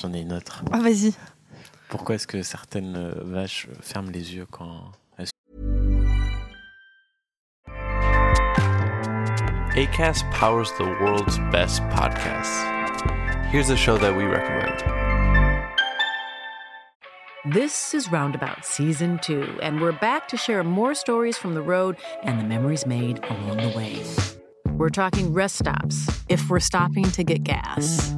J'en 0.00 0.12
ai 0.12 0.20
une 0.20 0.32
autre. 0.32 0.62
Ah, 0.70 0.78
vas-y. 0.78 1.12
Pourquoi 1.88 2.14
est-ce 2.14 2.26
que 2.26 2.42
certaines 2.42 2.96
euh, 2.96 3.12
vaches 3.22 3.66
ferment 3.80 4.10
les 4.10 4.34
yeux 4.34 4.46
quand 4.50 4.92
elles 5.16 5.28
ACAST 9.74 10.24
powers 10.30 10.70
the 10.76 10.84
world's 11.00 11.38
best 11.50 11.82
podcasts. 11.90 12.64
Here's 13.50 13.70
a 13.70 13.76
show 13.76 13.96
that 13.98 14.14
we 14.14 14.24
recommend. 14.24 14.84
This 17.46 17.94
is 17.94 18.10
Roundabout 18.12 18.64
Season 18.64 19.18
2, 19.22 19.60
and 19.62 19.80
we're 19.80 19.92
back 19.92 20.28
to 20.28 20.36
share 20.36 20.62
more 20.62 20.94
stories 20.94 21.38
from 21.38 21.54
the 21.54 21.62
road 21.62 21.96
and 22.22 22.38
the 22.38 22.44
memories 22.44 22.86
made 22.86 23.24
along 23.24 23.56
the 23.56 23.76
way. 23.76 24.02
We're 24.76 24.90
talking 24.90 25.32
rest 25.32 25.56
stops, 25.58 26.06
if 26.28 26.50
we're 26.50 26.60
stopping 26.60 27.10
to 27.12 27.24
get 27.24 27.42
gas. 27.42 28.17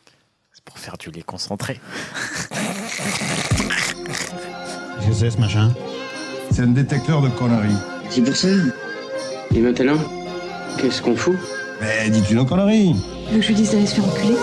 C'est 0.63 0.73
pour 0.73 0.77
faire 0.79 0.97
du 0.97 1.09
lait 1.09 1.23
concentré. 1.23 1.79
Qu'est-ce 4.99 5.07
que 5.07 5.13
c'est 5.13 5.31
ce 5.31 5.37
machin? 5.39 5.73
C'est 6.51 6.61
un 6.61 6.67
détecteur 6.67 7.23
de 7.23 7.29
conneries. 7.29 7.73
C'est 8.11 8.21
pour 8.21 8.35
ça. 8.35 8.47
Et 9.55 9.59
maintenant, 9.59 9.97
qu'est-ce 10.77 11.01
qu'on 11.01 11.15
fout? 11.15 11.35
Mais 11.81 12.11
dis-tu 12.11 12.35
nos 12.35 12.45
conneries? 12.45 12.95
Tu 13.27 13.33
veux 13.33 13.39
que 13.39 13.43
je 13.43 13.47
lui 13.47 13.55
dise 13.55 13.71
d'aller 13.71 13.87
se 13.87 13.95
faire 13.95 14.05
enculer 14.05 14.35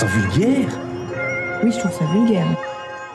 ça 0.00 0.06
vulgaire. 0.06 0.68
Oui, 1.62 1.72
je 1.72 1.78
trouve 1.78 1.92
ça 1.92 2.06
vulgaire. 2.10 2.46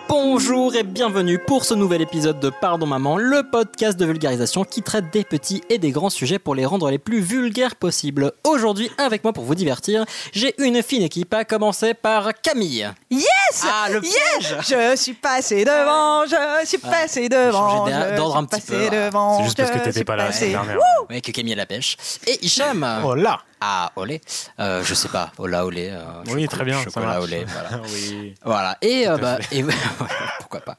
Bonjour 0.08 0.76
et 0.76 0.84
bienvenue 0.84 1.40
pour 1.40 1.66
ce 1.66 1.74
nouvel 1.74 2.04
épisode 2.04 2.40
de 2.40 2.52
Pardon 2.52 2.86
Maman, 2.86 3.18
le 3.18 3.42
podcast 3.50 3.98
de 3.98 4.06
vulgarisation 4.06 4.64
qui 4.64 4.84
traite 4.84 5.12
des 5.12 5.24
petits 5.24 5.64
et 5.72 5.80
des 5.80 5.90
grands 5.90 6.12
sujets 6.12 6.38
pour 6.38 6.54
les 6.54 6.64
rendre 6.64 6.92
les 6.92 7.00
plus 7.00 7.22
vulgaires 7.22 7.76
possibles. 7.76 8.34
Aujourd'hui, 8.44 8.92
avec 9.00 9.24
moi 9.24 9.34
pour 9.34 9.46
vous 9.46 9.56
divertir, 9.56 10.06
j'ai 10.32 10.54
une 10.64 10.84
fine 10.84 11.02
équipe, 11.02 11.34
à 11.34 11.44
commencer 11.44 11.96
par 11.96 12.40
Camille. 12.40 12.88
Yes 13.10 13.26
Ah, 13.64 13.90
le 13.90 14.04
Yes 14.04 14.14
piège 14.40 14.56
Je 14.62 14.96
suis 14.96 15.14
passé 15.14 15.66
devant, 15.66 16.24
je 16.28 16.68
suis 16.68 16.78
passé 16.78 17.28
devant. 17.28 17.88
je 17.88 18.16
d'ordre 18.16 18.38
un 18.38 18.42
suis 18.42 18.62
petit 18.62 18.72
peu. 18.72 18.90
devant, 18.96 19.40
C'est 19.40 19.44
juste 19.46 19.58
parce 19.58 19.72
que 19.72 19.80
t'étais 19.80 20.04
pas 20.04 20.16
là 20.16 20.30
la 20.30 20.38
dernière. 20.40 20.78
Ouais, 21.10 21.20
que 21.22 21.32
Camille 21.32 21.54
à 21.54 21.58
la 21.58 21.66
pêche. 21.66 21.98
Et 22.28 22.46
Hicham. 22.46 22.86
Oh 23.04 23.16
là 23.16 23.40
Ah, 23.68 23.92
olé. 23.96 24.22
Euh, 24.60 24.84
je 24.84 24.94
sais 24.94 25.08
pas, 25.08 25.32
ola, 25.40 25.66
olé. 25.66 25.90
euh, 25.92 26.04
Oui, 26.28 26.48
très 26.48 26.64
bien. 26.64 26.80
Chocolat, 26.84 27.20
olé, 27.20 27.46
voilà. 27.52 27.82
oui. 27.92 28.36
Voilà. 28.44 28.78
Et, 28.84 29.08
euh, 29.08 29.18
bah, 29.18 29.40
et 29.52 29.64
pourquoi 30.40 30.60
pas. 30.60 30.78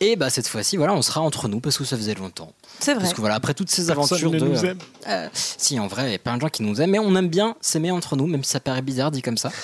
Et 0.00 0.16
bah 0.16 0.28
cette 0.28 0.46
fois-ci, 0.46 0.76
voilà, 0.76 0.92
on 0.92 1.00
sera 1.00 1.22
entre 1.22 1.48
nous 1.48 1.60
parce 1.60 1.78
que 1.78 1.84
ça 1.84 1.96
faisait 1.96 2.14
longtemps. 2.14 2.52
C'est 2.78 2.92
vrai. 2.92 3.04
Parce 3.04 3.14
que 3.14 3.20
voilà, 3.22 3.36
après 3.36 3.54
toutes 3.54 3.70
ces 3.70 3.86
Personne 3.86 3.98
aventures 3.98 4.30
ne 4.32 4.38
de, 4.38 4.44
nous 4.44 4.64
aime. 4.66 4.78
Euh, 5.08 5.28
si 5.32 5.80
en 5.80 5.86
vrai, 5.86 6.08
il 6.08 6.12
y 6.12 6.14
a 6.14 6.18
plein 6.18 6.36
de 6.36 6.42
gens 6.42 6.50
qui 6.50 6.62
nous 6.62 6.78
aiment, 6.82 6.90
mais 6.90 6.98
on 6.98 7.16
aime 7.16 7.28
bien 7.28 7.56
s'aimer 7.62 7.90
entre 7.90 8.16
nous, 8.16 8.26
même 8.26 8.44
si 8.44 8.50
ça 8.50 8.60
paraît 8.60 8.82
bizarre 8.82 9.10
dit 9.10 9.22
comme 9.22 9.38
ça. 9.38 9.50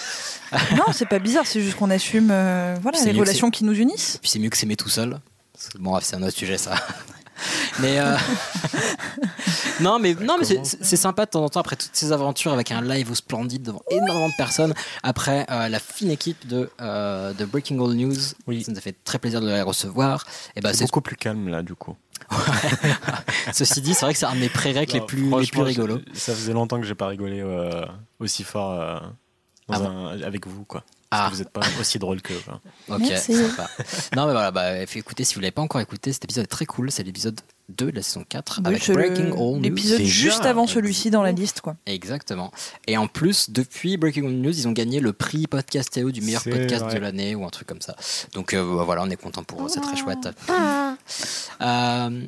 Non, 0.77 0.85
c'est 0.93 1.09
pas 1.09 1.19
bizarre, 1.19 1.47
c'est 1.47 1.61
juste 1.61 1.77
qu'on 1.77 1.91
assume 1.91 2.29
euh, 2.31 2.77
voilà, 2.83 2.99
les 3.05 3.13
relations 3.13 3.51
qui 3.51 3.65
nous 3.65 3.75
unissent. 3.75 4.19
Puis 4.21 4.31
c'est 4.31 4.39
mieux 4.39 4.51
que 4.51 4.57
s'aimer 4.57 4.77
tout 4.77 4.89
seul. 4.91 5.19
Bon, 5.79 5.91
bref, 5.93 6.05
c'est 6.05 6.17
un 6.17 6.23
autre 6.23 6.37
sujet 6.37 6.57
ça. 6.59 6.75
Mais 7.81 7.99
euh, 8.01 8.17
non, 9.81 9.99
mais 9.99 10.15
non, 10.15 10.37
mais 10.39 10.45
c'est- 10.45 10.97
sympa 10.97 11.25
de 11.27 11.31
temps 11.31 11.45
en 11.45 11.49
temps 11.49 11.61
après 11.61 11.77
toutes 11.77 11.91
ces 11.95 12.13
aventures 12.13 12.53
avec 12.53 12.71
un 12.71 12.81
live 12.83 13.11
au 13.11 13.15
splendide 13.15 13.63
devant 13.63 13.83
énormément 13.91 14.29
de 14.29 14.35
personnes. 14.37 14.75
Après 15.03 15.47
euh, 15.51 15.69
la 15.69 15.79
fine 15.81 16.11
équipe 16.11 16.47
de, 16.47 16.71
euh, 16.81 17.33
de 17.33 17.45
Breaking 17.45 17.79
All 17.85 17.95
News, 17.95 18.15
Oui. 18.47 18.63
ça 18.63 18.73
nous 18.73 18.79
a 18.79 18.81
fait 18.81 18.97
très 19.05 19.19
plaisir 19.19 19.41
de 19.41 19.49
les 19.49 19.63
recevoir. 19.63 20.25
Et 20.57 20.61
bah 20.61 20.73
C'est 20.75 20.85
beaucoup 20.85 21.01
plus 21.01 21.17
calme 21.17 21.49
là 21.49 21.63
du 21.63 21.75
coup. 21.75 21.97
ceci 23.53 23.81
dit, 23.83 23.95
c'est 23.95 24.05
vrai 24.05 24.13
que 24.13 24.19
c'est 24.19 24.27
un 24.27 24.35
de 24.35 24.41
mes 24.41 24.49
prérecs 24.49 24.93
les 24.93 25.01
plus 25.01 25.29
les 25.41 25.47
plus 25.47 25.63
rigolos. 25.63 26.01
Ça 26.15 26.35
faisait 26.35 26.53
longtemps 26.53 26.81
que 26.81 26.87
j'ai 26.87 26.95
pas 26.95 27.09
rigolé 27.09 27.45
aussi 28.21 28.45
fort 28.45 29.03
dans 29.69 29.75
Ah 29.75 29.89
un- 29.89 30.23
avec 30.23 30.47
vous 30.47 30.65
quoi. 30.65 30.85
Parce 31.13 31.27
Ah. 31.27 31.29
que 31.31 31.35
vous 31.37 31.43
êtes 31.43 31.51
pas 31.51 31.61
aussi 31.79 31.99
drôle 31.99 32.23
que. 32.23 32.33
Ok, 32.89 33.01
Merci. 33.01 33.35
sympa. 33.37 33.69
Non, 34.17 34.25
mais 34.25 34.33
voilà, 34.33 34.51
bah, 34.51 34.81
écoutez, 34.83 35.25
si 35.25 35.35
vous 35.35 35.41
l'avez 35.43 35.51
pas 35.51 35.61
encore 35.61 35.83
écouté, 35.83 36.11
cet 36.11 36.25
épisode 36.25 36.45
est 36.45 36.47
très 36.47 36.65
cool. 36.65 36.91
C'est 36.91 37.03
l'épisode 37.03 37.39
2 37.69 37.91
de 37.91 37.97
la 37.97 38.03
saison 38.03 38.25
4 38.27 38.61
Oui, 38.61 38.67
avec 38.69 38.83
c'est 38.83 38.95
le- 38.95 38.99
Breaking 38.99 39.33
All 39.33 39.57
News. 39.57 39.61
L'épisode 39.61 40.01
juste 40.01 40.47
avant 40.47 40.67
celui-ci 40.67 41.11
dans 41.11 41.23
la 41.23 41.33
liste, 41.33 41.61
quoi. 41.61 41.77
Exactement. 41.85 42.51
Et 42.87 42.97
en 42.97 43.09
plus, 43.09 43.51
depuis 43.51 43.99
Breaking 43.99 44.25
All 44.25 44.33
News, 44.33 44.59
ils 44.59 44.67
ont 44.67 44.73
gagné 44.73 45.01
le 45.01 45.13
prix 45.13 45.47
Podcastéo 45.47 46.11
du 46.13 46.23
meilleur 46.23 46.43
podcast 46.45 46.85
vrai. 46.85 46.95
de 46.95 46.99
l'année 47.01 47.35
ou 47.35 47.45
un 47.45 47.51
truc 47.51 47.69
comme 47.69 47.83
ça. 47.83 47.95
Donc 48.33 48.55
euh, 48.55 48.77
bah, 48.77 48.85
voilà, 48.85 49.03
on 49.03 49.11
est 49.11 49.17
content 49.17 49.45
pour 49.45 49.67
eux, 49.67 49.69
c'est 49.69 49.81
très 49.83 49.97
chouette. 49.97 50.29
Euh, 51.61 52.21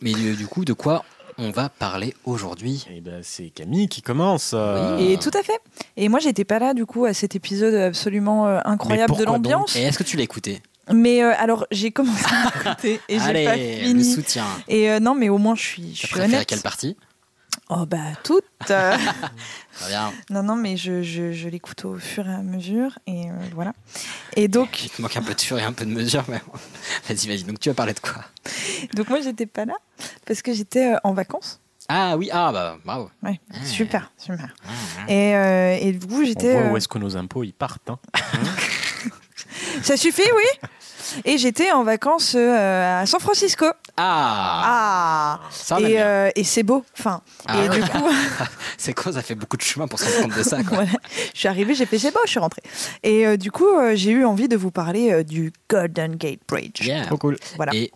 mais 0.00 0.12
du, 0.12 0.34
du 0.34 0.46
coup, 0.46 0.64
de 0.64 0.72
quoi 0.72 1.04
on 1.38 1.50
va 1.50 1.68
parler 1.68 2.14
aujourd'hui 2.24 2.86
Et 2.94 3.00
ben 3.00 3.20
c'est 3.22 3.50
Camille 3.50 3.88
qui 3.88 4.02
commence. 4.02 4.52
euh, 4.54 4.98
Et 4.98 5.16
tout 5.18 5.30
à 5.36 5.42
fait. 5.42 5.60
Et 5.96 6.08
moi, 6.08 6.20
j'étais 6.20 6.44
pas 6.44 6.58
là, 6.58 6.74
du 6.74 6.86
coup, 6.86 7.04
à 7.04 7.14
cet 7.14 7.34
épisode 7.36 7.74
absolument 7.74 8.46
euh, 8.46 8.60
incroyable 8.64 9.16
de 9.16 9.24
l'ambiance. 9.24 9.76
Et 9.76 9.82
est-ce 9.82 9.98
que 9.98 10.02
tu 10.04 10.16
l'as 10.16 10.22
écécouté 10.22 10.62
Mais 10.92 11.22
euh, 11.22 11.32
alors, 11.38 11.66
j'ai 11.70 11.90
commencé 11.90 12.24
à 12.30 12.48
écouter 12.70 13.00
et 13.08 13.18
j'ai 13.18 13.44
pas 13.44 13.56
le 13.56 13.62
fini. 13.84 14.04
soutien. 14.04 14.44
Et 14.68 14.90
euh, 14.90 15.00
non, 15.00 15.14
mais 15.14 15.28
au 15.28 15.38
moins, 15.38 15.54
je 15.54 15.62
suis, 15.62 15.94
je 15.94 16.00
Tu 16.02 16.06
suis 16.08 16.20
honnête. 16.20 16.46
quelle 16.46 16.60
partie? 16.60 16.96
Oh, 17.74 17.86
bah, 17.86 17.98
toutes. 18.22 18.44
Très 18.66 19.88
bien. 19.88 20.12
non, 20.30 20.42
non, 20.42 20.56
mais 20.56 20.76
je, 20.76 21.02
je, 21.02 21.32
je 21.32 21.48
l'écoute 21.48 21.84
au 21.86 21.96
fur 21.98 22.28
et 22.28 22.34
à 22.34 22.42
mesure. 22.42 22.98
Et 23.06 23.30
euh, 23.30 23.34
voilà. 23.54 23.72
Et 24.36 24.46
donc, 24.48 24.84
Il 24.84 24.90
te 24.90 25.00
manque 25.00 25.16
un 25.16 25.22
peu 25.22 25.34
de 25.34 25.40
furie 25.40 25.62
et 25.62 25.64
un 25.64 25.72
peu 25.72 25.86
de 25.86 25.90
mesure, 25.90 26.24
mais 26.28 26.40
vas-y, 27.08 27.28
vas-y. 27.28 27.44
Donc 27.44 27.60
tu 27.60 27.68
vas 27.70 27.74
parler 27.74 27.94
de 27.94 28.00
quoi? 28.00 28.24
Donc 28.94 29.08
moi, 29.08 29.20
j'étais 29.22 29.46
pas 29.46 29.64
là 29.64 29.74
parce 30.26 30.42
que 30.42 30.52
j'étais 30.52 30.92
euh, 30.92 30.98
en 31.04 31.14
vacances. 31.14 31.60
Ah 31.88 32.16
oui, 32.16 32.28
ah 32.32 32.52
bah 32.52 32.78
bravo. 32.84 33.10
Ouais, 33.22 33.40
super, 33.64 34.12
super. 34.16 34.54
Ah, 34.66 35.10
Et, 35.12 35.34
euh, 35.34 35.76
et 35.80 35.92
du 35.92 36.06
coup, 36.06 36.22
On 36.22 36.24
j'étais. 36.24 36.52
voit 36.62 36.72
où 36.72 36.76
est-ce 36.76 36.88
que 36.88 36.98
nos 36.98 37.16
impôts 37.16 37.42
ils 37.42 37.52
partent. 37.52 37.90
hein? 37.90 37.98
Ça 39.82 39.96
suffit, 39.96 40.22
oui? 40.22 40.68
Et 41.24 41.38
j'étais 41.38 41.72
en 41.72 41.84
vacances 41.84 42.34
euh, 42.36 43.02
à 43.02 43.06
San 43.06 43.20
Francisco. 43.20 43.66
Ah, 43.96 44.62
Ah, 44.64 45.40
Ça, 45.50 45.80
Et, 45.80 46.00
euh, 46.00 46.30
et 46.34 46.44
c'est 46.44 46.62
beau. 46.62 46.84
Enfin, 46.98 47.20
Ah 47.46 47.56
et 47.64 47.68
ouais. 47.68 47.80
du 47.80 47.88
coup, 47.88 48.08
C'est 48.78 48.94
quoi 48.94 49.12
Ça 49.12 49.22
fait 49.22 49.34
beaucoup 49.34 49.56
de 49.56 49.62
chemin 49.62 49.86
pour 49.88 49.98
se 49.98 50.20
rendre 50.22 50.34
de 50.36 50.42
ça. 50.42 50.62
Quoi. 50.62 50.78
voilà, 50.78 50.90
je 51.34 51.38
suis 51.38 51.48
arrivée, 51.48 51.74
j'ai 51.74 51.86
fait 51.86 51.98
c'est 51.98 52.10
beau, 52.12 52.20
je 52.24 52.30
suis 52.30 52.40
rentrée. 52.40 52.62
Et 53.02 53.26
euh, 53.26 53.36
du 53.36 53.50
coup, 53.50 53.66
euh, 53.68 53.92
j'ai 53.94 54.10
eu 54.12 54.24
envie 54.24 54.48
de 54.48 54.56
vous 54.56 54.70
parler 54.70 55.12
euh, 55.12 55.22
du 55.22 55.52
Golden 55.68 56.16
Gate 56.16 56.40
Bridge. 56.48 56.80
Yeah. 56.80 57.06
Trop 57.06 57.16
cool. 57.18 57.36
Voilà. 57.56 57.72
Et 57.74 57.90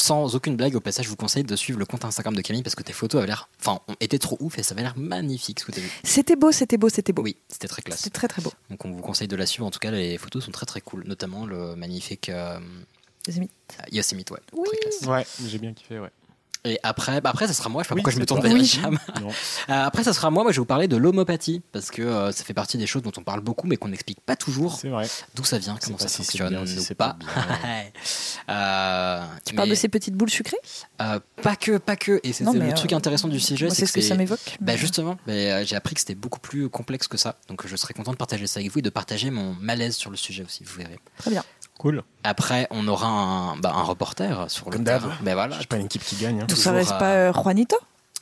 sans 0.00 0.34
aucune 0.34 0.56
blague, 0.56 0.74
au 0.74 0.80
passage, 0.80 1.04
je 1.04 1.10
vous 1.10 1.16
conseille 1.16 1.44
de 1.44 1.56
suivre 1.56 1.78
le 1.78 1.86
compte 1.86 2.04
Instagram 2.04 2.34
de 2.34 2.40
Camille 2.40 2.62
parce 2.62 2.74
que 2.74 2.82
tes 2.82 2.92
photos 2.92 3.18
avaient 3.18 3.28
l'air, 3.28 3.48
enfin, 3.60 3.80
ont 3.88 3.96
été 4.00 4.18
trop 4.18 4.36
ouf 4.40 4.58
et 4.58 4.62
ça 4.62 4.72
avait 4.72 4.82
l'air 4.82 4.96
magnifique 4.96 5.60
ce 5.60 5.64
que 5.64 5.72
tu 5.72 5.80
as 5.80 5.82
vu. 5.82 5.90
C'était 6.04 6.36
beau, 6.36 6.52
c'était 6.52 6.76
beau, 6.76 6.88
c'était 6.88 7.12
beau. 7.12 7.22
Oui, 7.22 7.36
c'était 7.48 7.68
très 7.68 7.82
classe. 7.82 7.98
C'était 7.98 8.14
très 8.14 8.28
très 8.28 8.42
beau. 8.42 8.52
Donc 8.70 8.84
on 8.84 8.90
vous 8.90 9.02
conseille 9.02 9.28
de 9.28 9.36
la 9.36 9.46
suivre. 9.46 9.66
En 9.66 9.70
tout 9.70 9.78
cas, 9.78 9.90
les 9.90 10.18
photos 10.18 10.44
sont 10.44 10.52
très 10.52 10.66
très 10.66 10.80
cool, 10.80 11.04
notamment 11.06 11.46
le 11.46 11.76
magnifique 11.76 12.28
euh, 12.28 12.58
Yosemite. 13.26 13.52
Yosemite, 13.92 14.30
ouais. 14.30 14.40
Oui. 14.52 14.66
Très 14.66 14.76
classe. 14.78 15.02
Ouais, 15.02 15.26
j'ai 15.46 15.58
bien 15.58 15.72
kiffé, 15.72 15.98
ouais. 15.98 16.10
Et 16.64 16.78
après, 16.82 17.20
bah 17.20 17.30
après, 17.30 17.46
ça 17.46 17.52
sera 17.54 17.68
moi. 17.68 17.82
Je 17.82 17.88
sais 17.88 17.88
pas 17.90 17.94
Oui, 17.94 18.00
pourquoi 18.02 18.12
je 18.12 18.16
me 18.18 18.22
c'est 18.22 18.26
tourne 18.26 18.42
vers 18.42 18.52
Oui. 18.52 18.60
Hicham. 18.62 18.98
Non. 19.20 19.28
Euh, 19.28 19.32
après, 19.68 20.04
ça 20.04 20.12
sera 20.12 20.30
moi. 20.30 20.42
Moi, 20.42 20.52
je 20.52 20.56
vais 20.56 20.60
vous 20.60 20.66
parler 20.66 20.88
de 20.88 20.96
l'homopathie 20.96 21.62
parce 21.72 21.90
que 21.90 22.02
euh, 22.02 22.32
ça 22.32 22.44
fait 22.44 22.54
partie 22.54 22.76
des 22.78 22.86
choses 22.86 23.02
dont 23.02 23.12
on 23.16 23.22
parle 23.22 23.40
beaucoup, 23.40 23.66
mais 23.66 23.76
qu'on 23.76 23.88
n'explique 23.88 24.20
pas 24.20 24.36
toujours. 24.36 24.76
C'est 24.78 24.88
vrai. 24.88 25.06
D'où 25.34 25.44
ça 25.44 25.58
vient, 25.58 25.76
comment 25.82 25.98
ça 25.98 26.08
si 26.08 26.16
c'est 26.16 26.38
fonctionne 26.38 26.48
bien, 26.50 26.66
si 26.66 26.78
ou 26.78 26.82
c'est 26.82 26.94
pas. 26.94 27.16
Euh, 28.48 29.22
Tu 29.44 29.54
parles 29.54 29.68
de 29.68 29.74
ces 29.74 29.88
petites 29.88 30.14
boules 30.14 30.30
sucrées? 30.30 30.56
Euh, 31.00 31.20
pas 31.42 31.54
que, 31.56 31.78
pas 31.78 31.96
que. 31.96 32.20
Et 32.24 32.32
Non, 32.42 32.52
le 32.52 32.74
truc 32.74 32.92
intéressant 32.92 33.28
du 33.28 33.38
sujet. 33.40 33.70
c'est 33.70 33.86
ce 33.86 33.92
que 33.92 34.00
ça 34.00 34.16
m'évoque. 34.16 34.56
Bah 34.60 34.76
justement, 34.76 35.16
j'ai 35.26 35.76
appris 35.76 35.94
que 35.94 36.00
c'était 36.00 36.14
beaucoup 36.14 36.40
plus 36.40 36.68
complexe 36.68 37.06
que 37.08 37.16
ça. 37.16 37.36
Donc 37.48 37.66
je 37.66 37.76
serais 37.76 37.94
content 37.94 38.12
de 38.12 38.16
partager 38.16 38.46
ça 38.46 38.60
avec 38.60 38.72
vous 38.72 38.80
et 38.80 38.82
de 38.82 38.90
partager 38.90 39.30
mon 39.30 39.54
malaise 39.54 39.94
sur 39.96 40.10
le 40.10 40.16
sujet 40.16 40.44
aussi, 40.44 40.64
vous 40.64 40.76
verrez. 40.78 40.98
Très 41.18 41.30
bien. 41.30 41.44
Cool. 41.80 42.02
Après, 42.24 42.66
on 42.70 42.86
aura 42.88 43.06
un, 43.06 43.56
bah, 43.56 43.72
un 43.74 43.82
reporter 43.84 44.50
sur 44.50 44.66
le 44.66 44.72
Comme 44.76 44.84
terrain. 44.84 45.12
Ben 45.22 45.32
voilà. 45.32 45.56
J'ai 45.58 45.64
pas 45.66 45.78
une 45.78 45.86
équipe 45.86 46.04
qui 46.04 46.14
gagne. 46.16 46.42
hein. 46.42 46.46
Ça 46.50 46.54
Toujours, 46.54 46.72
reste 46.74 46.92
euh, 46.92 46.98
pas 46.98 47.12
euh, 47.14 47.32
Juanito 47.32 47.78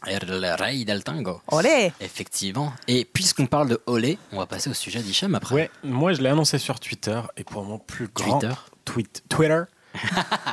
El 0.07 0.55
Rey 0.57 0.85
del 0.85 1.03
Tango. 1.03 1.41
Olé 1.49 1.93
Effectivement. 2.01 2.73
Et 2.87 3.05
puisqu'on 3.05 3.47
parle 3.47 3.69
de 3.69 3.81
Olé, 3.87 4.17
on 4.31 4.39
va 4.39 4.47
passer 4.47 4.71
au 4.71 4.75
sujet 4.75 5.01
d'Hicham 5.01 5.35
après. 5.35 5.57
Ouais, 5.57 5.71
moi 5.83 6.13
je 6.13 6.23
l'ai 6.23 6.29
annoncé 6.29 6.59
sur 6.59 6.79
Twitter 6.79 7.21
et 7.37 7.43
pour 7.43 7.65
mon 7.65 7.81
plus 7.81 8.07
grand 8.15 8.39
Twitter. 8.39 8.55
tweet 8.85 9.25
Twitter. 9.29 9.63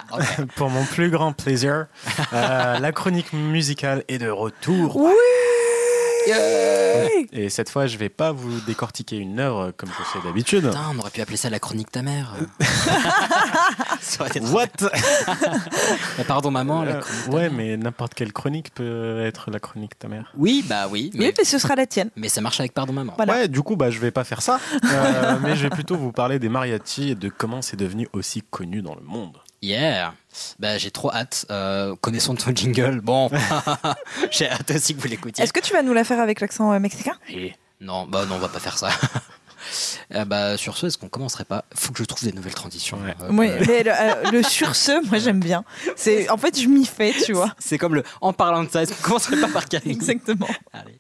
pour 0.55 0.71
mon 0.71 0.83
plus 0.85 1.11
grand 1.11 1.31
plaisir, 1.31 1.85
euh, 2.33 2.79
la 2.79 2.91
chronique 2.91 3.33
musicale 3.33 4.03
est 4.07 4.17
de 4.17 4.29
retour. 4.29 4.95
Oui 4.95 5.11
Et 7.31 7.49
cette 7.49 7.69
fois, 7.69 7.87
je 7.87 7.97
vais 7.97 8.09
pas 8.09 8.31
vous 8.31 8.59
décortiquer 8.61 9.17
une 9.17 9.39
œuvre 9.39 9.71
comme 9.77 9.89
je 9.89 10.03
fais 10.03 10.25
d'habitude. 10.25 10.65
Putain, 10.65 10.91
on 10.95 10.99
aurait 10.99 11.09
pu 11.11 11.21
appeler 11.21 11.37
ça 11.37 11.49
la 11.49 11.59
chronique 11.59 11.91
ta 11.91 12.01
mère. 12.01 12.33
Trop 14.17 14.25
What 14.53 14.67
Mais 16.17 16.23
pardon 16.23 16.51
maman. 16.51 16.83
la 16.83 16.95
Euh, 16.97 16.99
chronique 17.01 17.25
ta 17.25 17.31
Ouais, 17.31 17.41
mère. 17.49 17.51
mais 17.53 17.77
n'importe 17.77 18.13
quelle 18.13 18.33
chronique 18.33 18.73
peut 18.73 19.21
être 19.25 19.51
la 19.51 19.59
chronique 19.59 19.91
de 19.91 19.97
ta 19.97 20.07
mère. 20.07 20.31
Oui, 20.37 20.63
bah 20.67 20.87
oui. 20.89 21.11
Oui, 21.13 21.19
Mais, 21.19 21.33
mais 21.37 21.43
ce 21.43 21.57
sera 21.59 21.75
la 21.75 21.85
tienne. 21.85 22.09
mais 22.15 22.29
ça 22.29 22.41
marche 22.41 22.59
avec 22.59 22.73
pardon 22.73 22.93
maman. 22.93 23.13
Voilà. 23.17 23.33
Ouais, 23.33 23.47
du 23.47 23.61
coup, 23.61 23.75
bah, 23.75 23.89
je 23.91 23.99
vais 23.99 24.11
pas 24.11 24.23
faire 24.23 24.41
ça. 24.41 24.59
Euh, 24.83 25.37
mais 25.41 25.55
je 25.55 25.63
vais 25.63 25.69
plutôt 25.69 25.95
vous 25.97 26.11
parler 26.11 26.39
des 26.39 26.49
mariachis 26.49 27.11
et 27.11 27.15
de 27.15 27.29
comment 27.29 27.61
c'est 27.61 27.77
devenu 27.77 28.07
aussi 28.13 28.41
connu 28.41 28.81
dans 28.81 28.95
le 28.95 29.01
monde. 29.01 29.37
Yeah. 29.61 30.13
Bah 30.59 30.77
j'ai 30.77 30.91
trop 30.91 31.11
hâte. 31.11 31.45
Euh, 31.49 31.95
connaissons 32.01 32.35
ton 32.35 32.53
jingle. 32.53 33.01
Bon, 33.01 33.29
j'ai 34.31 34.49
hâte 34.49 34.71
aussi 34.71 34.95
que 34.95 35.01
vous 35.01 35.07
l'écoutiez. 35.07 35.43
Est-ce 35.43 35.53
que 35.53 35.59
tu 35.59 35.73
vas 35.73 35.81
nous 35.81 35.93
la 35.93 36.03
faire 36.03 36.19
avec 36.19 36.39
l'accent 36.41 36.71
euh, 36.71 36.79
mexicain? 36.79 37.15
Non, 37.81 38.05
bah 38.05 38.25
non, 38.25 38.35
on 38.35 38.39
va 38.39 38.49
pas 38.49 38.59
faire 38.59 38.77
ça. 38.77 38.89
Euh, 40.13 40.25
bah 40.25 40.57
sur 40.57 40.77
ce, 40.77 40.85
est-ce 40.85 40.97
qu'on 40.99 41.09
commencerait 41.09 41.43
pas? 41.43 41.65
Faut 41.73 41.91
que 41.91 41.97
je 41.97 42.03
trouve 42.03 42.23
des 42.23 42.31
nouvelles 42.33 42.53
transitions. 42.53 42.99
Euh, 43.03 43.29
Oui, 43.31 43.47
euh, 43.49 43.63
mais 43.67 43.81
le, 43.81 43.91
euh, 43.91 44.31
le 44.31 44.43
sur 44.43 44.75
ce, 44.75 45.03
moi 45.09 45.17
j'aime 45.17 45.39
bien. 45.39 45.63
C'est 45.95 46.29
en 46.29 46.37
fait 46.37 46.59
je 46.61 46.67
m'y 46.67 46.85
fais, 46.85 47.13
tu 47.25 47.33
vois. 47.33 47.51
C'est 47.57 47.79
comme 47.79 47.95
le 47.95 48.03
en 48.21 48.31
parlant 48.31 48.63
de 48.63 48.69
ça, 48.69 48.83
est-ce 48.83 48.93
qu'on 48.93 49.01
commencerait 49.01 49.41
pas 49.41 49.47
par 49.47 49.65
Camille 49.65 49.91
Exactement. 49.91 50.47
Allez. 50.71 50.99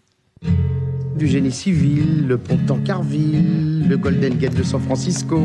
Du 1.15 1.27
génie 1.27 1.51
civil, 1.51 2.25
le 2.25 2.37
pont 2.39 2.55
de 2.55 2.65
Tancarville, 2.65 3.74
le 3.87 3.97
Golden 3.97 4.35
Gate 4.37 4.55
de 4.55 4.63
San 4.63 4.81
Francisco. 4.81 5.41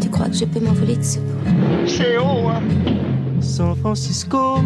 Tu 0.00 0.08
crois 0.10 0.28
que 0.28 0.34
je 0.36 0.44
peux 0.44 0.60
m'envoler 0.60 0.96
de 0.96 1.02
ce 1.02 1.18
pont 1.18 1.86
C'est 1.86 2.16
haut, 2.18 2.48
hein 2.48 2.62
San 3.40 3.74
Francisco 3.76 4.56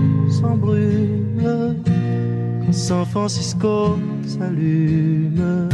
s'embrûle, 0.40 1.20
quand 1.40 2.72
San 2.72 3.06
Francisco 3.06 3.98
s'allume. 4.26 5.68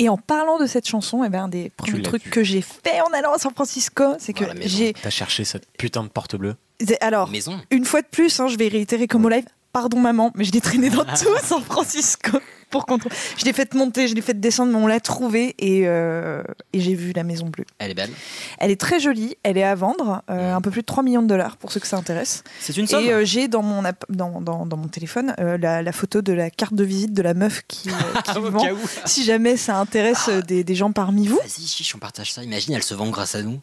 Et 0.00 0.08
en 0.08 0.16
parlant 0.16 0.58
de 0.60 0.66
cette 0.66 0.86
chanson, 0.86 1.24
eh 1.24 1.28
ben, 1.28 1.44
un 1.44 1.48
des 1.48 1.70
premiers 1.76 2.02
trucs 2.02 2.24
vu. 2.24 2.30
que 2.30 2.44
j'ai 2.44 2.62
fait 2.62 3.00
en 3.00 3.12
allant 3.12 3.32
à 3.34 3.38
San 3.38 3.52
Francisco, 3.52 4.04
c'est 4.18 4.32
que 4.32 4.44
Voilà, 4.44 4.54
maison. 4.54 4.76
j'ai. 4.78 4.92
T'as 4.92 5.10
cherché 5.10 5.44
cette 5.44 5.66
putain 5.76 6.04
de 6.04 6.08
porte 6.08 6.36
bleue 6.36 6.54
Alors, 7.00 7.28
Maison. 7.30 7.60
une 7.72 7.84
fois 7.84 8.00
de 8.02 8.06
plus, 8.06 8.38
hein, 8.40 8.46
je 8.46 8.56
vais 8.56 8.68
réitérer 8.68 9.06
comme 9.08 9.24
au 9.24 9.28
live. 9.28 9.44
Pardon 9.72 9.98
maman, 10.00 10.30
mais 10.34 10.44
je 10.44 10.52
l'ai 10.52 10.60
traîné 10.60 10.88
dans 10.88 11.04
tout 11.04 11.36
San 11.42 11.62
Francisco 11.62 12.38
pour 12.70 12.86
qu'on 12.86 12.98
trouve. 12.98 13.12
Je 13.36 13.44
l'ai 13.44 13.52
fait 13.52 13.74
monter, 13.74 14.08
je 14.08 14.14
l'ai 14.14 14.20
fait 14.22 14.38
descendre, 14.38 14.72
mais 14.72 14.78
on 14.78 14.86
l'a 14.86 15.00
trouvée 15.00 15.54
et, 15.58 15.82
euh, 15.86 16.42
et 16.72 16.80
j'ai 16.80 16.94
vu 16.94 17.12
la 17.14 17.24
maison 17.24 17.46
bleue. 17.46 17.64
Elle 17.78 17.90
est 17.90 17.94
belle. 17.94 18.10
Elle 18.58 18.70
est 18.70 18.80
très 18.80 19.00
jolie, 19.00 19.36
elle 19.42 19.56
est 19.58 19.62
à 19.64 19.74
vendre, 19.74 20.22
euh, 20.30 20.54
un 20.54 20.60
peu 20.60 20.70
plus 20.70 20.82
de 20.82 20.86
3 20.86 21.02
millions 21.02 21.22
de 21.22 21.26
dollars 21.28 21.56
pour 21.56 21.72
ceux 21.72 21.80
que 21.80 21.86
ça 21.86 21.96
intéresse. 21.96 22.44
C'est 22.60 22.76
une 22.76 22.86
somme. 22.86 23.04
Et 23.04 23.12
euh, 23.12 23.24
j'ai 23.24 23.48
dans 23.48 23.62
mon, 23.62 23.84
app- 23.84 24.04
dans, 24.08 24.40
dans, 24.40 24.66
dans 24.66 24.76
mon 24.76 24.88
téléphone 24.88 25.34
euh, 25.40 25.56
la, 25.58 25.82
la 25.82 25.92
photo 25.92 26.22
de 26.22 26.32
la 26.32 26.50
carte 26.50 26.74
de 26.74 26.84
visite 26.84 27.12
de 27.12 27.22
la 27.22 27.34
meuf 27.34 27.62
qui, 27.68 27.90
euh, 27.90 27.92
qui 28.32 28.38
Au 28.38 28.50
vend. 28.50 28.64
Si 29.04 29.24
jamais 29.24 29.56
ça 29.56 29.78
intéresse 29.78 30.26
euh, 30.28 30.40
des, 30.42 30.64
des 30.64 30.74
gens 30.74 30.92
parmi 30.92 31.26
vous. 31.26 31.36
Vas-y, 31.38 31.66
chiche, 31.66 31.94
on 31.94 31.98
partage 31.98 32.32
ça. 32.32 32.42
Imagine, 32.42 32.74
elle 32.74 32.82
se 32.82 32.94
vend 32.94 33.08
grâce 33.10 33.34
à 33.34 33.42
nous. 33.42 33.60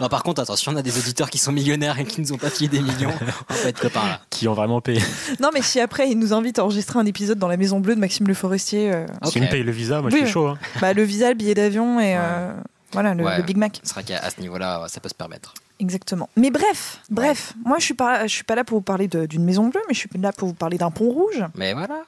Non, 0.00 0.08
par 0.08 0.22
contre, 0.22 0.40
attention, 0.40 0.72
on 0.72 0.76
a 0.76 0.82
des 0.82 0.96
auditeurs 0.98 1.30
qui 1.30 1.38
sont 1.38 1.52
millionnaires 1.52 1.98
et 1.98 2.04
qui 2.04 2.20
nous 2.20 2.32
ont 2.32 2.38
pas 2.38 2.50
filé 2.50 2.68
des 2.68 2.80
millions. 2.80 3.12
On 3.50 3.54
peut 3.54 3.68
être 3.68 3.80
copains 3.80 4.06
là. 4.06 4.20
qui 4.30 4.46
ont 4.48 4.54
vraiment 4.54 4.80
payé. 4.80 5.00
Non, 5.40 5.50
mais 5.52 5.62
si 5.62 5.80
après 5.80 6.08
ils 6.10 6.18
nous 6.18 6.32
invitent 6.32 6.58
à 6.58 6.64
enregistrer 6.64 6.98
un 6.98 7.06
épisode 7.06 7.38
dans 7.38 7.48
la 7.48 7.56
Maison 7.56 7.80
Bleue 7.80 7.94
de 7.94 8.00
Maxime 8.00 8.21
Le 8.26 8.34
Forestier, 8.34 8.92
euh, 8.92 9.06
Ok. 9.24 9.32
Si 9.32 9.40
me 9.40 9.48
paye 9.48 9.62
le 9.62 9.72
visa, 9.72 10.00
moi 10.00 10.10
Oui, 10.12 10.20
je 10.20 10.24
suis 10.24 10.32
chaud. 10.32 10.46
hein. 10.48 10.58
bah, 10.80 10.92
le 10.92 11.02
visa, 11.02 11.28
le 11.28 11.34
billet 11.34 11.54
d'avion 11.54 12.00
et 12.00 12.16
euh, 12.16 12.52
voilà 12.92 13.14
le, 13.14 13.24
Ouais. 13.24 13.36
le 13.38 13.42
Big 13.42 13.56
Mac. 13.56 13.80
C'est 13.82 13.92
vrai 13.94 14.02
qu'à 14.04 14.28
ce 14.30 14.40
niveau-là, 14.40 14.84
ça 14.88 15.00
peut 15.00 15.08
se 15.08 15.14
permettre. 15.14 15.54
Exactement. 15.80 16.28
Mais 16.36 16.50
bref, 16.50 17.00
bref, 17.10 17.54
moi 17.64 17.78
je 17.78 17.84
suis 17.84 17.94
pas, 17.94 18.26
je 18.26 18.32
suis 18.34 18.44
pas 18.44 18.54
là 18.54 18.62
pour 18.64 18.78
vous 18.78 18.82
parler 18.82 19.08
d'une 19.08 19.44
Maison 19.44 19.68
Bleue, 19.68 19.80
mais 19.88 19.94
je 19.94 19.98
suis 20.00 20.08
là 20.20 20.32
pour 20.32 20.46
vous 20.48 20.54
parler 20.54 20.78
d'un 20.78 20.90
pont 20.92 21.10
rouge, 21.10 21.42
Mais 21.56 21.72
voilà. 21.74 22.02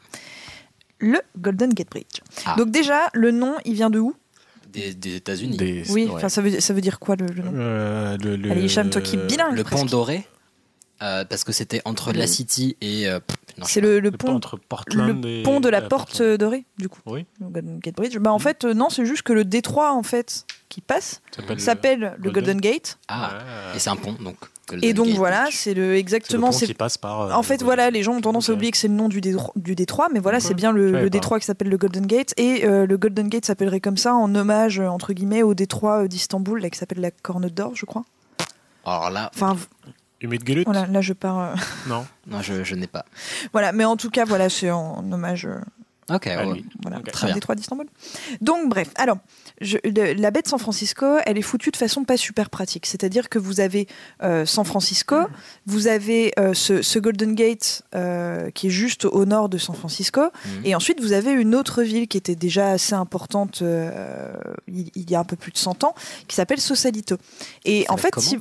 le 0.99 1.21
Golden 1.39 1.73
Gate 1.73 1.91
Bridge. 1.91 2.21
Ah. 2.47 2.55
Donc 2.57 2.71
déjà, 2.71 3.09
le 3.15 3.31
nom, 3.33 3.57
il 3.65 3.75
vient 3.75 3.91
de 3.91 3.99
où? 3.99 4.15
Des, 4.73 4.95
des 4.95 5.17
États-Unis. 5.17 5.57
Des- 5.57 5.83
Oui, 5.91 6.07
ouais. 6.07 6.29
ça 6.29 6.41
veut, 6.41 6.61
ça 6.61 6.73
veut 6.75 6.81
dire 6.81 6.99
quoi 6.99 7.17
le, 7.17 7.27
le 7.27 7.43
nom? 7.43 7.53
Euh, 7.55 8.17
le, 8.23 8.37
le- 8.37 8.51
Allez, 8.53 8.65
Hicham, 8.65 8.91
toi 8.91 9.01
qui 9.01 9.17
es 9.17 9.19
bilingue. 9.27 9.57
Le 9.57 9.65
pont 9.65 9.71
presque. 9.71 9.87
doré. 9.91 10.27
euh, 11.03 11.25
parce 11.25 11.43
que 11.45 11.53
c'était 11.53 11.81
entre 11.85 12.13
la 12.13 12.27
City 12.27 12.77
et. 12.81 13.09
euh, 13.09 13.19
C'est 13.63 13.81
le, 13.81 14.01
pont, 14.11 14.27
pont 14.29 14.35
entre 14.37 14.57
Portland 14.57 15.25
le 15.25 15.31
et 15.31 15.43
pont 15.43 15.61
de 15.61 15.69
la 15.69 15.81
porte 15.83 16.09
Portland. 16.09 16.37
dorée, 16.39 16.65
du 16.79 16.89
coup. 16.89 17.01
Oui, 17.07 17.25
Le 17.41 17.47
Golden 17.49 17.79
Gate 17.79 17.95
Bridge. 17.97 18.19
Bah 18.19 18.33
en 18.33 18.39
fait, 18.39 18.65
euh, 18.65 18.75
non, 18.75 18.89
c'est 18.91 19.07
juste 19.07 19.23
que 19.23 19.33
le 19.33 19.45
détroit 19.45 19.93
en 19.93 20.03
fait 20.03 20.45
qui 20.69 20.81
passe 20.81 21.21
s'appelle 21.31 21.61
s'appelle 21.61 22.01
le 22.01 22.31
Golden- 22.31 22.33
Golden 22.33 22.61
Gate. 22.61 22.99
Ah, 23.09 23.31
Ah. 23.73 23.77
et 23.77 23.79
c'est 23.79 23.91
un 23.91 23.97
pont 23.97 24.15
donc. 24.19 24.37
Golden 24.67 24.89
Et 24.89 24.95
donc 24.95 25.07
Gate 25.09 25.17
voilà, 25.17 25.43
Bridge. 25.43 25.55
c'est 25.57 25.75
le 25.75 25.83
C'est 25.83 25.89
le 25.91 25.95
exactement. 25.97 26.47
pont 26.47 26.53
c'est 26.53 26.67
qui 26.67 26.73
passe 26.75 26.97
par. 26.97 27.21
euh, 27.21 27.33
En 27.33 27.43
fait, 27.43 27.63
voilà, 27.63 27.91
les 27.91 28.03
gens 28.03 28.15
ont 28.15 28.21
tendance 28.23 28.49
à 28.49 28.55
oublier 28.55 28.71
que 28.71 28.79
c'est 28.79 28.89
le 28.89 28.95
nom 28.95 29.09
du, 29.11 29.21
détro- 29.21 29.53
du 29.57 29.75
détroit, 29.75 30.09
mais 30.13 30.21
voilà, 30.21 30.41
c'est 30.41 30.55
bien 30.55 30.73
le, 30.73 30.91
le 30.91 31.11
détroit 31.11 31.39
qui 31.39 31.45
s'appelle 31.45 31.69
le 31.69 31.77
Golden 31.77 32.07
Gate. 32.07 32.33
Et 32.39 32.65
euh, 32.65 32.87
le 32.87 32.97
Golden 32.97 33.29
Gate 33.29 33.45
s'appellerait 33.45 33.81
comme 33.81 33.99
ça 33.99 34.15
en 34.15 34.35
hommage, 34.35 34.81
entre 34.81 35.13
guillemets, 35.13 35.43
au 35.43 35.53
détroit 35.55 36.09
d'Istanbul, 36.09 36.61
là, 36.63 36.71
qui 36.71 36.79
s'appelle 36.79 37.01
la 37.01 37.11
Corne 37.11 37.49
d'Or, 37.49 37.73
je 37.75 37.85
crois. 37.85 38.05
Alors 38.87 39.11
là, 39.11 39.31
Enfin, 39.35 39.57
Umidgelut 40.21 40.65
voilà, 40.65 40.87
là, 40.87 41.01
je 41.01 41.13
pars. 41.13 41.39
euh, 41.39 41.55
Non. 41.89 42.07
non, 42.27 42.41
je, 42.43 42.65
je 42.65 42.75
n'ai 42.75 42.87
pas. 42.87 43.05
voilà, 43.53 43.73
mais 43.73 43.85
en 43.85 43.97
tout 43.97 44.11
cas, 44.11 44.25
voilà, 44.25 44.49
c'est 44.49 44.71
en 44.71 45.11
hommage. 45.13 45.47
euh, 45.47 45.61
Ok, 46.11 46.27
ouais. 46.27 46.53
lui. 46.53 46.67
Voilà. 46.83 47.01
Très 47.01 47.29
bien. 47.29 47.35
détroit 47.35 47.55
d'Istanbul. 47.55 47.87
Donc, 48.43 48.69
bref, 48.69 48.91
alors, 48.97 49.17
je- 49.63 49.79
le- 49.85 50.13
la 50.13 50.31
baie 50.31 50.43
de 50.43 50.49
San 50.49 50.59
Francisco, 50.59 51.07
elle 51.25 51.39
est 51.39 51.43
foutue 51.43 51.71
de 51.71 51.79
façon 51.79 52.05
pas 52.05 52.19
super 52.19 52.51
pratique. 52.51 52.85
C'est-à-dire 52.85 53.31
que 53.31 53.39
vous 53.39 53.61
avez 53.61 53.87
euh, 54.23 54.45
San 54.45 54.67
Francisco, 54.67 55.17
vous 55.65 55.87
avez 55.87 56.33
euh, 56.39 56.53
ce, 56.53 56.83
ce 56.83 56.99
Golden 56.99 57.35
Gate 57.35 57.85
euh, 57.95 58.51
qui 58.51 58.67
est 58.67 58.71
juste 58.71 59.07
au 59.07 59.25
nord 59.25 59.49
de 59.49 59.57
San 59.57 59.75
Francisco, 59.75 60.21
Mhm. 60.45 60.61
et 60.67 60.75
ensuite 60.75 61.01
vous 61.01 61.13
avez 61.13 61.33
une 61.33 61.55
autre 61.55 61.83
ville 61.83 62.07
qui 62.07 62.19
était 62.19 62.37
déjà 62.37 62.73
assez 62.73 62.95
importante 62.95 63.63
euh, 63.63 64.35
il, 64.69 64.91
il 64.95 65.11
y 65.11 65.15
a 65.15 65.21
un 65.21 65.25
peu 65.25 65.37
plus 65.37 65.53
de 65.53 65.59
100 65.59 65.85
ans, 65.85 65.95
qui 66.29 66.37
s'appelle 66.37 66.61
Sausalito. 66.61 67.17
Et 67.65 67.85
Ça 67.87 67.93
en 67.95 67.97
fait, 67.97 68.15
si. 68.21 68.39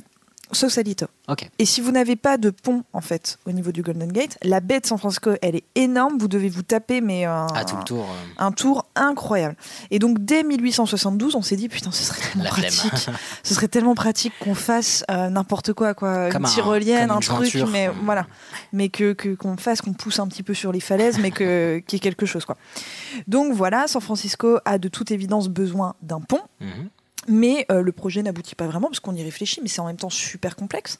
Sausalito. 0.52 1.06
Ok. 1.28 1.48
Et 1.58 1.64
si 1.64 1.80
vous 1.80 1.90
n'avez 1.90 2.16
pas 2.16 2.36
de 2.36 2.50
pont 2.50 2.84
en 2.92 3.00
fait 3.00 3.38
au 3.46 3.52
niveau 3.52 3.72
du 3.72 3.82
Golden 3.82 4.12
Gate, 4.12 4.36
la 4.42 4.60
baie 4.60 4.78
de 4.80 4.86
San 4.86 4.98
Francisco 4.98 5.30
elle 5.42 5.56
est 5.56 5.64
énorme. 5.74 6.18
Vous 6.18 6.28
devez 6.28 6.48
vous 6.48 6.62
taper 6.62 7.00
mais 7.00 7.24
un, 7.24 7.46
À 7.54 7.64
tout 7.64 7.76
le 7.76 7.84
tour. 7.84 8.04
euh, 8.04 8.32
un 8.44 8.52
tour 8.52 8.86
incroyable. 8.94 9.56
Et 9.90 9.98
donc 9.98 10.18
dès 10.24 10.42
1872, 10.42 11.34
on 11.34 11.42
s'est 11.42 11.56
dit 11.56 11.68
putain, 11.68 11.90
ce 11.90 12.02
serait 12.04 12.20
tellement 12.20 12.44
La 12.44 12.50
flemme. 12.50 12.70
pratique. 12.72 13.08
ce 13.42 13.54
serait 13.54 13.68
tellement 13.68 13.94
pratique 13.94 14.32
qu'on 14.38 14.54
fasse 14.54 15.04
euh, 15.10 15.28
n'importe 15.30 15.72
quoi, 15.72 15.94
quoi, 15.94 16.30
Comme 16.30 16.42
une 16.42 16.46
un- 16.46 16.50
tyrolienne, 16.50 17.08
comme 17.08 17.16
un 17.16 17.20
une 17.20 17.26
truc, 17.26 17.50
jointure. 17.50 17.68
mais 17.70 17.88
Mm. 17.88 17.92
voilà, 18.04 18.26
mais 18.72 18.88
que 18.90 19.12
que- 19.14 19.34
qu'on 19.34 19.56
fasse, 19.56 19.80
qu'on 19.80 19.92
pousse 19.94 20.18
un 20.18 20.28
petit 20.28 20.42
peu 20.42 20.54
sur 20.54 20.72
les 20.72 20.80
falaises, 20.80 21.18
mais 21.18 21.30
que 21.30 21.78
qu'il 21.86 21.96
y 21.96 21.98
ait 21.98 22.00
quelque 22.00 22.26
chose 22.26 22.44
quoi. 22.44 22.56
Donc 23.26 23.52
voilà, 23.54 23.86
San 23.88 24.02
Francisco 24.02 24.58
a 24.64 24.78
de 24.78 24.88
toute 24.88 25.10
évidence 25.10 25.48
besoin 25.48 25.94
d'un 26.02 26.20
pont. 26.20 26.40
mhm. 26.60 26.90
Mais 27.28 27.66
euh, 27.70 27.82
le 27.82 27.92
projet 27.92 28.22
n'aboutit 28.22 28.54
pas 28.54 28.66
vraiment 28.66 28.88
parce 28.88 29.00
qu'on 29.00 29.14
y 29.14 29.22
réfléchit, 29.22 29.60
mais 29.62 29.68
c'est 29.68 29.80
en 29.80 29.86
même 29.86 29.96
temps 29.96 30.10
super 30.10 30.56
complexe 30.56 30.98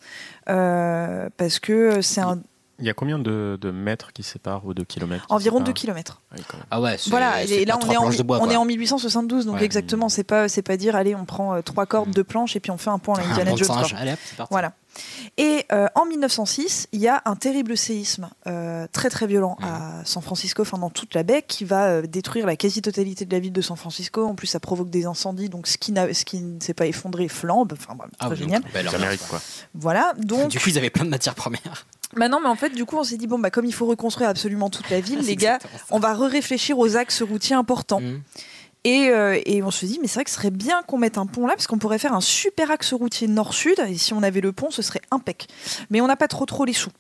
euh, 0.49 1.29
parce 1.37 1.59
que 1.59 2.01
c'est 2.01 2.21
un, 2.21 2.41
Il 2.81 2.85
y 2.87 2.91
a 2.91 2.95
combien 2.95 3.19
de, 3.19 3.57
de 3.61 3.71
mètres 3.71 4.13
qui 4.13 4.23
séparent 4.23 4.65
ou 4.67 4.75
de 4.75 4.83
kilomètres 4.83 5.27
environ 5.29 5.59
séparent 5.59 5.67
2 5.69 5.73
km. 5.73 6.21
Ah 6.31 6.35
oui. 6.37 6.43
Ah 6.71 6.81
ouais, 6.81 6.99
c'est- 6.99 7.11
Voilà, 7.11 7.43
et 7.45 7.65
là 7.65 7.77
on 7.81 7.89
est, 7.91 7.97
en, 7.97 8.01
planches 8.03 8.17
de 8.17 8.23
bois, 8.25 8.41
on 8.43 8.51
est 8.51 8.57
en 8.57 8.65
1872, 8.65 9.47
donc 9.47 9.57
Ouais. 9.57 9.65
exactement, 9.65 10.09
c'est 10.09 10.25
pas 10.25 10.49
c'est 10.49 10.63
pas 10.63 10.77
dire 10.77 10.97
allez 10.97 11.15
on 11.15 11.25
prend 11.25 11.55
euh, 11.55 11.63
trois 11.63 11.87
cordes, 11.87 12.11
deux 12.11 12.25
planches 12.25 12.57
et 12.57 12.61
puis 12.61 12.71
on 12.73 12.77
fait 12.79 12.91
un 12.91 12.99
pont 12.99 13.15
à 13.15 13.21
la 13.21 13.27
Un 13.27 13.31
Indiana 13.31 13.51
pont 13.53 13.57
de 13.57 13.63
Jones. 13.65 13.85
Allez 13.97 14.13
hop, 14.13 14.19
c'est 14.25 14.37
parti. 14.37 14.51
Voilà. 14.53 14.73
Et 15.39 15.67
euh, 15.73 15.89
en 15.97 16.05
1906, 16.07 16.87
il 16.93 17.01
y 17.01 17.09
a 17.09 17.21
un 17.25 17.35
terrible 17.35 17.77
séisme 17.77 18.29
euh, 18.47 18.87
très 18.93 19.11
très 19.11 19.27
violent 19.27 19.57
à 19.61 20.05
San 20.05 20.23
Francisco, 20.23 20.63
enfin 20.63 20.79
dans 20.79 20.91
toute 20.91 21.15
la 21.15 21.25
baie, 21.25 21.43
qui 21.43 21.65
va 21.65 21.87
euh, 21.87 22.03
détruire 22.03 22.47
la 22.47 22.55
quasi-totalité 22.55 23.25
de 23.25 23.33
la 23.33 23.41
ville 23.41 23.53
de 23.53 23.61
San 23.61 23.77
Francisco. 23.77 24.25
En 24.25 24.35
plus, 24.37 24.47
ça 24.47 24.61
provoque 24.61 24.91
des 24.91 25.07
incendies, 25.07 25.49
donc 25.49 25.67
ce 25.67 25.79
qui, 25.79 25.91
n'a- 25.91 26.15
ce 26.15 26.25
qui 26.25 26.39
ne 26.41 26.61
s'est 26.61 26.75
pas 26.75 26.87
effondré 26.87 27.27
flambe. 27.27 27.73
Enfin, 27.77 27.95
bref, 27.97 28.09
Ah, 28.21 28.27
très 28.27 28.37
génial. 28.37 28.63
mérite 29.01 29.27
quoi. 29.29 29.41
Voilà, 29.75 30.13
donc. 30.17 30.49
Du 30.51 30.61
coup, 30.61 30.69
ils 30.69 30.79
avaient 30.79 30.91
plein 30.91 31.05
de 31.05 31.11
matières 31.11 31.35
premières. 31.35 31.87
Bah 32.17 32.29
non, 32.29 32.41
mais 32.41 32.49
en 32.49 32.55
fait, 32.55 32.71
du 32.71 32.85
coup, 32.85 32.97
on 32.97 33.05
s'est 33.05 33.17
dit 33.17 33.27
bon, 33.27 33.39
bah 33.39 33.51
comme 33.51 33.65
il 33.65 33.75
faut 33.75 33.87
reconstruire 33.87 34.29
absolument 34.29 34.71
toute 34.71 34.91
la 34.91 35.01
ville, 35.01 35.21
C'est 35.21 35.29
les 35.29 35.37
gars, 35.37 35.59
on 35.91 35.99
va 35.99 36.15
réfléchir 36.15 36.79
aux 36.79 36.97
axes 36.97 37.23
routiers 37.23 37.57
importants. 37.57 38.01
Mhm. 38.01 38.23
Et, 38.87 39.09
euh, 39.09 39.41
et 39.47 39.63
on 39.63 39.71
se 39.71 39.87
dit, 39.87 39.99
mais 40.03 40.09
c'est 40.09 40.15
vrai 40.15 40.25
que 40.25 40.31
ce 40.31 40.37
serait 40.37 40.51
bien 40.51 40.83
qu'on 40.83 40.99
mette 40.99 41.17
un 41.17 41.25
pont 41.27 41.47
là, 41.47 41.55
parce 41.55 41.67
qu'on 41.67 41.79
pourrait 41.79 41.99
faire 41.99 42.13
un 42.13 42.21
super 42.21 42.71
axe 42.71 42.93
routier 42.93 43.29
nord-sud, 43.29 43.81
et 43.89 43.97
si 43.97 44.13
on 44.13 44.23
avait 44.23 44.43
le 44.43 44.53
pont, 44.53 44.71
ce 44.71 44.83
serait 44.83 45.01
impec. 45.11 45.47
Mais 45.89 46.03
on 46.03 46.07
n'a 46.07 46.17
pas 46.17 46.29
trop 46.29 46.45
trop 46.45 46.65
les 46.67 46.75
sous. 46.75 46.91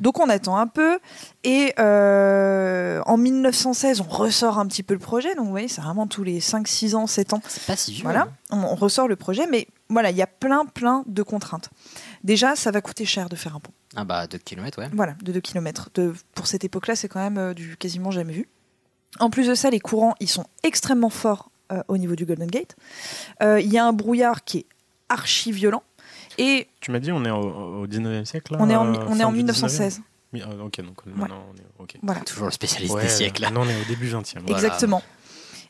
Donc 0.00 0.18
on 0.18 0.28
attend 0.28 0.56
un 0.56 0.66
peu 0.66 0.98
et 1.44 1.72
euh, 1.78 3.00
en 3.06 3.16
1916 3.16 4.00
on 4.00 4.08
ressort 4.12 4.58
un 4.58 4.66
petit 4.66 4.82
peu 4.82 4.94
le 4.94 5.00
projet 5.00 5.34
donc 5.36 5.44
vous 5.44 5.50
voyez 5.52 5.68
c'est 5.68 5.80
vraiment 5.80 6.08
tous 6.08 6.24
les 6.24 6.40
5, 6.40 6.66
6 6.66 6.96
ans, 6.96 7.06
7 7.06 7.34
ans. 7.34 7.42
C'est 7.46 7.64
pas 7.66 7.76
si 7.76 7.92
vieux. 7.92 8.02
Voilà, 8.02 8.28
on, 8.50 8.58
on 8.58 8.74
ressort 8.74 9.06
le 9.06 9.14
projet 9.14 9.46
mais 9.48 9.68
voilà 9.88 10.10
il 10.10 10.16
y 10.16 10.22
a 10.22 10.26
plein 10.26 10.64
plein 10.64 11.04
de 11.06 11.22
contraintes. 11.22 11.70
Déjà 12.24 12.54
ça 12.56 12.70
va 12.70 12.80
coûter 12.80 13.04
cher 13.04 13.28
de 13.28 13.36
faire 13.36 13.56
un 13.56 13.60
pont. 13.60 13.72
Ah 13.96 14.04
bah 14.04 14.26
2 14.26 14.38
km, 14.38 14.78
ouais. 14.78 14.88
Voilà, 14.92 15.14
de 15.22 15.32
2 15.32 15.40
km. 15.40 15.88
De, 15.94 16.14
pour 16.34 16.46
cette 16.46 16.64
époque-là, 16.64 16.94
c'est 16.96 17.08
quand 17.08 17.20
même 17.20 17.38
euh, 17.38 17.54
du 17.54 17.76
quasiment 17.76 18.10
jamais 18.10 18.32
vu. 18.32 18.48
En 19.18 19.30
plus 19.30 19.48
de 19.48 19.54
ça, 19.54 19.70
les 19.70 19.80
courants, 19.80 20.14
ils 20.20 20.28
sont 20.28 20.44
extrêmement 20.62 21.10
forts 21.10 21.50
euh, 21.72 21.82
au 21.88 21.96
niveau 21.98 22.14
du 22.14 22.26
Golden 22.26 22.48
Gate. 22.50 22.76
Euh, 23.42 23.60
Il 23.60 23.72
y 23.72 23.78
a 23.78 23.84
un 23.86 23.92
brouillard 23.92 24.44
qui 24.44 24.58
est 24.58 24.66
archi 25.08 25.50
violent. 25.50 25.82
Et 26.38 26.68
Tu 26.80 26.90
m'as 26.92 27.00
dit, 27.00 27.10
on 27.10 27.24
est 27.24 27.30
au, 27.30 27.80
au 27.82 27.86
19e 27.86 28.24
siècle 28.24 28.52
là 28.52 28.58
On 28.60 28.70
est 28.70 28.76
en- 28.76 28.94
euh, 28.94 29.04
on 29.08 29.18
est 29.18 29.24
en 29.24 29.30
du 29.32 29.38
1916. 29.38 29.98
19e? 29.98 30.02
Oui, 30.32 30.42
ah, 30.46 30.64
ok, 30.64 30.80
donc 30.82 31.04
maintenant 31.06 31.44
on 31.52 31.56
est. 31.56 31.66
ok. 31.80 31.96
Voilà. 32.02 32.20
Toujours 32.20 32.46
le 32.46 32.52
spécialiste 32.52 32.94
Ouais, 32.94 33.02
des 33.02 33.08
siècles. 33.08 33.42
Maintenant 33.42 33.62
on 33.64 33.68
est 33.68 33.80
au 33.80 33.84
début 33.88 34.06
20e. 34.08 34.38
Voilà. 34.46 34.54
exactement. 34.64 35.02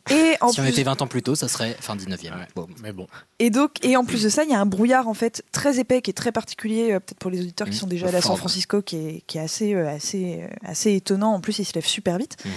Et 0.08 0.34
en, 0.40 0.48
Si 0.50 0.60
on 0.60 0.62
plus, 0.62 0.72
était 0.72 0.82
20 0.82 1.02
ans 1.02 1.06
plus 1.06 1.22
tôt, 1.22 1.34
ça 1.34 1.46
serait 1.46 1.76
fin 1.78 1.94
19e. 1.94 2.32
Bon. 2.56 2.66
Mais 2.82 2.92
bon. 2.92 3.06
et 3.38 3.50
donc, 3.50 3.72
et 3.84 3.96
en 3.96 4.04
plus 4.04 4.22
de 4.22 4.28
ça, 4.28 4.44
il 4.44 4.50
y 4.50 4.54
a 4.54 4.58
un 4.60 4.64
brouillard 4.66 5.08
en 5.08 5.14
fait 5.14 5.44
très 5.52 5.78
épais 5.78 6.00
qui 6.00 6.10
est 6.10 6.14
très 6.14 6.32
particulier, 6.32 6.92
euh, 6.92 7.00
peut-être 7.00 7.18
pour 7.18 7.30
les 7.30 7.40
auditeurs 7.40 7.66
qui 7.68 7.74
Mhm. 7.74 7.80
sont 7.80 7.86
déjà 7.86 8.08
allés 8.08 8.16
à 8.16 8.22
San. 8.22 8.36
Francisco, 8.36 8.80
qui 8.82 8.96
est, 8.96 9.22
qui 9.26 9.38
est 9.38 9.42
assez, 9.42 9.74
euh, 9.74 9.88
assez, 9.94 10.40
euh, 10.42 10.48
assez 10.64 10.94
étonnant. 10.94 11.34
En 11.34 11.40
plus, 11.40 11.58
il 11.58 11.64
se 11.64 11.74
lève 11.74 11.84
super 11.86 12.16
vite. 12.18 12.36
Mhm. 12.44 12.50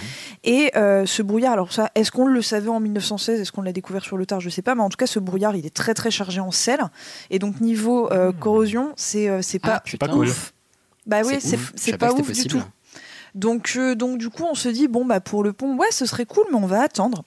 Et 0.44 0.72
euh, 0.76 1.04
ce 1.06 1.22
brouillard, 1.22 1.52
alors 1.52 1.72
ça, 1.72 1.90
est-ce 1.94 2.10
qu'on 2.10 2.26
le 2.26 2.40
savait 2.42 2.70
en 2.70 2.80
1916 2.80 3.40
Est-ce 3.40 3.52
qu'on 3.52 3.62
l'a 3.62 3.72
découvert 3.72 4.02
sur 4.02 4.16
le 4.16 4.24
tard? 4.26 4.40
Je 4.40 4.48
sais 4.48 4.62
pas, 4.62 4.74
mais 4.74 4.82
en 4.82 4.88
tout 4.88 4.96
cas, 4.96 5.06
ce 5.06 5.18
brouillard, 5.18 5.54
il 5.54 5.66
est 5.66 5.74
très 5.74 5.92
très 5.94 6.10
chargé 6.10 6.40
en 6.40 6.50
sel. 6.50 6.80
Et 7.30 7.38
donc 7.38 7.60
niveau 7.60 8.10
euh, 8.10 8.32
corrosion, 8.32 8.92
c'est 8.96 9.28
euh, 9.28 9.42
c'est 9.42 9.58
pas, 9.58 9.82
Ah. 9.84 9.96
Pas 9.98 10.08
cool. 10.08 10.28
ouf. 10.28 10.52
Bah 11.06 11.18
oui, 11.24 11.34
C'est 11.40 11.98
pas 11.98 12.12
ouf 12.14 12.32
du 12.32 12.46
tout. 12.46 12.62
Donc, 13.34 13.72
euh, 13.76 13.94
donc 13.96 14.18
du 14.18 14.30
coup, 14.30 14.44
on 14.48 14.54
se 14.54 14.68
dit 14.68 14.86
bon 14.88 15.04
bah 15.04 15.20
pour 15.20 15.42
le 15.42 15.52
pont, 15.52 15.76
ouais, 15.76 15.88
ce 15.90 16.06
serait 16.06 16.24
cool, 16.24 16.44
mais 16.50 16.56
on 16.56 16.66
va 16.66 16.82
attendre. 16.82 17.24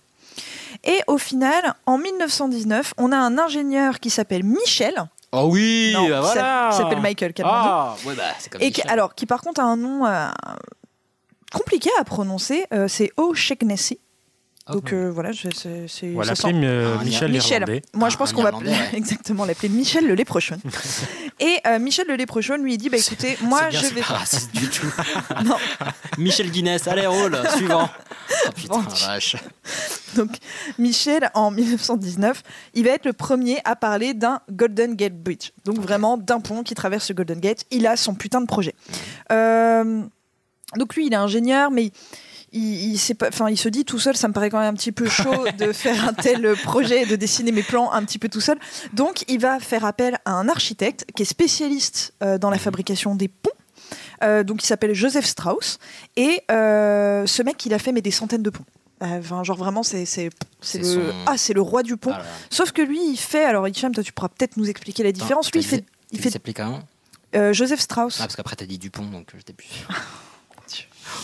Et 0.84 1.00
au 1.08 1.18
final, 1.18 1.74
en 1.86 1.98
1919, 1.98 2.94
on 2.98 3.12
a 3.12 3.18
un 3.18 3.38
ingénieur 3.38 4.00
qui 4.00 4.10
s'appelle 4.10 4.44
Michel. 4.44 4.94
Oh 5.34 5.50
oui, 5.52 5.92
Non, 5.94 6.08
bah 6.08 6.22
voilà. 6.22 6.70
qui 6.72 6.78
s'appelle 6.78 7.02
Michael 7.02 7.34
Calvando. 7.34 7.58
Ah, 7.70 7.96
ouais, 8.06 8.16
bah 8.16 8.24
c'est 8.40 8.50
comme 8.52 8.62
et 8.62 8.72
qui, 8.72 8.82
alors 8.84 9.14
qui 9.14 9.26
par 9.26 9.42
contre 9.42 9.60
a 9.60 9.66
un 9.66 9.76
nom 9.76 10.06
euh, 10.06 10.28
compliqué 11.52 11.90
à 12.00 12.04
prononcer, 12.04 12.66
euh, 12.74 12.88
c'est 12.88 13.12
O'Shaughnessy. 13.18 14.00
Donc 14.74 14.92
euh, 14.94 15.10
voilà, 15.12 15.32
c'est 15.34 15.54
ça 15.88 16.36
sent- 16.36 16.52
euh, 16.54 16.98
Un 16.98 17.04
Michel 17.04 17.32
Michel. 17.32 17.82
Moi, 17.94 18.10
je 18.10 18.18
pense 18.18 18.34
qu'on 18.34 18.44
va 18.44 18.52
exactement 18.94 19.46
l'appeler 19.46 19.70
Michel 19.70 20.08
le 20.08 20.14
léprochaune. 20.14 20.60
Et 21.40 21.58
euh, 21.68 21.80
Michel 21.80 22.08
le 22.08 22.16
léprochaune 22.16 22.64
lui 22.64 22.74
il 22.74 22.78
dit 22.78 22.90
bah 22.90 22.98
écoutez, 22.98 23.38
moi 23.42 23.68
bien, 23.70 23.80
je 23.80 23.86
vais 23.94 24.02
pas 24.02 24.16
raciste 24.16 24.54
du 24.56 24.68
tout. 24.70 24.88
Non. 25.46 25.56
Michel 26.18 26.50
Guinness, 26.52 26.88
allez, 26.88 27.06
roule, 27.06 27.38
suivant. 27.56 27.90
Oh 28.48 28.50
putain, 28.56 28.80
Bon, 28.80 28.82
vache. 28.90 29.36
Donc, 30.16 30.32
Michel, 30.80 31.30
en 31.36 31.52
1919, 31.52 32.42
il 32.74 32.86
va 32.86 32.92
être 32.92 33.06
le 33.06 33.14
premier 33.14 33.60
à 33.66 33.76
parler 33.76 34.14
d'un 34.14 34.40
Golden 34.52 34.96
Gate 34.96 35.16
Bridge. 35.22 35.52
Donc, 35.66 35.78
vraiment 35.78 36.18
d'un 36.18 36.40
pont 36.40 36.64
qui 36.64 36.74
traverse 36.74 37.08
le 37.10 37.16
Golden 37.16 37.40
Gate. 37.40 37.66
Il 37.72 37.86
a 37.86 37.96
son 37.96 38.16
putain 38.16 38.42
de 38.42 38.48
projet. 38.48 38.74
Euh, 39.32 40.02
donc, 40.76 40.96
lui, 40.96 41.06
il 41.08 41.14
est 41.14 41.18
ingénieur, 41.18 41.70
mais 41.72 41.86
il, 41.86 41.92
il, 42.54 42.98
pas, 43.18 43.32
se 43.32 43.70
dit 43.70 43.86
tout 43.86 44.00
seul, 44.00 44.16
ça 44.16 44.28
me 44.28 44.34
paraît 44.34 44.50
quand 44.50 44.60
même 44.60 44.74
un 44.74 44.78
petit 44.78 44.92
peu 44.92 45.08
chaud 45.08 45.46
de 45.58 45.72
faire 45.74 46.08
un 46.08 46.14
tel 46.14 46.56
projet, 46.64 47.06
de 47.06 47.16
dessiner 47.16 47.52
mes 47.52 47.64
plans 47.64 47.92
un 47.92 48.04
petit 48.04 48.20
peu 48.20 48.30
tout 48.30 48.42
seul. 48.42 48.58
Donc, 48.94 49.24
il 49.28 49.40
va 49.40 49.60
faire 49.60 49.86
appel 49.86 50.18
à 50.26 50.32
un 50.32 50.48
architecte 50.50 51.06
qui 51.16 51.24
est 51.24 51.26
spécialiste 51.26 52.14
euh, 52.24 52.38
dans 52.38 52.50
la 52.50 52.58
fabrication 52.58 53.16
des 53.16 53.28
ponts. 53.28 53.52
Euh, 54.24 54.44
donc, 54.44 54.64
il 54.64 54.66
s'appelle 54.66 54.94
Joseph 54.94 55.26
Strauss. 55.26 55.78
Et 56.16 56.42
euh, 56.52 57.26
ce 57.26 57.44
mec, 57.44 57.66
il 57.66 57.74
a 57.74 57.80
fait 57.80 57.92
mais 57.92 58.02
des 58.02 58.12
centaines 58.12 58.44
de 58.44 58.50
ponts. 58.50 58.66
Enfin, 59.00 59.44
genre 59.44 59.58
vraiment, 59.58 59.84
c'est 59.84 60.06
le 60.74 60.84
son- 60.84 61.14
ah, 61.28 61.38
c'est 61.38 61.54
le 61.54 61.62
roi 61.62 61.84
du 61.84 61.98
pont. 61.98 62.12
Ah 62.14 62.18
là 62.20 62.24
là. 62.24 62.30
Sauf 62.50 62.72
que 62.72 62.82
lui, 62.82 63.00
il 63.12 63.18
fait. 63.18 63.46
Alors, 63.46 63.68
Hicham, 63.68 63.94
toi, 63.94 64.04
tu 64.04 64.12
pourras 64.12 64.30
peut-être 64.30 64.58
nous 64.58 64.70
expliquer 64.70 65.04
la 65.04 65.12
différence. 65.12 65.52
Lui, 65.52 65.60
il 65.60 65.66
fait. 65.66 65.86
Il 66.12 66.20
fait 66.20 66.32
s'appelait 66.32 66.54
comment 66.54 66.82
euh, 67.36 67.54
Joseph 67.54 67.82
Strauss. 67.82 68.18
Ah, 68.20 68.24
parce 68.24 68.36
qu'après 68.36 68.56
t'as 68.56 68.66
dit 68.66 68.78
Dupont, 68.78 69.06
donc 69.06 69.32
j'étais 69.36 69.54
plus 69.54 69.68
sûr. 69.68 69.88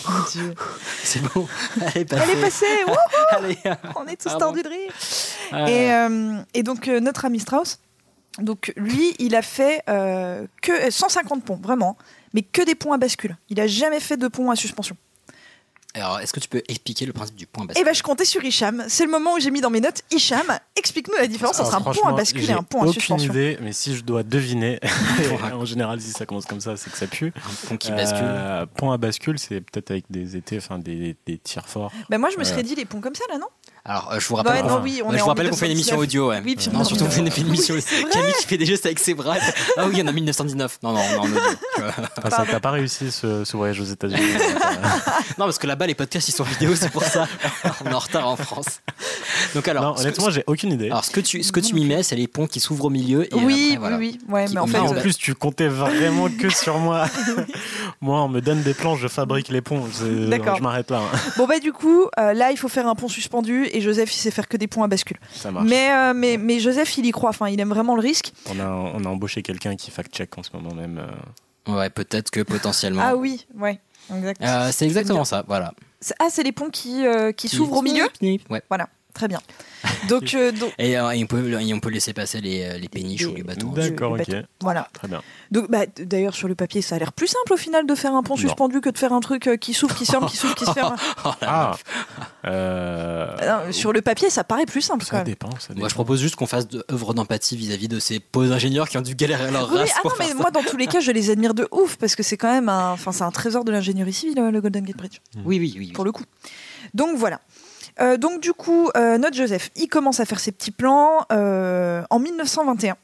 Mon 0.09 0.23
Dieu. 0.31 0.53
C'est 1.03 1.21
bon. 1.33 1.47
Elle 1.95 2.01
est 2.01 2.05
passée. 2.05 2.23
Elle 2.31 2.37
est 2.37 2.41
passée. 2.41 2.65
Allez. 3.31 3.57
On 3.95 4.05
est 4.07 4.15
tous 4.15 4.29
Pardon. 4.29 4.45
tordus 4.45 4.63
de 4.63 4.69
rire. 4.69 4.93
Ah. 5.51 5.69
Et, 5.69 5.91
euh, 5.91 6.41
et 6.53 6.63
donc, 6.63 6.87
euh, 6.87 6.99
notre 6.99 7.25
ami 7.25 7.39
Strauss, 7.39 7.79
donc 8.39 8.73
lui, 8.75 9.15
il 9.19 9.35
a 9.35 9.41
fait 9.41 9.83
euh, 9.89 10.47
que 10.61 10.89
150 10.89 11.43
ponts, 11.43 11.59
vraiment, 11.61 11.97
mais 12.33 12.41
que 12.41 12.61
des 12.63 12.75
ponts 12.75 12.93
à 12.93 12.97
bascule. 12.97 13.37
Il 13.49 13.59
a 13.59 13.67
jamais 13.67 13.99
fait 13.99 14.17
de 14.17 14.27
ponts 14.27 14.49
à 14.49 14.55
suspension. 14.55 14.97
Alors, 15.95 16.19
est-ce 16.19 16.33
que 16.33 16.39
tu 16.39 16.47
peux 16.49 16.63
expliquer 16.67 17.05
le 17.05 17.13
principe 17.13 17.35
du 17.35 17.45
point 17.45 17.65
Et 17.65 17.67
bascule 17.67 17.85
ben, 17.85 17.93
je 17.93 18.01
comptais 18.01 18.25
sur 18.25 18.43
Hicham. 18.43 18.83
C'est 18.87 19.05
le 19.05 19.11
moment 19.11 19.35
où 19.35 19.39
j'ai 19.39 19.51
mis 19.51 19.61
dans 19.61 19.69
mes 19.69 19.79
notes 19.79 20.01
Hicham, 20.11 20.41
explique-nous 20.75 21.13
la 21.17 21.27
différence 21.27 21.59
entre 21.59 21.75
Alors, 21.75 21.87
un 21.87 21.93
pont 21.93 22.07
à 22.07 22.13
bascule 22.13 22.49
et 22.49 22.53
un 22.53 22.63
pont 22.63 22.79
à 22.79 22.85
aucune 22.85 22.93
suspension. 22.93 23.31
idée, 23.31 23.59
mais 23.61 23.73
si 23.73 23.95
je 23.95 24.03
dois 24.03 24.23
deviner, 24.23 24.79
en 25.53 25.65
général, 25.65 26.01
si 26.01 26.09
ça 26.11 26.25
commence 26.25 26.45
comme 26.45 26.61
ça, 26.61 26.75
c'est 26.77 26.89
que 26.89 26.97
ça 26.97 27.05
pue. 27.07 27.31
Un 27.35 27.67
pont 27.69 27.77
qui 27.77 27.91
bascule. 27.91 28.21
Euh, 28.23 28.65
pont 28.65 28.91
à 28.91 28.97
bascule, 28.97 29.37
c'est 29.37 29.61
peut-être 29.61 29.91
avec 29.91 30.05
des 30.09 30.35
étés, 30.35 30.57
enfin 30.57 30.79
des, 30.79 31.15
des 31.27 31.37
tirs 31.37 31.67
forts. 31.67 31.91
Ben 32.09 32.17
moi, 32.17 32.29
je 32.31 32.37
me 32.37 32.41
Euh, 32.41 32.45
serais 32.45 32.63
dit 32.63 32.73
les 32.75 32.85
ponts 32.85 32.99
comme 33.01 33.15
ça, 33.15 33.25
là, 33.29 33.37
non? 33.37 33.47
Alors, 33.85 34.13
euh, 34.13 34.19
je 34.19 34.27
vous 34.29 34.35
rappelle, 34.35 34.63
Ouais, 34.63 34.69
non, 34.69 34.79
oui, 34.81 35.01
on 35.03 35.11
est 35.13 35.17
je 35.17 35.23
vous 35.23 35.27
rappelle 35.27 35.49
qu'on 35.49 35.57
fait 35.57 35.65
une 35.65 35.73
émission 35.73 35.97
1919. 35.97 35.99
audio. 36.07 36.29
Ouais. 36.29 36.41
Oui, 36.45 36.55
puis 36.55 36.69
non, 36.71 36.79
on- 36.79 36.83
surtout, 36.85 37.03
on 37.03 37.09
fait 37.09 37.19
une 37.19 37.27
émission. 37.47 37.75
Camille 38.13 38.33
qui 38.39 38.45
fait 38.47 38.57
des 38.57 38.65
gestes 38.65 38.85
avec 38.85 38.97
ses 38.99 39.13
bras. 39.13 39.35
Ah 39.77 39.85
oui, 39.87 39.91
il 39.93 39.99
y 39.99 40.01
en 40.01 40.07
a 40.07 40.11
1919. 40.13 40.79
Non, 40.83 40.93
non, 40.93 40.99
on 40.99 41.03
est 41.13 41.17
en 41.17 41.23
audio. 41.25 41.35
tu 41.75 41.81
vois. 41.81 41.91
Ah, 42.23 42.29
ça, 42.29 42.45
t'as 42.49 42.59
pas 42.61 42.71
réussi 42.71 43.11
ce, 43.11 43.43
ce 43.43 43.57
voyage 43.57 43.81
aux 43.81 43.85
États-Unis. 43.85 44.21
euh, 44.21 44.53
Non, 45.37 45.45
parce 45.45 45.57
que 45.57 45.67
là-bas, 45.67 45.87
les 45.87 45.95
podcasts, 45.95 46.29
ils 46.29 46.31
sont 46.31 46.43
vidéo, 46.45 46.75
c'est 46.75 46.91
pour 46.91 47.03
ça. 47.03 47.27
on 47.83 47.89
est 47.89 47.93
en 47.93 47.99
retard 47.99 48.27
en 48.29 48.37
France. 48.37 48.81
Donc, 49.53 49.67
alors, 49.67 49.83
non, 49.95 49.99
honnêtement, 49.99 50.29
j'ai 50.29 50.43
aucune 50.47 50.71
idée. 50.71 50.85
alors, 50.87 51.03
ce 51.03 51.11
que 51.11 51.19
tu, 51.19 51.43
ce 51.43 51.51
que 51.51 51.59
tu 51.59 51.73
m'y 51.73 51.83
mets, 51.85 52.03
c'est 52.03 52.15
les 52.15 52.27
ponts 52.27 52.47
qui 52.47 52.59
s'ouvrent 52.61 52.85
au 52.85 52.89
milieu. 52.89 53.25
Et 53.25 53.37
Oui, 53.37 53.63
après, 53.73 53.77
voilà. 53.79 53.97
oui, 53.97 54.19
oui. 54.27 54.33
Ouais, 54.33 54.45
mais 54.53 54.59
en 54.59 54.67
fait, 54.67 54.77
en 54.77 54.95
euh, 54.95 55.01
plus, 55.01 55.17
tu 55.17 55.35
comptais 55.35 55.67
vraiment 55.67 56.29
que 56.29 56.49
sur 56.49 56.77
moi. 56.77 57.07
moi, 58.01 58.21
on 58.21 58.29
me 58.29 58.39
donne 58.39 58.61
des 58.61 58.73
plans, 58.73 58.95
je 58.95 59.07
fabrique 59.09 59.49
les 59.49 59.61
ponts. 59.61 59.83
D'accord. 60.29 60.55
je 60.57 60.61
m'arrête 60.63 60.89
là. 60.91 60.99
hein. 60.99 61.17
bon 61.37 61.47
bah 61.47 61.59
du 61.59 61.73
coup, 61.73 62.07
là, 62.17 62.51
il 62.51 62.57
faut 62.57 62.69
faire 62.69 62.87
un 62.87 62.95
pont 62.95 63.07
suspendu 63.09 63.67
et 63.75 63.81
Joseph, 63.81 64.13
il 64.13 64.17
sait 64.19 64.31
faire 64.31 64.47
que 64.47 64.57
des 64.57 64.67
ponts 64.67 64.83
à 64.83 64.87
bascule. 64.87 65.17
Ça 65.33 65.51
marche. 65.51 65.67
Mais, 65.69 65.91
euh, 65.91 66.13
mais, 66.15 66.37
mais 66.37 66.59
Joseph, 66.59 66.97
il 66.97 67.05
y 67.05 67.11
croit. 67.11 67.29
Enfin, 67.31 67.49
il 67.49 67.59
aime 67.59 67.69
vraiment 67.69 67.95
le 67.95 68.01
risque. 68.01 68.31
On, 68.49 68.59
a, 68.59 68.65
on 68.67 69.03
a 69.03 69.07
embauché 69.09 69.41
quelqu'un 69.41 69.75
qui 69.75 69.91
fact-check 69.91 70.37
en 70.37 70.43
ce 70.43 70.49
moment 70.53 70.73
même. 70.73 70.99
euh. 70.99 71.75
Ouais, 71.75 71.89
peut-être 71.89 72.29
que 72.31 72.41
potentiellement. 72.41 73.01
Ah 73.05 73.15
oui, 73.15 73.45
ouais, 73.57 73.79
exact. 74.13 74.41
Euh, 74.43 74.69
c'est 74.73 74.85
exactement 74.85 75.23
ça, 75.25 75.43
voilà. 75.47 75.73
Ah, 76.19 76.27
c'est 76.29 76.43
les 76.43 76.51
ponts 76.51 76.69
qui, 76.69 77.05
euh, 77.05 77.31
qui 77.31 77.47
s'ouvrent 77.47 77.77
au 77.77 77.81
milieu 77.81 78.05
Ouais. 78.49 78.61
Voilà, 78.69 78.89
très 79.13 79.27
bien. 79.27 79.39
Donc, 80.09 80.33
euh, 80.33 80.51
donc 80.51 80.73
Et, 80.79 80.97
euh, 80.97 81.11
et 81.11 81.23
on, 81.23 81.27
peut, 81.27 81.59
et 81.61 81.73
on 81.73 81.79
peut 81.79 81.89
laisser 81.89 82.13
passer 82.13 82.39
les, 82.41 82.63
euh, 82.63 82.77
les 82.77 82.87
péniches 82.87 83.25
ou 83.25 83.33
les 83.35 83.43
bateaux. 83.43 83.67
D'accord, 83.75 84.15
les 84.15 84.23
ok. 84.23 84.29
bateaux. 84.29 84.47
voilà. 84.61 84.87
Très 84.93 85.07
bien. 85.07 85.21
Donc, 85.51 85.69
bah, 85.69 85.85
d'ailleurs, 85.97 86.33
sur 86.35 86.47
le 86.47 86.55
papier, 86.55 86.81
ça 86.81 86.95
a 86.95 86.99
l'air 86.99 87.11
plus 87.13 87.27
simple 87.27 87.53
au 87.53 87.57
final 87.57 87.85
de 87.85 87.93
faire 87.95 88.13
un 88.15 88.23
pont 88.23 88.35
Non. 88.35 88.41
suspendu 88.41 88.79
que 88.81 88.89
de 88.89 88.97
faire 88.97 89.11
un 89.13 89.19
truc 89.19 89.47
euh, 89.47 89.57
qui 89.57 89.73
s'ouvre, 89.73 89.93
qui 89.95 90.05
se 90.05 90.11
ferme, 90.11 90.25
qui 90.27 90.37
s'ouvre, 90.37 90.55
qui 90.55 90.65
se 90.65 90.71
ferme. 90.71 90.95
Ah, 91.41 91.75
euh, 92.45 93.35
Ah 93.39 93.65
non, 93.65 93.71
sur 93.71 93.93
le 93.93 94.01
papier, 94.01 94.29
ça 94.29 94.43
paraît 94.43 94.65
plus 94.65 94.81
simple. 94.81 95.03
quand 95.03 95.11
ça 95.11 95.17
même. 95.17 95.25
dépend. 95.25 95.49
Ça 95.59 95.67
Moi, 95.69 95.75
dépend. 95.75 95.89
je 95.89 95.93
propose 95.93 96.21
juste 96.21 96.35
qu'on 96.35 96.47
fasse 96.47 96.67
de 96.67 96.83
œuvre 96.91 97.13
d'empathie 97.13 97.55
vis-à-vis 97.57 97.87
de 97.87 97.99
ces 97.99 98.19
pauvres 98.19 98.51
ingénieurs 98.51 98.89
qui 98.89 98.97
ont 98.97 99.01
dû 99.01 99.15
galérer 99.15 99.51
leur 99.51 99.71
Oui, 99.71 99.79
race 99.79 99.91
ah 99.97 100.01
non, 100.05 100.11
mais 100.19 100.27
ça. 100.29 100.33
moi, 100.35 100.51
dans 100.51 100.63
tous 100.63 100.77
les 100.77 100.87
cas, 100.87 100.99
je 100.99 101.11
les 101.11 101.29
admire 101.29 101.53
de 101.53 101.67
ouf 101.71 101.97
parce 101.97 102.15
que 102.15 102.23
c'est 102.23 102.37
quand 102.37 102.51
même 102.51 102.69
un, 102.69 102.95
c'est 103.11 103.21
un 103.23 103.31
trésor 103.31 103.63
de 103.65 103.71
l'ingénierie 103.71 104.13
civile, 104.13 104.49
le 104.51 104.61
Golden 104.61 104.83
Gate 104.85 104.97
Bridge. 104.97 105.19
Oui, 105.45 105.59
oui, 105.59 105.75
oui. 105.77 105.91
pour 105.93 106.05
le 106.05 106.11
coup. 106.11 106.23
Donc 106.93 107.17
voilà. 107.17 107.39
Euh, 107.99 108.17
donc 108.17 108.41
du 108.41 108.53
coup, 108.53 108.89
euh, 108.95 109.17
notre 109.17 109.35
Joseph, 109.35 109.69
il 109.75 109.87
commence 109.87 110.19
à 110.19 110.25
faire 110.25 110.39
ses 110.39 110.51
petits 110.51 110.71
plans 110.71 111.25
euh, 111.31 112.03
en 112.09 112.19
1921. 112.19 112.95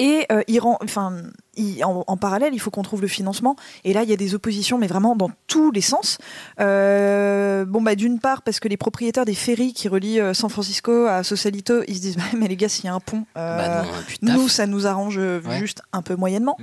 Et 0.00 0.26
il 0.48 0.58
rend, 0.58 0.76
enfin, 0.82 1.22
il- 1.56 1.84
en, 1.84 2.04
en 2.06 2.16
parallèle, 2.16 2.54
il 2.54 2.58
faut 2.58 2.70
qu'on 2.70 2.82
trouve 2.82 3.00
le 3.02 3.08
financement. 3.08 3.56
Et 3.84 3.92
là, 3.92 4.02
il 4.02 4.10
y 4.10 4.12
a 4.12 4.16
des 4.16 4.34
oppositions, 4.34 4.78
mais 4.78 4.86
vraiment 4.86 5.16
dans 5.16 5.30
tous 5.46 5.70
les 5.70 5.80
sens. 5.80 6.18
Euh, 6.60 7.64
bon, 7.64 7.82
bah, 7.82 7.94
d'une 7.94 8.18
part, 8.18 8.42
parce 8.42 8.60
que 8.60 8.68
les 8.68 8.76
propriétaires 8.76 9.24
des 9.24 9.34
ferries 9.34 9.72
qui 9.72 9.88
relient 9.88 10.20
euh, 10.20 10.34
San 10.34 10.50
Francisco 10.50 11.06
à 11.06 11.22
Sausalito, 11.22 11.82
ils 11.88 11.96
se 11.96 12.00
disent, 12.00 12.16
bah, 12.16 12.22
mais 12.38 12.48
les 12.48 12.56
gars, 12.56 12.68
s'il 12.68 12.86
y 12.86 12.88
a 12.88 12.94
un 12.94 13.00
pont, 13.00 13.24
euh, 13.36 13.56
Bah 13.58 13.82
non, 13.84 13.88
putain. 14.06 14.34
nous, 14.34 14.48
ça 14.48 14.66
nous 14.66 14.86
arrange 14.86 15.18
Ouais. 15.18 15.58
juste 15.58 15.82
un 15.92 16.02
peu 16.02 16.16
moyennement. 16.16 16.56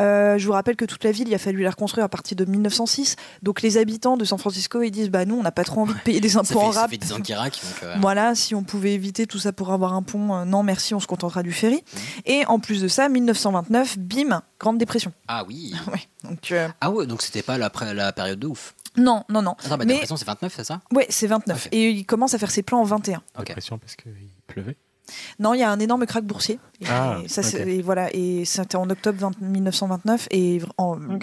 Euh, 0.00 0.38
je 0.38 0.46
vous 0.46 0.52
rappelle 0.52 0.76
que 0.76 0.84
toute 0.84 1.04
la 1.04 1.12
ville, 1.12 1.28
il 1.28 1.34
a 1.34 1.38
fallu 1.38 1.62
la 1.62 1.70
reconstruire 1.70 2.04
à 2.04 2.08
partir 2.08 2.36
de 2.36 2.44
1906. 2.44 3.16
Donc 3.42 3.62
les 3.62 3.76
habitants 3.76 4.16
de 4.16 4.24
San 4.24 4.38
Francisco, 4.38 4.82
ils 4.82 4.90
disent, 4.90 5.10
bah 5.10 5.24
nous, 5.24 5.36
on 5.36 5.42
n'a 5.42 5.52
pas 5.52 5.64
trop 5.64 5.80
envie 5.82 5.94
de 5.94 5.98
payer 6.00 6.20
des 6.20 6.30
Ça 6.30 6.40
impôts 6.40 6.60
fait, 6.60 6.66
en 6.66 6.72
ça 6.72 6.80
rap. 6.82 6.90
fait 6.90 6.96
10 6.98 7.12
ans 7.12 7.18
Voilà, 8.00 8.34
si 8.34 8.54
on 8.54 8.62
pouvait 8.62 8.92
éviter 8.94 9.26
tout 9.26 9.38
ça 9.38 9.52
pour 9.52 9.72
avoir 9.72 9.94
un 9.94 10.02
pont, 10.02 10.44
non 10.44 10.62
merci, 10.62 10.94
on 10.94 11.00
se 11.00 11.06
contentera 11.06 11.42
du 11.42 11.52
ferry. 11.52 11.82
Mhm. 11.94 12.00
Et 12.26 12.46
en 12.46 12.58
plus 12.58 12.80
de 12.82 12.88
ça, 12.88 13.08
1929, 13.08 13.98
bim, 13.98 14.31
Grande 14.58 14.78
Dépression. 14.78 15.12
Ah 15.28 15.44
oui. 15.46 15.74
Ouais, 15.92 16.00
donc, 16.24 16.52
euh, 16.52 16.68
Ah 16.80 16.90
ouais, 16.90 17.06
donc 17.06 17.22
c'était 17.22 17.42
pas 17.42 17.58
la, 17.58 17.70
la 17.94 18.12
période 18.12 18.38
de 18.38 18.46
ouf. 18.46 18.74
Non, 18.96 19.24
non, 19.28 19.42
non. 19.42 19.52
Attends, 19.64 19.76
bah, 19.78 19.84
Mais 19.86 19.94
l'impression 19.94 20.14
que 20.16 20.18
c'est 20.20 20.26
29, 20.26 20.52
c'est 20.54 20.64
ça? 20.64 20.80
Ouais, 20.92 21.06
c'est 21.08 21.26
29. 21.26 21.68
Et 21.72 21.90
il 21.90 22.04
commence 22.04 22.34
à 22.34 22.38
faire 22.38 22.50
ses 22.50 22.62
plans 22.62 22.80
en 22.80 22.84
21. 22.84 23.22
Ok. 23.38 23.48
L'impression 23.48 23.78
parce 23.78 23.96
qu'il 23.96 24.12
pleuvait? 24.46 24.76
Non, 25.38 25.54
il 25.54 25.60
y 25.60 25.62
a 25.62 25.70
un 25.70 25.80
énorme 25.80 26.06
crack 26.06 26.24
boursier. 26.24 26.58
Et, 26.80 26.86
Ah, 26.88 27.18
et 27.24 27.28
ça, 27.28 27.42
et 27.58 27.82
voilà, 27.82 28.08
et 28.14 28.44
c'était 28.44 28.76
en 28.76 28.88
octobre 28.88 29.18
20 29.18 29.40
1929 29.40 30.28
et 30.30 30.60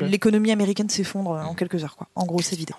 l'économie 0.01 0.51
américaine 0.51 0.89
s'effondre 0.89 1.31
en 1.31 1.53
quelques 1.53 1.83
heures. 1.83 1.95
Quoi. 1.95 2.07
En 2.15 2.25
gros, 2.25 2.41
c'est 2.41 2.55
vidé. 2.55 2.73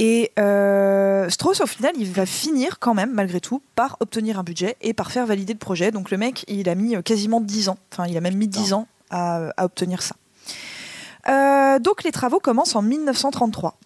Et 0.00 0.30
euh, 0.38 1.28
Strauss, 1.28 1.60
au 1.60 1.66
final, 1.66 1.92
il 1.96 2.10
va 2.12 2.26
finir 2.26 2.78
quand 2.78 2.94
même, 2.94 3.12
malgré 3.12 3.40
tout, 3.40 3.60
par 3.74 3.96
obtenir 4.00 4.38
un 4.38 4.44
budget 4.44 4.76
et 4.80 4.92
par 4.94 5.10
faire 5.10 5.26
valider 5.26 5.54
le 5.54 5.58
projet. 5.58 5.90
Donc 5.90 6.10
le 6.10 6.18
mec, 6.18 6.44
il 6.48 6.68
a 6.68 6.74
mis 6.76 6.94
euh, 6.94 7.02
quasiment 7.02 7.40
10 7.40 7.68
ans, 7.70 7.78
enfin, 7.92 8.06
il 8.08 8.16
a 8.16 8.20
même 8.20 8.36
mis 8.36 8.46
10 8.48 8.74
ans 8.74 8.86
à, 9.10 9.50
à 9.56 9.64
obtenir 9.64 10.02
ça. 10.02 10.14
Euh, 11.28 11.78
donc 11.78 12.04
les 12.04 12.12
travaux 12.12 12.40
commencent 12.40 12.76
en 12.76 12.82
1933. 12.82 13.78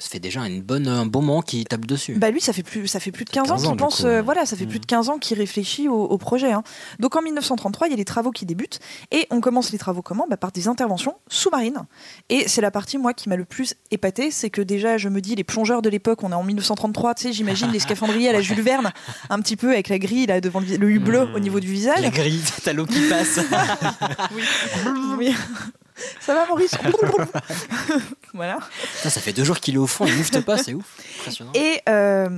Ça 0.00 0.08
fait 0.08 0.18
déjà 0.18 0.40
une 0.46 0.62
bonne, 0.62 0.88
un 0.88 1.04
bon 1.04 1.20
moment 1.20 1.42
qui 1.42 1.62
tape 1.64 1.84
dessus. 1.84 2.14
Bah 2.14 2.30
lui, 2.30 2.40
ça 2.40 2.52
fait 2.54 2.62
plus, 2.62 2.88
ça 2.88 2.98
fait 3.00 3.12
plus 3.12 3.26
de 3.26 3.30
15, 3.30 3.46
15 3.48 3.64
ans 3.64 3.68
qu'il 3.68 3.76
pense, 3.76 4.00
coup, 4.00 4.06
euh, 4.06 4.16
ouais. 4.16 4.22
voilà, 4.22 4.46
ça 4.46 4.56
fait 4.56 4.64
plus 4.66 4.78
de 4.80 4.86
15 4.86 5.10
ans 5.10 5.18
qu'il 5.18 5.36
réfléchit 5.36 5.88
au, 5.88 5.94
au 6.04 6.16
projet. 6.16 6.50
hein. 6.52 6.62
Donc 6.98 7.16
en 7.16 7.22
1933, 7.22 7.86
il 7.88 7.90
y 7.90 7.92
a 7.92 7.96
les 7.96 8.04
travaux 8.06 8.30
qui 8.30 8.46
débutent 8.46 8.80
et 9.10 9.26
on 9.30 9.40
commence 9.42 9.72
les 9.72 9.78
travaux 9.78 10.00
comment? 10.00 10.26
Bah, 10.28 10.38
Par 10.38 10.52
des 10.52 10.68
interventions 10.68 11.16
sous-marines. 11.28 11.82
Et 12.30 12.48
c'est 12.48 12.62
la 12.62 12.70
partie, 12.70 12.96
moi, 12.96 13.12
qui 13.12 13.28
m'a 13.28 13.36
le 13.36 13.44
plus 13.44 13.74
épaté, 13.90 14.30
c'est 14.30 14.48
que 14.48 14.62
déjà, 14.62 14.96
je 14.96 15.10
me 15.10 15.20
dis, 15.20 15.34
les 15.36 15.44
plongeurs 15.44 15.82
de 15.82 15.90
l'époque, 15.90 16.22
on 16.24 16.32
est 16.32 16.34
en 16.34 16.44
1933, 16.44 17.14
tu 17.14 17.24
sais, 17.24 17.32
j'imagine 17.34 17.70
les 17.70 17.78
scaphandriers 17.80 18.30
à 18.30 18.32
la 18.32 18.40
Jules 18.40 18.62
Verne, 18.62 18.90
un 19.28 19.40
petit 19.40 19.56
peu 19.56 19.68
avec 19.70 19.90
la 19.90 19.98
grille 19.98 20.24
là, 20.26 20.40
devant 20.40 20.60
le, 20.60 20.76
le 20.78 20.90
hublot 20.90 21.28
au 21.34 21.38
niveau 21.40 21.60
du 21.60 21.68
visage. 21.68 22.00
La 22.00 22.08
grille, 22.10 22.40
t'as 22.64 22.72
l'eau 22.72 22.86
qui 22.86 23.00
passe. 23.08 23.38
Oui. 25.18 25.34
Ça 26.20 26.34
va, 26.34 26.46
Maurice 26.46 26.74
Voilà. 28.34 28.58
Putain, 28.96 29.10
ça 29.10 29.20
fait 29.20 29.32
deux 29.32 29.44
jours 29.44 29.58
qu'il 29.58 29.74
est 29.74 29.78
au 29.78 29.86
fond, 29.86 30.06
il 30.06 30.14
moufte 30.16 30.40
pas, 30.44 30.56
c'est 30.58 30.74
ouf. 30.74 30.84
Impressionnant. 31.20 31.52
Et, 31.54 31.80
euh, 31.88 32.28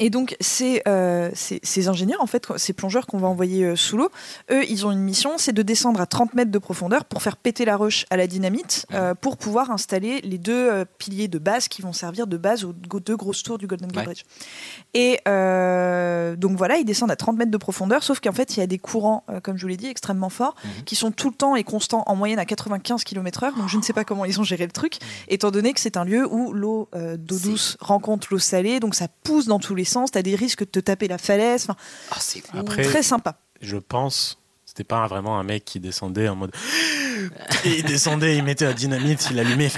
et 0.00 0.08
donc, 0.08 0.34
ces, 0.40 0.80
euh, 0.88 1.30
ces, 1.34 1.60
ces 1.62 1.88
ingénieurs, 1.88 2.22
en 2.22 2.26
fait, 2.26 2.48
ces 2.56 2.72
plongeurs 2.72 3.06
qu'on 3.06 3.18
va 3.18 3.28
envoyer 3.28 3.64
euh, 3.64 3.76
sous 3.76 3.98
l'eau, 3.98 4.08
eux, 4.50 4.64
ils 4.66 4.86
ont 4.86 4.92
une 4.92 5.02
mission, 5.02 5.36
c'est 5.36 5.52
de 5.52 5.60
descendre 5.60 6.00
à 6.00 6.06
30 6.06 6.32
mètres 6.32 6.50
de 6.50 6.58
profondeur 6.58 7.04
pour 7.04 7.20
faire 7.20 7.36
péter 7.36 7.66
la 7.66 7.76
roche 7.76 8.06
à 8.08 8.16
la 8.16 8.26
dynamite, 8.26 8.86
euh, 8.94 9.14
pour 9.14 9.36
pouvoir 9.36 9.70
installer 9.70 10.22
les 10.22 10.38
deux 10.38 10.86
piliers 10.96 11.28
de 11.28 11.38
base 11.38 11.68
qui 11.68 11.82
vont 11.82 11.92
servir 11.92 12.26
de 12.26 12.38
base 12.38 12.64
aux 12.64 12.72
deux 12.72 13.16
grosses 13.16 13.42
tours 13.42 13.58
du 13.58 13.66
Golden 13.66 13.88
Gate 13.88 14.00
Ouais. 14.00 14.04
Bridge. 14.06 14.24
Et 14.94 15.18
donc 16.38 16.56
voilà, 16.56 16.78
ils 16.78 16.86
descendent 16.86 17.10
à 17.10 17.16
30 17.16 17.36
mètres 17.36 17.50
de 17.50 17.56
profondeur, 17.58 18.02
sauf 18.02 18.20
qu'en 18.20 18.32
fait, 18.32 18.56
il 18.56 18.60
y 18.60 18.62
a 18.62 18.66
des 18.66 18.78
courants, 18.78 19.24
comme 19.42 19.58
je 19.58 19.62
vous 19.62 19.68
l'ai 19.68 19.76
dit, 19.76 19.88
extrêmement 19.88 20.30
forts, 20.30 20.54
qui 20.86 20.96
sont 20.96 21.10
tout 21.10 21.28
le 21.28 21.34
temps 21.34 21.56
et 21.56 21.64
constants, 21.64 22.04
en 22.06 22.16
moyenne 22.16 22.38
à 22.38 22.46
95 22.46 23.04
km/h. 23.04 23.54
Donc 23.58 23.68
je 23.68 23.76
ne 23.76 23.82
sais 23.82 23.92
pas 23.92 24.04
comment 24.04 24.24
ils 24.24 24.40
ont 24.40 24.44
géré 24.44 24.64
le 24.64 24.72
truc, 24.72 24.98
étant 25.28 25.50
donné 25.50 25.74
que 25.74 25.80
c'est 25.80 25.98
un 25.98 26.04
lieu 26.04 26.26
où 26.26 26.54
l'eau 26.54 26.88
d'eau 26.94 27.38
douce 27.38 27.76
rencontre 27.80 28.28
l'eau 28.30 28.38
salée, 28.38 28.80
donc 28.80 28.94
ça 28.94 29.08
pousse 29.22 29.44
dans 29.44 29.58
tous 29.58 29.74
les 29.74 29.84
sens, 29.90 30.10
tu 30.12 30.18
as 30.18 30.22
des 30.22 30.34
risques 30.36 30.60
de 30.60 30.70
te 30.70 30.80
taper 30.80 31.08
la 31.08 31.18
falaise. 31.18 31.64
Enfin, 31.68 31.76
Ah, 32.10 32.16
c'est 32.20 32.42
Après, 32.56 32.82
très 32.82 33.02
sympa. 33.02 33.38
Je 33.60 33.76
pense, 33.76 34.38
c'était 34.64 34.84
pas 34.84 35.06
vraiment 35.06 35.38
un 35.38 35.42
mec 35.44 35.64
qui 35.64 35.80
descendait 35.80 36.28
en 36.28 36.36
mode. 36.36 36.52
Et 37.64 37.78
il 37.78 37.84
descendait, 37.84 38.36
il 38.36 38.42
mettait 38.44 38.64
la 38.64 38.72
dynamite, 38.72 39.28
il 39.30 39.38
allumait. 39.38 39.70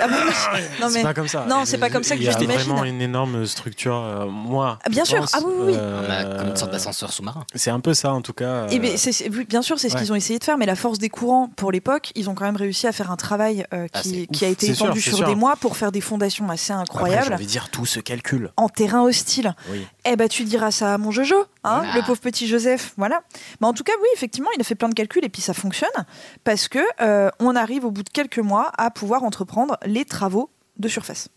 Ah 0.00 0.08
bah 0.08 0.14
oui. 0.26 0.60
Non, 0.80 0.88
c'est 0.88 0.94
mais- 0.98 1.02
pas 1.02 1.14
comme 1.14 1.28
ça. 1.28 1.46
non, 1.48 1.62
c'est 1.64 1.78
pas 1.78 1.90
comme 1.90 2.02
ça 2.02 2.14
que 2.16 2.20
Il 2.20 2.28
y 2.28 2.30
je 2.32 2.36
a 2.36 2.40
vraiment 2.44 2.84
une 2.84 3.00
énorme 3.00 3.46
structure. 3.46 3.96
euh, 3.96 4.26
moi. 4.26 4.78
Ah, 4.84 4.88
bien 4.88 5.04
je 5.04 5.10
sûr. 5.10 5.18
pense, 5.20 5.34
Ah 5.34 5.38
oui, 5.44 5.52
oui, 5.56 5.64
oui. 5.68 5.74
euh, 5.76 6.06
On 6.06 6.10
a 6.10 6.38
comme 6.38 6.48
une 6.48 6.56
sorte 6.56 6.72
d'ascenseur 6.72 7.12
sous-marin. 7.12 7.44
C'est 7.54 7.70
un 7.70 7.80
peu 7.80 7.94
ça 7.94 8.12
en 8.12 8.20
tout 8.22 8.32
cas. 8.32 8.66
Et 8.68 8.76
euh, 8.76 8.78
bien, 8.78 8.96
c'est- 8.96 9.12
c'est- 9.12 9.28
oui, 9.30 9.44
bien 9.48 9.62
sûr, 9.62 9.78
c'est 9.78 9.88
ce 9.88 9.94
ouais. 9.94 10.00
qu'ils 10.00 10.12
ont 10.12 10.16
essayé 10.16 10.38
de 10.38 10.44
faire, 10.44 10.58
mais 10.58 10.66
la 10.66 10.76
force 10.76 10.98
des 10.98 11.08
courants 11.08 11.48
pour 11.56 11.72
l'époque, 11.72 12.12
ils 12.14 12.28
ont 12.30 12.34
quand 12.34 12.44
même 12.44 12.56
réussi 12.56 12.86
à 12.86 12.92
faire 12.92 13.10
un 13.10 13.16
travail 13.16 13.66
euh, 13.72 13.86
Ah, 13.92 14.00
qui, 14.00 14.10
c'est 14.10 14.26
qui 14.26 14.44
a 14.44 14.48
été 14.48 14.66
C'est 14.66 14.74
sûr, 14.74 14.86
étendu 14.86 15.00
c'est 15.00 15.10
sur 15.10 15.18
sûr. 15.18 15.26
des 15.28 15.34
mois 15.34 15.56
pour 15.56 15.76
faire 15.76 15.92
des 15.92 16.00
fondations 16.00 16.48
assez 16.50 16.72
Après, 16.72 16.82
incroyables 16.82 17.26
j'ai 17.28 17.34
envie 17.34 17.46
de 17.46 17.50
dire 17.50 17.68
tout 17.70 17.86
se 17.86 18.00
calcule. 18.00 18.50
en 18.56 18.68
terrain 18.68 19.02
hostile. 19.02 19.54
Oui. 19.70 19.86
Eh 20.04 20.16
ben, 20.16 20.28
tu 20.28 20.42
diras 20.44 20.70
ça 20.72 20.94
à 20.94 20.98
mon 20.98 21.10
Jojo, 21.12 21.36
hein, 21.62 21.78
Voilà. 21.82 21.94
le 21.94 22.02
pauvre 22.02 22.18
petit 22.20 22.48
Joseph. 22.48 22.92
Voilà. 22.96 23.22
Mais 23.60 23.66
en 23.68 23.72
tout 23.72 23.84
cas, 23.84 23.92
oui, 24.00 24.08
effectivement, 24.14 24.50
il 24.56 24.60
a 24.60 24.64
fait 24.64 24.74
plein 24.74 24.88
de 24.88 24.94
calculs 24.94 25.24
et 25.24 25.28
puis 25.28 25.42
ça 25.42 25.54
fonctionne 25.54 25.90
parce 26.42 26.66
que 26.68 26.80
euh, 27.00 27.30
on 27.38 27.54
arrive 27.54 27.84
au 27.84 27.90
bout 27.92 28.02
de 28.02 28.08
quelques 28.10 28.40
mois 28.40 28.72
à 28.78 28.90
pouvoir 28.90 29.22
entreprendre 29.22 29.78
les 29.86 30.04
travaux 30.04 30.50
de 30.78 30.88
surface. 30.88 31.28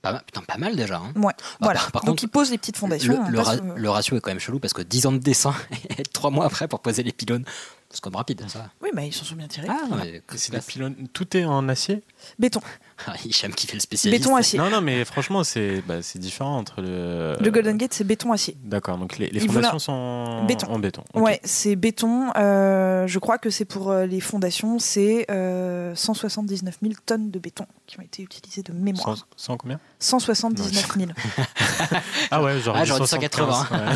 Pas 0.00 0.12
mal, 0.12 0.22
putain, 0.24 0.40
pas 0.42 0.56
mal 0.56 0.76
déjà. 0.76 0.96
hein. 0.98 1.12
Ouais. 1.16 1.32
voilà. 1.60 1.80
par- 1.80 1.92
par 1.92 2.02
Donc 2.04 2.12
contre, 2.12 2.24
il 2.24 2.28
pose 2.28 2.50
les 2.50 2.58
petites 2.58 2.76
fondations. 2.78 3.14
Le, 3.28 3.38
on 3.38 3.74
le 3.74 3.88
ra- 3.90 3.94
ratio 3.96 4.16
est 4.16 4.20
quand 4.20 4.30
même 4.30 4.38
chelou 4.40 4.60
parce 4.60 4.72
que 4.72 4.82
10 4.82 5.06
ans 5.06 5.12
de 5.12 5.18
dessin 5.18 5.52
et 5.98 6.02
3 6.04 6.30
mois 6.30 6.46
après 6.46 6.68
pour 6.68 6.80
poser 6.80 7.02
les 7.02 7.12
pylônes, 7.12 7.44
c'est 7.90 8.00
comme 8.00 8.14
rapide 8.16 8.42
ça. 8.48 8.70
Oui, 8.82 8.90
mais 8.94 9.08
ils 9.08 9.12
s'en 9.12 9.24
sont 9.24 9.34
bien 9.34 9.48
tirés. 9.48 9.66
Ah, 9.70 9.94
mais 10.02 10.22
C'est 10.36 10.52
des 10.52 10.60
pylônes. 10.60 11.08
Tout 11.12 11.36
est 11.36 11.44
en 11.44 11.68
acier? 11.68 12.02
Béton. 12.38 12.60
Ah, 13.06 13.12
Hicham 13.24 13.52
qui 13.54 13.66
fait 13.66 13.74
le 13.74 13.80
spécialiste. 13.80 14.22
Béton 14.24 14.36
acier. 14.36 14.58
Non, 14.58 14.70
non, 14.70 14.80
mais 14.80 15.04
franchement, 15.04 15.44
c'est 15.44 15.82
bah, 15.86 16.00
c'est 16.00 16.18
différent 16.18 16.56
entre 16.56 16.80
le. 16.80 17.36
Le 17.38 17.50
Golden 17.50 17.76
Gate, 17.76 17.92
c'est 17.92 18.04
béton 18.04 18.32
acier. 18.32 18.56
D'accord, 18.64 18.96
donc 18.96 19.18
les, 19.18 19.28
fondations 19.38 19.52
voulait- 19.70 19.78
sont 19.78 19.92
en 19.92 20.44
Béton. 20.46 20.66
en 20.70 20.78
béton. 20.78 21.04
ok. 21.12 21.22
Ouais, 21.22 21.38
c'est 21.44 21.76
béton. 21.76 22.30
euh, 22.36 23.06
je 23.06 23.18
crois 23.18 23.36
que 23.36 23.50
c'est 23.50 23.66
pour 23.66 23.90
euh, 23.90 24.06
les 24.06 24.20
fondations, 24.20 24.78
c'est 24.78 25.26
euh, 25.30 25.94
179 25.94 26.78
000 26.82 26.94
tonnes 27.04 27.30
de 27.30 27.38
béton 27.38 27.66
qui 27.86 27.98
ont 28.00 28.02
été 28.02 28.22
utilisées 28.22 28.62
de 28.62 28.72
mémoire. 28.72 29.18
100, 29.18 29.24
100 29.36 29.56
combien? 29.58 29.78
179 29.98 30.88
000. 30.96 31.10
Ah 32.30 32.42
ouais, 32.42 32.60
j'aurais 32.64 32.80
Ah, 32.80 32.86
75, 32.86 33.10
180. 33.10 33.68
ouais. 33.70 33.94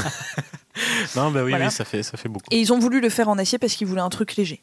non, 1.16 1.30
bah 1.30 1.42
oui, 1.42 1.50
Voilà. 1.50 1.66
oui, 1.66 1.70
ça 1.72 1.84
fait, 1.84 2.02
ça 2.02 2.16
fait 2.16 2.28
beaucoup. 2.28 2.46
Et 2.50 2.58
ils 2.60 2.72
ont 2.72 2.78
voulu 2.78 3.00
le 3.00 3.08
faire 3.08 3.28
en 3.28 3.38
acier 3.38 3.58
parce 3.58 3.74
qu'ils 3.74 3.86
voulaient 3.86 4.00
un 4.00 4.08
truc 4.10 4.36
léger. 4.36 4.62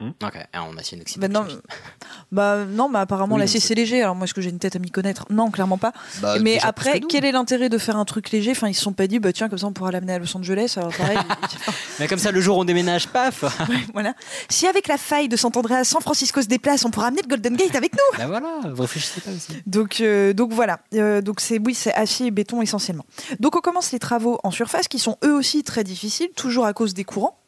Ok, 0.00 0.36
ah, 0.52 0.64
on 0.64 0.76
acier 0.76 0.96
inoxydable. 0.96 1.32
Bah 1.32 1.40
non, 1.40 1.58
bah 2.32 2.64
non, 2.64 2.88
mais 2.88 2.98
apparemment 2.98 3.36
Oui, 3.36 3.40
l'acier 3.40 3.60
c'est- 3.60 3.74
léger. 3.74 4.02
Alors 4.02 4.14
moi, 4.14 4.24
est-ce 4.24 4.34
que 4.34 4.40
j'ai 4.40 4.50
une 4.50 4.58
tête 4.58 4.76
à 4.76 4.78
m'y 4.78 4.90
connaître? 4.90 5.24
Non, 5.30 5.50
clairement 5.50 5.78
pas. 5.78 5.92
Bah, 6.20 6.36
mais 6.40 6.58
après, 6.62 7.00
que 7.00 7.06
quel 7.06 7.24
est 7.24 7.32
l'intérêt 7.32 7.68
de 7.68 7.78
faire 7.78 7.96
un 7.96 8.04
truc 8.04 8.30
léger? 8.30 8.50
Enfin, 8.50 8.68
ils 8.68 8.74
se 8.74 8.82
sont 8.82 8.92
pas 8.92 9.06
dit, 9.06 9.18
bah 9.18 9.32
tiens, 9.32 9.48
comme 9.48 9.58
ça 9.58 9.66
on 9.66 9.72
pourra 9.72 9.90
l'amener 9.92 10.14
à 10.14 10.18
Los 10.18 10.36
Angeles. 10.36 10.74
Alors 10.76 10.94
pareil, 10.96 11.18
Mais 12.00 12.08
comme 12.08 12.18
ça, 12.18 12.32
le 12.32 12.40
jour 12.40 12.58
où 12.58 12.60
on 12.60 12.64
déménage, 12.64 13.08
paf 13.08 13.44
voilà. 13.92 14.14
Si 14.48 14.66
avec 14.66 14.88
la 14.88 14.98
faille 14.98 15.28
de 15.28 15.36
s'entendre 15.36 15.72
à 15.72 15.84
San 15.84 16.00
Francisco 16.02 16.42
se 16.42 16.48
déplace, 16.48 16.84
on 16.84 16.90
pourra 16.90 17.06
amener 17.06 17.22
le 17.22 17.28
Golden 17.28 17.56
Gate 17.56 17.74
avec 17.76 17.92
nous. 17.94 18.18
Bah 18.18 18.26
voilà, 18.26 18.60
vous 18.72 18.82
réfléchissez 18.82 19.20
pas 19.20 19.30
aussi. 19.30 19.52
Donc, 19.66 20.00
euh, 20.00 20.32
donc 20.32 20.52
voilà. 20.52 20.80
Euh, 20.94 21.22
donc 21.22 21.40
c'est 21.40 21.58
oui, 21.64 21.74
c'est 21.74 21.94
acier 21.94 22.26
et 22.26 22.30
béton 22.30 22.60
essentiellement. 22.62 23.06
Donc 23.40 23.56
on 23.56 23.60
commence 23.60 23.92
les 23.92 23.98
travaux 23.98 24.38
en 24.44 24.50
surface 24.50 24.88
qui 24.88 24.98
sont 24.98 25.16
eux 25.24 25.34
aussi 25.34 25.62
très 25.62 25.84
difficiles, 25.84 26.28
toujours 26.36 26.66
à 26.66 26.72
cause 26.72 26.94
des 26.94 27.04
courants. 27.04 27.38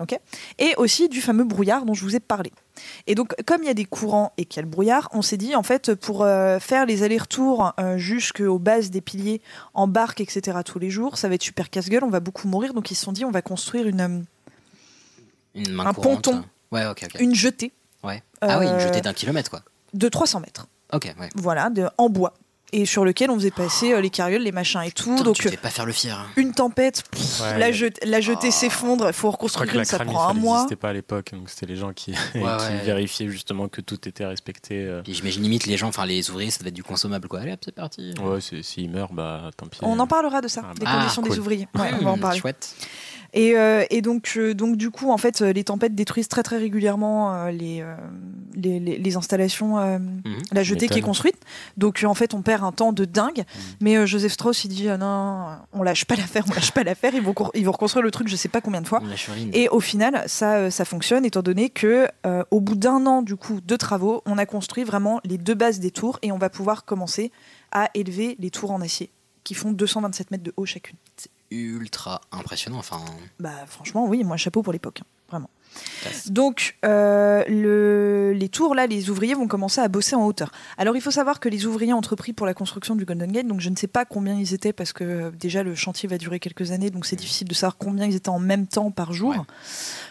Ok 0.00 0.18
et 0.58 0.74
aussi 0.76 1.08
du 1.08 1.20
fameux 1.20 1.44
brouillard 1.44 1.84
dont 1.84 1.94
je 1.94 2.02
vous 2.04 2.16
ai 2.16 2.20
parlé. 2.20 2.50
Et 3.06 3.14
donc, 3.14 3.34
comme 3.44 3.62
il 3.62 3.66
y 3.66 3.70
a 3.70 3.74
des 3.74 3.84
courants 3.84 4.32
et 4.36 4.44
qu'il 4.44 4.56
y 4.56 4.58
a 4.60 4.62
le 4.62 4.68
brouillard, 4.68 5.08
on 5.12 5.22
s'est 5.22 5.36
dit, 5.36 5.54
en 5.54 5.62
fait, 5.62 5.94
pour 5.94 6.22
euh, 6.24 6.58
faire 6.58 6.84
les 6.86 7.02
allers-retours 7.04 7.72
euh, 7.78 7.96
jusqu'aux 7.96 8.58
bases 8.58 8.90
des 8.90 9.00
piliers 9.00 9.40
en 9.74 9.86
barque, 9.86 10.20
etc., 10.20 10.58
tous 10.64 10.78
les 10.80 10.90
jours, 10.90 11.16
ça 11.18 11.28
va 11.28 11.34
être 11.36 11.42
super 11.42 11.70
casse-gueule, 11.70 12.02
on 12.02 12.08
va 12.10 12.18
beaucoup 12.20 12.48
mourir. 12.48 12.74
Donc, 12.74 12.90
ils 12.90 12.96
se 12.96 13.04
sont 13.04 13.12
dit, 13.12 13.24
on 13.24 13.30
va 13.30 13.42
construire 13.42 13.86
une, 13.86 14.00
euh, 14.00 14.20
Une 15.54 15.70
main 15.72 15.86
un 15.86 15.92
courante. 15.92 16.24
ponton, 16.24 16.44
Ouais, 16.72 16.86
ok, 16.86 17.02
ok. 17.14 17.20
une 17.20 17.34
jetée 17.34 17.72
Ouais. 18.02 18.22
Ah 18.40 18.58
oui, 18.58 18.66
une 18.66 18.72
Euh, 18.72 18.78
jetée 18.80 19.00
d'un 19.02 19.12
kilomètre, 19.12 19.50
quoi. 19.50 19.62
de 19.94 20.08
300 20.08 20.40
mètres. 20.40 20.66
Ok, 20.92 21.14
ouais. 21.20 21.28
Voilà, 21.36 21.70
de, 21.70 21.86
en 21.98 22.08
bois. 22.08 22.34
Et 22.74 22.86
sur 22.86 23.04
lequel 23.04 23.30
on 23.30 23.34
faisait 23.34 23.50
passer 23.50 23.92
euh, 23.92 24.00
les 24.00 24.08
carrioles, 24.08 24.40
les 24.40 24.50
machins 24.52 24.80
et 24.82 24.90
tout. 24.90 25.10
Putain, 25.10 25.24
donc, 25.24 25.36
tu 25.36 25.48
fais 25.48 25.56
pas 25.58 25.68
faire 25.68 25.84
le 25.84 25.92
fier. 25.92 26.18
hein. 26.18 26.26
une 26.36 26.52
tempête, 26.52 27.02
pff, 27.10 27.40
Ouais, 27.42 27.58
la, 27.58 27.70
la 28.06 28.20
jetée 28.22 28.50
s'effondre, 28.50 29.08
il 29.08 29.12
faut 29.12 29.30
Je 29.30 29.36
crois 29.36 29.46
reconstruire 29.62 29.70
que 29.70 29.76
la 29.76 29.82
une, 29.82 29.84
ça 29.84 29.98
prend 29.98 30.28
un 30.28 30.32
mois. 30.32 30.56
n'existait 30.60 30.76
pas 30.76 30.88
à 30.88 30.92
l'époque, 30.94 31.32
donc 31.32 31.50
c'était 31.50 31.66
les 31.66 31.76
gens 31.76 31.92
qui, 31.92 32.12
qui 32.32 32.38
ouais. 32.38 32.78
vérifiaient 32.84 33.28
justement 33.28 33.68
que 33.68 33.82
tout 33.82 34.08
était 34.08 34.24
respecté. 34.24 34.84
euh. 34.86 35.02
J'imagine 35.06 35.42
limite 35.42 35.66
les 35.66 35.76
gens, 35.76 35.88
enfin 35.88 36.06
les 36.06 36.30
ouvriers, 36.30 36.50
ça 36.50 36.60
doit 36.60 36.68
être 36.68 36.74
du 36.74 36.82
consommable, 36.82 37.28
quoi. 37.28 37.40
Allez 37.40 37.52
hop, 37.52 37.60
c'est 37.62 37.74
parti. 37.74 38.14
Ouais, 38.22 38.38
s'ils 38.62 38.90
meurent, 38.90 39.12
bah 39.12 39.50
tant 39.56 39.66
pis. 39.66 39.78
On 39.82 39.98
en 39.98 40.06
parlera 40.06 40.40
de 40.40 40.48
ça, 40.48 40.62
Ah, 40.64 40.72
des 40.74 40.84
bah. 40.86 40.92
conditions 40.98 41.22
Ah, 41.26 41.28
des 41.28 41.38
ouvriers. 41.38 41.68
Ouais, 41.78 41.90
on 42.00 42.04
va 42.04 42.10
en 42.12 42.18
parler. 42.18 42.38
Chouette. 42.40 42.74
Et, 43.34 43.56
euh, 43.56 43.84
et 43.90 44.02
donc, 44.02 44.34
euh, 44.36 44.52
donc 44.54 44.76
du 44.76 44.90
coup, 44.90 45.10
en 45.10 45.16
fait, 45.16 45.40
euh, 45.40 45.52
les 45.52 45.64
tempêtes 45.64 45.94
détruisent 45.94 46.28
très 46.28 46.42
très 46.42 46.58
régulièrement 46.58 47.34
euh, 47.34 47.50
les, 47.50 47.82
les, 48.54 48.78
les- 48.78 48.98
les 48.98 49.16
installations, 49.16 49.78
euh, 49.78 49.98
la 50.52 50.62
jetée 50.62 50.86
qui 50.88 50.98
est 50.98 51.02
construite. 51.06 51.36
Donc 51.78 52.04
en 52.06 52.12
fait, 52.12 52.34
on 52.34 52.42
perd 52.42 52.62
un 52.62 52.72
temps 52.72 52.92
de 52.92 53.04
dingue. 53.06 53.44
Mais 53.80 53.96
euh, 53.96 54.04
Joseph 54.04 54.32
Strauss, 54.32 54.64
il 54.64 54.68
dit 54.68 54.88
ah 54.90 54.98
non, 54.98 55.46
on 55.72 55.82
lâche 55.82 56.04
pas 56.04 56.14
l'affaire, 56.16 56.44
on 56.50 56.54
lâche 56.54 56.72
pas 56.72 56.84
l'affaire. 56.84 57.14
Ils 57.14 57.22
vont 57.22 57.32
cor- 57.32 57.50
ils 57.54 57.64
vont 57.64 57.72
reconstruire 57.72 58.02
le 58.04 58.10
truc, 58.10 58.28
je 58.28 58.36
sais 58.36 58.48
pas 58.50 58.60
combien 58.60 58.82
de 58.82 58.86
fois. 58.88 59.00
Et 59.54 59.68
au 59.70 59.80
final, 59.80 60.22
ça, 60.26 60.70
ça 60.70 60.84
fonctionne, 60.84 61.24
étant 61.24 61.42
donné 61.42 61.70
que 61.70 62.06
au 62.50 62.60
bout 62.60 62.76
d'un 62.76 63.06
an 63.06 63.22
du 63.22 63.36
coup 63.36 63.60
de 63.62 63.76
travaux, 63.76 64.22
on 64.26 64.36
a 64.36 64.44
construit 64.44 64.84
vraiment 64.84 65.20
les 65.24 65.38
deux 65.38 65.54
bases 65.54 65.80
des 65.80 65.90
tours 65.90 66.18
et 66.22 66.32
on 66.32 66.38
va 66.38 66.50
pouvoir 66.50 66.84
commencer 66.84 67.32
à 67.70 67.88
élever 67.94 68.36
les 68.38 68.50
tours 68.50 68.72
en 68.72 68.80
acier 68.82 69.08
qui 69.44 69.54
font 69.54 69.72
227 69.72 70.30
mètres 70.30 70.44
de 70.44 70.52
haut 70.56 70.66
chacune. 70.66 70.96
Ultra 71.52 72.20
impressionnant, 72.32 72.78
enfin. 72.78 73.00
Bah 73.40 73.50
franchement, 73.66 74.06
oui, 74.06 74.24
moi 74.24 74.36
chapeau 74.36 74.62
pour 74.62 74.72
l'époque, 74.72 75.00
hein, 75.02 75.06
vraiment. 75.30 75.50
classe. 76.02 76.30
Donc 76.30 76.76
euh, 76.84 77.44
le- 77.48 78.32
les 78.32 78.48
tours 78.48 78.74
là, 78.74 78.86
les 78.86 79.10
ouvriers 79.10 79.34
vont 79.34 79.46
commencer 79.48 79.80
à 79.80 79.88
bosser 79.88 80.14
en 80.16 80.24
hauteur. 80.26 80.50
Alors 80.78 80.96
il 80.96 81.00
faut 81.02 81.10
savoir 81.10 81.40
que 81.40 81.48
les 81.48 81.66
ouvriers 81.66 81.92
entrepris 81.92 82.32
pour 82.32 82.46
la 82.46 82.54
construction 82.54 82.94
du 82.96 83.04
Golden 83.04 83.30
Gate, 83.30 83.46
donc 83.46 83.60
je 83.60 83.68
ne 83.70 83.76
sais 83.76 83.86
pas 83.86 84.04
combien 84.04 84.34
ils 84.38 84.54
étaient 84.54 84.72
parce 84.72 84.92
que 84.92 85.04
euh, 85.04 85.30
déjà 85.30 85.62
le 85.62 85.74
chantier 85.74 86.08
va 86.08 86.18
durer 86.18 86.40
quelques 86.40 86.70
années, 86.72 86.90
donc 86.90 87.06
c'est 87.06 87.16
difficile 87.16 87.48
de 87.48 87.54
savoir 87.54 87.76
combien 87.76 88.06
ils 88.06 88.14
étaient 88.14 88.28
en 88.28 88.38
même 88.38 88.66
temps 88.66 88.90
par 88.90 89.12
jour. 89.12 89.44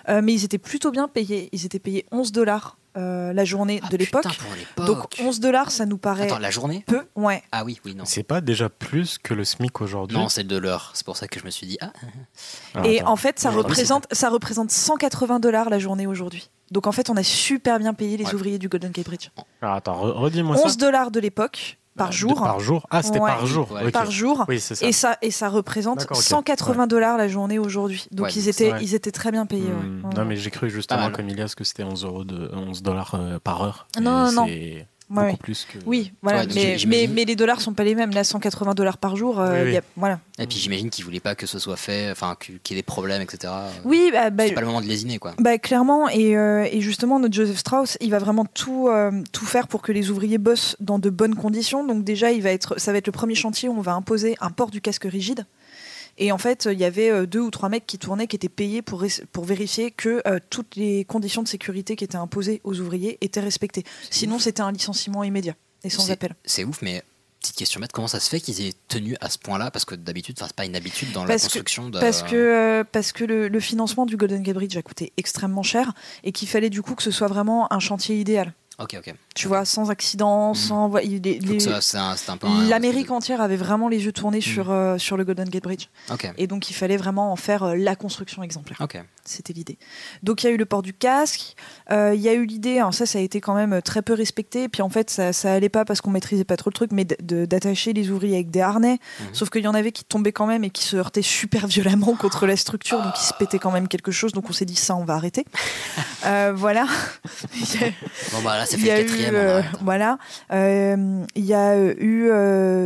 Euh, 0.10 0.21
mais 0.23 0.34
ils 0.34 0.43
étaient 0.45 0.58
plutôt 0.58 0.91
bien 0.91 1.08
payés. 1.08 1.49
Ils 1.51 1.65
étaient 1.65 1.80
payés 1.80 2.06
11 2.12 2.32
dollars 2.32 2.77
euh, 2.97 3.32
la 3.34 3.45
journée 3.45 3.82
de 3.89 3.97
l'époque. 3.97 4.25
Ah, 4.27 4.32
pour 4.39 4.54
l'époque. 4.56 4.86
Donc 4.86 5.15
11 5.27 5.39
dollars, 5.39 5.71
ça 5.71 5.86
nous 5.86 5.97
paraît 5.97 6.25
Attends, 6.25 6.39
la 6.39 6.51
journée 6.51 6.84
peu. 6.88 7.06
Ouais. 7.15 7.41
Ah 7.51 7.63
oui, 7.63 7.80
oui, 7.86 7.95
non. 7.95 8.04
C'est 8.06 8.23
pas 8.23 8.41
déjà 8.41 8.69
plus 8.69 9.17
que 9.17 9.34
le 9.34 9.43
SMIC 9.45 9.80
aujourd'hui? 9.82 10.17
Non, 10.17 10.30
c'est 10.30 10.43
de 10.45 10.58
l'heure. 10.58 10.91
C'est 10.93 11.06
pour 11.06 11.17
ça 11.17 11.27
que 11.27 11.39
je 11.39 11.45
me 11.45 11.49
suis 11.49 11.67
dit, 11.67 11.77
ah, 11.82 11.91
Ah, 12.75 12.82
Et 12.86 12.99
attends. 12.99 13.12
en 13.12 13.15
fait, 13.15 13.39
ça 13.39 13.49
représente, 13.51 14.08
ça 14.12 14.30
représente 14.30 14.71
180 14.71 15.39
dollars 15.39 15.69
la 15.69 15.80
journée 15.80 16.08
aujourd'hui. 16.08 16.49
Donc 16.71 16.88
en 16.88 16.91
fait, 16.91 17.10
on 17.10 17.17
a 17.17 17.23
super 17.23 17.80
bien 17.80 17.93
payé 17.93 18.15
les 18.17 18.25
Ouais. 18.25 18.34
ouvriers 18.36 18.58
du 18.60 18.69
Golden 18.69 18.91
Gate 18.91 19.06
Bridge. 19.06 19.30
Alors, 19.62 19.75
attends, 19.75 19.95
re- 20.06 20.12
redis-moi 20.13 20.56
ça. 20.58 20.63
11 20.65 20.77
dollars 20.77 21.12
de 21.12 21.19
l'époque 21.19 21.77
par 21.97 22.10
De- 22.10 22.13
jour. 22.13 22.36
Par 22.41 22.60
jour 22.60 22.86
Ah, 22.89 23.04
c'était 23.04 23.19
Ouais. 23.19 23.30
par 23.30 23.45
jour. 23.45 23.71
Ouais. 23.71 23.91
Par 23.91 24.10
jour. 24.12 24.45
Oui, 24.47 24.60
c'est 24.60 24.75
ça. 24.75 24.86
Et 24.88 24.91
ça, 24.91 25.17
et 25.21 25.32
ça 25.32 25.49
représente 25.49 25.99
D'accord, 25.99 26.17
ok. 26.17 26.23
180 26.23 26.88
dollars 26.88 27.17
la 27.17 27.27
journée 27.27 27.60
aujourd'hui. 27.60 28.08
Donc 28.12 28.27
Ouais, 28.27 28.34
ils, 28.34 28.47
étaient, 28.49 28.73
ils 28.82 28.95
étaient 28.95 29.12
très 29.12 29.32
bien 29.32 29.45
payés. 29.45 29.63
Hmm, 29.69 30.06
Ouais. 30.06 30.13
Non, 30.15 30.25
mais 30.25 30.36
j'ai 30.36 30.51
cru 30.51 30.69
justement, 30.69 31.12
comme 31.12 31.27
Ilias, 31.30 31.54
que 31.56 31.63
c'était 31.63 31.84
11, 31.84 32.04
euros 32.06 32.23
de, 32.23 32.49
11 32.54 32.82
dollars 32.82 33.15
euh, 33.15 33.39
par 33.43 33.62
heure. 33.63 33.88
Non, 33.99 34.27
Et 34.27 34.32
non, 34.32 34.32
non. 34.32 34.47
C'est 35.13 35.17
Ouais, 35.19 35.24
beaucoup 35.24 35.34
ouais. 35.34 35.38
plus 35.43 35.65
que. 35.65 35.78
Oui, 35.86 36.13
voilà. 36.21 36.39
Ouais, 36.39 36.45
donc 36.47 36.56
mais, 36.56 36.78
j'imagine- 36.78 36.89
mais, 36.89 37.08
mais 37.08 37.26
les 37.26 37.36
dollars 37.36 37.60
sont 37.62 37.74
pas 37.74 37.84
les 37.84 37.95
mêmes. 37.95 38.12
Là, 38.12 38.24
180 38.24 38.74
dollars 38.74 38.97
par 38.97 39.15
jour. 39.17 39.39
euh, 39.39 39.52
Oui, 39.54 39.60
oui. 39.63 39.69
il 39.69 39.74
y 39.74 39.78
a- 39.78 39.82
voilà. 39.97 40.19
Et 40.39 40.47
puis 40.47 40.58
j'imagine 40.58 40.89
qu'ils 40.89 41.04
voulaient 41.06 41.19
pas 41.19 41.36
que 41.36 41.45
ce 41.45 41.60
soit 41.60 41.76
fait, 41.76 42.10
enfin 42.12 42.36
qu'il 42.39 42.56
y 42.56 42.74
ait 42.74 42.76
des 42.76 42.84
problèmes, 42.84 43.21
etc. 43.21 43.52
Oui, 43.84 44.10
bah, 44.12 44.30
bah, 44.30 44.45
C'est 44.47 44.54
pas 44.54 44.62
le 44.62 44.67
moment 44.67 44.82
de 44.82 44.88
lésiner, 44.88 45.19
quoi. 45.19 45.34
Bah, 45.39 45.58
clairement, 45.58 46.08
et, 46.10 46.36
euh, 46.38 46.67
et 46.71 46.82
justement, 46.82 47.19
notre 47.19 47.34
Joseph 47.36 47.58
Strauss, 47.58 47.97
il 48.02 48.10
va 48.10 48.19
vraiment 48.19 48.45
tout, 48.45 48.88
euh, 48.88 49.12
tout 49.32 49.45
faire 49.45 49.67
pour 49.67 49.82
que 49.82 49.91
les 49.91 50.10
ouvriers 50.10 50.38
bossent 50.38 50.76
dans 50.80 50.97
de 51.00 51.10
bonnes 51.10 51.36
conditions. 51.36 51.86
Donc 51.86 52.04
déjà, 52.04 52.32
il 52.32 52.41
va 52.41 52.52
être, 52.52 52.80
ça 52.80 52.91
va 52.91 52.97
être 52.97 53.08
le 53.08 53.12
premier 53.12 53.36
chantier 53.36 53.69
où 53.69 53.78
on 53.78 53.82
va 53.82 53.93
imposer 53.93 54.36
un 54.41 54.50
port 54.50 54.71
du 54.71 54.82
casque 54.82 55.04
rigide. 55.06 55.45
Et 56.23 56.31
en 56.31 56.38
fait, 56.38 56.69
il 56.71 56.77
y 56.79 56.86
avait 56.86 57.10
euh, 57.10 57.25
deux 57.25 57.39
ou 57.39 57.49
trois 57.49 57.67
mecs 57.67 57.88
qui 57.88 57.97
tournaient, 57.97 58.27
qui 58.27 58.36
étaient 58.36 58.47
payés 58.47 58.81
pour, 58.84 59.03
pour 59.31 59.43
vérifier 59.43 59.89
que 59.89 60.21
euh, 60.27 60.38
toutes 60.51 60.75
les 60.75 61.03
conditions 61.03 61.41
de 61.41 61.47
sécurité 61.47 61.95
qui 61.95 62.03
étaient 62.03 62.15
imposées 62.15 62.62
aux 62.63 62.79
ouvriers 62.79 63.17
étaient 63.21 63.39
respectées. 63.39 63.84
Sinon, 64.12 64.38
c'était 64.38 64.62
un 64.62 64.71
licenciement 64.71 65.23
immédiat 65.23 65.55
et 65.84 65.89
sans 65.89 66.12
appel. 66.12 66.36
C'est 66.45 66.63
ouf, 66.63 66.84
mais 66.84 67.01
petite 67.39 67.55
question 67.55 67.79
bête, 67.79 67.91
comment 67.91 68.07
ça 68.07 68.19
se 68.19 68.29
fait 68.29 68.39
qu'ils 68.39 68.62
aient 68.62 68.73
tenu 68.88 69.15
à 69.19 69.29
ce 69.31 69.39
point-là? 69.39 69.71
Parce 69.71 69.84
que 69.84 69.95
d'habitude, 69.95 70.36
enfin, 70.38 70.45
c'est 70.45 70.55
pas 70.55 70.65
une 70.65 70.75
habitude 70.75 71.12
dans 71.12 71.25
la 71.25 71.36
que- 71.36 71.41
construction 71.41 71.89
de. 71.89 71.99
Parce 71.99 72.21
que, 72.21 72.36
euh, 72.36 72.84
parce 72.84 73.12
que 73.13 73.23
le, 73.23 73.47
le 73.47 73.60
financement 73.60 74.05
du 74.05 74.15
Golden 74.15 74.43
Gate 74.43 74.53
Bridge 74.53 74.77
a 74.77 74.84
coûté 74.84 75.12
extrêmement 75.17 75.63
cher 75.63 75.91
et 76.23 76.31
qu'il 76.34 76.47
fallait 76.47 76.69
du 76.69 76.84
coup 76.84 76.93
que 76.93 77.01
ce 77.01 77.10
soit 77.10 77.27
vraiment 77.29 77.73
un 77.73 77.79
chantier 77.79 78.19
idéal. 78.19 78.53
Ok, 78.82 78.96
ok. 78.98 79.13
Tu 79.36 79.48
vois, 79.48 79.63
sans 79.65 79.89
accident, 79.91 80.54
sans. 80.54 80.89
peu. 82.38 82.48
un- 82.48 82.67
L'Amérique 82.67 83.12
entière 83.12 83.39
avait 83.41 83.56
vraiment 83.56 83.88
les 83.88 84.04
yeux 84.06 84.12
tournés 84.12 84.41
sur, 84.41 84.72
euh, 84.72 84.98
sur 84.98 85.15
le 85.17 85.24
Golden 85.24 85.48
Gate 85.50 85.63
Bridge. 85.63 85.88
Ok. 86.12 86.30
Et 86.38 86.48
donc 86.48 86.70
il 86.70 86.74
fallait 86.74 86.98
vraiment 86.98 87.32
en 87.32 87.36
faire 87.36 87.63
euh, 87.63 87.76
la 87.76 87.96
construction 87.96 88.44
exemplaire. 88.44 88.78
Ok. 88.82 89.02
C'était 89.24 89.54
l'idée. 89.54 89.78
Donc 90.24 90.44
il 90.44 90.48
y 90.48 90.50
a 90.50 90.54
eu 90.54 90.58
le 90.58 90.65
port 90.65 90.82
du 90.82 90.94
casque, 90.94 91.56
euh, 91.91 92.13
il 92.15 92.22
y 92.22 92.28
a 92.28 92.34
eu 92.34 92.46
l'idée, 92.46 92.80
alors 92.80 92.94
ça 92.94 93.06
ça 93.06 93.20
a 93.20 93.22
été 93.22 93.39
quand 93.39 93.54
même 93.54 93.80
très 93.84 94.02
peu 94.02 94.13
respecté, 94.13 94.67
puis 94.67 94.82
en 94.82 94.89
fait 94.89 95.10
ça, 95.12 95.32
ça 95.32 95.54
allait 95.54 95.70
pas 95.70 95.86
parce 95.86 96.02
qu'on 96.02 96.10
maîtrisait 96.10 96.44
pas 96.44 96.58
trop 96.58 96.72
le 96.72 96.74
truc, 96.74 96.91
mais 96.91 97.06
d'attacher 97.06 97.94
les 97.94 98.10
ouvriers 98.10 98.34
avec 98.36 98.50
des 98.50 98.62
harnais, 98.62 98.98
Mhm. 99.20 99.28
sauf 99.34 99.50
qu'il 99.52 99.62
y 99.63 99.67
en 99.67 99.76
avait 99.76 99.91
qui 99.91 100.04
tombaient 100.04 100.32
quand 100.32 100.48
même 100.48 100.63
et 100.63 100.72
qui 100.72 100.84
se 100.86 100.96
heurtaient 100.98 101.22
super 101.22 101.67
violemment 101.67 102.15
contre 102.15 102.48
la 102.48 102.58
structure, 102.58 103.02
donc 103.02 103.13
ils 103.22 103.26
se 103.26 103.34
pétaient 103.38 103.60
quand 103.60 103.72
même 103.72 103.88
quelque 103.88 104.12
chose, 104.12 104.32
donc 104.34 104.50
on 104.50 104.54
s'est 104.54 104.65
dit 104.65 104.76
ça 104.76 104.96
on 104.96 105.06
va 105.06 105.13
arrêter. 105.15 105.46
Voilà. 106.56 106.86
Bon, 108.32 108.41
bah 108.44 108.58
là, 108.58 108.65
Il 108.77 108.86
y 108.86 108.91
a 108.91 109.01
eu, 109.01 109.63
voilà. 109.81 110.17
Il 110.51 111.45
y 111.45 111.53
a 111.53 111.77
eu 111.77 112.29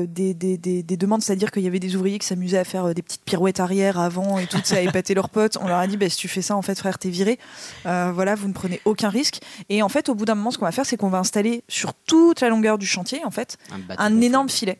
des, 0.08 0.34
des, 0.34 0.58
des, 0.58 0.84
des 0.84 0.98
demandes, 0.98 1.22
c'est-à-dire 1.22 1.52
qu'il 1.52 1.64
y 1.64 1.68
avait 1.68 1.80
des 1.80 1.96
ouvriers 1.96 2.20
qui 2.20 2.28
s'amusaient 2.28 2.58
à 2.58 2.64
faire 2.64 2.86
euh, 2.86 2.94
des 2.94 3.02
petites 3.02 3.24
pirouettes 3.24 3.60
arrière, 3.60 4.00
avant 4.00 4.40
et 4.40 4.48
tout, 4.48 4.58
ça 4.64 4.78
a 4.78 4.80
épaté 4.82 5.14
leurs 5.14 5.30
potes. 5.30 5.58
On 5.62 5.68
leur 5.68 5.78
a 5.78 5.88
dit, 5.88 5.98
bah, 5.98 6.10
si 6.10 6.18
tu 6.18 6.28
fais 6.28 6.42
ça, 6.42 6.56
en 6.56 6.62
fait, 6.62 6.78
frère, 6.78 6.98
t'es 6.98 7.10
viré. 7.10 7.40
Euh, 7.86 8.12
voilà, 8.14 8.36
vous 8.36 8.48
ne 8.48 8.54
prenez 8.54 8.82
aucun 8.86 9.10
risque. 9.10 9.40
Et 9.70 9.82
en 9.82 9.90
fait, 9.90 10.10
au 10.10 10.16
bout 10.16 10.26
d'un 10.26 10.36
moment, 10.36 10.52
ce 10.52 10.58
qu'on 10.58 10.66
va 10.66 10.72
faire, 10.72 10.86
c'est 10.86 10.98
qu'on 10.98 11.10
va 11.10 11.20
installer 11.20 11.64
sur 11.68 11.94
toute 11.94 12.42
la 12.42 12.50
longueur 12.50 12.78
du 12.78 12.88
chantier, 12.88 13.24
en 13.26 13.32
fait, 13.32 13.58
Un 13.72 13.96
un 13.98 14.22
énorme 14.22 14.50
filet. 14.50 14.80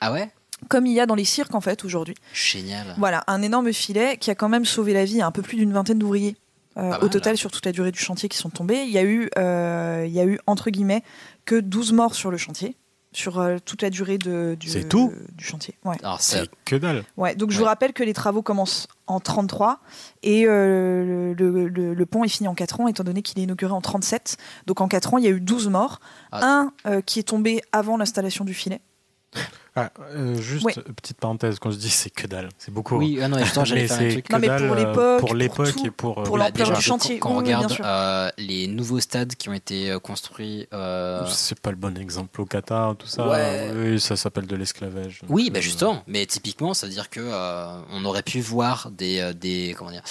Ah 0.00 0.12
ouais? 0.12 0.30
Comme 0.68 0.86
il 0.86 0.92
y 0.92 1.00
a 1.00 1.06
dans 1.06 1.14
les 1.14 1.24
cirques, 1.24 1.54
en 1.54 1.60
fait, 1.60 1.84
aujourd'hui. 1.84 2.14
Génial. 2.32 2.94
Voilà, 2.98 3.24
un 3.26 3.42
énorme 3.42 3.72
filet 3.72 4.16
qui 4.16 4.30
a 4.30 4.34
quand 4.34 4.48
même 4.48 4.64
sauvé 4.64 4.92
la 4.92 5.04
vie 5.04 5.20
à 5.20 5.26
un 5.26 5.30
peu 5.30 5.42
plus 5.42 5.56
d'une 5.56 5.72
vingtaine 5.72 5.98
d'ouvriers. 5.98 6.36
Euh, 6.76 6.98
au 7.00 7.08
total, 7.08 7.36
sur 7.36 7.50
toute 7.50 7.66
la 7.66 7.72
durée 7.72 7.90
du 7.92 7.98
chantier 7.98 8.28
qui 8.28 8.38
sont 8.38 8.50
tombés, 8.50 8.82
il 8.82 8.90
y 8.90 8.98
a 8.98 9.02
eu, 9.04 9.30
euh, 9.38 10.04
il 10.06 10.12
y 10.12 10.20
a 10.20 10.24
eu 10.24 10.38
entre 10.46 10.70
guillemets 10.70 11.02
que 11.44 11.58
12 11.58 11.92
morts 11.92 12.14
sur 12.14 12.30
le 12.30 12.36
chantier, 12.36 12.76
sur 13.12 13.40
euh, 13.40 13.56
toute 13.64 13.82
la 13.82 13.90
durée 13.90 14.18
de, 14.18 14.54
du, 14.60 14.68
C'est 14.68 14.86
tout? 14.88 15.12
du 15.32 15.42
chantier. 15.44 15.74
Ouais. 15.84 15.96
Alors, 16.02 16.20
c'est. 16.20 16.40
C'est 16.40 16.50
que 16.66 16.76
dalle. 16.76 17.04
Ouais, 17.16 17.34
donc 17.34 17.50
je 17.50 17.56
Ouais. 17.56 17.60
vous 17.62 17.66
rappelle 17.66 17.92
que 17.94 18.04
les 18.04 18.12
travaux 18.12 18.42
commencent 18.42 18.86
en 19.06 19.18
33 19.18 19.80
et 20.22 20.44
euh, 20.46 21.32
le, 21.34 21.50
le- 21.50 21.68
le- 21.68 21.94
le 21.94 22.06
pont 22.06 22.22
est 22.22 22.28
fini 22.28 22.46
en 22.48 22.54
4 22.54 22.80
ans, 22.80 22.86
étant 22.88 23.04
donné 23.04 23.22
qu'il 23.22 23.38
est 23.40 23.42
inauguré 23.44 23.72
en 23.72 23.80
37. 23.80 24.36
Donc 24.66 24.80
en 24.82 24.88
4 24.88 25.14
ans, 25.14 25.18
il 25.18 25.24
y 25.24 25.26
a 25.26 25.30
eu 25.30 25.40
12 25.40 25.68
morts. 25.68 26.00
Ah. 26.32 26.46
Un 26.84 26.90
euh, 26.90 27.00
qui 27.00 27.18
est 27.18 27.22
tombé 27.24 27.62
avant 27.72 27.96
l'installation 27.96 28.44
du 28.44 28.52
filet. 28.54 28.80
Ah, 29.78 29.90
euh, 30.14 30.40
juste, 30.40 30.64
Ouais. 30.64 30.74
euh, 30.78 30.82
petite 30.94 31.18
parenthèse, 31.18 31.58
quand 31.58 31.70
je 31.70 31.76
dis 31.76 31.90
c'est 31.90 32.10
que 32.10 32.26
dalle, 32.26 32.48
c'est 32.58 32.72
beaucoup. 32.72 32.96
Oui, 32.96 33.18
ah 33.22 33.28
non, 33.28 33.38
justement, 33.38 33.64
j'allais 33.64 33.86
faire 33.86 33.96
un 33.96 34.00
c'est 34.00 34.12
truc. 34.12 34.30
Non, 34.30 34.38
mais 34.38 34.46
dalle, 34.48 34.66
pour 34.66 34.76
euh, 34.76 34.78
l'époque, 34.86 35.20
pour 35.20 35.34
l'époque 35.34 35.72
tout, 35.72 35.86
et 35.86 35.90
pour, 35.90 36.18
euh, 36.18 36.22
pour 36.24 36.38
l'ampleur 36.38 36.72
du 36.72 36.80
chantier. 36.82 37.18
Quand, 37.18 37.28
quand 37.30 37.34
on 37.36 37.38
oui, 37.38 37.44
regarde 37.54 37.76
euh, 37.80 38.30
les 38.38 38.66
nouveaux 38.66 39.00
stades 39.00 39.34
qui 39.34 39.48
ont 39.48 39.52
été 39.54 39.90
euh, 39.90 39.98
construits. 39.98 40.66
euh, 40.72 41.24
C'est 41.28 41.58
pas 41.60 41.70
le 41.70 41.76
bon 41.76 41.96
exemple 41.98 42.40
au 42.40 42.44
Qatar, 42.46 42.96
tout 42.96 43.06
ça. 43.06 43.28
Ouais. 43.28 43.70
Oui, 43.74 44.00
ça 44.00 44.16
s'appelle 44.16 44.46
de 44.46 44.56
l'esclavage. 44.56 45.22
Oui, 45.28 45.50
bah 45.50 45.58
Euh, 45.58 45.62
justement. 45.62 46.02
Mais 46.06 46.24
typiquement, 46.26 46.74
ça 46.74 46.86
veut 46.86 46.92
dire 46.92 47.10
que 47.10 47.20
euh, 47.22 47.80
on 47.92 48.04
aurait 48.04 48.22
pu 48.22 48.40
voir 48.40 48.90
des, 48.90 49.18
euh, 49.20 49.32
des 49.32 49.74
comment 49.78 49.90
dire, 49.90 50.02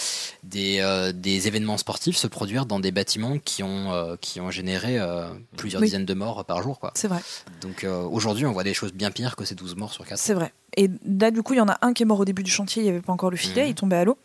des, 0.44 0.80
euh, 0.82 1.12
des 1.12 1.48
événements 1.48 1.78
sportifs 1.78 2.18
se 2.18 2.28
produire 2.28 2.66
dans 2.66 2.80
des 2.80 2.92
bâtiments 2.92 3.38
qui 3.40 3.64
ont 3.64 3.92
euh, 3.94 4.16
qui 4.20 4.40
ont 4.40 4.52
généré 4.52 4.98
euh, 5.00 5.28
plusieurs 5.58 5.82
Oui. 5.82 5.88
dizaines 5.88 6.06
de 6.06 6.14
morts 6.14 6.46
par 6.46 6.62
jour, 6.64 6.80
quoi. 6.80 6.92
C'est 6.96 7.08
vrai. 7.08 7.20
Donc 7.62 7.84
euh, 7.84 8.04
aujourd'hui, 8.04 8.46
on 8.46 8.52
voit 8.52 8.64
des 8.64 8.74
choses 8.74 8.94
bien 8.94 9.12
pires 9.12 9.36
que 9.36 9.46
ces 9.46 9.56
12 9.58 9.76
morts 9.76 9.92
sur 9.92 10.06
4 10.06 10.18
C'est 10.18 10.34
vrai. 10.34 10.54
Et 10.78 10.90
là, 11.06 11.32
du 11.32 11.42
coup, 11.44 11.54
il 11.54 11.58
y 11.58 11.62
en 11.62 11.68
a 11.68 11.78
un 11.82 11.92
qui 11.94 12.04
est 12.04 12.06
mort 12.06 12.20
au 12.20 12.26
début 12.26 12.44
du 12.44 12.52
chantier, 12.52 12.82
il 12.84 12.86
n'y 12.86 12.92
avait 12.92 13.02
pas 13.02 13.12
encore 13.12 13.32
le 13.32 13.38
filet, 13.38 13.64
Mhm. 13.64 13.70
il 13.70 13.76
tombait 13.76 13.96
à 13.96 14.06
l'eau. 14.06 14.18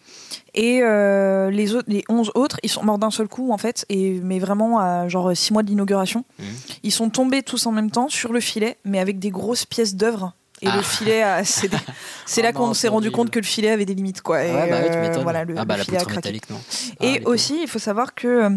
Et 0.55 0.81
euh, 0.83 1.51
les, 1.51 1.75
autres, 1.75 1.89
les 1.89 2.05
11 2.09 2.31
autres, 2.35 2.59
ils 2.63 2.69
sont 2.69 2.83
morts 2.85 2.99
d'un 2.99 3.11
seul 3.11 3.27
coup, 3.29 3.51
en 3.53 3.59
fait, 3.59 3.87
et, 3.89 4.21
mais 4.23 4.39
vraiment 4.39 4.79
à 4.79 5.09
genre 5.09 5.35
6 5.35 5.53
mois 5.53 5.63
de 5.63 5.69
l'inauguration. 5.69 6.25
Mhm. 6.39 6.47
Ils 6.83 6.93
sont 6.93 7.09
tombés 7.11 7.43
tous 7.43 7.67
en 7.67 7.73
même 7.73 7.91
temps 7.91 8.09
sur 8.09 8.33
le 8.33 8.41
filet, 8.41 8.77
mais 8.85 8.99
avec 8.99 9.19
des 9.19 9.31
grosses 9.31 9.65
pièces 9.65 9.95
d'œuvre. 9.95 10.35
Et 10.61 10.69
Ah. 10.69 10.77
le 10.77 10.83
filet 10.83 11.23
a 11.23 11.43
cédé. 11.45 11.77
C'est 12.27 12.43
là 12.43 12.53
non, 12.53 12.59
qu'on 12.59 12.75
s'est 12.75 12.89
rendu 12.89 13.11
compte 13.11 13.31
que 13.31 13.39
le 13.41 13.45
filet 13.47 13.71
avait 13.71 13.87
des 13.87 13.95
limites, 13.95 14.21
quoi. 14.21 14.45
Et, 14.45 14.53
bah 14.53 14.65
oui, 14.85 14.91
tu 14.91 14.97
euh, 15.19 15.23
voilà, 15.23 15.45
le, 15.45 15.55
ah 15.59 15.65
bah 15.65 15.75
le 15.75 15.79
la 15.79 15.85
filet 15.85 15.97
a 15.97 16.01
poutre 16.01 16.13
craqué. 16.13 16.29
métallique, 16.33 16.51
non. 16.51 16.61
Ah, 17.01 17.05
Et 17.07 17.25
aussi, 17.25 17.59
il 17.63 17.67
faut 17.69 17.79
savoir 17.81 18.15
que 18.15 18.29
euh, 18.29 18.51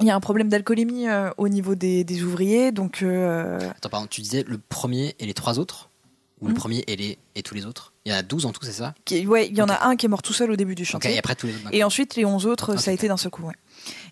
il 0.00 0.06
y 0.06 0.10
a 0.10 0.14
un 0.14 0.20
problème 0.20 0.48
d'alcoolémie 0.48 1.08
euh, 1.08 1.30
au 1.38 1.48
niveau 1.48 1.74
des, 1.74 2.04
des 2.04 2.22
ouvriers, 2.22 2.70
donc 2.72 3.02
euh, 3.02 3.58
Attends, 3.70 3.88
pardon, 3.88 4.06
tu 4.08 4.20
disais 4.20 4.44
le 4.46 4.58
premier 4.58 5.14
et 5.18 5.26
les 5.26 5.34
trois 5.34 5.58
autres? 5.58 5.88
Ou 6.42 6.46
le 6.48 6.52
Mhm. 6.52 6.58
premier 6.58 6.84
et, 6.88 6.96
les, 6.96 7.18
et 7.36 7.42
tous 7.42 7.54
les 7.54 7.64
autres 7.66 7.92
Il 8.04 8.10
y 8.10 8.14
en 8.14 8.18
a 8.18 8.22
12 8.22 8.46
en 8.46 8.50
tout, 8.52 8.64
c'est 8.64 8.72
ça? 8.72 8.94
Qui- 9.04 9.26
ouais, 9.28 9.46
il 9.48 9.56
y 9.56 9.62
en 9.62 9.68
a 9.68 9.86
un 9.86 9.94
qui 9.94 10.06
est 10.06 10.08
mort 10.08 10.22
tout 10.22 10.32
seul 10.32 10.50
au 10.50 10.56
début 10.56 10.74
du 10.74 10.84
chantier. 10.84 11.14
et 11.14 11.18
après 11.20 11.36
tous 11.36 11.46
les 11.46 11.54
autres. 11.54 11.68
Et 11.70 11.84
ensuite, 11.84 12.16
les 12.16 12.24
11 12.24 12.46
autres, 12.46 12.72
Ok, 12.74 12.80
ça 12.80 12.90
a 12.90 12.94
été 12.94 13.06
d'un 13.06 13.16
seul 13.16 13.30
coup. 13.30 13.44
ouais. 13.44 13.54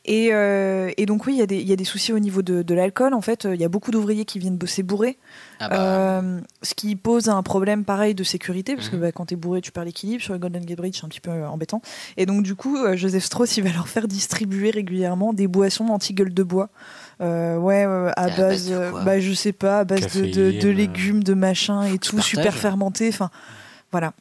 Et, 0.04 0.28
euh, 0.32 0.90
et 0.96 1.06
donc, 1.06 1.26
oui, 1.26 1.34
il 1.34 1.38
y, 1.38 1.42
a 1.42 1.46
des- 1.46 1.58
il 1.60 1.68
y 1.68 1.72
a 1.72 1.76
des 1.76 1.84
soucis 1.84 2.12
au 2.12 2.18
niveau 2.20 2.40
de, 2.42 2.62
de 2.62 2.74
l'alcool. 2.74 3.14
En 3.14 3.20
fait, 3.20 3.44
euh, 3.46 3.54
il 3.54 3.60
y 3.60 3.64
a 3.64 3.68
beaucoup 3.68 3.90
d'ouvriers 3.90 4.24
qui 4.24 4.38
viennent 4.38 4.56
bosser 4.56 4.82
bourrés. 4.84 5.18
Ah 5.58 5.68
bah, 5.68 5.76
Euh, 6.20 6.40
ce 6.62 6.74
qui 6.74 6.94
pose 6.96 7.28
un 7.28 7.42
problème 7.42 7.84
pareil 7.84 8.14
de 8.14 8.22
sécurité, 8.24 8.76
parce 8.76 8.88
que 8.88 8.96
Mhm. 8.96 9.02
bah, 9.02 9.12
quand 9.12 9.26
t'es 9.26 9.36
bourré, 9.36 9.60
tu 9.60 9.72
perds 9.72 9.84
l'équilibre. 9.84 10.22
Sur 10.22 10.32
le 10.32 10.38
Golden 10.38 10.64
Gate 10.64 10.78
Bridge, 10.78 10.98
c'est 11.00 11.04
un 11.04 11.08
petit 11.08 11.20
peu 11.20 11.30
embêtant. 11.46 11.82
Et 12.16 12.26
donc, 12.26 12.44
du 12.44 12.54
coup, 12.54 12.78
Joseph 12.94 13.24
Strauss, 13.24 13.56
il 13.56 13.64
va 13.64 13.72
leur 13.72 13.88
faire 13.88 14.06
distribuer 14.08 14.70
régulièrement 14.70 15.32
des 15.32 15.48
boissons 15.48 15.88
anti-gueule 15.88 16.32
de 16.32 16.42
bois. 16.44 16.70
Euh, 17.20 17.56
ouais, 17.58 17.84
euh, 17.84 18.08
à 18.16 18.22
à 18.24 18.28
base, 18.28 18.38
base 18.38 18.68
de 18.70 18.74
euh, 18.74 18.90
quoi 18.90 19.02
bah, 19.02 19.20
je 19.20 19.32
sais 19.32 19.52
pas, 19.52 19.80
à 19.80 19.84
base 19.84 20.12
de, 20.16 20.22
de- 20.22 20.26
de 20.26 20.50
Caféine, 20.52 20.76
légumes, 20.76 21.22
de 21.24 21.34
machin 21.34 21.84
et 21.84 21.98
tout, 21.98 22.20
super 22.20 22.54
fermenté. 22.54 23.08
Enfin, 23.08 23.30
voilà. 23.92 24.12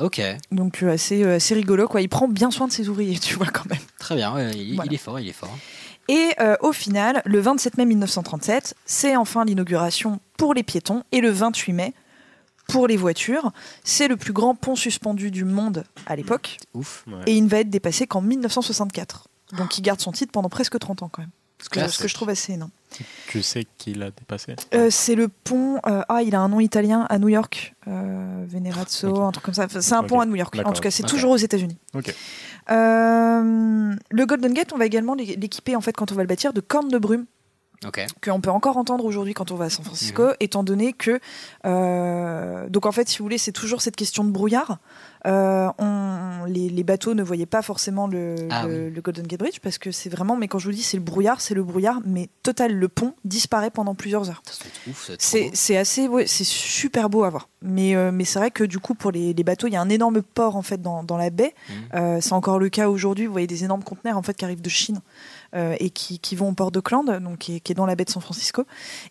ok, 0.00 0.20
Donc, 0.50 0.82
euh, 0.82 0.92
assez, 0.92 1.22
euh, 1.22 1.36
assez 1.36 1.54
rigolo, 1.54 1.86
quoi. 1.86 2.00
Il 2.00 2.08
prend 2.08 2.26
bien 2.28 2.50
soin 2.50 2.66
de 2.66 2.72
ses 2.72 2.88
ouvriers, 2.88 3.18
tu 3.20 3.34
vois, 3.34 3.46
quand 3.46 3.66
même. 3.70 3.78
très 3.98 4.16
bien, 4.16 4.34
ouais, 4.34 4.50
il, 4.56 4.74
Voilà. 4.74 4.90
il 4.90 4.94
est 4.94 4.98
fort, 4.98 5.20
il 5.20 5.28
est 5.28 5.32
fort. 5.32 5.56
Et 6.08 6.30
euh, 6.40 6.56
au 6.62 6.72
final, 6.72 7.20
le 7.26 7.38
27 7.38 7.76
mai 7.76 7.84
1937, 7.84 8.74
c'est 8.86 9.14
enfin 9.16 9.44
l'inauguration 9.44 10.20
pour 10.38 10.54
les 10.54 10.62
piétons 10.62 11.02
et 11.12 11.20
le 11.20 11.30
28 11.30 11.72
mai 11.74 11.92
pour 12.66 12.88
les 12.88 12.96
voitures. 12.96 13.52
C'est 13.84 14.08
le 14.08 14.16
plus 14.16 14.32
grand 14.32 14.54
pont 14.54 14.74
suspendu 14.74 15.30
du 15.30 15.44
monde 15.44 15.84
à 16.06 16.16
l'époque 16.16 16.56
Ouf. 16.72 17.04
Ouais. 17.06 17.14
et 17.26 17.36
il 17.36 17.44
ne 17.44 17.48
va 17.48 17.58
être 17.60 17.68
dépassé 17.70 18.06
qu'en 18.06 18.22
1964. 18.22 19.28
Donc 19.58 19.76
il 19.78 19.82
garde 19.82 20.00
son 20.00 20.10
titre 20.12 20.32
pendant 20.32 20.48
presque 20.48 20.78
30 20.78 21.02
ans 21.02 21.08
quand 21.12 21.20
même. 21.22 21.30
Ce 21.62 21.68
que, 21.68 21.80
ce 21.88 21.98
que 22.02 22.08
je 22.08 22.14
trouve 22.14 22.28
assez 22.30 22.52
énorme. 22.52 22.70
Tu 23.28 23.42
sais 23.42 23.66
qui 23.76 23.92
l'a 23.94 24.10
dépassé 24.10 24.54
Euh, 24.74 24.88
c'est 24.90 25.14
le 25.14 25.28
pont. 25.28 25.76
euh, 25.86 26.02
ah, 26.08 26.22
il 26.22 26.34
a 26.34 26.40
un 26.40 26.48
nom 26.48 26.60
italien 26.60 27.06
à 27.10 27.18
New 27.18 27.28
York. 27.28 27.74
Euh, 27.86 28.44
Venerazzo, 28.48 29.22
un 29.22 29.32
truc 29.32 29.44
comme 29.44 29.54
ça. 29.54 29.64
Enfin, 29.64 29.80
C'est 29.80 29.94
un 29.94 30.02
pont 30.04 30.20
à 30.20 30.26
New 30.26 30.36
York. 30.36 30.54
En 30.64 30.72
tout 30.72 30.80
cas, 30.80 30.90
c'est 30.90 31.02
toujours 31.02 31.32
aux 31.32 31.36
États-Unis. 31.36 31.76
Euh, 32.70 33.94
le 34.10 34.26
Golden 34.26 34.52
Gate, 34.52 34.72
on 34.72 34.78
va 34.78 34.86
également 34.86 35.14
l'é- 35.14 35.36
l'équiper 35.36 35.74
en 35.76 35.80
fait 35.80 35.92
quand 35.92 36.12
on 36.12 36.14
va 36.14 36.22
le 36.22 36.28
bâtir 36.28 36.52
de 36.52 36.60
cornes 36.60 36.88
de 36.88 36.98
brume 36.98 37.26
Ok. 37.86 38.04
qu'on 38.24 38.40
peut 38.40 38.50
encore 38.50 38.76
entendre 38.76 39.04
aujourd'hui 39.04 39.34
quand 39.34 39.52
on 39.52 39.56
va 39.56 39.66
à 39.66 39.70
San 39.70 39.84
Francisco, 39.84 40.24
Mhm. 40.24 40.34
étant 40.40 40.64
donné 40.64 40.92
que 40.92 41.20
euh, 41.64 42.68
donc 42.68 42.86
en 42.86 42.92
fait, 42.92 43.08
si 43.08 43.18
vous 43.18 43.24
voulez, 43.24 43.38
c'est 43.38 43.52
toujours 43.52 43.82
cette 43.82 43.96
question 43.96 44.24
de 44.24 44.30
brouillard. 44.30 44.78
Euh, 45.26 45.68
on- 45.78 46.44
les, 46.46 46.68
les 46.68 46.84
bateaux 46.84 47.12
ne 47.14 47.22
voyaient 47.24 47.44
pas 47.46 47.60
forcément 47.60 48.06
le, 48.06 48.36
Ah 48.50 48.66
le- 48.66 48.86
oui. 48.86 48.92
le 48.94 49.00
Golden 49.02 49.26
Gate 49.26 49.40
Bridge 49.40 49.58
parce 49.60 49.76
que 49.76 49.90
c'est 49.90 50.08
vraiment, 50.08 50.36
mais 50.36 50.46
quand 50.48 50.58
je 50.60 50.66
vous 50.66 50.72
dis 50.72 50.82
c'est 50.82 50.96
le 50.96 51.02
brouillard, 51.02 51.40
c'est 51.40 51.54
le 51.54 51.62
brouillard, 51.64 52.00
mais 52.06 52.28
total, 52.44 52.72
le 52.72 52.88
pont 52.88 53.14
disparaît 53.24 53.70
pendant 53.70 53.94
plusieurs 53.96 54.30
heures. 54.30 54.42
C'est 55.18 55.76
assez, 55.76 56.06
ouais, 56.08 56.26
c'est 56.26 56.44
super 56.44 57.10
beau 57.10 57.24
à 57.24 57.30
voir. 57.30 57.48
Mais, 57.62 57.96
euh, 57.96 58.12
mais 58.12 58.24
c'est 58.24 58.38
vrai 58.38 58.50
que 58.52 58.62
du 58.64 58.78
coup, 58.78 58.94
pour 58.94 59.10
les, 59.10 59.34
les 59.34 59.44
bateaux, 59.44 59.66
il 59.66 59.72
y 59.72 59.76
a 59.76 59.80
un 59.80 59.88
énorme 59.88 60.22
port 60.22 60.54
en 60.56 60.62
fait 60.62 60.80
dans, 60.80 61.02
dans 61.02 61.16
la 61.16 61.30
baie. 61.30 61.54
Mhm. 61.94 62.20
C'est 62.20 62.32
encore 62.32 62.58
le 62.58 62.68
cas 62.68 62.88
aujourd'hui. 62.88 63.26
Vous 63.26 63.32
voyez 63.32 63.46
des 63.48 63.64
énormes 63.64 63.82
conteneurs 63.84 64.16
en 64.16 64.22
fait 64.22 64.34
qui 64.34 64.44
arrivent 64.44 64.62
de 64.62 64.68
Chine 64.68 65.00
et 65.54 65.90
qui, 65.90 66.18
qui 66.18 66.36
vont 66.36 66.50
au 66.50 66.52
port 66.52 66.70
d'Auckland, 66.70 67.20
donc 67.20 67.38
qui 67.38 67.56
est, 67.56 67.60
qui 67.60 67.72
est 67.72 67.74
dans 67.74 67.86
la 67.86 67.96
baie 67.96 68.04
de 68.04 68.10
San 68.10 68.22
Francisco. 68.22 68.64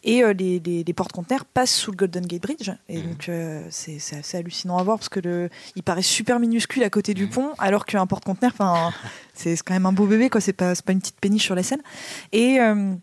Et 0.04 0.23
euh, 0.23 0.34
les, 0.34 0.60
les, 0.60 0.84
les 0.84 0.93
porte-conteneurs 0.93 1.45
passent 1.45 1.73
sous 1.73 1.91
le 1.91 1.97
Golden 1.97 2.26
Gate 2.26 2.41
Bridge. 2.41 2.71
Et 2.89 3.02
donc 3.02 3.30
euh, 3.30 3.65
c'est 3.69 4.00
c'est 4.00 4.17
assez 4.17 4.38
hallucinant 4.38 4.78
à 4.78 4.84
voir 4.84 4.97
parce 4.97 5.10
que 5.10 5.19
le, 5.19 5.50
il 5.76 5.84
paraît 5.84 6.02
super 6.02 6.39
minuscule 6.39 6.84
à 6.84 6.89
côté 6.89 7.13
du 7.13 7.28
pont, 7.28 7.52
alors 7.58 7.86
qu'un 7.86 8.06
porte-conteneur, 8.08 8.52
enfin, 8.54 8.91
c'est 9.34 9.56
c'est 9.56 9.63
quand 9.63 9.73
même 9.73 9.86
un 9.86 9.93
beau 9.93 10.06
bébé, 10.06 10.30
quoi. 10.30 10.41
C'est 10.41 10.54
pas, 10.54 10.76
c'est 10.76 10.86
pas 10.86 10.93
une 10.93 11.00
petite 11.00 11.19
péniche 11.19 11.43
sur 11.43 11.56
la 11.56 11.63
Seine. 11.63 11.82
Et 12.32 12.60
euh, 12.60 12.93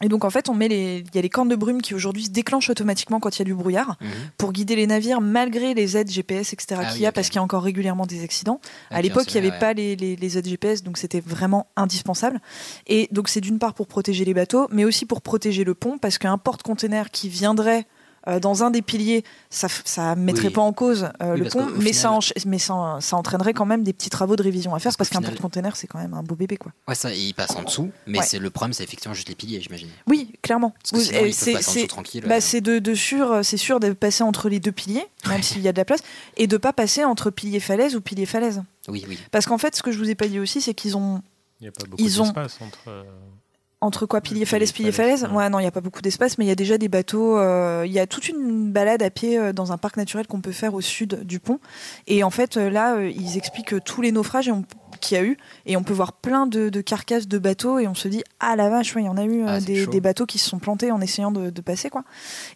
et 0.00 0.08
donc 0.08 0.24
en 0.24 0.30
fait, 0.30 0.48
on 0.48 0.54
met 0.54 0.68
les, 0.68 1.04
il 1.06 1.14
y 1.14 1.18
a 1.18 1.22
les 1.22 1.28
cornes 1.28 1.48
de 1.48 1.54
brume 1.54 1.80
qui 1.82 1.94
aujourd'hui 1.94 2.24
se 2.24 2.30
déclenchent 2.30 2.70
automatiquement 2.70 3.20
quand 3.20 3.36
il 3.36 3.40
y 3.40 3.42
a 3.42 3.44
du 3.44 3.54
brouillard 3.54 3.96
Mhm. 4.00 4.08
pour 4.38 4.52
guider 4.52 4.74
les 4.74 4.86
navires 4.86 5.20
malgré 5.20 5.74
les 5.74 5.96
aides 5.96 6.10
GPS, 6.10 6.52
etc. 6.52 6.80
Ah 6.82 6.84
qu'il 6.86 6.94
oui, 6.96 7.00
y 7.02 7.06
a 7.06 7.12
parce 7.12 7.28
qu'il 7.28 7.36
y 7.36 7.38
a 7.38 7.42
encore 7.42 7.62
régulièrement 7.62 8.06
des 8.06 8.24
accidents. 8.24 8.54
Ok, 8.54 8.60
à 8.90 9.02
l'époque, 9.02 9.32
il 9.34 9.40
n'y 9.40 9.46
avait 9.48 9.58
pas 9.58 9.74
les, 9.74 9.94
les- 9.94 10.16
les 10.16 10.38
aides 10.38 10.48
GPS, 10.48 10.82
donc 10.82 10.98
c'était 10.98 11.20
vraiment 11.20 11.66
indispensable. 11.76 12.40
Et 12.88 13.08
donc 13.12 13.28
c'est 13.28 13.40
d'une 13.40 13.58
part 13.58 13.74
pour 13.74 13.86
protéger 13.86 14.24
les 14.24 14.34
bateaux, 14.34 14.66
mais 14.72 14.84
aussi 14.84 15.06
pour 15.06 15.20
protéger 15.22 15.62
le 15.62 15.74
pont 15.74 15.98
parce 15.98 16.18
qu'un 16.18 16.38
porte-container 16.38 17.10
qui 17.10 17.28
viendrait 17.28 17.86
euh, 18.28 18.38
dans 18.40 18.62
un 18.62 18.70
des 18.70 18.82
piliers, 18.82 19.24
ça, 19.50 19.68
ça 19.84 20.14
mettrait 20.14 20.48
Oui. 20.48 20.52
pas 20.52 20.60
en 20.62 20.72
cause 20.72 21.08
euh, 21.22 21.34
Oui, 21.34 21.40
le 21.40 21.48
pont, 21.50 21.66
mais, 21.76 21.92
final- 21.92 22.22
ça, 22.22 22.34
mais 22.46 22.58
ça, 22.58 22.98
ça 23.00 23.16
entraînerait 23.16 23.52
quand 23.52 23.66
même 23.66 23.82
des 23.82 23.92
petits 23.92 24.10
travaux 24.10 24.36
de 24.36 24.42
révision 24.42 24.74
à 24.74 24.78
faire 24.78 24.92
parce, 24.96 25.10
qu'un 25.10 25.18
final- 25.18 25.30
porte-container 25.32 25.74
c'est 25.76 25.86
quand 25.86 25.98
même 25.98 26.14
un 26.14 26.22
beau 26.22 26.34
bébé 26.34 26.56
quoi. 26.56 26.72
Ouais, 26.88 26.94
ça, 26.94 27.12
il 27.12 27.34
passe 27.34 27.56
en 27.56 27.62
dessous, 27.62 27.90
mais 28.06 28.18
Ouais. 28.20 28.24
c'est 28.24 28.38
le 28.38 28.50
problème, 28.50 28.72
c'est 28.72 28.84
effectivement 28.84 29.14
juste 29.14 29.28
les 29.28 29.34
piliers, 29.34 29.60
j'imagine. 29.60 29.88
Oui, 30.06 30.32
clairement. 30.42 30.72
Euh, 30.94 30.98
bah, 32.26 32.36
euh. 32.36 32.40
c'est 32.40 32.60
de, 32.60 32.78
de 32.78 32.94
sûr, 32.94 33.40
c'est 33.42 33.56
sûr 33.56 33.80
de 33.80 33.92
passer 33.92 34.22
entre 34.24 34.48
les 34.48 34.60
deux 34.60 34.72
piliers, 34.72 35.06
même 35.28 35.42
s'il 35.42 35.60
y 35.62 35.68
a 35.68 35.72
de 35.72 35.78
la 35.78 35.84
place, 35.84 36.00
et 36.36 36.46
de 36.46 36.56
pas 36.56 36.72
passer 36.72 37.04
entre 37.04 37.30
pilier 37.30 37.60
falaise 37.60 37.94
ou 37.96 38.00
pilier 38.00 38.26
falaise. 38.26 38.62
Oui, 38.88 39.04
oui. 39.08 39.18
Parce 39.30 39.46
qu'en 39.46 39.58
fait, 39.58 39.74
ce 39.76 39.82
que 39.82 39.92
je 39.92 39.98
vous 39.98 40.10
ai 40.10 40.14
pas 40.14 40.28
dit 40.28 40.38
aussi, 40.40 40.60
c'est 40.60 40.74
qu'ils 40.74 40.96
ont 40.96 41.22
Il 41.60 41.64
n'y 41.64 41.68
a 41.68 41.72
pas 41.72 41.84
beaucoup 41.88 42.02
Ils 42.02 42.20
ont- 42.20 42.24
d'espace 42.24 42.58
entre. 42.60 43.04
Entre 43.82 44.06
quoi 44.06 44.20
pilier 44.20 44.44
falaise, 44.44 44.70
pilier 44.70 44.92
falaise. 44.92 45.28
Ouais, 45.32 45.50
non, 45.50 45.58
il 45.58 45.64
y 45.64 45.66
a 45.66 45.72
pas 45.72 45.80
beaucoup 45.80 46.02
d'espace, 46.02 46.38
mais 46.38 46.44
il 46.44 46.48
y 46.48 46.52
a 46.52 46.54
déjà 46.54 46.78
des 46.78 46.88
bateaux. 46.88 47.36
euh, 47.36 47.82
Il 47.84 47.92
y 47.92 47.98
a 47.98 48.06
toute 48.06 48.28
une 48.28 48.70
balade 48.70 49.02
à 49.02 49.10
pied 49.10 49.36
euh, 49.36 49.52
dans 49.52 49.72
un 49.72 49.76
parc 49.76 49.96
naturel 49.96 50.28
qu'on 50.28 50.40
peut 50.40 50.52
faire 50.52 50.72
au 50.74 50.80
sud 50.80 51.24
du 51.24 51.40
pont. 51.40 51.58
Et 52.06 52.22
en 52.22 52.30
fait, 52.30 52.56
euh, 52.56 52.70
là, 52.70 53.02
ils 53.02 53.36
expliquent 53.36 53.82
tous 53.84 54.00
les 54.00 54.12
naufrages 54.12 54.50
qu'il 55.00 55.16
y 55.16 55.20
a 55.20 55.24
eu, 55.24 55.36
et 55.66 55.76
on 55.76 55.82
peut 55.82 55.94
voir 55.94 56.12
plein 56.12 56.46
de, 56.46 56.68
de 56.68 56.80
carcasses 56.80 57.26
de 57.26 57.38
bateaux, 57.38 57.80
et 57.80 57.88
on 57.88 57.94
se 57.94 58.06
dit 58.06 58.22
ah 58.38 58.54
la 58.54 58.70
vache, 58.70 58.94
ouais, 58.94 59.02
il 59.02 59.06
y 59.06 59.08
en 59.08 59.16
a 59.16 59.24
eu 59.24 59.42
Ah, 59.48 59.58
des, 59.58 60.00
bateaux 60.00 60.26
qui 60.26 60.38
se 60.38 60.48
sont 60.48 60.60
plantés 60.60 60.92
en 60.92 61.00
essayant 61.00 61.32
de, 61.32 61.50
de 61.50 61.60
passer 61.60 61.90
quoi. 61.90 62.04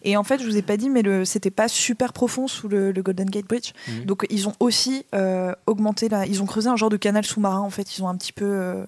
Et 0.03 0.15
en 0.15 0.23
fait, 0.23 0.39
je 0.41 0.45
vous 0.45 0.55
ai 0.55 0.61
pas 0.61 0.77
dit, 0.77 0.89
mais 0.89 1.01
le 1.01 1.25
c'était 1.25 1.51
pas 1.51 1.67
super 1.67 2.13
profond 2.13 2.47
sous 2.47 2.69
le, 2.69 2.93
le 2.93 3.01
Golden 3.03 3.29
Gate 3.29 3.47
Bridge. 3.47 3.73
Mhm. 3.89 4.05
Donc 4.05 4.25
ils 4.29 4.47
ont 4.47 4.53
aussi 4.61 5.03
euh, 5.13 5.51
augmenté 5.65 6.07
la, 6.07 6.25
ils 6.25 6.41
ont 6.41 6.45
creusé 6.45 6.69
un 6.69 6.77
genre 6.77 6.89
de 6.89 6.95
canal 6.95 7.25
sous-marin 7.25 7.59
en 7.59 7.69
fait. 7.69 7.97
Ils 7.97 8.03
ont 8.03 8.07
un 8.07 8.15
petit 8.15 8.31
peu 8.31 8.45
euh, 8.45 8.85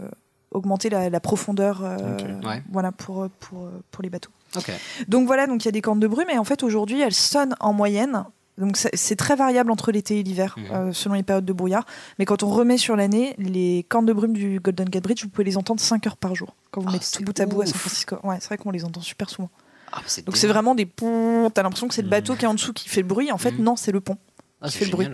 augmenté 0.51 0.89
la, 0.89 1.09
la 1.09 1.19
profondeur, 1.19 1.81
euh. 1.83 2.17
Ouais. 2.41 2.63
voilà 2.71 2.91
pour 2.91 3.23
euh, 3.23 3.29
pour 3.39 3.65
euh, 3.65 3.81
pour 3.91 4.01
les 4.03 4.09
bateaux. 4.09 4.31
Donc 5.07 5.27
voilà, 5.27 5.45
donc 5.47 5.63
il 5.63 5.67
y 5.67 5.69
a 5.69 5.71
des 5.71 5.81
cornes 5.81 5.99
de 5.99 6.07
brume 6.07 6.29
et 6.31 6.37
en 6.39 6.43
fait 6.43 6.63
aujourd'hui 6.63 7.01
elles 7.01 7.13
sonnent 7.13 7.55
en 7.59 7.73
moyenne. 7.73 8.23
Donc 8.57 8.75
c'est- 8.75 9.15
très 9.15 9.37
variable 9.37 9.71
entre 9.71 9.91
l'été 9.93 10.19
et 10.19 10.23
l'hiver 10.23 10.55
Mhm. 10.57 10.65
euh, 10.75 10.91
selon 10.91 11.15
les 11.15 11.23
périodes 11.23 11.45
de 11.45 11.53
brouillard. 11.53 11.85
Mais 12.17 12.25
quand 12.25 12.43
on 12.43 12.49
remet 12.49 12.77
sur 12.77 12.95
l'année, 12.97 13.33
les 13.37 13.85
cornes 13.87 14.05
de 14.05 14.11
brume 14.11 14.33
du 14.33 14.59
Golden 14.59 14.89
Gate 14.89 15.03
Bridge, 15.03 15.23
vous 15.23 15.29
pouvez 15.29 15.45
les 15.45 15.55
entendre 15.55 15.79
5 15.79 16.05
heures 16.07 16.17
par 16.17 16.35
jour 16.35 16.55
quand 16.71 16.81
vous 16.81 16.87
Ah, 16.89 16.93
mettez 16.93 17.05
tout 17.13 17.23
bout 17.23 17.39
à 17.39 17.45
bout 17.45 17.61
à 17.61 17.65
San. 17.67 17.75
Francisco. 17.75 18.17
Ouais, 18.23 18.35
c'est 18.41 18.47
vrai 18.47 18.57
qu'on 18.57 18.71
les 18.71 18.83
entend 18.83 18.99
super 19.01 19.29
souvent. 19.29 19.49
Ah, 19.93 19.99
bah, 20.05 20.21
Donc 20.25 20.35
c'est 20.35 20.47
vraiment 20.47 20.75
des 20.75 20.85
poum. 20.85 21.49
T'as 21.53 21.63
l'impression 21.63 21.87
que 21.87 21.93
c'est 21.93 22.01
le 22.01 22.09
bateau 22.09 22.35
qui 22.35 22.43
est 22.43 22.47
en 22.49 22.53
dessous 22.53 22.73
qui 22.73 22.89
fait 22.89 23.01
le 23.01 23.07
bruit. 23.07 23.31
En 23.31 23.37
fait, 23.37 23.51
non, 23.57 23.75
c'est 23.77 23.91
le 23.93 24.01
pont. 24.01 24.17
Ah, 24.61 24.69
c'est 24.69 24.85
le 24.85 24.91
bruit. 24.91 25.07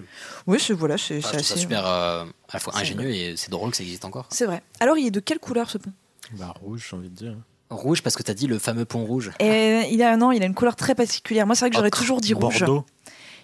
Oui, 0.48 0.58
c'est 0.60 0.74
voilà, 0.74 0.98
c'est 0.98 1.24
assez- 1.24 1.58
super 1.58 1.86
euh, 1.86 2.24
à 2.50 2.54
la 2.54 2.60
fois 2.60 2.76
ingénieux 2.78 3.10
et 3.12 3.36
c'est 3.38 3.52
drôle 3.52 3.72
que 3.72 3.78
ça 3.78 3.84
existe 3.84 4.04
encore. 4.06 4.26
C'est 4.32 4.46
vrai. 4.46 4.64
Alors, 4.80 4.98
il 4.98 5.08
est 5.08 5.12
de 5.12 5.20
quelle 5.20 5.40
couleur 5.40 5.70
ce 5.70 5.78
pont? 5.78 5.92
Bah, 6.34 6.54
rouge, 6.62 6.88
j'ai 6.90 6.98
envie 6.98 7.10
de 7.10 7.16
dire. 7.16 7.36
Rouge 7.70 8.02
parce 8.02 8.16
que 8.16 8.24
t'as 8.24 8.34
dit 8.34 8.48
le 8.48 8.58
fameux 8.60 8.86
pont 8.86 9.04
rouge. 9.06 9.32
Et 9.40 9.88
il 9.92 10.02
a 10.04 10.18
non, 10.18 10.32
il 10.32 10.42
a 10.42 10.46
une 10.46 10.54
couleur 10.56 10.76
très 10.76 10.96
particulière. 10.96 11.46
Moi, 11.46 11.56
c'est 11.56 11.62
vrai 11.66 11.70
que 11.72 11.76
j'aurais 11.76 11.90
Oh, 11.94 11.98
toujours 11.98 12.22
dit 12.22 12.34
rouge. 12.34 12.60
Bordeaux. 12.60 12.86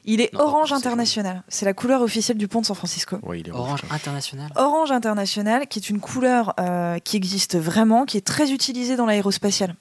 Il 0.03 0.19
est 0.21 0.33
Non, 0.33 0.41
orange 0.41 0.73
international. 0.73 1.43
C'est 1.47 1.65
la 1.65 1.73
couleur 1.73 2.01
officielle 2.01 2.37
du 2.37 2.47
pont 2.47 2.61
de 2.61 2.65
San 2.65 2.75
Francisco. 2.75 3.17
Ouais, 3.21 3.39
il 3.41 3.47
est 3.47 3.51
Orange 3.51 3.81
international. 3.91 4.51
Orange 4.55 4.91
international, 4.91 5.67
qui 5.67 5.77
est 5.77 5.89
une 5.91 5.99
couleur 5.99 6.55
euh, 6.59 6.97
qui 6.97 7.17
existe 7.17 7.55
vraiment, 7.59 8.05
qui 8.05 8.17
est 8.17 8.25
très 8.25 8.51
utilisée 8.51 8.95
dans 8.95 9.05
l'aérospatiale. 9.05 9.75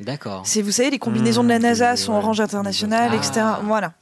D'accord. 0.00 0.42
C'est, 0.46 0.62
vous 0.62 0.70
savez, 0.72 0.88
les 0.90 0.98
combinaisons 0.98 1.42
de 1.44 1.48
la 1.50 1.58
Mmh, 1.58 1.62
NASA 1.62 1.96
sont 1.96 2.12
ouais. 2.12 2.18
orange 2.18 2.40
international, 2.40 3.10
Ah. 3.12 3.16
etc. 3.16 3.46
Voilà. 3.64 3.92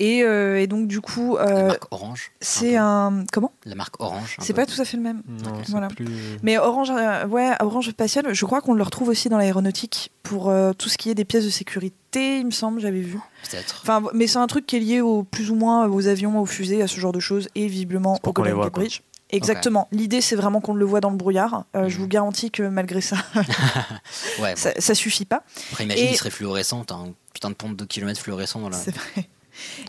Et, 0.00 0.22
euh, 0.22 0.60
et 0.60 0.66
donc, 0.68 0.86
du 0.86 1.00
coup, 1.00 1.36
La 1.36 1.42
euh, 1.48 1.66
marque 1.66 1.84
orange. 1.90 2.30
c'est 2.40 2.76
un. 2.76 3.24
Comment? 3.32 3.52
La 3.64 3.74
marque 3.74 4.00
orange. 4.00 4.36
C'est 4.40 4.52
pas 4.54 4.64
tout 4.64 4.80
à 4.80 4.84
fait 4.84 4.96
le 4.96 5.02
même. 5.02 5.22
Non, 5.28 5.54
c'est 5.64 5.70
Voilà. 5.72 5.88
plus. 5.88 6.06
Mais 6.44 6.56
Orange, 6.56 6.90
euh, 6.90 7.26
ouais, 7.26 7.50
Orange 7.60 7.90
spatial, 7.90 8.32
je 8.32 8.44
crois 8.46 8.60
qu'on 8.60 8.74
le 8.74 8.82
retrouve 8.84 9.08
aussi 9.08 9.28
dans 9.28 9.38
l'aéronautique 9.38 10.12
pour 10.22 10.50
euh, 10.50 10.72
tout 10.72 10.88
ce 10.88 10.96
qui 10.98 11.10
est 11.10 11.14
des 11.16 11.24
pièces 11.24 11.44
de 11.44 11.50
sécurité, 11.50 12.38
il 12.38 12.46
me 12.46 12.50
semble, 12.52 12.80
j'avais 12.80 13.00
vu. 13.00 13.18
Peut-être. 13.50 13.80
Enfin, 13.82 14.02
mais 14.14 14.26
c'est 14.28 14.38
un 14.38 14.46
truc 14.46 14.66
qui 14.66 14.76
est 14.76 14.80
lié 14.80 15.00
au 15.00 15.24
plus 15.24 15.50
ou 15.50 15.56
moins 15.56 15.88
aux 15.88 16.06
avions, 16.06 16.38
aux 16.40 16.46
fusées, 16.46 16.80
à 16.80 16.86
ce 16.86 17.00
genre 17.00 17.12
de 17.12 17.20
choses, 17.20 17.48
et 17.56 17.66
visiblement 17.66 18.18
au 18.22 18.32
Golden 18.32 18.54
Gate 18.54 18.60
quoi. 18.62 18.70
Bridge. 18.82 19.00
Exactement. 19.30 19.88
L'idée, 19.92 20.20
c'est 20.22 20.36
vraiment 20.36 20.60
qu'on 20.62 20.72
le 20.74 20.84
voit 20.86 21.00
dans 21.00 21.10
le 21.10 21.16
brouillard. 21.16 21.64
Euh, 21.76 21.88
Je 21.88 21.98
vous 21.98 22.06
garantis 22.06 22.50
que 22.50 22.62
malgré 22.62 23.00
ça, 23.02 23.16
Ouais, 24.40 24.54
bon. 24.54 24.56
ça, 24.56 24.70
ça 24.78 24.94
suffit 24.94 25.24
pas. 25.24 25.42
Après, 25.72 25.84
imagine, 25.84 26.06
Et- 26.06 26.10
il 26.12 26.16
serait 26.16 26.30
fluorescent. 26.30 26.84
T'as 26.84 26.94
un 26.94 27.08
putain 27.34 27.50
de 27.50 27.54
pont 27.54 27.68
de 27.68 27.74
2 27.74 27.84
km 27.86 28.20
fluorescent 28.20 28.60
dans 28.60 28.68
la. 28.70 28.76
C'est 28.78 28.94
vrai. 28.94 29.28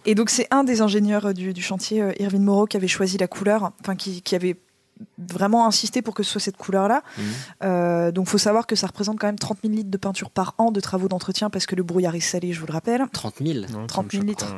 Et 0.05 0.15
donc, 0.15 0.29
c'est 0.29 0.47
un 0.51 0.63
des 0.63 0.81
ingénieurs 0.81 1.27
euh, 1.27 1.33
du, 1.33 1.53
du 1.53 1.61
chantier, 1.61 2.01
euh, 2.01 2.11
Irvine 2.19 2.43
Moreau, 2.43 2.65
qui 2.65 2.77
avait 2.77 2.87
choisi 2.87 3.17
la 3.17 3.27
couleur, 3.27 3.71
enfin, 3.81 3.95
qui, 3.95 4.21
qui 4.21 4.35
avait 4.35 4.57
vraiment 5.17 5.65
insisté 5.65 6.01
pour 6.01 6.13
que 6.13 6.23
ce 6.23 6.31
soit 6.31 6.41
cette 6.41 6.57
couleur-là. 6.57 7.03
Mhm. 7.17 7.23
Euh, 7.63 8.11
donc, 8.11 8.27
faut 8.27 8.37
savoir 8.37 8.67
que 8.67 8.75
ça 8.75 8.87
représente 8.87 9.19
quand 9.19 9.27
même 9.27 9.39
30 9.39 9.59
000 9.63 9.73
litres 9.73 9.89
de 9.89 9.97
peinture 9.97 10.29
par 10.29 10.55
an 10.57 10.71
de 10.71 10.79
travaux 10.79 11.07
d'entretien 11.07 11.49
parce 11.49 11.65
que 11.65 11.75
le 11.75 11.83
brouillard 11.83 12.15
est 12.15 12.19
salé, 12.19 12.53
je 12.53 12.59
vous 12.59 12.67
le 12.67 12.73
rappelle. 12.73 13.05
30 13.11 13.35
000 13.43 13.65
Non, 13.71 13.87
30 13.87 14.11
000 14.11 14.11
ça 14.11 14.23
me 14.23 14.29
litres. 14.29 14.55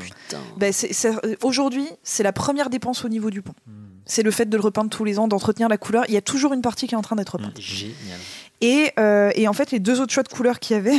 Ben, 0.57 0.73
euh, 1.05 1.35
Aujourd'hui, 1.43 1.87
c'est 2.03 2.23
la 2.23 2.33
première 2.33 2.69
dépense 2.69 3.05
au 3.05 3.09
niveau 3.09 3.29
du 3.29 3.41
pont. 3.41 3.53
Hmm. 3.67 3.71
C'est 4.05 4.23
le 4.23 4.31
fait 4.31 4.45
de 4.45 4.57
le 4.57 4.63
repeindre 4.63 4.89
tous 4.89 5.05
les 5.05 5.19
ans, 5.19 5.27
d'entretenir 5.27 5.69
la 5.69 5.77
couleur. 5.77 6.05
Il 6.07 6.13
y 6.13 6.17
a 6.17 6.21
toujours 6.21 6.53
une 6.53 6.61
partie 6.61 6.87
qui 6.87 6.95
est 6.95 6.97
en 6.97 7.03
train 7.03 7.15
d'être 7.15 7.33
repeinte. 7.33 7.59
Génial. 7.59 7.95
Et, 8.61 8.91
euh, 8.99 9.31
et 9.35 9.47
en 9.47 9.53
fait, 9.53 9.71
les 9.71 9.79
deux 9.79 10.01
autres 10.01 10.13
choix 10.13 10.23
de 10.23 10.29
couleurs 10.29 10.59
qu'il 10.59 10.75
y 10.75 10.79
avait, 10.79 10.97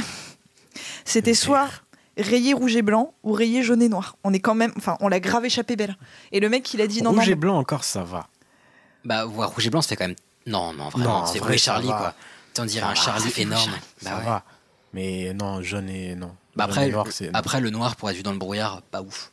c'était 1.05 1.35
soit 1.35 1.69
rayé 2.23 2.55
rouge 2.55 2.77
et 2.77 2.83
blanc 2.83 3.15
ou 3.23 3.33
rayé 3.33 3.63
jaune 3.63 3.83
et 3.83 3.89
noir. 3.89 4.17
On 4.25 4.33
est 4.33 4.41
quand 4.41 4.55
même, 4.55 4.73
enfin, 4.77 4.97
on 5.01 5.09
l'a 5.09 5.21
grave 5.21 5.45
échappé 5.45 5.77
belle. 5.77 5.97
Et 6.33 6.41
le 6.41 6.49
mec, 6.49 6.73
il 6.75 6.81
a 6.81 6.87
dit 6.87 7.03
non, 7.03 7.11
Rouge 7.13 7.29
et 7.29 7.35
blanc 7.35 7.59
encore, 7.59 7.85
ça 7.85 8.03
va. 8.03 8.27
Bah, 9.05 9.25
voir 9.25 9.51
rouge 9.53 9.67
et 9.67 9.71
blanc, 9.71 9.83
ça 9.83 9.89
fait 9.91 9.97
quand 9.97 10.07
même. 10.07 10.17
Non, 10.47 10.73
non, 10.73 10.89
vraiment. 10.89 11.23
En 11.23 11.25
vrai 11.25 11.59
Charlie, 11.59 11.89
quoi. 11.89 12.15
T'en 12.55 12.65
dirais 12.65 12.83
Ça 12.85 12.91
un 12.91 12.95
va, 12.95 13.01
Charlie 13.19 13.31
fait 13.31 13.43
énorme. 13.43 13.65
Charlie, 13.65 13.81
Bah 14.03 14.11
ça 14.11 14.19
ouais. 14.19 14.25
va. 14.25 14.45
Mais 14.93 15.33
non, 15.35 15.63
jaune 15.63 15.89
et 15.89 16.15
non. 16.15 16.35
Bah 16.55 16.65
après, 16.65 16.89
et 16.89 16.93
noir, 16.93 17.07
c'est. 17.11 17.31
après, 17.33 17.61
le 17.61 17.71
noir 17.71 17.97
pour 17.97 18.11
être 18.11 18.17
vu 18.17 18.23
dans 18.23 18.33
le 18.33 18.39
brouillard, 18.39 18.83
pas 18.83 19.01
ouf. 19.03 19.32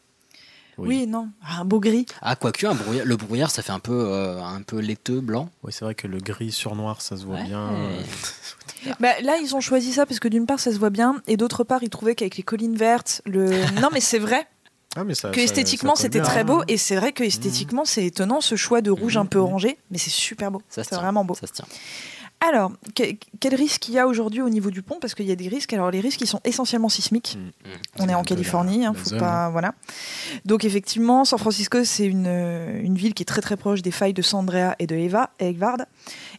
Oui, 0.88 1.08
non. 1.08 1.30
Un 1.58 1.66
beau 1.66 1.80
gris. 1.80 2.06
Ah, 2.22 2.36
quoique, 2.36 2.66
un 2.66 2.76
brouillard, 2.76 3.06
le 3.06 3.16
brouillard, 3.18 3.52
ça 3.52 3.62
fait 3.62 3.72
un 3.72 3.80
peu, 3.80 3.94
euh, 4.08 4.42
un 4.42 4.62
peu 4.62 4.80
laiteux, 4.80 5.22
blanc. 5.22 5.50
Oui, 5.64 5.72
c'est 5.74 5.84
vrai 5.86 5.96
que 5.96 6.08
le 6.08 6.20
gris 6.20 6.52
sur 6.52 6.76
noir, 6.76 7.02
ça 7.02 7.18
se 7.18 7.26
voit 7.26 7.36
Ouais. 7.36 7.44
bien. 7.46 7.70
Bah, 9.02 9.10
là, 9.22 9.38
ils 9.42 9.56
ont 9.56 9.62
choisi 9.62 9.92
ça 9.92 10.06
parce 10.06 10.20
que 10.20 10.30
d'une 10.30 10.46
part, 10.46 10.60
ça 10.60 10.72
se 10.72 10.78
voit 10.78 10.90
bien, 10.90 11.22
et 11.28 11.36
d'autre 11.36 11.66
part, 11.66 11.84
ils 11.84 11.90
trouvaient 11.90 12.16
qu'avec 12.16 12.38
les 12.38 12.44
collines 12.44 12.78
vertes, 12.78 13.22
le. 13.26 13.50
non, 13.82 13.90
mais 13.92 14.00
c'est 14.00 14.20
vrai. 14.20 14.48
Ah, 14.96 15.04
mais 15.04 15.14
ça, 15.16 15.30
que 15.30 15.36
ça- 15.38 15.44
esthétiquement 15.44 15.96
c'était 15.96 16.22
très 16.22 16.40
hein. 16.40 16.46
beau 16.46 16.64
et 16.68 16.76
c'est 16.78 16.96
vrai 16.96 17.12
que 17.12 17.24
esthétiquement 17.24 17.86
c'est 17.86 18.04
étonnant 18.06 18.42
ce 18.42 18.56
choix 18.56 18.82
de 18.82 18.90
rouge 18.90 19.18
un 19.18 19.28
peu 19.28 19.38
orangé 19.38 19.78
mais 19.92 20.00
c'est 20.00 20.10
super 20.10 20.50
beau 20.50 20.64
Ça 20.68 20.82
se 20.84 20.90
c'est 20.90 20.96
tient. 20.96 21.04
vraiment 21.04 21.24
beau 21.24 21.36
Ça 21.36 21.46
se 21.46 21.54
tient. 21.54 21.66
Alors 22.42 22.72
que- 22.96 23.04
quel 23.42 23.54
risque 23.56 23.90
il 23.90 23.96
y 23.96 24.00
a 24.00 24.08
aujourd'hui 24.08 24.42
au 24.42 24.50
niveau 24.50 24.72
du 24.72 24.82
pont? 24.82 24.98
Parce 25.02 25.14
qu'il 25.14 25.26
y 25.26 25.32
a 25.32 25.36
des 25.36 25.48
risques 25.50 25.74
alors 25.74 25.92
les 25.92 26.00
risques 26.00 26.22
ils 26.22 26.28
sont 26.28 26.40
essentiellement 26.46 26.88
sismiques 26.90 27.38
Mm. 27.38 27.70
on 28.00 28.10
est 28.10 28.14
en 28.16 28.24
Californie 28.24 28.86
hein, 28.86 28.94
faut 28.94 29.10
zone. 29.10 29.20
pas 29.20 29.50
voilà 29.50 29.74
donc 30.46 30.64
effectivement 30.66 31.26
San 31.26 31.38
Francisco 31.40 31.84
c'est 31.84 32.06
une, 32.06 32.28
une 32.28 32.96
ville 32.96 33.14
qui 33.14 33.24
est 33.24 33.26
très 33.26 33.42
très 33.42 33.58
proche 33.58 33.82
des 33.82 33.92
failles 33.92 34.14
de 34.14 34.22
San 34.22 34.40
Andrea 34.42 34.76
et 34.80 34.88
de 34.88 34.96
Eva 34.96 35.32
Egvard 35.40 35.78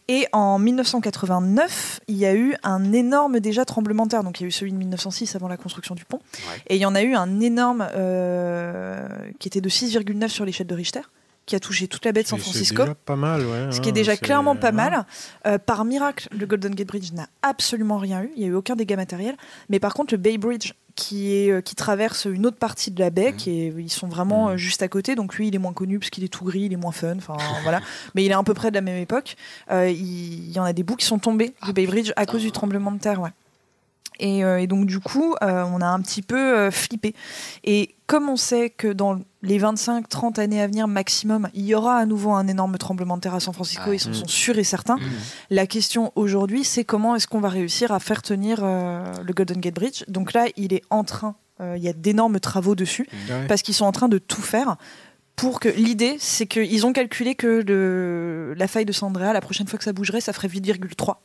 et 0.07 0.27
en 0.33 0.57
1989 0.59 1.99
il 2.07 2.15
y 2.17 2.25
a 2.25 2.33
eu 2.35 2.55
un 2.63 2.91
énorme 2.93 3.39
déjà 3.39 3.63
tremblement 3.65 4.05
de 4.05 4.09
terre 4.11 4.23
donc 4.23 4.39
il 4.39 4.43
y 4.43 4.45
a 4.45 4.47
eu 4.47 4.51
celui 4.51 4.71
de 4.71 4.77
1906 4.77 5.35
avant 5.35 5.47
la 5.47 5.57
construction 5.57 5.93
du 5.95 6.05
pont 6.05 6.19
Ouais. 6.33 6.61
et 6.67 6.75
il 6.75 6.81
y 6.81 6.85
en 6.85 6.95
a 6.95 7.03
eu 7.03 7.13
un 7.13 7.39
énorme 7.39 7.87
euh, 7.93 9.07
qui 9.39 9.47
était 9.47 9.61
de 9.61 9.69
6,9 9.69 10.27
sur 10.29 10.45
l'échelle 10.45 10.67
de 10.67 10.75
Richter. 10.75 11.01
Qui 11.45 11.55
a 11.55 11.59
touché 11.59 11.87
toute 11.87 12.05
la 12.05 12.11
baie 12.11 12.23
de 12.23 12.27
San 12.27 12.39
Francisco. 12.39 12.83
déjà 12.83 12.95
pas 12.95 13.15
mal, 13.15 13.41
ouais. 13.41 13.71
Ce 13.71 13.81
qui 13.81 13.89
est 13.89 13.91
hein, 13.91 13.95
déjà 13.95 14.17
clairement 14.17 14.55
pas 14.55 14.67
ouais. 14.67 14.73
mal. 14.73 15.05
Euh, 15.45 15.57
par 15.57 15.85
miracle, 15.85 16.27
le 16.31 16.45
Golden 16.45 16.73
Gate 16.73 16.87
Bridge 16.87 17.11
n'a 17.13 17.27
absolument 17.41 17.97
rien 17.97 18.23
eu. 18.23 18.31
Il 18.35 18.41
n'y 18.41 18.45
a 18.45 18.49
eu 18.49 18.55
aucun 18.55 18.75
dégât 18.75 18.95
matériel. 18.95 19.35
Mais 19.69 19.79
par 19.79 19.93
contre, 19.93 20.13
le 20.13 20.17
Bay 20.17 20.37
Bridge, 20.37 20.73
qui, 20.95 21.33
est, 21.33 21.51
euh, 21.51 21.61
qui 21.61 21.75
traverse 21.75 22.25
une 22.25 22.45
autre 22.45 22.57
partie 22.57 22.91
de 22.91 22.99
la 22.99 23.09
baie, 23.09 23.33
qui 23.33 23.61
est, 23.61 23.73
ils 23.77 23.89
sont 23.89 24.07
vraiment 24.07 24.49
euh, 24.49 24.57
juste 24.57 24.81
à 24.81 24.87
côté. 24.87 25.15
Donc 25.15 25.35
lui, 25.35 25.47
il 25.47 25.55
est 25.55 25.59
moins 25.59 25.73
connu 25.73 25.99
parce 25.99 26.09
qu'il 26.09 26.23
est 26.23 26.27
tout 26.27 26.45
gris, 26.45 26.61
il 26.61 26.73
est 26.73 26.77
moins 26.77 26.91
fun. 26.91 27.15
Enfin 27.17 27.37
voilà. 27.63 27.81
Mais 28.15 28.23
il 28.23 28.31
est 28.31 28.35
à 28.35 28.43
peu 28.43 28.53
près 28.53 28.69
de 28.69 28.75
la 28.75 28.81
même 28.81 28.97
époque. 28.97 29.35
Euh, 29.71 29.89
il, 29.89 30.49
il 30.49 30.51
y 30.51 30.59
en 30.59 30.63
a 30.63 30.73
des 30.73 30.83
bouts 30.83 30.95
qui 30.95 31.05
sont 31.05 31.19
tombés 31.19 31.53
du 31.63 31.73
Bay 31.73 31.85
Bridge 31.85 32.11
à 32.15 32.25
cause 32.25 32.41
du 32.41 32.51
tremblement 32.51 32.91
de 32.91 32.99
terre. 32.99 33.21
Ouais. 33.21 33.31
Et, 34.21 34.43
euh, 34.45 34.61
et 34.61 34.67
donc 34.67 34.85
du 34.85 34.99
coup, 34.99 35.35
euh, 35.43 35.63
on 35.73 35.81
a 35.81 35.85
un 35.87 35.99
petit 36.01 36.21
peu 36.21 36.37
euh, 36.37 36.71
flippé. 36.71 37.13
Et 37.63 37.95
comme 38.07 38.29
on 38.29 38.35
sait 38.37 38.69
que 38.69 38.87
dans 38.87 39.19
les 39.41 39.59
25-30 39.59 40.39
années 40.39 40.61
à 40.61 40.67
venir 40.67 40.87
maximum, 40.87 41.49
il 41.53 41.65
y 41.65 41.73
aura 41.75 41.95
à 41.97 42.05
nouveau 42.05 42.31
un 42.31 42.47
énorme 42.47 42.77
tremblement 42.77 43.15
de 43.17 43.21
terre 43.21 43.33
à 43.35 43.39
San 43.39 43.53
Francisco, 43.53 43.85
Ah. 43.87 43.93
ils 43.95 44.07
en 44.07 44.11
Mm. 44.11 44.13
sont 44.13 44.27
sûrs 44.27 44.57
et 44.59 44.63
certains. 44.63 44.97
La 45.49 45.65
question 45.65 46.11
aujourd'hui, 46.15 46.63
c'est 46.63 46.83
comment 46.85 47.15
est-ce 47.15 47.27
qu'on 47.27 47.39
va 47.41 47.49
réussir 47.49 47.91
à 47.91 47.99
faire 47.99 48.21
tenir 48.21 48.59
euh, 48.61 49.03
le 49.23 49.33
Golden 49.33 49.59
Gate 49.59 49.75
Bridge? 49.75 50.03
Donc 50.07 50.33
là, 50.33 50.45
il 50.55 50.73
est 50.73 50.83
en 50.91 51.03
train, 51.03 51.35
euh, 51.59 51.73
il 51.77 51.83
y 51.83 51.87
a 51.89 51.93
d'énormes 51.93 52.39
travaux 52.39 52.75
dessus, 52.75 53.07
Ouais. 53.29 53.47
parce 53.47 53.61
qu'ils 53.63 53.73
sont 53.75 53.85
en 53.85 53.91
train 53.91 54.09
de 54.09 54.19
tout 54.19 54.41
faire. 54.41 54.75
Pour 55.37 55.59
que 55.59 55.69
l'idée, 55.69 56.17
c'est 56.19 56.45
qu'ils 56.45 56.85
ont 56.85 56.93
calculé 56.93 57.33
que 57.33 57.63
le, 57.65 58.53
la 58.55 58.67
faille 58.67 58.85
de 58.85 58.91
San 58.91 59.11
la 59.17 59.41
prochaine 59.41 59.65
fois 59.65 59.79
que 59.79 59.85
ça 59.85 59.93
bougerait, 59.93 60.21
ça 60.21 60.33
ferait 60.33 60.49
8,3. 60.49 61.15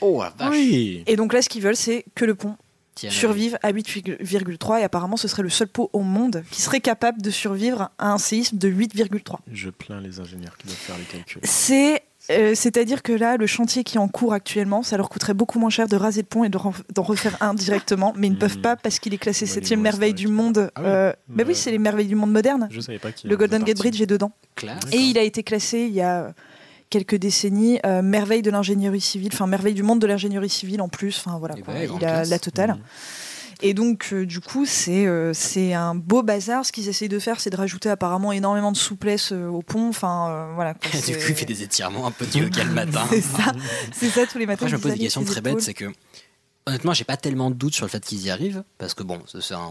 Oh 0.00 0.22
la 0.22 0.30
vache. 0.36 0.50
Oui. 0.50 1.02
Et 1.06 1.16
donc 1.16 1.32
là, 1.32 1.42
ce 1.42 1.48
qu'ils 1.48 1.62
veulent, 1.62 1.76
c'est 1.76 2.04
que 2.14 2.24
le 2.24 2.34
pont 2.34 2.56
Tiens, 2.94 3.10
survive 3.10 3.58
à 3.62 3.72
8,3 3.72 4.80
et 4.80 4.82
apparemment 4.82 5.16
ce 5.16 5.28
serait 5.28 5.42
le 5.42 5.48
seul 5.48 5.68
pont 5.68 5.88
au 5.92 6.00
monde 6.00 6.42
qui 6.50 6.60
serait 6.60 6.80
capable 6.80 7.22
de 7.22 7.30
survivre 7.30 7.90
à 7.98 8.12
un 8.12 8.18
séisme 8.18 8.58
de 8.58 8.68
8,3. 8.68 9.36
Je 9.52 9.70
plains 9.70 10.00
les 10.00 10.20
ingénieurs 10.20 10.56
qui 10.58 10.66
doivent 10.66 10.76
faire 10.76 10.98
les 10.98 11.04
calculs. 11.04 11.40
C'est 11.44 12.02
euh, 12.30 12.54
c'est-à-dire 12.54 13.02
que 13.02 13.12
là, 13.12 13.36
le 13.36 13.46
chantier 13.46 13.82
qui 13.82 13.96
est 13.96 14.00
en 14.00 14.06
cours 14.08 14.34
actuellement, 14.34 14.82
ça 14.82 14.96
leur 14.96 15.08
coûterait 15.08 15.34
beaucoup 15.34 15.58
moins 15.58 15.70
cher 15.70 15.88
de 15.88 15.96
raser 15.96 16.20
le 16.20 16.26
pont 16.26 16.44
et 16.44 16.48
de 16.48 16.58
d'en 16.94 17.02
refaire 17.02 17.36
un 17.40 17.54
directement, 17.54 18.12
mais 18.16 18.26
ils 18.26 18.32
ne 18.34 18.36
peuvent 18.38 18.58
pas 18.60 18.76
parce 18.76 18.98
qu'il 18.98 19.14
est 19.14 19.18
classé 19.18 19.46
Ouais, 19.46 19.50
septième 19.50 19.80
merveille 19.80 20.14
du 20.14 20.28
monde. 20.28 20.70
Ah 20.74 20.80
oui. 20.80 20.86
euh, 20.86 21.12
mais 21.28 21.44
Bah, 21.44 21.48
oui, 21.48 21.54
c'est 21.56 21.70
les 21.70 21.78
merveilles 21.78 22.06
du 22.08 22.14
monde 22.14 22.30
moderne. 22.32 22.68
Je 22.70 22.80
savais 22.80 22.98
pas 22.98 23.10
qu'il 23.10 23.30
Le 23.30 23.36
Golden 23.36 23.62
Gate. 23.64 23.78
Bridge 23.78 24.00
est 24.00 24.06
dedans. 24.06 24.32
Classe. 24.54 24.78
Et 24.92 24.98
il 24.98 25.16
a 25.16 25.22
été 25.22 25.42
classé 25.42 25.80
il 25.80 25.94
y 25.94 26.02
a 26.02 26.34
quelques 26.90 27.16
décennies, 27.16 27.80
euh, 27.86 28.02
merveille 28.02 28.42
de 28.42 28.50
l'ingénierie 28.50 29.00
civile, 29.00 29.30
enfin 29.32 29.46
merveille 29.46 29.74
du 29.74 29.82
monde 29.82 30.00
de 30.00 30.06
l'ingénierie 30.06 30.48
civile 30.50 30.82
en 30.82 30.88
plus, 30.88 31.16
enfin 31.18 31.38
voilà, 31.38 31.54
Eh 31.58 31.62
quoi. 31.62 31.74
il 32.00 32.04
a 32.04 32.24
la 32.24 32.38
totale. 32.38 32.76
Et 33.62 33.74
donc, 33.74 34.08
euh, 34.12 34.24
du 34.24 34.40
coup, 34.40 34.64
c'est 34.64 35.06
euh, 35.06 35.32
c'est 35.34 35.74
un 35.74 35.94
beau 35.94 36.22
bazar. 36.22 36.64
Ce 36.64 36.72
qu'ils 36.72 36.88
essayent 36.88 37.08
de 37.10 37.18
faire, 37.18 37.40
c'est 37.40 37.50
de 37.50 37.56
rajouter 37.56 37.90
apparemment 37.90 38.32
énormément 38.32 38.72
de 38.72 38.76
souplesse 38.76 39.32
euh, 39.32 39.48
au 39.48 39.60
pont. 39.62 39.88
Enfin, 39.88 40.52
voilà. 40.54 40.74
quoi. 40.74 40.88
du 41.06 41.12
coup, 41.16 41.24
il 41.28 41.34
fait 41.34 41.44
des 41.44 41.62
étirements 41.62 42.06
un 42.06 42.10
peu 42.10 42.24
de 42.26 42.38
yoga 42.38 42.64
le 42.64 42.72
matin. 42.72 43.06
C'est 43.10 43.20
ça, 43.20 43.52
c'est 43.92 44.08
ça 44.08 44.26
tous 44.26 44.38
les 44.38 44.46
matins. 44.46 44.66
Après, 44.66 44.68
je 44.70 44.76
me 44.76 44.80
pose 44.80 44.98
questions 44.98 45.20
ses 45.22 45.26
très 45.26 45.40
bêtes, 45.40 45.52
épaules. 45.52 45.62
c'est 45.62 45.74
que 45.74 45.86
honnêtement, 46.66 46.94
j'ai 46.94 47.04
pas 47.04 47.16
tellement 47.16 47.50
de 47.50 47.56
doutes 47.56 47.74
sur 47.74 47.84
le 47.84 47.90
fait 47.90 48.02
qu'ils 48.04 48.22
y 48.22 48.30
arrivent, 48.30 48.64
parce 48.78 48.94
que 48.94 49.02
bon, 49.02 49.20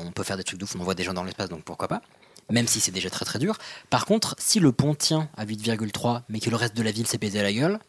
on 0.06 0.12
peut 0.12 0.24
faire 0.24 0.38
des 0.38 0.44
trucs 0.44 0.60
de 0.60 0.66
fou, 0.66 0.78
on 0.78 0.82
envoie 0.82 0.96
des 0.96 1.04
gens 1.04 1.14
dans 1.14 1.24
l'espace, 1.24 1.50
donc 1.50 1.64
pourquoi 1.64 1.88
pas. 1.88 2.02
Même 2.50 2.68
si 2.68 2.80
c'est 2.80 2.92
déjà 2.92 3.10
très 3.10 3.26
très 3.26 3.40
dur. 3.40 3.58
Par 3.90 4.06
contre, 4.06 4.36
si 4.40 4.60
le 4.60 4.72
pont 4.72 4.96
tient 4.96 5.30
à 5.38 5.46
8,3, 5.46 6.22
mais 6.30 6.40
que 6.40 6.50
le 6.50 6.56
reste 6.56 6.76
de 6.76 6.84
la 6.84 6.92
ville 6.92 7.08
s'est 7.08 7.18
pété 7.18 7.42
la 7.42 7.54
gueule, 7.54 7.80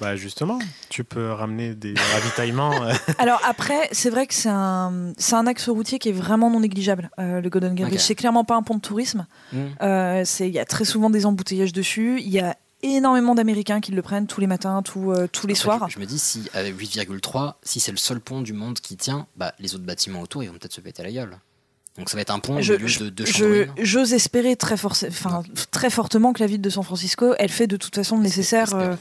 Bah 0.00 0.14
justement, 0.14 0.58
tu 0.90 1.02
peux 1.02 1.32
ramener 1.32 1.74
des 1.74 1.94
ravitaillements. 2.14 2.82
euh, 2.84 2.92
Alors 3.18 3.40
après, 3.44 3.88
c'est 3.92 4.10
vrai 4.10 4.26
que 4.28 4.34
c'est 4.34 4.48
un, 4.48 5.12
c'est 5.18 5.34
un 5.34 5.46
axe 5.48 5.68
routier 5.68 5.98
qui 5.98 6.10
est 6.10 6.12
vraiment 6.12 6.50
non 6.50 6.60
négligeable. 6.60 7.10
euh, 7.18 7.40
le 7.40 7.48
Golden 7.50 7.74
Gate 7.74 7.98
c'est 7.98 8.14
clairement 8.14 8.44
pas 8.44 8.54
un 8.54 8.62
pont 8.62 8.76
de 8.76 8.80
tourisme. 8.80 9.26
Mm. 9.52 9.58
Euh, 9.82 10.22
c'est- 10.24 10.48
Il 10.48 10.54
y 10.54 10.60
a 10.60 10.64
très 10.64 10.84
souvent 10.84 11.10
des 11.10 11.26
embouteillages 11.26 11.72
dessus. 11.72 12.20
Il 12.20 12.28
y 12.28 12.38
a 12.38 12.56
énormément 12.84 13.34
d'Américains 13.34 13.80
qui 13.80 13.90
le 13.90 14.02
prennent 14.02 14.28
tous 14.28 14.40
les 14.40 14.46
matins, 14.46 14.82
tous, 14.82 15.10
euh, 15.10 15.26
tous 15.26 15.48
les 15.48 15.56
soirs. 15.56 15.88
Je, 15.88 15.94
je 15.94 15.98
me 15.98 16.06
dis, 16.06 16.20
si 16.20 16.48
avec 16.54 16.76
8,3, 16.78 17.54
si 17.64 17.80
c'est 17.80 17.90
le 17.90 17.96
seul 17.96 18.20
pont 18.20 18.40
du 18.40 18.52
monde 18.52 18.78
qui 18.78 18.96
tient, 18.96 19.26
bah, 19.34 19.52
les 19.58 19.74
autres 19.74 19.82
bâtiments 19.84 20.20
autour, 20.20 20.44
ils 20.44 20.46
vont 20.46 20.52
peut-être 20.58 20.74
se 20.74 20.80
péter 20.80 21.02
la 21.02 21.10
gueule. 21.10 21.38
Donc 21.98 22.08
ça 22.10 22.16
va 22.16 22.22
être 22.22 22.30
un 22.34 22.38
pont 22.38 22.58
au 22.58 22.62
Je- 22.62 22.74
milieu 22.74 22.86
je- 22.86 23.04
de 23.04 23.24
chambres. 23.24 23.72
J'ose 23.82 24.12
espérer 24.14 24.54
très, 24.56 24.76
forc- 24.76 25.06
enfin, 25.08 25.42
très 25.72 25.90
fortement 25.90 26.32
que 26.32 26.40
la 26.40 26.46
ville 26.46 26.60
de 26.60 26.70
San 26.70 26.84
Francisco, 26.84 27.34
elle 27.38 27.50
fait 27.50 27.66
de 27.66 27.76
toute 27.76 27.94
façon 27.94 28.16
le 28.16 28.22
nécessaire. 28.22 28.72
euh, 28.74 28.94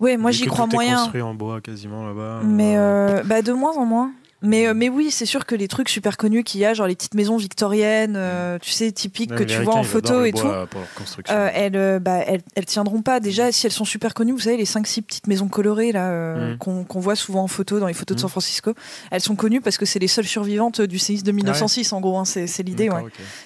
Ouais, 0.00 0.16
moi 0.16 0.32
j'y 0.32 0.46
crois 0.46 0.66
moyen. 0.66 0.96
construit 0.96 1.22
en 1.22 1.34
bois 1.34 1.60
quasiment 1.60 2.06
là-bas. 2.06 2.40
Mais 2.42 2.74
euh, 2.76 3.22
bah, 3.24 3.42
de 3.42 3.52
moins 3.52 3.72
en 3.76 3.84
moins. 3.84 4.10
Mais, 4.44 4.66
euh, 4.66 4.74
mais 4.74 4.88
oui, 4.88 5.10
c'est 5.10 5.26
sûr 5.26 5.46
que 5.46 5.54
les 5.54 5.68
trucs 5.68 5.88
super 5.88 6.16
connus 6.16 6.44
qu'il 6.44 6.60
y 6.60 6.64
a, 6.64 6.74
genre 6.74 6.86
les 6.86 6.94
petites 6.94 7.14
maisons 7.14 7.36
victoriennes, 7.36 8.14
euh, 8.16 8.58
tu 8.60 8.70
sais, 8.70 8.92
typiques 8.92 9.34
que 9.34 9.42
tu 9.42 9.62
vois 9.62 9.74
en 9.74 9.82
photo 9.82 10.24
et 10.24 10.32
tout, 10.32 10.46
euh, 10.46 11.50
elles, 11.54 11.98
bah, 12.00 12.18
elles, 12.26 12.42
elles 12.54 12.66
tiendront 12.66 13.02
pas. 13.02 13.20
Déjà, 13.20 13.50
si 13.52 13.66
elles 13.66 13.72
sont 13.72 13.84
super 13.84 14.12
connues, 14.14 14.32
vous 14.32 14.38
savez, 14.40 14.56
les 14.56 14.64
5-6 14.66 15.02
petites 15.02 15.26
maisons 15.26 15.48
colorées 15.48 15.92
là 15.92 16.10
euh, 16.10 16.54
Mm. 16.54 16.58
qu'on 16.58 17.00
voit 17.00 17.16
souvent 17.16 17.42
en 17.44 17.48
photo, 17.48 17.80
dans 17.80 17.86
les 17.86 17.94
photos 17.94 18.16
de 18.16 18.20
Mm. 18.20 18.22
San 18.22 18.30
Francisco, 18.30 18.74
elles 19.10 19.20
sont 19.20 19.36
connues 19.36 19.60
parce 19.60 19.78
que 19.78 19.86
c'est 19.86 19.98
les 19.98 20.08
seules 20.08 20.26
survivantes 20.26 20.80
du 20.80 20.98
séisme 20.98 21.24
de 21.26 21.32
1906, 21.32 21.92
en 21.92 22.00
gros, 22.00 22.18
hein, 22.18 22.24
c'est 22.24 22.62
l'idée. 22.62 22.90
Ouais. 22.90 23.02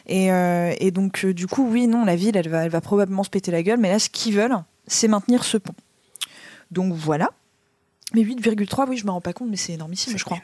Et, 0.07 0.29
et 0.87 0.91
donc, 0.91 1.25
du 1.27 1.47
coup, 1.47 1.69
oui, 1.71 1.87
non, 1.87 2.05
la 2.05 2.17
ville, 2.17 2.37
elle 2.37 2.49
va, 2.49 2.65
elle 2.65 2.71
va 2.71 2.81
probablement 2.81 3.23
se 3.25 3.31
péter 3.31 3.51
la 3.51 3.63
gueule, 3.63 3.79
mais 3.79 3.91
là, 3.91 3.99
ce 3.99 4.09
qu'ils 4.09 4.35
veulent, 4.35 4.57
c'est 4.87 5.09
maintenir 5.09 5.45
ce 5.45 5.59
pont. 5.59 5.75
Donc 6.71 6.93
voilà. 6.93 7.31
Mais 8.15 8.23
8,3, 8.23 8.87
oui, 8.89 8.97
je 8.97 9.05
me 9.05 9.11
rends 9.11 9.21
pas 9.21 9.33
compte, 9.33 9.49
mais 9.51 9.57
c'est 9.57 9.75
énormissime, 9.75 10.17
je 10.17 10.25
crois. 10.25 10.39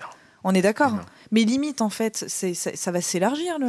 On 0.44 0.54
est 0.54 0.62
d'accord. 0.62 0.92
Mais 1.32 1.42
limite, 1.44 1.80
en 1.80 1.88
fait, 1.90 2.24
c'est, 2.28 2.54
ça, 2.54 2.70
ça 2.74 2.90
va 2.92 3.00
s'élargir. 3.00 3.58
Le... 3.58 3.66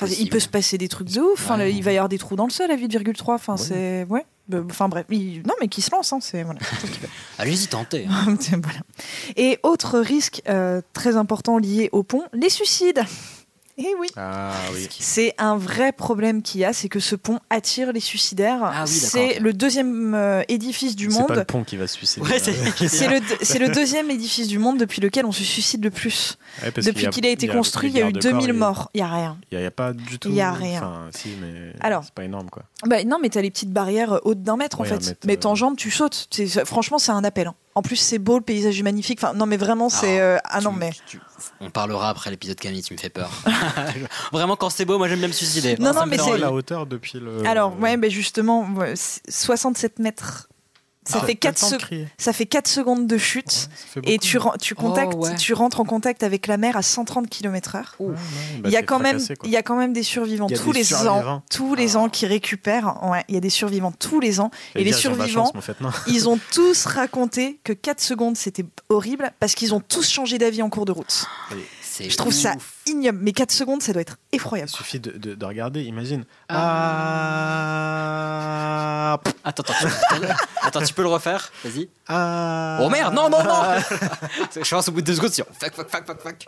Enfin, 0.00 0.12
il 0.20 0.30
peut 0.30 0.38
se 0.38 0.48
passer 0.48 0.78
des 0.78 0.86
trucs 0.88 1.10
de 1.12 1.20
ouf. 1.20 1.32
Enfin, 1.34 1.58
Ouais. 1.58 1.64
le- 1.64 1.70
il 1.72 1.82
va 1.82 1.92
y 1.92 1.96
avoir 1.96 2.08
des 2.08 2.18
trous 2.18 2.36
dans 2.36 2.44
le 2.44 2.50
sol 2.52 2.70
à 2.70 2.76
8,3. 2.76 3.34
Enfin, 3.34 3.56
c'est. 3.56 4.06
Ouais. 4.08 4.24
Enfin, 4.70 4.88
bref. 4.88 5.04
Il- 5.10 5.42
Non, 5.46 5.54
mais 5.60 5.66
qui 5.68 5.82
se 5.82 5.90
lance. 5.90 6.12
Hein, 6.12 6.18
c'est... 6.20 6.44
Voilà. 6.44 6.60
Allez-y. 7.38 7.68
Voilà. 7.72 8.80
Et 9.36 9.58
autre 9.64 9.98
risque 9.98 10.42
euh, 10.48 10.80
très 10.92 11.16
important 11.16 11.58
lié 11.58 11.88
au 11.92 12.02
pont, 12.04 12.22
les 12.32 12.48
suicides. 12.50 13.02
Eh 13.80 13.94
oui. 14.00 14.08
Ah 14.16 14.50
oui. 14.74 14.88
C'est 14.90 15.34
un 15.38 15.56
vrai 15.56 15.92
problème 15.92 16.42
qu'il 16.42 16.60
y 16.60 16.64
a, 16.64 16.72
c'est 16.72 16.88
que 16.88 16.98
ce 16.98 17.14
pont 17.14 17.38
attire 17.48 17.92
les 17.92 18.00
suicidaires. 18.00 18.58
Ah 18.64 18.82
oui, 18.84 18.90
c'est 18.92 19.38
le 19.38 19.52
deuxième 19.52 20.14
euh, 20.14 20.42
édifice 20.48 20.96
du 20.96 21.08
C'est 21.10 21.18
monde. 21.20 21.28
pas 21.28 21.34
le 21.36 21.44
pont 21.44 21.62
qui 21.62 21.76
va 21.76 21.86
se 21.86 21.94
suicider. 21.94 22.26
Ouais, 22.26 22.38
c'est- 22.40 22.52
C'est 22.88 23.06
le, 23.08 23.20
c'est 23.40 23.58
le 23.60 23.68
deuxième 23.68 24.10
édifice 24.10 24.48
du 24.48 24.58
monde 24.58 24.78
depuis 24.78 25.00
lequel 25.00 25.24
on 25.26 25.32
se 25.32 25.44
suicide 25.44 25.84
le 25.84 25.90
plus. 25.90 26.38
Ouais, 26.62 26.72
Depuis 26.82 27.06
qu'il 27.08 27.24
a 27.24 27.30
été 27.30 27.46
y 27.46 27.48
construit, 27.48 27.90
il 27.90 27.96
y 27.96 28.02
a 28.02 28.08
eu 28.08 28.12
des 28.12 28.18
garde-corps, 28.20 28.40
2000 28.40 28.44
il 28.44 28.48
y 28.48 28.50
a- 28.50 28.58
morts. 28.58 28.90
Il 28.94 28.98
n'y 28.98 29.02
a 29.08 29.12
rien. 29.14 29.38
Il 29.52 29.58
n'y 29.58 29.64
a, 29.64 29.70
pas 29.70 29.92
du 29.92 30.18
tout. 30.18 30.28
Il 30.28 30.34
y 30.34 30.40
a 30.40 30.52
rien. 30.52 30.78
Enfin, 30.82 31.06
si, 31.14 31.28
mais 31.40 31.72
Alors. 31.80 32.02
c'est 32.04 32.14
pas 32.14 32.24
énorme 32.24 32.50
quoi. 32.50 32.64
Bah, 32.86 33.02
non, 33.04 33.18
mais 33.20 33.28
t'as 33.28 33.40
les 33.40 33.50
petites 33.50 33.72
barrières 33.72 34.12
euh, 34.12 34.18
hautes 34.24 34.42
d'un 34.42 34.56
mètre 34.56 34.80
en 34.80 34.84
Ouais, 34.84 34.88
fait. 34.90 35.04
mètre, 35.04 35.20
mais 35.26 35.34
euh, 35.36 35.40
t'enjambes, 35.40 35.76
tu 35.76 35.90
sautes. 35.90 36.28
C'est- 36.30 36.64
franchement, 36.64 36.98
c'est 36.98 37.10
un 37.10 37.24
appel. 37.24 37.48
hein. 37.48 37.54
En 37.74 37.82
plus, 37.82 37.96
c'est 37.96 38.18
beau, 38.18 38.38
le 38.38 38.44
paysage 38.44 38.78
est 38.78 38.82
magnifique. 38.82 39.18
Enfin, 39.22 39.34
non, 39.34 39.46
mais 39.46 39.56
vraiment, 39.56 39.88
c'est. 39.88 40.20
euh, 40.20 40.38
ah 40.44 40.60
non, 40.60 40.72
Tu- 40.72 40.78
mais. 40.78 40.90
tu- 41.06 41.20
on 41.60 41.70
parlera 41.70 42.08
après 42.10 42.30
l'épisode 42.30 42.56
Camille, 42.58 42.82
tu 42.82 42.92
me 42.94 42.98
fais 42.98 43.08
peur. 43.10 43.30
Vraiment, 44.32 44.56
quand 44.56 44.70
c'est 44.70 44.84
beau, 44.84 44.98
moi 44.98 45.08
j'aime 45.08 45.18
bien 45.20 45.28
me 45.28 45.32
suicider. 45.32 45.76
Non, 45.78 45.92
non, 45.92 46.04
me 46.06 46.10
mais 46.10 46.18
c'est- 46.18 46.38
la 46.38 46.52
hauteur 46.52 46.86
depuis 46.86 47.18
le. 47.20 47.46
Alors, 47.46 47.78
ouais, 47.80 47.96
bah, 47.96 48.08
justement, 48.08 48.64
ouais, 48.76 48.94
c'est 48.96 49.22
67 49.30 49.98
mètres. 49.98 50.48
Ça, 51.08 51.20
Ah, 51.22 51.26
fait 51.26 51.34
t'as 51.36 51.50
4 51.52 51.54
le 51.54 51.60
temps 51.70 51.76
de 51.76 51.80
crier. 51.82 52.08
ça 52.18 52.32
fait 52.34 52.44
4 52.44 52.68
secondes 52.68 53.06
de 53.06 53.16
chute. 53.16 53.50
Ça 53.50 53.68
fait 53.94 54.00
Et 54.04 54.18
tu, 54.18 54.36
ren- 54.36 54.52
tu, 54.60 54.74
contactes, 54.74 55.14
Oh, 55.16 55.24
ouais. 55.24 55.36
tu 55.36 55.54
rentres 55.54 55.80
en 55.80 55.84
contact 55.84 56.22
avec 56.22 56.46
la 56.46 56.58
mer 56.58 56.76
à 56.76 56.82
130 56.82 57.28
km/h. 57.30 57.82
Ouais, 57.98 58.14
Il 58.56 58.62
bah, 58.62 58.68
y 58.68 58.76
a 58.76 58.82
quand 58.82 58.98
même, 58.98 59.18
fracassé, 59.18 59.34
il 59.44 59.50
y 59.50 59.56
a 59.56 59.62
quand 59.62 59.76
même 59.76 59.94
des 59.94 60.02
survivants 60.02 60.48
tous 60.48 60.72
des 60.72 60.80
les 60.80 60.84
survivants. 60.84 61.26
ans, 61.36 61.42
tous 61.50 61.74
les 61.74 61.96
ans 61.96 62.10
qui 62.10 62.26
récupèrent. 62.26 62.98
Ouais, 63.04 63.24
il 63.28 63.34
y 63.34 63.38
a 63.38 63.40
des 63.40 63.48
survivants 63.48 63.92
tous 63.92 64.20
les 64.20 64.38
ans. 64.38 64.50
Et 64.74 64.84
les 64.84 64.92
survivants, 64.92 65.46
chance, 65.46 65.52
en 65.56 65.60
fait, 65.62 65.76
ils 66.08 66.28
ont 66.28 66.38
tous 66.52 66.84
raconté 66.84 67.58
que 67.64 67.72
4 67.72 68.00
secondes 68.00 68.36
c'était 68.36 68.66
horrible 68.90 69.32
parce 69.40 69.54
qu'ils 69.54 69.72
ont 69.74 69.80
tous 69.80 70.08
changé 70.10 70.36
d'avis 70.36 70.60
en 70.62 70.68
cours 70.68 70.84
de 70.84 70.92
route. 70.92 71.24
Je 72.00 72.16
trouve 72.16 72.32
ça 72.32 72.54
ignoble. 72.86 73.18
Mais 73.22 73.32
4 73.32 73.50
secondes, 73.50 73.82
ça 73.82 73.92
doit 73.92 74.02
être 74.02 74.16
effroyable. 74.32 74.70
Il 74.72 74.76
suffit 74.76 75.00
de, 75.00 75.10
de- 75.12 75.34
de 75.34 75.44
regarder, 75.46 75.82
imagine. 75.82 76.24
Ah. 76.48 76.56
Ah. 79.14 79.20
Attends, 79.44 79.62
attends, 79.62 79.72
tu- 79.80 80.26
attends, 80.62 80.82
tu 80.82 80.94
peux 80.94 81.02
le 81.02 81.08
refaire? 81.08 81.50
Vas-y. 81.64 81.88
Ah. 82.06 82.78
Oh 82.82 82.88
merde, 82.90 83.14
non, 83.14 83.28
non, 83.30 83.42
non 83.42 83.62
Je 84.62 84.70
pense 84.74 84.88
au 84.88 84.92
bout 84.92 85.00
de 85.00 85.06
deux 85.06 85.14
secondes, 85.14 85.30
c'est 85.30 85.44
fuck, 85.44 85.74
fuck, 85.74 85.88
fuck, 85.90 86.06
fuck, 86.06 86.20
fuck. 86.22 86.46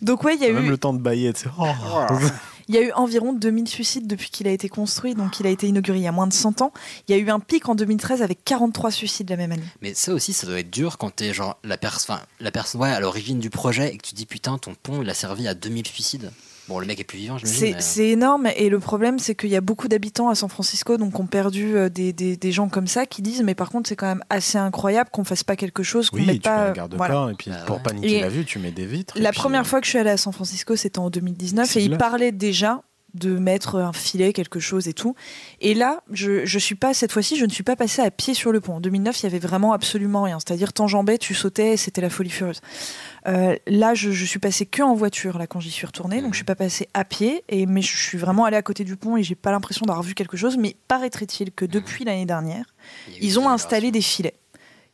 Donc 0.00 0.24
ouais, 0.24 0.34
il 0.36 0.40
y 0.40 0.44
a 0.44 0.48
T'as 0.48 0.54
même 0.54 0.64
eu, 0.66 0.70
le 0.70 0.78
temps 0.78 0.94
de 0.94 0.98
bailler. 0.98 1.32
tu 1.34 1.42
sais. 1.42 1.50
Oh. 1.58 1.66
il 2.70 2.76
y 2.76 2.78
a 2.78 2.82
eu 2.82 2.92
environ 2.92 3.32
2000 3.32 3.66
suicides 3.66 4.06
depuis 4.06 4.30
qu'il 4.30 4.46
a 4.46 4.52
été 4.52 4.68
construit. 4.68 5.16
Donc 5.16 5.40
il 5.40 5.46
a 5.48 5.50
été 5.50 5.66
inauguré 5.66 5.98
il 5.98 6.04
y 6.04 6.06
a 6.06 6.12
moins 6.12 6.28
de 6.28 6.32
100 6.32 6.62
ans. 6.62 6.72
Il 7.08 7.16
y 7.16 7.18
a 7.18 7.20
eu 7.20 7.28
un 7.28 7.40
pic 7.40 7.68
en 7.68 7.74
2013 7.74 8.22
avec 8.22 8.44
43 8.44 8.92
suicides 8.92 9.28
la 9.28 9.36
même 9.36 9.50
année. 9.50 9.64
Mais 9.82 9.92
ça 9.92 10.14
aussi, 10.14 10.32
ça 10.32 10.46
doit 10.46 10.60
être 10.60 10.70
dur 10.70 10.96
quand 10.96 11.10
t'es 11.10 11.34
genre 11.34 11.58
la 11.64 11.76
personne, 11.76 12.20
la 12.38 12.52
personne, 12.52 12.80
ouais, 12.80 12.90
à 12.90 13.00
l'origine 13.00 13.40
du 13.40 13.50
projet 13.50 13.92
et 13.92 13.98
que 13.98 14.06
tu 14.06 14.14
dis 14.14 14.24
putain, 14.24 14.56
ton 14.56 14.76
pont, 14.80 15.02
il 15.02 15.10
a 15.10 15.14
servi 15.14 15.48
à 15.48 15.54
2000 15.54 15.84
suicides. 15.84 16.30
Bon, 16.70 16.78
le 16.78 16.86
mec 16.86 16.98
est 17.00 17.04
plus 17.04 17.18
vivant, 17.18 17.36
C'est 17.38 17.46
j'imagine. 17.46 17.74
mais- 17.76 17.80
c'est 17.82 18.08
énorme 18.08 18.48
et 18.56 18.68
le 18.70 18.78
problème 18.78 19.18
c'est 19.18 19.34
qu'il 19.34 19.50
y 19.50 19.56
a 19.56 19.60
beaucoup 19.60 19.88
d'habitants 19.88 20.28
à 20.30 20.34
San 20.34 20.48
Francisco 20.48 20.96
donc 20.96 21.18
ont 21.20 21.26
perdu 21.26 21.76
euh, 21.76 21.88
des, 21.90 22.12
des- 22.12 22.36
des 22.36 22.52
gens 22.52 22.68
comme 22.68 22.86
ça 22.86 23.04
qui 23.06 23.20
disent 23.22 23.42
mais 23.42 23.54
par 23.56 23.70
contre 23.70 23.88
c'est 23.88 23.96
quand 23.96 24.06
même 24.06 24.22
assez 24.30 24.56
incroyable 24.56 25.10
qu'on 25.12 25.24
fasse 25.24 25.42
pas 25.44 25.56
quelque 25.56 25.82
chose 25.82 26.08
qu'on 26.10 26.18
Oui, 26.18 26.26
mette 26.26 26.36
tu 26.36 26.40
pas 26.42 26.56
mets 26.56 26.62
un 26.62 26.70
euh, 26.70 26.72
garde-corps 26.72 27.06
voilà. 27.08 27.32
et 27.32 27.34
puis 27.34 27.50
Bah 27.50 27.56
pour 27.66 27.76
ouais. 27.76 27.82
paniquer 27.82 28.18
Et 28.18 28.20
la 28.20 28.28
vue, 28.28 28.44
tu 28.44 28.58
mets 28.60 28.70
des 28.70 28.86
vitres. 28.86 29.14
La 29.18 29.30
puis, 29.32 29.40
première 29.40 29.62
euh, 29.62 29.64
fois 29.64 29.80
que 29.80 29.86
je 29.86 29.90
suis 29.90 29.98
allée 29.98 30.10
à 30.10 30.16
San 30.16 30.32
Francisco 30.32 30.76
c'était 30.76 31.00
en 31.00 31.10
2019 31.10 31.68
C'est 31.68 31.80
et 31.80 31.84
ils 31.84 31.98
parlaient 31.98 32.32
déjà 32.32 32.82
de 33.14 33.36
mettre 33.36 33.74
un 33.80 33.92
filet, 33.92 34.32
quelque 34.32 34.60
chose 34.60 34.86
et 34.86 34.92
tout. 34.92 35.16
Et 35.60 35.74
là, 35.74 36.04
je, 36.12 36.44
je 36.46 36.58
suis 36.60 36.76
pas, 36.76 36.94
cette 36.94 37.10
fois-ci, 37.10 37.34
je 37.36 37.44
ne 37.44 37.50
suis 37.50 37.64
pas 37.64 37.74
passée 37.74 38.00
à 38.02 38.12
pied 38.12 38.34
sur 38.34 38.52
le 38.52 38.60
pont. 38.60 38.74
En 38.76 38.80
2009, 38.80 39.18
il 39.18 39.22
y 39.24 39.26
avait 39.26 39.40
vraiment 39.40 39.72
absolument 39.72 40.22
rien. 40.22 40.38
C'est-à-dire, 40.38 40.72
t'enjambais, 40.72 41.18
tu 41.18 41.34
sautais, 41.34 41.72
et 41.72 41.76
c'était 41.76 42.00
la 42.02 42.08
folie 42.08 42.30
furieuse. 42.30 42.60
Euh, 43.26 43.56
là, 43.66 43.94
je, 43.94 44.10
je 44.10 44.24
suis 44.24 44.38
passée 44.38 44.66
que 44.66 44.82
en 44.82 44.94
voiture 44.94 45.38
là 45.38 45.46
quand 45.46 45.60
j'y 45.60 45.70
suis 45.70 45.86
retournée, 45.86 46.22
donc 46.22 46.32
je 46.32 46.38
suis 46.38 46.44
pas 46.44 46.54
passée 46.54 46.88
à 46.94 47.04
pied, 47.04 47.44
et 47.48 47.66
mais 47.66 47.82
je 47.82 47.96
suis 47.96 48.18
vraiment 48.18 48.44
allée 48.44 48.56
à 48.56 48.62
côté 48.62 48.84
du 48.84 48.96
pont 48.96 49.16
et 49.16 49.22
j'ai 49.22 49.34
pas 49.34 49.50
l'impression 49.50 49.86
d'avoir 49.86 50.02
vu 50.02 50.14
quelque 50.14 50.36
chose. 50.36 50.56
Mais 50.56 50.76
paraîtrait-il 50.88 51.52
que 51.52 51.64
depuis 51.64 52.04
l'année 52.04 52.26
dernière, 52.26 52.64
ils 53.20 53.38
ont 53.38 53.48
installé 53.48 53.90
des 53.90 54.02
filets 54.02 54.34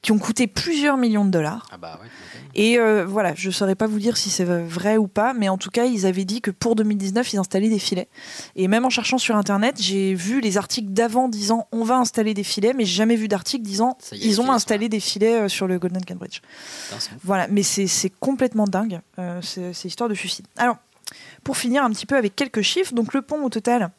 qui 0.02 0.12
ont 0.12 0.18
coûté 0.18 0.46
plusieurs 0.46 0.96
millions 0.96 1.24
de 1.24 1.30
dollars. 1.30 1.66
Ah 1.72 1.76
bah 1.76 1.98
ouais. 2.02 2.08
Et 2.54 2.78
euh, 2.78 3.04
voilà, 3.04 3.34
je 3.34 3.50
saurais 3.50 3.74
pas 3.74 3.86
vous 3.86 3.98
dire 3.98 4.16
si 4.16 4.30
c'est 4.30 4.44
vrai 4.44 4.96
ou 4.96 5.08
pas, 5.08 5.34
mais 5.34 5.48
en 5.48 5.58
tout 5.58 5.70
cas, 5.70 5.84
ils 5.84 6.06
avaient 6.06 6.24
dit 6.24 6.40
que 6.40 6.50
pour 6.50 6.74
2019, 6.74 7.32
ils 7.34 7.38
installaient 7.38 7.68
des 7.68 7.78
filets. 7.78 8.08
Et 8.54 8.68
même 8.68 8.84
en 8.84 8.90
cherchant 8.90 9.18
sur 9.18 9.36
Internet, 9.36 9.76
j'ai 9.78 10.14
vu 10.14 10.40
les 10.40 10.56
articles 10.56 10.90
d'avant 10.90 11.28
disant 11.28 11.68
on 11.72 11.84
va 11.84 11.96
installer 11.96 12.34
des 12.34 12.44
filets, 12.44 12.72
mais 12.72 12.84
j'ai 12.84 12.94
jamais 12.94 13.16
vu 13.16 13.28
d'article 13.28 13.62
disant 13.62 13.98
est, 14.12 14.16
ils 14.16 14.40
ont 14.40 14.50
installé 14.50 14.88
des 14.88 15.00
filets 15.00 15.42
euh, 15.42 15.48
sur 15.48 15.66
le 15.66 15.78
Golden 15.78 16.02
Gate 16.02 16.18
Bridge. 16.18 16.40
Voilà, 17.24 17.46
mais 17.48 17.62
c'est 17.62 18.12
complètement 18.20 18.64
dingue. 18.64 19.00
Euh, 19.18 19.40
c'est 19.42 19.84
histoire 19.84 20.08
de 20.08 20.14
suicide. 20.14 20.46
Alors, 20.56 20.76
pour 21.44 21.56
finir 21.56 21.84
un 21.84 21.90
petit 21.90 22.06
peu 22.06 22.16
avec 22.16 22.34
quelques 22.34 22.62
chiffres, 22.62 22.94
donc 22.94 23.12
le 23.12 23.22
pont 23.22 23.42
au 23.44 23.50
total, 23.50 23.90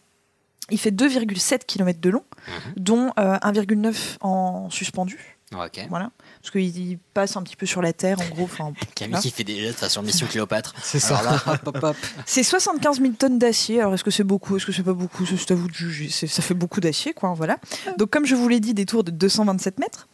il 0.69 0.79
fait 0.79 0.91
2,7 0.91 1.59
km 1.65 1.99
de 1.99 2.09
long, 2.09 2.23
dont 2.75 3.11
euh, 3.19 3.37
1,9 3.37 4.17
en 4.21 4.69
suspendu. 4.69 5.36
Ok. 5.55 5.79
Voilà, 5.89 6.11
parce 6.41 6.51
qu'il 6.51 6.77
il 6.77 6.97
passe 7.13 7.37
un 7.37 7.41
petit 7.43 7.55
peu 7.55 7.65
sur 7.65 7.81
la 7.81 7.93
terre, 7.93 8.19
en 8.19 8.27
gros. 8.35 8.43
enfin, 8.43 8.73
Camille 8.95 9.17
qui 9.21 9.31
fait 9.31 9.45
des 9.45 9.57
gestes 9.61 9.87
sur 9.87 10.03
Mission 10.03 10.27
Cléopâtre. 10.29 10.73
C'est 10.83 10.99
ça. 10.99 11.21
Là, 11.23 11.41
hop, 11.47 11.59
hop, 11.67 11.79
hop. 11.83 11.95
C'est 12.25 12.43
75 12.43 12.99
000 12.99 13.13
tonnes 13.13 13.39
d'acier. 13.39 13.79
Alors, 13.79 13.93
est-ce 13.93 14.03
que 14.03 14.11
c'est 14.11 14.25
beaucoup? 14.25 14.57
Est-ce 14.57 14.65
que 14.65 14.73
c'est 14.73 14.83
pas 14.83 14.91
beaucoup? 14.93 15.25
C'est 15.25 15.51
à 15.51 15.55
vous 15.55 15.69
de 15.69 15.73
juger. 15.73 16.09
C'est- 16.09 16.27
Ça 16.27 16.41
fait 16.41 16.53
beaucoup 16.53 16.81
d'acier, 16.81 17.13
quoi. 17.13 17.33
Voilà. 17.33 17.59
Donc, 17.97 18.09
comme 18.09 18.25
je 18.25 18.35
vous 18.35 18.49
l'ai 18.49 18.59
dit, 18.59 18.73
des 18.73 18.85
tours 18.85 19.05
de 19.05 19.11
227 19.11 19.79
mètres. 19.79 20.09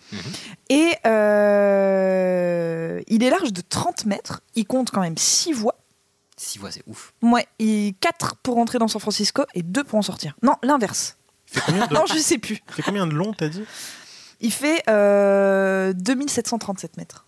Et 0.69 0.93
euh, 1.07 3.01
il 3.07 3.23
est 3.23 3.29
large 3.29 3.51
de 3.53 3.61
30 3.61 4.05
mètres. 4.05 4.41
Il 4.55 4.65
compte 4.65 4.91
quand 4.91 5.01
même 5.01 5.17
6 5.17 5.53
voies. 5.53 5.75
Six 6.37 6.59
voix, 6.59 6.71
c'est 6.71 6.83
ouf. 6.87 7.13
Ouais, 7.21 7.47
et 7.59 7.95
4 8.01 8.35
pour 8.43 8.57
entrer 8.57 8.77
dans 8.79 8.87
San 8.87 8.99
Francisco 9.01 9.43
et 9.55 9.63
2 9.63 9.83
pour 9.83 9.97
en 9.97 10.01
sortir. 10.01 10.35
Non, 10.43 10.53
l'inverse. 10.63 11.17
combien 11.65 11.87
de- 11.87 11.93
non, 11.93 12.05
je 12.05 12.17
sais 12.17 12.37
plus. 12.37 12.61
Fait 12.67 12.81
combien 12.81 13.07
de 13.07 13.13
long, 13.13 13.33
t'as 13.33 13.47
dit? 13.47 13.63
Il 14.43 14.51
fait 14.51 14.83
euh, 14.89 15.93
2737 15.93 16.97
mètres, 16.97 17.25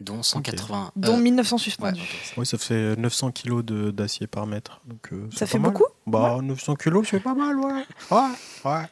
Dont 0.00 0.20
180. 0.24 0.90
dont 0.96 1.16
euh, 1.16 1.20
1900 1.20 1.58
suspendus. 1.58 2.02
Oui, 2.36 2.44
ça 2.44 2.58
fait 2.58 2.96
900 2.96 3.30
kilos 3.30 3.64
de- 3.64 3.92
d'acier 3.92 4.26
par 4.26 4.48
mètre. 4.48 4.80
Donc, 4.84 5.12
euh, 5.12 5.28
Ça 5.32 5.46
fait 5.46 5.60
mal. 5.60 5.70
beaucoup 5.70 5.84
Bah, 6.08 6.40
900 6.42 6.74
kilos, 6.74 7.06
c'est 7.08 7.20
pas 7.20 7.34
mal, 7.34 7.56
ouais. 7.56 7.84
Ouais, 8.10 8.28
ouais. 8.64 8.82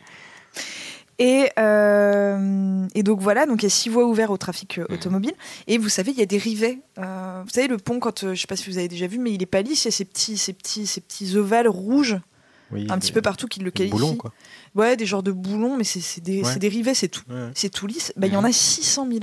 Et, 1.18 1.51
euh, 1.59 2.86
et 2.95 3.03
donc 3.03 3.20
voilà, 3.20 3.45
donc 3.47 3.61
il 3.62 3.64
y 3.64 3.66
a 3.66 3.70
six 3.70 3.88
voies 3.88 4.05
ouvertes 4.07 4.30
au 4.30 4.36
trafic 4.36 4.78
euh, 4.78 4.86
automobile. 4.88 5.34
Et 5.66 5.78
vous 5.78 5.88
savez, 5.88 6.12
il 6.12 6.18
y 6.18 6.22
a 6.22 6.26
des 6.26 6.38
rivets. 6.38 6.78
Euh, 6.99 7.43
vous 7.45 7.51
savez, 7.51 7.66
le 7.66 7.76
pont, 7.78 7.99
quand 7.99 8.22
euh, 8.22 8.34
je 8.34 8.41
sais 8.43 8.47
pas 8.47 8.55
si 8.55 8.70
vous 8.70 8.78
avez 8.78 8.86
déjà 8.86 9.09
vu, 9.09 9.18
mais 9.18 9.32
il 9.32 9.43
est 9.43 9.47
pas 9.47 9.62
lisse. 9.62 9.84
Il 9.84 9.88
y 9.88 9.88
a 9.88 9.91
ces 9.91 10.05
petits, 10.05 10.38
ces 10.38 10.53
petits, 10.53 10.86
ces 10.86 11.01
petits 11.01 11.36
ovales 11.36 11.66
rouges, 11.68 12.18
Oui, 12.73 12.87
un 12.91 12.99
petit 12.99 13.12
peu 13.12 13.21
partout 13.23 13.47
qui 13.49 13.61
le 13.61 13.66
des 13.66 13.73
qualifient. 13.73 13.91
boulons, 13.93 14.16
quoi. 14.16 14.33
Ouais, 14.75 14.97
des 14.97 15.07
genres 15.07 15.23
de 15.23 15.33
boulons, 15.33 15.77
mais 15.77 15.85
c'est 15.85 16.01
c'est 16.01 16.21
des, 16.21 16.43
Ouais. 16.43 16.53
c'est 16.53 16.59
c'est 16.95 17.09
tout. 17.09 17.23
Ouais. 17.29 17.51
C'est 17.55 17.68
tout 17.71 17.87
lisse. 17.87 18.12
Bah, 18.16 18.27
il 18.29 18.33
y 18.33 18.37
en 18.37 18.45
a 18.45 18.53
600 18.53 19.07
000. 19.11 19.21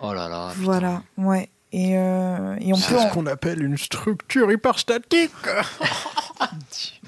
Oh 0.00 0.12
là 0.12 0.28
là. 0.28 0.52
Voilà, 0.56 1.02
ouais. 1.18 1.48
Et, 1.72 1.96
euh, 1.96 2.56
et 2.60 2.72
on 2.72 2.76
C'est 2.76 2.88
peut. 2.94 2.98
en- 3.00 3.08
ce 3.08 3.14
qu'on 3.14 3.26
appelle 3.26 3.62
une 3.62 3.78
structure 3.78 4.50
hyperstatique. 4.52 5.30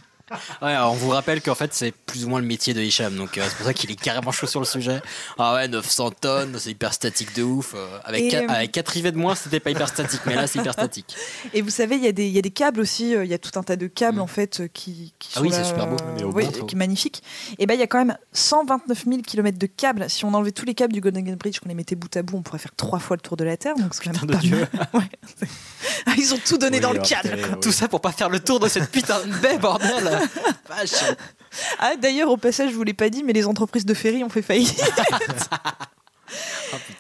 Ouais, 0.63 0.77
on 0.77 0.93
vous 0.95 1.11
rappelle 1.11 1.41
qu'en 1.43 1.55
fait 1.55 1.73
c'est 1.75 1.93
plus 1.93 2.25
ou 2.25 2.29
moins 2.29 2.41
le 2.41 2.47
métier 2.47 2.75
de 2.75 2.81
Hicham, 2.81 3.15
donc 3.17 3.39
euh, 3.39 3.45
c'est 3.49 3.57
pour 3.57 3.67
ça 3.67 3.75
qu'il 3.75 3.91
est 3.91 4.01
carrément 4.01 4.33
chaud 4.33 4.47
sur 4.47 4.61
le 4.61 4.67
sujet. 4.67 5.01
Ah 5.39 5.55
ouais, 5.55 5.69
900 5.69 6.11
tonnes, 6.21 6.57
c'est 6.59 6.71
hyper 6.71 6.93
statique 6.93 7.35
de 7.35 7.43
ouf. 7.43 7.73
euh, 7.75 7.99
avec, 8.05 8.33
euh, 8.35 8.47
avec 8.49 8.73
quatre 8.73 8.89
rivets 8.89 9.13
de 9.13 9.19
moins, 9.19 9.35
c'était 9.35 9.61
pas 9.61 9.71
hyper 9.71 9.89
statique, 9.89 10.21
mais 10.27 10.35
là 10.35 10.47
c'est 10.47 10.59
hyper 10.59 10.73
statique. 10.73 11.15
Et 11.53 11.63
vous 11.63 11.71
savez, 11.71 11.97
il 11.97 12.05
y, 12.05 12.09
a 12.09 12.13
des- 12.13 12.27
il 12.27 12.33
y 12.33 12.39
a 12.39 12.43
des 12.43 12.51
câbles 12.51 12.81
aussi, 12.81 13.15
euh, 13.15 13.25
il 13.25 13.31
y 13.31 13.35
a 13.35 13.39
tout 13.39 13.59
un 13.59 13.63
tas 13.63 13.77
de 13.77 13.87
câbles 13.87 14.21
en 14.21 14.27
fait 14.27 14.61
euh, 14.61 14.69
qui, 14.73 15.13
qui 15.19 15.31
Ah 15.35 15.39
sont 15.39 15.43
oui, 15.43 15.51
là, 15.51 15.59
c'est 15.63 15.69
super 15.71 15.87
beau. 15.87 15.97
euh, 16.05 16.43
qui 16.67 16.75
est 16.75 16.79
magnifique. 16.79 17.23
Et 17.59 17.67
ben 17.67 17.75
il 17.75 17.81
y 17.81 17.83
a 17.83 17.87
quand 17.87 17.99
même 18.05 18.17
129 18.33 19.05
000 19.07 19.21
km 19.23 19.59
de 19.59 19.67
câbles. 19.67 20.07
Si 20.09 20.25
on 20.25 20.35
enlevait 20.35 20.53
tous 20.53 20.65
les 20.65 20.75
câbles 20.75 20.93
du 20.93 21.01
Golden 21.01 21.25
Gate 21.25 21.39
Bridge, 21.39 21.59
qu'on 21.61 21.69
les 21.69 21.75
mettait 21.75 21.95
bout 21.97 22.15
à 22.17 22.23
bout, 22.23 22.37
on 22.37 22.43
pourrait 22.43 22.59
faire 22.59 22.75
trois 22.77 22.99
fois 22.99 23.17
le 23.17 23.21
tour 23.23 23.37
de 23.37 23.45
la 23.45 23.57
Terre. 23.57 23.75
Donc 23.77 23.95
c'est 23.95 24.05
quand 24.05 24.13
même 24.13 24.27
de 24.27 24.33
pas 24.35 24.39
Dieu. 24.41 24.57
mal. 24.73 24.89
Ouais. 24.95 25.47
Ils 26.19 26.33
ont 26.35 26.39
tout 26.45 26.59
donné 26.59 26.77
Oui, 26.79 26.83
dans 26.83 26.93
le 26.93 27.01
câble. 27.01 27.59
Tout 27.61 27.73
ça 27.73 27.89
pour 27.89 28.01
pas 28.01 28.13
faire 28.13 28.29
le 28.29 28.41
tour 28.41 28.61
de 28.61 28.69
cette 28.69 28.91
putain 28.91 29.21
de 29.25 29.33
baie, 29.41 29.59
bordel. 29.59 30.19
Ah, 31.79 31.95
D'ailleurs, 31.97 32.31
au 32.31 32.37
passage, 32.37 32.71
je 32.71 32.75
vous 32.75 32.83
l'ai 32.83 32.95
pas 32.95 33.11
dit, 33.11 33.23
mais 33.23 33.33
les 33.33 33.47
entreprises 33.47 33.87
de 33.87 33.95
ferry 33.95 34.25
ont 34.25 34.29
fait 34.29 34.43
faillite. 34.43 34.83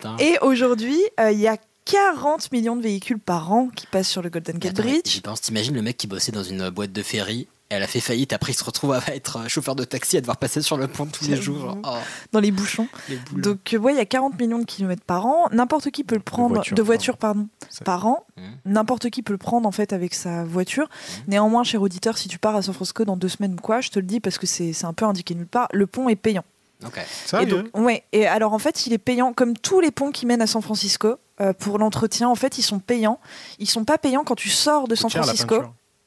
Oh. 0.04 0.08
Et 0.20 0.38
aujourd'hui, 0.42 1.00
euh, 1.18 1.32
il 1.32 1.40
y 1.40 1.48
a 1.48 1.56
40 1.86 2.52
millions 2.52 2.76
de 2.76 2.82
véhicules 2.82 3.18
par 3.18 3.52
an 3.52 3.68
qui 3.74 3.86
passent 3.86 4.08
sur 4.08 4.22
le 4.22 4.30
Golden 4.30 4.58
Gate 4.58 4.76
Bridge. 4.76 5.06
J'y 5.06 5.20
pense, 5.20 5.40
t'imagines 5.40 5.74
le 5.74 5.82
mec 5.82 5.96
qui 5.96 6.06
bossait 6.06 6.30
dans 6.30 6.44
une 6.44 6.70
boîte 6.70 6.92
de 6.92 7.02
ferry, 7.02 7.48
elle 7.70 7.82
a 7.82 7.86
fait 7.86 8.00
faillite, 8.00 8.32
après 8.32 8.52
il 8.52 8.54
se 8.54 8.64
retrouve 8.64 8.92
à 8.92 9.02
être 9.08 9.38
euh, 9.38 9.48
chauffeur 9.48 9.74
de 9.74 9.84
taxi, 9.84 10.16
à 10.16 10.20
devoir 10.20 10.36
passer 10.36 10.62
sur 10.62 10.76
le 10.76 10.86
pont 10.86 11.06
tous 11.06 11.26
les 11.26 11.36
jours. 11.36 11.76
oh, 11.84 11.96
dans 12.32 12.40
les 12.40 12.50
bouchons. 12.50 12.88
les. 13.08 13.18
Donc 13.32 13.72
euh, 13.72 13.78
ouais, 13.78 13.94
il 13.94 13.96
y 13.96 14.00
a 14.00 14.04
40 14.06 14.38
millions 14.38 14.58
de 14.58 14.64
kilomètres 14.64 15.04
par 15.04 15.26
an. 15.26 15.48
N'importe 15.50 15.90
qui 15.90 16.04
peut 16.04 16.14
le 16.14 16.20
prendre 16.20 16.50
de 16.50 16.54
voitures, 16.54 16.84
voitures, 16.84 17.16
pardon, 17.16 17.48
par 17.84 18.06
an. 18.06 18.26
Mmh. 18.36 18.42
N'importe 18.66 19.10
qui 19.10 19.22
peut 19.22 19.32
le 19.32 19.38
prendre 19.38 19.66
en 19.66 19.72
fait 19.72 19.92
avec 19.92 20.14
sa 20.14 20.44
voiture. 20.44 20.88
Néanmoins, 21.26 21.64
cher 21.64 21.80
auditeur, 21.80 22.18
si 22.18 22.28
tu 22.28 22.38
pars 22.38 22.54
à 22.54 22.62
San 22.62 22.74
Francisco 22.74 23.04
dans 23.04 23.16
deux 23.16 23.28
semaines 23.28 23.54
ou 23.54 23.62
quoi, 23.62 23.80
je 23.80 23.90
te 23.90 23.98
le 23.98 24.06
dis 24.06 24.20
parce 24.20 24.38
que 24.38 24.46
c'est 24.46 24.72
c'est 24.72 24.86
un 24.86 24.92
peu 24.92 25.06
indiqué 25.06 25.34
nulle 25.34 25.46
part. 25.46 25.68
Le 25.72 25.86
pont 25.86 26.08
est 26.08 26.16
payant. 26.16 26.44
Ok. 26.84 27.00
Et 27.40 27.46
donc, 27.46 27.66
ouais. 27.74 28.04
Et 28.12 28.26
alors 28.26 28.52
en 28.52 28.58
fait, 28.58 28.86
il 28.86 28.92
est 28.92 28.98
payant 28.98 29.32
comme 29.32 29.56
tous 29.56 29.80
les 29.80 29.90
ponts 29.90 30.10
qui 30.10 30.26
mènent 30.26 30.42
à 30.42 30.46
San 30.46 30.62
Francisco. 30.62 31.16
euh, 31.40 31.52
pour 31.52 31.78
l'entretien, 31.78 32.28
en 32.28 32.34
fait, 32.34 32.58
ils 32.58 32.62
sont 32.62 32.78
payants. 32.78 33.18
Ils 33.58 33.68
sont 33.68 33.84
pas 33.84 33.98
payants 33.98 34.22
quand 34.22 34.36
tu 34.36 34.50
sors 34.50 34.86
de 34.86 34.94
San 34.94 35.10
Francisco. 35.10 35.62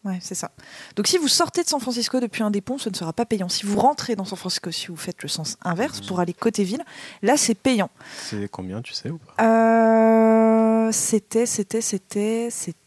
Ouais, 0.07 0.19
c'est 0.21 0.35
ça. 0.35 0.51
Donc 0.95 1.07
si 1.07 1.17
vous 1.17 1.27
sortez 1.27 1.63
de 1.63 1.67
San 1.67 1.81
Francisco 1.81 2.19
depuis 2.21 2.41
un 2.41 2.49
des 2.49 2.61
ponts, 2.61 2.77
ce 2.77 2.89
ne 2.89 2.95
sera 2.95 3.11
pas 3.11 3.25
payant. 3.25 3.49
Si 3.49 3.65
vous 3.65 3.77
rentrez 3.77 4.15
dans 4.15 4.23
San 4.23 4.37
Francisco, 4.37 4.71
si 4.71 4.87
vous 4.87 4.95
faites 4.95 5.21
le 5.21 5.27
sens 5.27 5.57
inverse 5.63 5.99
pour 5.99 6.21
aller 6.21 6.33
côté 6.33 6.63
ville, 6.63 6.83
là 7.21 7.35
c'est 7.35 7.55
payant. 7.55 7.89
C'est 8.23 8.49
combien, 8.49 8.81
tu 8.81 8.93
sais 8.93 9.09
ou 9.09 9.17
pas? 9.17 9.43
Euh, 9.43 10.91
c'était, 10.93 11.45
c'était, 11.45 11.81
c'était, 11.81 12.47
c'était 12.49 12.77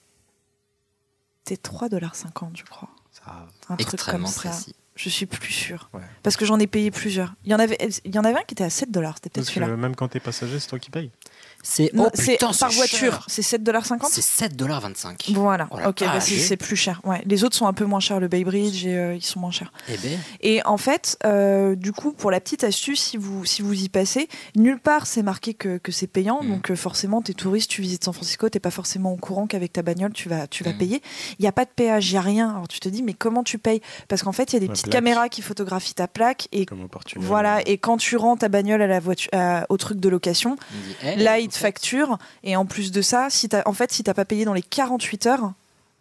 3,50$, 1.50 2.50
je 2.54 2.64
crois. 2.64 2.88
Un 3.68 3.76
truc 3.76 4.00
comme 4.00 4.26
ça. 4.26 4.48
précis. 4.48 4.74
Je 4.96 5.08
suis 5.08 5.26
plus 5.26 5.52
sûre. 5.52 5.88
Parce 6.22 6.36
que 6.36 6.44
j'en 6.44 6.58
ai 6.58 6.66
payé 6.66 6.90
plusieurs. 6.90 7.34
Il 7.44 7.50
y 7.52 7.54
en 7.54 7.58
avait, 7.58 7.78
il 8.04 8.14
y 8.14 8.18
en 8.18 8.24
avait 8.24 8.38
un 8.38 8.42
qui 8.42 8.54
était 8.54 8.64
à 8.64 8.68
7$, 8.68 8.72
c'était 8.72 8.94
peut-être 8.94 9.32
Parce 9.34 9.46
que 9.48 9.54
celui-là. 9.54 9.76
même 9.76 9.94
quand 9.96 10.08
t'es 10.08 10.20
passager, 10.20 10.58
c'est 10.58 10.68
toi 10.68 10.78
qui 10.78 10.90
payes. 10.90 11.10
C'est 11.62 11.90
oh, 11.96 12.08
par 12.38 12.54
c'est 12.54 12.74
voiture, 12.76 13.24
c'est 13.26 13.42
7,50$. 13.42 13.98
C'est 14.11 14.46
7,25$. 14.48 15.34
Voilà, 15.34 15.68
Oh 15.70 15.76
ok, 15.88 16.00
bah, 16.00 16.20
c'est 16.20 16.56
plus 16.56 16.76
cher. 16.76 17.00
Ouais. 17.04 17.22
Les 17.26 17.44
autres 17.44 17.56
sont 17.56 17.66
un 17.66 17.72
peu 17.72 17.84
moins 17.84 18.00
chers, 18.00 18.18
le 18.20 18.28
Bay 18.28 18.44
Bridge, 18.44 18.86
et 18.86 18.96
euh, 18.96 19.14
ils 19.14 19.22
sont 19.24 19.40
moins 19.40 19.50
chers. 19.50 19.72
Eh 19.88 19.96
ben. 19.98 20.18
Et 20.40 20.62
en 20.64 20.76
fait, 20.78 21.18
euh, 21.24 21.74
du 21.74 21.92
coup, 21.92 22.12
pour 22.12 22.30
la 22.30 22.40
petite 22.40 22.64
astuce, 22.64 23.00
si 23.02 23.16
vous, 23.16 23.44
si 23.44 23.62
vous 23.62 23.74
y 23.74 23.88
passez, 23.88 24.28
nulle 24.56 24.78
part 24.80 25.06
c'est 25.06 25.22
marqué 25.22 25.54
que, 25.54 25.78
que 25.78 25.92
c'est 25.92 26.06
payant. 26.06 26.40
Donc 26.42 26.70
euh, 26.70 26.76
forcément, 26.76 27.20
tu 27.22 27.32
es 27.32 27.34
touriste, 27.34 27.70
tu 27.70 27.82
visites 27.82 28.04
San 28.04 28.14
Francisco, 28.14 28.48
tu 28.48 28.58
pas 28.61 28.70
forcément 28.70 29.12
au 29.12 29.16
courant 29.16 29.46
qu'avec 29.46 29.72
ta 29.72 29.82
bagnole, 29.82 30.12
tu 30.12 30.28
vas, 30.28 30.46
tu 30.46 30.64
vas 30.64 30.72
payer. 30.72 31.02
Il 31.38 31.42
n'y 31.42 31.48
a 31.48 31.52
pas 31.52 31.64
de 31.64 31.70
péage, 31.74 32.08
il 32.11 32.12
n'y 32.12 32.18
a 32.18 32.22
rien. 32.22 32.50
Alors 32.50 32.68
tu 32.68 32.80
te 32.80 32.88
dis, 32.88 33.02
mais 33.02 33.14
comment 33.14 33.42
tu 33.42 33.58
payes? 33.58 33.80
Parce 34.08 34.22
qu'en 34.22 34.32
fait, 34.32 34.52
il 34.52 34.54
y 34.54 34.56
a 34.56 34.61
des 34.61 34.66
La 34.66 34.72
petites 34.72 34.86
plaque. 34.86 34.92
caméras 34.94 35.28
qui 35.28 35.42
photographient 35.42 35.94
ta 35.94 36.08
plaque. 36.08 36.48
Et 36.52 36.66
Comme 36.66 36.86
voilà, 37.16 37.61
et 37.66 37.78
quand 37.78 37.96
tu 37.96 38.16
rends 38.16 38.36
ta 38.36 38.48
bagnole 38.48 38.82
à 38.82 38.86
la 38.86 39.00
voiture, 39.00 39.30
à- 39.32 39.66
au 39.68 39.76
truc 39.76 39.98
de 40.00 40.08
location, 40.08 40.56
Il 41.04 41.16
dit, 41.16 41.22
là, 41.24 41.38
ils 41.38 41.49
te 41.51 41.57
facturent. 41.59 42.18
Et 42.44 42.57
en 42.57 42.64
plus 42.66 42.90
de 42.92 43.03
ça, 43.03 43.28
si 43.30 43.48
t'as- 43.48 43.62
en 43.66 43.72
fait, 43.72 43.92
si 43.92 44.03
t'as 44.03 44.14
pas 44.14 44.24
payé 44.24 44.44
dans 44.44 44.55
les 44.55 44.62
48 44.62 45.26
heures, 45.26 45.53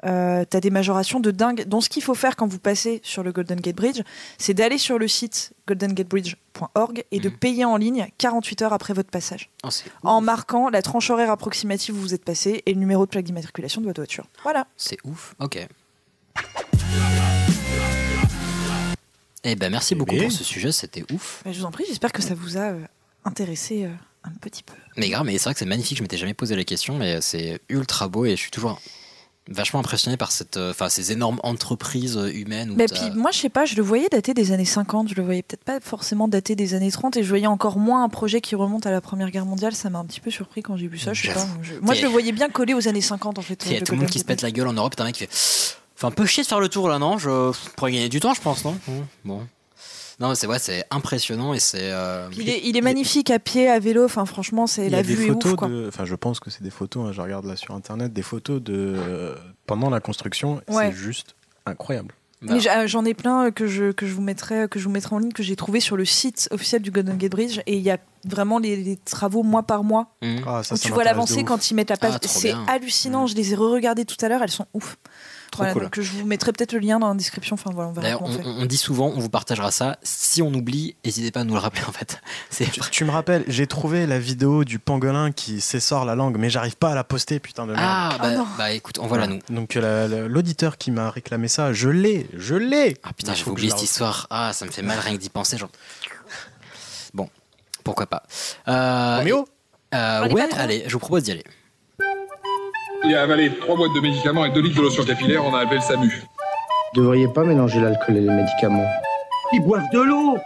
euh, 0.06 0.46
t'as 0.50 0.62
des 0.62 0.70
majorations 0.70 1.20
de 1.20 1.30
dingue. 1.32 1.66
Donc, 1.68 1.84
ce 1.84 1.90
qu'il 1.90 2.02
faut 2.02 2.16
faire 2.16 2.38
quand 2.38 2.48
vous 2.48 2.58
passez 2.60 3.02
sur 3.04 3.22
le 3.22 3.34
Golden 3.34 3.60
Gate 3.60 3.76
Bridge, 3.76 4.02
c'est 4.38 4.54
d'aller 4.54 4.78
sur 4.78 4.98
le 4.98 5.10
site 5.10 5.52
goldengatebridge.org 5.68 7.04
et 7.12 7.20
de 7.20 7.28
payer 7.28 7.66
en 7.66 7.76
ligne 7.76 8.08
48 8.18 8.62
heures 8.62 8.72
après 8.74 8.94
votre 8.94 9.10
passage. 9.10 9.50
Oh, 9.66 9.70
c'est 9.70 9.86
En 10.04 10.22
marquant 10.22 10.70
la 10.70 10.82
tranche 10.82 11.10
horaire 11.10 11.32
approximative 11.32 11.96
où 11.96 12.00
vous 12.00 12.14
êtes 12.14 12.24
passé 12.24 12.64
et 12.66 12.74
le 12.74 12.80
numéro 12.80 13.06
de 13.06 13.10
plaque 13.10 13.26
d'immatriculation 13.26 13.82
de 13.82 13.88
votre 13.88 14.00
voiture. 14.00 14.26
Voilà. 14.44 14.68
C'est 14.78 14.98
ouf. 15.04 15.36
Ok. 15.40 15.68
Eh 19.44 19.56
ben 19.56 19.70
merci 19.72 19.96
beaucoup 19.96 20.16
bien. 20.16 20.24
pour 20.24 20.32
ce 20.32 20.44
sujet, 20.44 20.72
c'était 20.72 21.04
ouf. 21.14 21.42
Bah, 21.46 21.52
je 21.52 21.60
vous 21.60 21.66
en 21.66 21.72
prie, 21.72 21.86
j'espère 21.88 22.12
que 22.12 22.22
ça 22.22 22.36
vous 22.36 22.58
a 22.58 22.72
euh, 22.72 22.80
intéressé 23.26 23.86
euh, 23.86 23.90
un 24.24 24.32
petit 24.42 24.64
peu. 24.64 24.74
Mais 24.98 25.10
grave, 25.10 25.26
mais 25.26 25.38
c'est 25.38 25.46
vrai 25.46 25.54
que 25.54 25.60
c'est 25.60 25.66
magnifique, 25.66 25.98
je 25.98 26.02
m'étais 26.04 26.18
jamais 26.18 26.34
posé 26.34 26.56
la 26.56 26.64
question, 26.64 26.98
mais 26.98 27.22
c'est 27.22 27.60
ultra 27.70 28.08
beau 28.08 28.26
et 28.26 28.32
je 28.32 28.42
suis 28.42 28.52
toujours 28.52 28.80
vachement 29.52 29.80
impressionné 29.80 30.16
par 30.16 30.32
cette, 30.32 30.58
euh, 30.58 30.70
enfin, 30.72 30.90
ces 30.90 31.12
énormes 31.12 31.40
entreprises 31.42 32.20
humaines. 32.36 32.70
où 32.72 32.76
t'as- 32.86 33.10
puis 33.10 33.18
moi, 33.20 33.32
je 33.32 33.40
sais 33.40 33.50
pas, 33.50 33.66
je 33.66 33.76
le 33.76 33.82
voyais 33.82 34.08
dater 34.12 34.36
des 34.36 34.52
années 34.52 34.66
50, 34.66 35.10
je 35.10 35.16
le 35.16 35.24
voyais 35.24 35.42
peut-être 35.42 35.64
pas 35.64 35.80
forcément 35.80 36.28
dater 36.28 36.56
des 36.56 36.76
années 36.76 36.92
30, 36.92 37.18
et 37.18 37.24
je 37.24 37.30
voyais 37.30 37.48
encore 37.48 37.80
moins 37.80 38.04
un 38.04 38.10
projet 38.10 38.42
qui 38.42 38.54
remonte 38.54 38.86
à 38.86 38.92
la 38.92 39.02
Première 39.02 39.32
Guerre 39.32 39.48
mondiale. 39.48 39.74
Ça 39.74 39.90
m'a 39.90 39.98
un 40.00 40.06
petit 40.06 40.20
peu 40.20 40.30
surpris 40.30 40.62
quand 40.62 40.78
j'ai 40.78 40.88
vu 40.88 41.00
ça. 41.00 41.14
Je 41.14 41.28
sais 41.28 41.34
pas. 41.34 41.48
Je- 41.64 41.74
Moi, 41.82 41.96
je 41.96 42.04
le 42.04 42.10
voyais 42.10 42.32
bien 42.32 42.50
collé 42.50 42.76
aux 42.76 42.88
années 42.88 43.02
50 43.02 43.40
en 43.40 43.42
fait. 43.42 43.64
Il 43.66 43.72
y 43.74 43.76
a 43.78 43.82
tout 43.82 43.94
le 43.94 43.98
monde 44.00 44.10
qui 44.10 44.20
se 44.20 44.26
pète 44.26 44.42
la 44.44 44.52
gueule 44.52 44.68
en 44.68 44.74
Europe, 44.74 44.96
t'as 44.96 45.04
un 45.04 45.08
mec 45.08 45.16
qui 45.16 45.26
fait 45.26 45.76
Fait 45.96 46.08
un 46.08 46.12
peu 46.12 46.26
chier 46.28 46.44
de 46.44 46.48
faire 46.48 46.60
le 46.62 46.70
tour 46.70 46.88
là, 46.88 47.00
non? 47.00 47.18
Je 47.18 47.52
pourrais 47.76 47.92
gagner 47.92 48.08
du 48.10 48.20
temps, 48.22 48.34
je 48.36 48.40
pense, 48.42 48.64
non? 48.64 48.78
Bon. 49.26 49.48
Non, 50.20 50.36
c'est 50.36 50.48
ouais, 50.48 50.60
c'est 50.60 50.84
impressionnant 50.92 51.54
et 51.54 51.60
c'est. 51.60 51.92
euh, 51.92 52.28
Il 52.38 52.50
est, 52.50 52.62
il 52.66 52.76
est 52.76 52.82
magnifique 52.82 53.30
à 53.32 53.40
pied, 53.40 53.70
à 53.70 53.80
vélo. 53.80 54.04
Enfin, 54.04 54.26
franchement, 54.26 54.68
c'est 54.68 54.90
la 54.90 55.02
des 55.02 55.14
vue 55.16 55.28
est 55.28 55.32
ouf. 55.32 55.56
Quoi. 55.56 55.68
de. 55.70 55.86
Enfin, 55.88 56.04
je 56.06 56.16
pense 56.16 56.40
que 56.42 56.50
c'est 56.50 56.64
des 56.64 56.70
photos. 56.70 57.08
hein, 57.08 57.12
je 57.14 57.22
regarde 57.22 57.46
là 57.46 57.56
sur 57.56 57.74
internet 57.74 58.12
des 58.12 58.22
photos 58.22 58.62
de 58.62 58.74
euh, 58.98 59.36
pendant 59.66 59.90
la 59.90 60.00
construction. 60.02 60.62
Ouais. 60.70 60.92
C'est 60.92 60.98
juste 60.98 61.36
incroyable. 61.66 62.14
Mais 62.42 62.62
j'a- 62.62 62.88
j'en 62.88 63.04
ai 63.04 63.14
plein 63.14 63.52
que 63.52 63.68
je, 63.68 63.92
que 63.92 64.08
je 64.08 64.14
vous 64.14 64.22
mettrai 64.22 64.70
que 64.70 64.80
je 64.80 64.86
vous 64.86 64.92
mettrai 64.92 65.14
en 65.14 65.20
ligne 65.20 65.34
que 65.34 65.44
j'ai 65.44 65.58
trouvé 65.58 65.82
sur 65.82 65.98
le 65.98 66.06
site 66.06 66.48
officiel 66.52 66.82
du 66.82 66.90
Golden 66.90 67.18
Gate 67.18 67.32
Bridge 67.34 67.60
et 67.66 67.76
il 67.76 67.82
y 67.82 67.92
a 67.92 67.98
vraiment 68.26 68.60
les, 68.60 68.78
les 68.78 68.96
travaux 68.96 69.44
mois 69.44 69.64
par 69.64 69.84
mois 69.84 70.16
Mhm. 70.22 70.44
Ah, 70.48 70.64
ça, 70.64 70.76
où 70.76 70.78
ça 70.78 70.84
tu 70.88 70.94
vois 70.94 71.04
l'avancée 71.04 71.44
quand 71.44 71.70
ils 71.70 71.74
mettent 71.74 71.90
la 71.90 71.98
page. 71.98 72.14
Ah, 72.16 72.20
trop 72.20 72.40
c'est 72.40 72.54
hallucinant. 72.68 73.28
Je 73.28 73.36
les 73.36 73.52
ai 73.52 73.56
re-regardées 73.58 74.06
tout 74.06 74.16
à 74.22 74.30
l'heure. 74.30 74.42
Elles 74.42 74.52
sont 74.52 74.68
ouf. 74.74 74.96
Trop 75.52 75.64
Voilà, 75.64 75.74
cool. 75.74 75.84
donc 75.84 76.00
je 76.00 76.12
vous 76.12 76.26
mettrai 76.26 76.52
peut-être 76.54 76.74
le 76.74 76.80
lien 76.80 77.00
dans 77.00 77.08
la 77.10 77.16
description. 77.16 77.56
Enfin 77.56 77.72
voilà, 77.74 77.90
on 77.90 77.94
verra 77.94 78.18
on, 78.22 78.26
on 78.26 78.32
fait. 78.32 78.44
on 78.46 78.66
dit 78.66 78.78
souvent, 78.78 79.08
on 79.08 79.20
vous 79.20 79.30
partagera 79.30 79.72
ça. 79.72 79.98
Si 80.04 80.42
on 80.42 80.54
oublie, 80.54 80.96
n'hésitez 81.04 81.32
pas 81.32 81.40
à 81.42 81.44
nous 81.44 81.54
le 81.54 81.60
rappeler 81.60 81.84
en 81.88 81.92
fait. 81.92 82.22
C'est 82.50 82.70
Tu, 82.72 82.80
tu 82.92 83.04
me 83.06 83.12
rappelles, 83.12 83.44
j'ai 83.48 83.66
trouvé 83.68 84.06
la 84.06 84.20
vidéo 84.20 84.64
du 84.64 84.78
pangolin 84.80 85.32
qui 85.32 85.60
s'essore 85.62 86.06
la 86.06 86.16
langue, 86.16 86.38
mais 86.38 86.50
j'arrive 86.50 86.78
pas 86.78 86.92
à 86.92 86.96
la 86.96 87.04
poster, 87.04 87.40
putain 87.40 87.66
de 87.66 87.74
merde. 87.74 87.84
Ah, 87.84 88.18
bah, 88.22 88.46
bah, 88.58 88.72
écoute, 88.72 89.00
envoie-la 89.00 89.28
nous. 89.28 89.40
Donc 89.50 89.74
la- 89.74 90.08
l'auditeur 90.08 90.78
qui 90.78 90.92
m'a 90.92 91.10
réclamé 91.10 91.48
ça, 91.48 91.74
je 91.74 91.90
l'ai, 91.90 92.28
je 92.36 92.56
l'ai. 92.56 92.98
Ah 93.04 93.14
putain, 93.14 93.34
j'ai 93.34 93.46
oublié 93.48 93.70
cette 93.72 93.84
histoire. 93.84 94.28
Ah, 94.30 94.54
ça 94.54 94.66
me 94.66 94.72
fait 94.72 94.82
mal 94.84 95.00
rien 95.00 95.16
que 95.16 95.22
d'y 95.22 95.30
penser. 95.30 95.58
Genre... 95.58 95.70
Bon, 97.14 97.30
pourquoi 97.84 98.06
pas. 98.06 98.24
Euh, 98.68 99.18
Roméo 99.18 99.48
euh, 99.96 100.30
Ouais, 100.30 100.48
allez, 100.58 100.84
je 100.88 100.94
vous 100.94 101.00
propose 101.00 101.24
d'y 101.24 101.32
aller. 101.32 101.44
Il 103.06 103.16
a 103.16 103.24
avalé 103.24 103.56
trois 103.60 103.76
boîtes 103.76 103.94
de 103.94 104.02
médicaments 104.02 104.46
et 104.46 104.50
deux 104.52 104.62
litres 104.62 104.78
de 104.78 104.82
lotion 104.82 105.04
capillaire, 105.04 105.46
on 105.46 105.54
a 105.54 105.60
appelé 105.60 105.78
le 105.78 105.82
SAMU. 105.82 106.24
Vous 106.94 107.02
devriez 107.02 107.28
pas 107.28 107.44
mélanger 107.44 107.80
l'alcool 107.80 108.18
et 108.18 108.22
les 108.22 108.30
médicaments. 108.30 108.86
Ils 109.54 109.62
boivent 109.62 109.90
de 109.94 110.00
l'eau. 110.00 110.38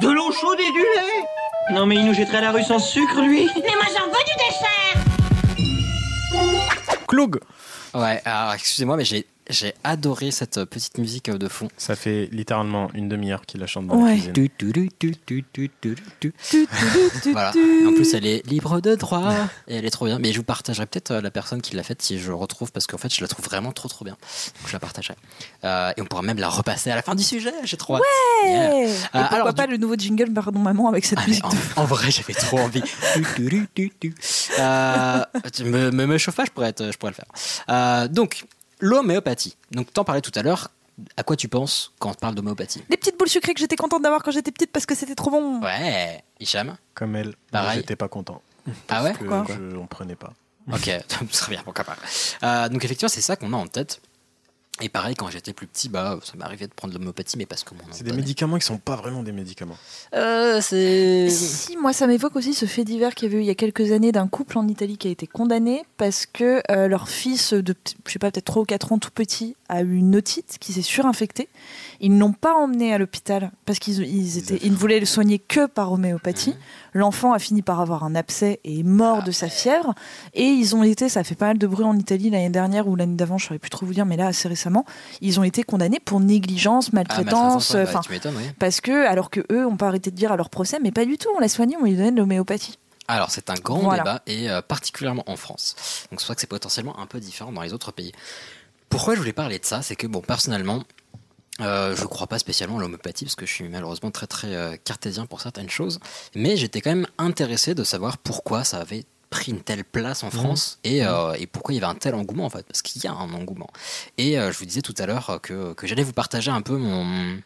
De 0.00 0.08
l'eau 0.08 0.30
chaude 0.32 0.58
et 0.60 0.72
du 0.72 0.78
lait. 0.78 1.24
Non 1.72 1.86
mais 1.86 1.96
il 1.96 2.06
nous 2.06 2.14
jetterait 2.14 2.38
à 2.38 2.42
la 2.42 2.52
rue 2.52 2.62
sans 2.62 2.78
sucre, 2.78 3.20
lui. 3.20 3.48
Mais 3.56 3.62
moi 3.74 3.86
j'en 3.96 4.06
veux 4.06 4.24
du 4.24 4.34
dessert. 4.38 5.04
Cloug. 7.08 7.40
Ouais, 7.94 8.22
alors 8.24 8.52
excusez-moi, 8.54 8.96
mais 8.96 9.04
j'ai 9.04 9.26
j'ai 9.48 9.74
adoré 9.84 10.30
cette 10.30 10.64
petite 10.64 10.98
musique 10.98 11.28
euh, 11.28 11.38
de 11.38 11.48
fond. 11.48 11.68
Ça 11.76 11.96
fait 11.96 12.28
littéralement 12.32 12.90
une 12.94 13.08
demi-heure 13.08 13.44
qu'il 13.46 13.60
la 13.60 13.66
chante 13.66 13.86
dans 13.86 13.96
Ouais. 13.96 14.10
la 14.10 14.14
cuisine. 14.16 14.32
Voilà. 17.32 17.50
en 17.86 17.92
plus, 17.94 18.14
elle 18.14 18.26
est 18.26 18.46
libre 18.46 18.80
de 18.80 18.94
droit 18.94 19.32
et 19.66 19.76
elle 19.76 19.84
est 19.84 19.90
trop 19.90 20.06
bien. 20.06 20.18
Mais 20.18 20.32
je 20.32 20.38
vous 20.38 20.44
partagerai 20.44 20.86
peut-être 20.86 21.10
euh, 21.12 21.20
la 21.20 21.30
personne 21.30 21.60
qui 21.62 21.74
l'a 21.76 21.82
faite 21.82 22.02
si 22.02 22.18
je 22.18 22.32
retrouve 22.32 22.72
parce 22.72 22.86
qu'en 22.86 22.98
fait, 22.98 23.12
je 23.14 23.20
la 23.20 23.28
trouve 23.28 23.44
vraiment 23.44 23.72
trop 23.72 23.88
trop 23.88 24.04
bien. 24.04 24.16
Donc 24.60 24.68
je 24.68 24.72
la 24.72 24.78
partagerai. 24.80 25.14
Euh, 25.64 25.92
et 25.96 26.00
on 26.02 26.04
pourra 26.04 26.22
même 26.22 26.38
la 26.38 26.48
repasser 26.48 26.90
à 26.90 26.94
la 26.96 27.02
fin 27.02 27.14
du 27.14 27.22
sujet. 27.22 27.52
J'ai 27.64 27.76
trop 27.76 27.96
hâte. 27.96 28.02
Yeah. 28.44 28.70
Euh, 28.72 28.88
pourquoi 29.12 29.26
alors, 29.38 29.54
pas 29.54 29.66
le 29.66 29.76
nouveau 29.76 29.94
jingle 29.96 30.32
Pardon 30.32 30.58
Maman 30.60 30.88
avec 30.88 31.04
cette 31.04 31.18
Ah, 31.22 31.26
musique 31.26 31.44
en, 31.44 31.48
de 31.50 31.56
en 31.76 31.84
vrai, 31.84 32.10
j'avais 32.10 32.34
trop 32.34 32.58
envie. 32.58 32.82
Euh, 34.58 35.24
me, 35.64 35.90
me, 35.90 36.06
me 36.06 36.18
chauffe 36.18 36.36
pas, 36.36 36.44
je 36.44 36.50
pourrais, 36.50 36.68
être- 36.70 36.90
je 36.92 36.96
pourrais 36.98 37.12
le 37.12 37.16
faire. 37.16 37.26
Euh, 37.70 38.08
donc, 38.08 38.44
l'homéopathie. 38.80 39.56
Donc, 39.72 39.92
t'en 39.92 40.04
parlais 40.04 40.20
tout 40.22 40.32
à 40.34 40.42
l'heure. 40.42 40.70
À 41.16 41.22
quoi 41.22 41.36
tu 41.36 41.46
penses 41.48 41.92
quand 42.00 42.10
on 42.10 42.14
te 42.14 42.18
parle 42.18 42.34
d'homéopathie? 42.34 42.82
Les 42.90 42.96
petites 42.96 43.16
boules 43.16 43.28
sucrées 43.28 43.54
que 43.54 43.60
j'étais 43.60 43.76
contente 43.76 44.02
d'avoir 44.02 44.22
quand 44.24 44.32
j'étais 44.32 44.50
petite 44.50 44.72
parce 44.72 44.84
que 44.84 44.96
c'était 44.96 45.14
trop 45.14 45.30
bon. 45.30 45.60
Ouais, 45.62 46.24
Hicham? 46.40 46.76
Comme 46.94 47.14
elle, 47.14 47.34
Pareil. 47.52 47.78
j'étais 47.80 47.94
pas 47.94 48.08
content. 48.08 48.42
Ah 48.88 49.04
ouais? 49.04 49.12
Que 49.12 49.18
Pourquoi? 49.24 49.46
je, 49.54 49.76
on 49.76 49.86
prenait 49.86 50.16
pas. 50.16 50.32
Ok, 50.72 50.90
très 51.32 51.50
bien, 51.50 51.62
pourquoi 51.62 51.84
pas. 51.84 51.96
Euh, 52.42 52.68
donc 52.68 52.84
effectivement, 52.84 53.08
c'est 53.08 53.20
ça 53.20 53.36
qu'on 53.36 53.52
a 53.52 53.56
en 53.56 53.66
tête. 53.68 54.00
Et 54.80 54.88
pareil, 54.88 55.14
quand 55.14 55.28
j'étais 55.28 55.52
plus 55.52 55.66
petit, 55.66 55.88
bah, 55.88 56.18
ça 56.22 56.36
m'arrivait 56.36 56.66
de 56.66 56.72
prendre 56.72 56.94
l'homéopathie, 56.94 57.36
mais 57.36 57.46
parce 57.46 57.64
que 57.64 57.74
mon 57.74 57.80
C'est 57.90 58.04
des 58.04 58.12
médicaments 58.12 58.58
qui 58.58 58.66
sont 58.66 58.78
pas 58.78 58.96
vraiment 58.96 59.22
des 59.22 59.32
médicaments. 59.32 59.76
Euh, 60.14 60.60
c'est. 60.60 61.28
Si, 61.30 61.76
moi, 61.76 61.92
ça 61.92 62.06
m'évoque 62.06 62.36
aussi 62.36 62.54
ce 62.54 62.66
fait 62.66 62.84
divers 62.84 63.14
qu'il 63.14 63.28
y 63.28 63.32
avait 63.32 63.40
eu 63.40 63.44
il 63.44 63.48
y 63.48 63.50
a 63.50 63.54
quelques 63.54 63.92
années 63.92 64.12
d'un 64.12 64.28
couple 64.28 64.58
en 64.58 64.68
Italie 64.68 64.96
qui 64.96 65.08
a 65.08 65.10
été 65.10 65.26
condamné 65.26 65.82
parce 65.96 66.26
que 66.26 66.62
euh, 66.70 66.86
leur 66.86 67.08
fils 67.08 67.52
de, 67.52 67.74
je 68.06 68.12
sais 68.12 68.18
pas, 68.18 68.30
peut-être 68.30 68.44
3 68.44 68.62
ou 68.62 68.66
4 68.66 68.92
ans 68.92 68.98
tout 68.98 69.10
petit 69.10 69.56
a 69.68 69.82
eu 69.82 69.96
une 69.96 70.16
otite 70.16 70.56
qui 70.60 70.72
s'est 70.72 70.82
surinfectée. 70.82 71.48
Ils 72.00 72.14
ne 72.14 72.20
l'ont 72.20 72.32
pas 72.32 72.54
emmené 72.54 72.94
à 72.94 72.98
l'hôpital 72.98 73.50
parce 73.66 73.78
qu'ils 73.78 74.00
ils 74.00 74.38
étaient, 74.38 74.58
ils 74.62 74.72
ne 74.72 74.76
voulaient 74.76 75.00
le 75.00 75.06
soigner 75.06 75.38
que 75.38 75.66
par 75.66 75.92
homéopathie. 75.92 76.54
L'enfant 76.94 77.32
a 77.32 77.38
fini 77.38 77.62
par 77.62 77.80
avoir 77.80 78.04
un 78.04 78.14
abcès 78.14 78.60
et 78.64 78.80
est 78.80 78.82
mort 78.84 79.22
de 79.22 79.30
sa 79.30 79.48
fièvre. 79.48 79.94
Et 80.34 80.44
ils 80.44 80.74
ont 80.74 80.82
été, 80.82 81.08
ça 81.08 81.20
a 81.20 81.24
fait 81.24 81.34
pas 81.34 81.46
mal 81.46 81.58
de 81.58 81.66
bruit 81.66 81.84
en 81.84 81.96
Italie 81.98 82.30
l'année 82.30 82.50
dernière 82.50 82.88
ou 82.88 82.96
l'année 82.96 83.16
d'avant, 83.16 83.38
je 83.38 83.46
saurais 83.46 83.58
plus 83.58 83.70
trop 83.70 83.84
vous 83.84 83.94
dire, 83.94 84.06
mais 84.06 84.16
là 84.16 84.28
assez 84.28 84.48
récemment, 84.48 84.84
ils 85.20 85.38
ont 85.38 85.44
été 85.44 85.62
condamnés 85.62 86.00
pour 86.00 86.20
négligence, 86.20 86.92
maltraitance, 86.92 87.70
ouais, 87.74 87.84
bah, 87.84 88.00
enfin, 88.00 88.30
oui. 88.36 88.44
parce 88.58 88.80
que 88.80 89.06
alors 89.06 89.30
que 89.30 89.40
eux 89.52 89.66
ont 89.66 89.76
pas 89.76 89.88
arrêté 89.88 90.10
de 90.10 90.16
dire 90.16 90.32
à 90.32 90.36
leur 90.36 90.50
procès, 90.50 90.78
mais 90.82 90.90
pas 90.92 91.04
du 91.04 91.18
tout, 91.18 91.28
on 91.36 91.40
l'a 91.40 91.48
soigné, 91.48 91.76
on 91.80 91.84
lui 91.84 91.94
donnait 91.94 92.12
de 92.12 92.16
l'homéopathie. 92.16 92.78
Alors, 93.10 93.30
c'est 93.30 93.48
un 93.48 93.54
grand 93.54 93.78
Voilà. 93.78 94.02
débat, 94.02 94.22
et 94.26 94.50
euh, 94.50 94.60
particulièrement 94.60 95.24
en 95.26 95.36
France. 95.36 95.74
Donc, 96.10 96.20
c'est 96.20 96.26
vrai 96.26 96.34
que 96.34 96.42
c'est 96.42 96.46
potentiellement 96.46 96.98
un 97.00 97.06
peu 97.06 97.20
différent 97.20 97.52
dans 97.52 97.62
les 97.62 97.72
autres 97.72 97.90
pays. 97.90 98.12
Pourquoi 98.88 99.14
je 99.14 99.20
voulais 99.20 99.32
parler 99.32 99.58
de 99.58 99.64
ça 99.64 99.82
C'est 99.82 99.96
que, 99.96 100.06
bon, 100.06 100.20
personnellement, 100.20 100.84
euh, 101.60 101.96
je 101.96 102.04
crois 102.04 102.26
pas 102.26 102.38
spécialement 102.38 102.78
à 102.78 102.80
l'homéopathie 102.80 103.24
parce 103.24 103.34
que 103.34 103.46
je 103.46 103.52
suis 103.52 103.68
malheureusement 103.68 104.10
très 104.10 104.26
très 104.26 104.54
euh, 104.54 104.76
cartésien 104.76 105.26
pour 105.26 105.40
certaines 105.40 105.70
choses, 105.70 105.98
mais 106.34 106.56
j'étais 106.56 106.80
quand 106.80 106.90
même 106.90 107.08
intéressé 107.18 107.74
de 107.74 107.82
savoir 107.84 108.18
pourquoi 108.18 108.64
ça 108.64 108.78
avait 108.78 109.04
pris 109.30 109.52
une 109.52 109.60
telle 109.60 109.84
place 109.84 110.22
en 110.22 110.30
France 110.30 110.78
et, 110.84 111.04
euh, 111.04 111.34
et 111.34 111.46
pourquoi 111.46 111.74
il 111.74 111.80
y 111.80 111.84
avait 111.84 111.92
un 111.92 111.96
tel 111.96 112.14
engouement 112.14 112.46
en 112.46 112.50
fait, 112.50 112.64
parce 112.64 112.80
qu'il 112.80 113.02
y 113.02 113.06
a 113.06 113.12
un 113.12 113.32
engouement. 113.34 113.68
Et 114.16 114.36
je 114.36 114.58
vous 114.58 114.64
disais 114.64 114.80
tout 114.80 114.94
à 114.98 115.06
l'heure 115.06 115.40
que, 115.42 115.74
que 115.74 115.86
j'allais 115.86 116.04
vous 116.04 116.14
partager 116.14 116.50
un 116.50 116.62
peu 116.62 116.76
mon, 116.76 117.38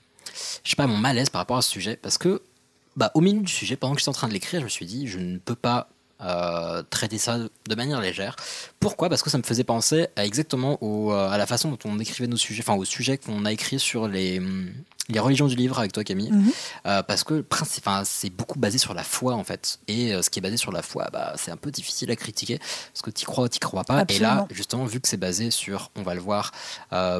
je 0.62 0.70
sais 0.70 0.76
pas, 0.76 0.86
mon 0.86 0.98
malaise 0.98 1.30
par 1.30 1.40
rapport 1.40 1.56
à 1.56 1.62
ce 1.62 1.70
sujet, 1.70 1.96
parce 1.96 2.18
que 2.18 2.42
bah, 2.96 3.10
au 3.14 3.20
milieu 3.20 3.40
du 3.40 3.52
sujet, 3.52 3.76
pendant 3.76 3.94
que 3.94 4.00
j'étais 4.00 4.10
en 4.10 4.14
train 4.14 4.28
de 4.28 4.32
l'écrire, 4.32 4.60
je 4.60 4.64
me 4.64 4.70
suis 4.70 4.86
dit, 4.86 5.08
je 5.08 5.18
ne 5.18 5.38
peux 5.38 5.54
pas 5.54 5.88
euh, 6.22 6.82
traiter 6.88 7.18
ça 7.18 7.38
de 7.38 7.74
manière 7.74 8.00
légère. 8.00 8.36
Pourquoi? 8.80 9.08
Parce 9.08 9.22
que 9.22 9.30
ça 9.30 9.38
me 9.38 9.42
faisait 9.42 9.64
penser 9.64 10.08
à 10.16 10.24
exactement 10.24 10.78
au, 10.82 11.12
euh, 11.12 11.28
à 11.28 11.38
la 11.38 11.46
façon 11.46 11.70
dont 11.70 11.78
on 11.84 11.98
écrivait 11.98 12.28
nos 12.28 12.36
sujets, 12.36 12.62
enfin 12.66 12.78
au 12.78 12.84
sujet 12.84 13.18
qu'on 13.18 13.44
a 13.44 13.52
écrit 13.52 13.78
sur 13.78 14.08
les, 14.08 14.38
hum, 14.38 14.72
les 15.08 15.20
religions 15.20 15.46
du 15.46 15.56
livre 15.56 15.78
avec 15.78 15.92
toi 15.92 16.04
Camille. 16.04 16.30
Mhm. 16.30 16.52
Euh, 16.86 17.02
parce 17.02 17.24
que 17.24 17.44
c'est 18.04 18.30
beaucoup 18.30 18.58
basé 18.58 18.78
sur 18.78 18.94
la 18.94 19.02
foi 19.02 19.34
en 19.34 19.44
fait. 19.44 19.78
Et 19.88 20.14
euh, 20.14 20.22
ce 20.22 20.30
qui 20.30 20.38
est 20.38 20.42
basé 20.42 20.56
sur 20.56 20.72
la 20.72 20.82
foi, 20.82 21.08
bah, 21.12 21.34
c'est 21.36 21.50
un 21.50 21.56
peu 21.56 21.70
difficile 21.70 22.10
à 22.10 22.16
critiquer 22.16 22.58
parce 22.58 23.02
que 23.02 23.10
tu 23.10 23.26
crois 23.26 23.44
ou 23.44 23.48
tu 23.48 23.58
crois 23.58 23.84
pas. 23.84 24.04
Et 24.08 24.18
là, 24.18 24.46
justement, 24.50 24.84
vu 24.84 25.00
que 25.00 25.08
c'est 25.08 25.16
basé 25.16 25.50
sur, 25.50 25.90
on 25.96 26.02
va 26.02 26.14
le 26.14 26.20
voir, 26.20 26.52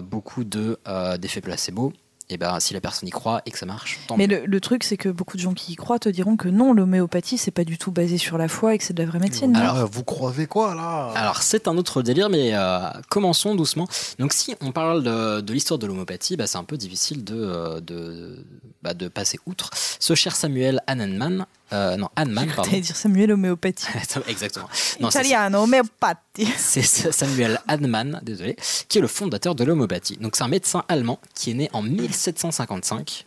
beaucoup 0.02 0.44
de, 0.44 0.78
d'effets 1.18 1.40
placebo, 1.40 1.92
et 2.32 2.38
ben 2.38 2.58
si 2.60 2.74
la 2.74 2.80
personne 2.80 3.08
y 3.08 3.12
croit 3.12 3.42
et 3.46 3.50
que 3.50 3.58
ça 3.58 3.66
marche, 3.66 4.00
tant 4.08 4.16
Mais 4.16 4.26
mieux. 4.26 4.40
le, 4.40 4.46
le 4.46 4.60
truc, 4.60 4.84
c'est 4.84 4.96
que 4.96 5.08
beaucoup 5.08 5.36
de 5.36 5.42
gens 5.42 5.52
qui 5.54 5.72
y 5.72 5.76
croient 5.76 5.98
te 5.98 6.08
diront 6.08 6.36
que 6.36 6.48
non, 6.48 6.72
l'homéopathie, 6.72 7.38
c'est 7.38 7.50
pas 7.50 7.64
du 7.64 7.78
tout 7.78 7.92
basé 7.92 8.18
sur 8.18 8.38
la 8.38 8.48
foi 8.48 8.74
et 8.74 8.78
que 8.78 8.84
c'est 8.84 8.94
de 8.94 9.02
la 9.02 9.08
vraie 9.08 9.18
médecine. 9.18 9.54
Alors, 9.56 9.76
Ah, 9.76 9.84
vous 9.84 10.04
croyez 10.04 10.46
quoi 10.46 10.74
là 10.74 11.12
Alors 11.14 11.42
c'est 11.42 11.68
un 11.68 11.76
autre 11.76 12.02
délire, 12.02 12.28
mais 12.30 12.50
euh, 12.54 12.80
commençons 13.10 13.54
doucement. 13.54 13.86
Donc 14.18 14.32
si 14.32 14.54
on 14.60 14.72
parle 14.72 15.02
de, 15.02 15.40
de 15.40 15.52
l'histoire 15.52 15.78
de 15.78 15.86
l'homéopathie, 15.86 16.36
bah, 16.36 16.46
c'est 16.46 16.58
un 16.58 16.64
peu 16.64 16.76
difficile 16.76 17.22
de, 17.24 17.34
euh, 17.36 17.80
de, 17.80 18.44
bah, 18.82 18.94
de 18.94 19.08
passer 19.08 19.38
outre. 19.46 19.70
Ce 20.00 20.14
cher 20.14 20.34
Samuel 20.34 20.80
Hahnemann, 20.86 21.46
euh, 21.72 21.96
non 21.96 22.08
Hahnemann, 22.16 22.48
pardon. 22.54 22.70
T'allais 22.70 22.82
dire 22.82 22.96
Samuel 22.96 23.32
homéopathie. 23.32 23.86
Exactement. 24.28 24.68
Non, 25.00 25.10
c'est- 25.10 25.20
Italiano, 25.20 25.62
homéopathie. 25.62 26.46
c'est 26.56 26.82
Samuel 27.12 27.60
Hahnemann, 27.68 28.20
désolé, 28.22 28.56
qui 28.88 28.98
est 28.98 29.00
le 29.00 29.08
fondateur 29.08 29.54
de 29.54 29.64
l'homéopathie. 29.64 30.16
Donc 30.18 30.36
c'est 30.36 30.44
un 30.44 30.48
médecin 30.48 30.84
allemand 30.88 31.18
qui 31.34 31.50
est 31.50 31.54
né 31.54 31.70
en 31.72 31.82
1755. 31.82 33.26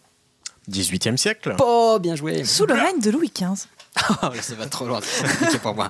18e 0.69 1.15
siècle 1.17 1.55
Oh, 1.59 1.99
bien 2.01 2.15
joué. 2.15 2.43
Sous 2.43 2.65
le 2.65 2.73
règne 2.73 2.99
de 2.99 3.11
Louis 3.11 3.31
XV. 3.33 3.67
Oh, 4.23 4.27
ça 4.41 4.55
va 4.55 4.65
trop 4.67 4.85
loin, 4.87 4.99
c'est 5.49 5.61
pour 5.61 5.73
moi. 5.73 5.89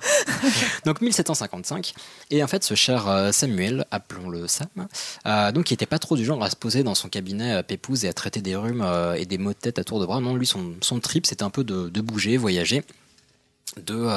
Donc 0.85 1.01
1755, 1.01 1.93
et 2.29 2.43
en 2.43 2.47
fait 2.47 2.63
ce 2.63 2.75
cher 2.75 3.07
euh, 3.07 3.31
Samuel, 3.31 3.85
appelons-le 3.89 4.47
Sam, 4.47 4.67
euh, 5.25 5.51
donc 5.51 5.65
qui 5.65 5.73
était 5.73 5.87
pas 5.87 5.97
trop 5.99 6.15
du 6.15 6.23
genre 6.23 6.41
à 6.43 6.49
se 6.49 6.55
poser 6.55 6.83
dans 6.83 6.93
son 6.95 7.09
cabinet 7.09 7.55
euh, 7.55 7.63
pépouze 7.63 8.05
et 8.05 8.07
à 8.07 8.13
traiter 8.13 8.41
des 8.41 8.55
rhumes 8.55 8.83
euh, 8.83 9.15
et 9.15 9.25
des 9.25 9.37
maux 9.39 9.53
de 9.53 9.57
tête 9.57 9.79
à 9.79 9.83
tour 9.83 9.99
de 9.99 10.05
bras. 10.05 10.19
Non, 10.21 10.35
lui 10.35 10.45
son, 10.45 10.99
trip 11.01 11.25
c'était 11.25 11.43
un 11.43 11.49
peu 11.49 11.63
de, 11.63 12.01
bouger, 12.01 12.37
voyager. 12.37 12.83
De, 13.77 14.07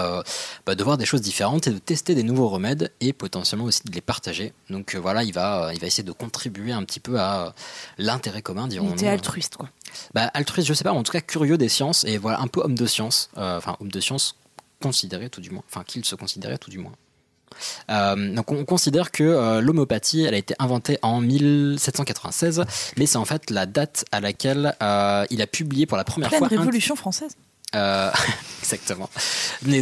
bah, 0.67 0.75
de 0.77 0.85
voir 0.85 0.99
des 0.99 1.07
choses 1.07 1.23
différentes 1.23 1.67
et 1.67 1.71
de 1.73 1.79
tester 1.79 2.15
des 2.15 2.23
nouveaux 2.23 2.49
remèdes 2.49 2.93
et 3.01 3.13
potentiellement 3.13 3.65
aussi 3.65 3.81
de 3.85 3.93
les 3.93 4.01
partager. 4.03 4.53
Donc 4.71 4.95
voilà, 4.95 5.25
il 5.25 5.33
va, 5.33 5.71
il 5.75 5.81
va 5.81 5.87
essayer 5.89 6.05
de 6.05 6.13
contribuer 6.13 6.71
un 6.71 6.85
petit 6.85 7.01
peu 7.01 7.19
à 7.19 7.55
l'intérêt 7.97 8.43
commun, 8.43 8.67
Il 8.67 8.71
dirons-nous. 8.71 8.93
était 8.93 9.09
altruiste, 9.09 9.57
quoi. 9.57 9.69
Bah, 10.15 10.31
altruiste, 10.35 10.69
je 10.69 10.75
sais 10.75 10.85
pas, 10.85 10.93
mais 10.93 10.99
en 10.99 11.03
tout 11.03 11.13
cas 11.13 11.21
curieux 11.21 11.59
des 11.59 11.69
sciences 11.69 12.05
et 12.05 12.19
voilà 12.19 12.41
un 12.41 12.47
peu 12.49 12.61
homme 12.61 12.75
de 12.77 12.87
science, 12.87 13.31
euh, 13.37 13.57
enfin 13.59 13.77
homme 13.81 13.91
de 13.91 14.01
science 14.01 14.37
considéré 14.83 15.29
tout 15.31 15.41
du 15.41 15.51
moins, 15.51 15.63
enfin 15.69 15.83
qu'il 15.85 16.05
se 16.05 16.15
considérait 16.15 16.59
tout 16.59 16.71
du 16.71 16.79
moins. 16.79 16.93
Euh, 17.91 18.35
donc 18.35 18.53
on 18.53 18.65
considère 18.65 19.11
que 19.11 19.25
euh, 19.25 19.61
l'homéopathie, 19.61 20.23
elle 20.23 20.35
a 20.35 20.39
été 20.39 20.55
inventée 20.59 20.99
en 21.03 21.21
1796, 21.21 22.65
mais 22.97 23.07
c'est 23.07 23.17
en 23.19 23.25
fait 23.25 23.51
la 23.51 23.67
date 23.67 24.05
à 24.13 24.21
laquelle 24.21 24.77
euh, 24.83 25.25
il 25.31 25.43
a 25.43 25.47
publié 25.47 25.87
pour 25.87 25.97
la 25.97 26.05
première 26.05 26.29
Pleine 26.29 26.39
fois. 26.41 26.49
un- 26.53 26.61
révolution 26.61 26.95
française. 26.97 27.33
Euh, 27.75 28.11
exactement. 28.61 29.11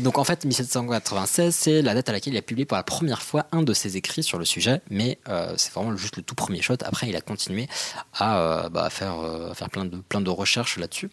Donc 0.03 0.19
en 0.19 0.25
fait, 0.25 0.45
1796, 0.45 1.55
c'est 1.55 1.83
la 1.83 1.95
date 1.95 2.09
à 2.09 2.13
laquelle 2.13 2.35
il 2.35 2.37
a 2.37 2.43
publié 2.43 2.67
pour 2.67 2.77
la 2.77 2.83
première 2.83 3.23
fois 3.23 3.47
un 3.53 3.63
de 3.63 3.73
ses 3.73 3.97
écrits 3.97 4.23
sur 4.23 4.39
le 4.39 4.45
sujet, 4.45 4.81
mais 4.91 5.19
euh, 5.29 5.55
c'est 5.57 5.73
vraiment 5.73 5.97
juste 5.97 6.17
le 6.17 6.23
tout 6.23 6.35
premier 6.35 6.63
shot. 6.63 6.77
Après, 6.85 7.09
il 7.09 7.17
a 7.17 7.21
continué 7.21 7.69
à, 8.15 8.39
euh, 8.39 8.69
bah, 8.69 8.91
faire, 8.91 9.21
euh, 9.21 9.55
faire 9.55 9.71
plein, 9.71 9.85
de, 9.85 9.97
plein 9.99 10.21
de 10.21 10.31
recherches 10.31 10.79
là-dessus. 10.79 11.11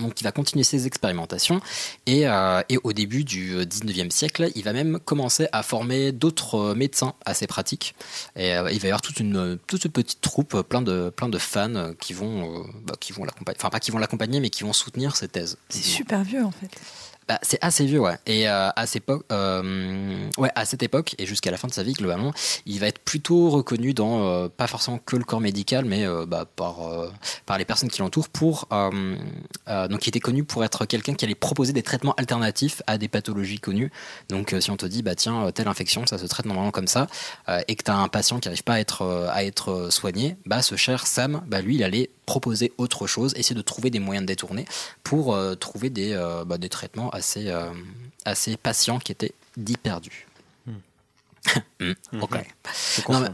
Donc 0.00 0.20
il 0.20 0.24
va 0.24 0.32
continuer 0.32 0.64
ses 0.64 0.86
expérimentations 0.86 1.60
et, 2.06 2.28
euh, 2.28 2.62
et 2.68 2.78
au 2.82 2.92
début 2.92 3.24
du 3.24 3.54
euh, 3.54 3.64
19e 3.64 4.10
siècle, 4.10 4.50
il 4.54 4.62
va 4.62 4.72
même 4.72 4.98
commencer 5.04 5.48
à 5.52 5.62
former 5.62 6.12
d'autres 6.12 6.56
euh, 6.56 6.74
médecins 6.74 7.14
assez 7.24 7.46
pratiques. 7.46 7.94
Et 8.36 8.54
euh, 8.54 8.70
il 8.70 8.78
va 8.80 8.88
y 8.88 8.90
avoir 8.90 9.02
toute 9.02 9.20
une, 9.20 9.58
toute 9.66 9.88
petite 9.88 10.20
troupe, 10.20 10.54
euh, 10.54 10.62
plein 10.62 10.82
de, 10.82 11.10
plein 11.14 11.28
de 11.28 11.38
fans 11.38 11.74
euh, 11.74 11.92
qui 11.98 12.12
vont, 12.12 12.60
euh, 12.60 12.62
bah, 12.84 12.94
qui 12.98 13.12
vont 13.12 13.24
l'accompagner, 13.24 13.56
enfin 13.58 13.70
pas 13.70 13.80
qui 13.80 13.90
vont 13.90 13.98
l'accompagner, 13.98 14.40
mais 14.40 14.50
qui 14.50 14.64
vont 14.64 14.72
soutenir 14.72 15.16
ses 15.16 15.28
thèses. 15.28 15.56
C'est 15.68 15.82
super 15.82 16.22
vieux 16.24 16.44
en 16.44 16.50
fait. 16.50 16.70
Bah, 17.28 17.40
c'est 17.42 17.58
assez 17.60 17.84
vieux, 17.86 17.98
ouais. 17.98 18.16
Et 18.26 18.48
euh, 18.48 18.68
à, 18.76 18.86
cette 18.86 19.02
époque, 19.02 19.24
euh, 19.32 20.28
à 20.54 20.64
cette 20.64 20.84
époque 20.84 21.16
et 21.18 21.26
jusqu'à 21.26 21.50
la 21.50 21.56
fin 21.56 21.66
de 21.66 21.72
sa 21.72 21.82
vie, 21.82 21.92
globalement, 21.92 22.32
il 22.66 22.78
va 22.78 22.86
être 22.86 23.00
plutôt 23.00 23.50
reconnu 23.50 23.94
dans 23.94 24.24
euh, 24.24 24.48
pas 24.48 24.68
forcément 24.68 24.98
que 24.98 25.16
le 25.16 25.24
corps 25.24 25.40
médical, 25.40 25.84
mais 25.84 26.06
bah, 26.26 26.44
par 26.44 26.76
par 27.44 27.58
les 27.58 27.64
personnes 27.64 27.88
qui 27.88 28.00
l'entourent. 28.00 28.28
Pour 28.28 28.68
donc, 28.70 30.06
il 30.06 30.08
était 30.08 30.20
connu 30.20 30.44
pour 30.44 30.64
être 30.64 30.86
quelqu'un 30.86 31.14
qui 31.14 31.24
allait 31.24 31.34
proposer 31.34 31.72
des 31.72 31.82
traitements 31.82 32.14
alternatifs 32.14 32.82
à 32.86 32.96
des 32.98 33.08
pathologies 33.08 33.58
connues. 33.58 33.90
Donc, 34.28 34.54
si 34.60 34.70
on 34.70 34.76
te 34.76 34.86
dit, 34.86 35.02
bah 35.02 35.14
tiens, 35.14 35.50
telle 35.52 35.68
infection, 35.68 36.06
ça 36.06 36.18
se 36.18 36.26
traite 36.26 36.46
normalement 36.46 36.70
comme 36.70 36.86
ça, 36.86 37.08
et 37.66 37.74
que 37.74 37.82
tu 37.82 37.90
as 37.90 37.96
un 37.96 38.08
patient 38.08 38.38
qui 38.38 38.48
n'arrive 38.48 38.62
pas 38.62 38.74
à 38.74 38.80
être 38.80 39.28
à 39.32 39.44
être 39.44 39.90
soigné, 39.90 40.36
bah 40.46 40.62
ce 40.62 40.76
cher 40.76 41.06
Sam, 41.06 41.42
bah 41.46 41.60
lui, 41.60 41.74
il 41.74 41.82
allait 41.82 42.10
proposer 42.26 42.72
autre 42.78 43.06
chose, 43.06 43.34
essayer 43.36 43.56
de 43.56 43.62
trouver 43.62 43.90
des 43.90 44.00
moyens 44.00 44.24
de 44.24 44.26
détourner 44.26 44.64
pour 45.02 45.36
trouver 45.58 45.90
des, 45.90 46.14
bah, 46.46 46.58
des 46.58 46.68
traitements 46.68 47.10
assez, 47.16 47.48
euh, 47.50 47.72
assez 48.24 48.56
patients 48.56 48.98
qui 48.98 49.12
étaient 49.12 49.32
dits 49.56 49.76
perdus. 49.76 50.26
Hmm, 51.78 51.92
ok. 52.20 52.44
Non 53.08 53.20
mais, 53.20 53.28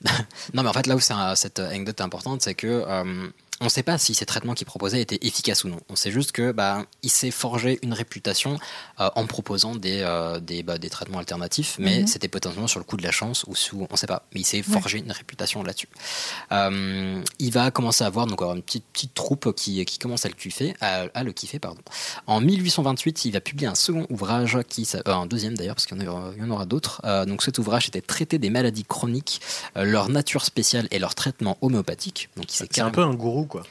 non, 0.54 0.62
mais 0.62 0.68
en 0.68 0.72
fait, 0.72 0.86
là 0.86 0.96
où 0.96 1.00
c'est 1.00 1.12
un- 1.12 1.34
cette 1.34 1.58
anecdote 1.58 2.00
est 2.00 2.02
importante, 2.02 2.40
c'est 2.40 2.54
que 2.54 2.66
euh, 2.66 3.28
on 3.60 3.64
ne 3.64 3.70
sait 3.70 3.82
pas 3.82 3.98
si 3.98 4.14
ces 4.14 4.24
traitements 4.26 4.54
qu'il 4.54 4.66
proposait 4.66 5.00
étaient 5.00 5.18
efficaces 5.22 5.64
ou 5.64 5.68
non. 5.68 5.80
On 5.88 5.96
sait 5.96 6.10
juste 6.10 6.32
que 6.32 6.52
bah, 6.52 6.84
il 7.02 7.10
s'est 7.10 7.30
forgé 7.30 7.78
une 7.82 7.92
réputation 7.92 8.58
euh, 9.00 9.10
en 9.16 9.26
proposant 9.26 9.74
des, 9.74 10.00
euh, 10.02 10.38
des, 10.40 10.62
bah, 10.62 10.78
des 10.78 10.90
traitements 10.90 11.18
alternatifs, 11.18 11.76
mais 11.78 12.00
Mhm. 12.00 12.06
c'était 12.06 12.28
potentiellement 12.28 12.68
sur 12.68 12.78
le 12.78 12.84
coup 12.84 12.96
de 12.96 13.02
la 13.02 13.10
chance 13.10 13.44
ou 13.48 13.54
sous, 13.56 13.80
on 13.90 13.92
ne 13.92 13.96
sait 13.96 14.06
pas. 14.06 14.22
Mais 14.34 14.40
il 14.40 14.44
s'est 14.44 14.62
forgé 14.62 14.98
une 14.98 15.10
réputation 15.12 15.62
là-dessus. 15.62 15.88
Euh, 16.52 17.22
il 17.38 17.52
va 17.52 17.70
commencer 17.70 18.04
à 18.04 18.06
avoir 18.06 18.26
donc 18.26 18.40
une 18.42 18.62
petite, 18.62 18.84
petite 18.92 19.14
troupe 19.14 19.52
qui, 19.54 19.84
qui 19.84 19.98
commence 19.98 20.24
à 20.24 20.28
le 20.28 20.34
kiffer, 20.34 20.74
à, 20.80 21.06
à 21.14 21.22
le 21.24 21.32
kiffer 21.32 21.58
pardon. 21.58 21.80
En 22.26 22.40
1828, 22.40 23.24
il 23.24 23.32
va 23.32 23.40
publier 23.40 23.68
un 23.68 23.74
second 23.74 24.06
ouvrage 24.10 24.58
qui, 24.68 24.88
euh, 24.94 25.00
un 25.12 25.26
deuxième 25.26 25.56
d'ailleurs 25.56 25.74
parce 25.74 25.86
qu'il 25.86 26.00
y 26.00 26.06
en 26.06 26.06
aura, 26.12 26.30
il 26.36 26.42
y 26.42 26.46
en 26.46 26.50
aura 26.50 26.66
d'autres. 26.66 27.00
Euh, 27.04 27.24
donc 27.24 27.42
cet 27.42 27.58
ouvrage 27.58 27.88
était 27.88 28.00
traité 28.00 28.38
des 28.38 28.50
maladies 28.50 28.84
chroniques, 28.84 29.40
euh, 29.76 29.84
leur 29.84 30.08
nature 30.08 30.44
spéciale 30.44 30.88
et 30.90 30.98
leur 30.98 31.14
traitement 31.14 31.58
homéopathique. 31.60 32.28
Donc 32.36 32.52
il 32.52 32.56
s'est 32.56 32.68
C'est 32.70 32.80
un 32.80 32.90
peu 32.90 33.02
un 33.02 33.14
gourou, 33.14 33.44
quoi. 33.48 33.62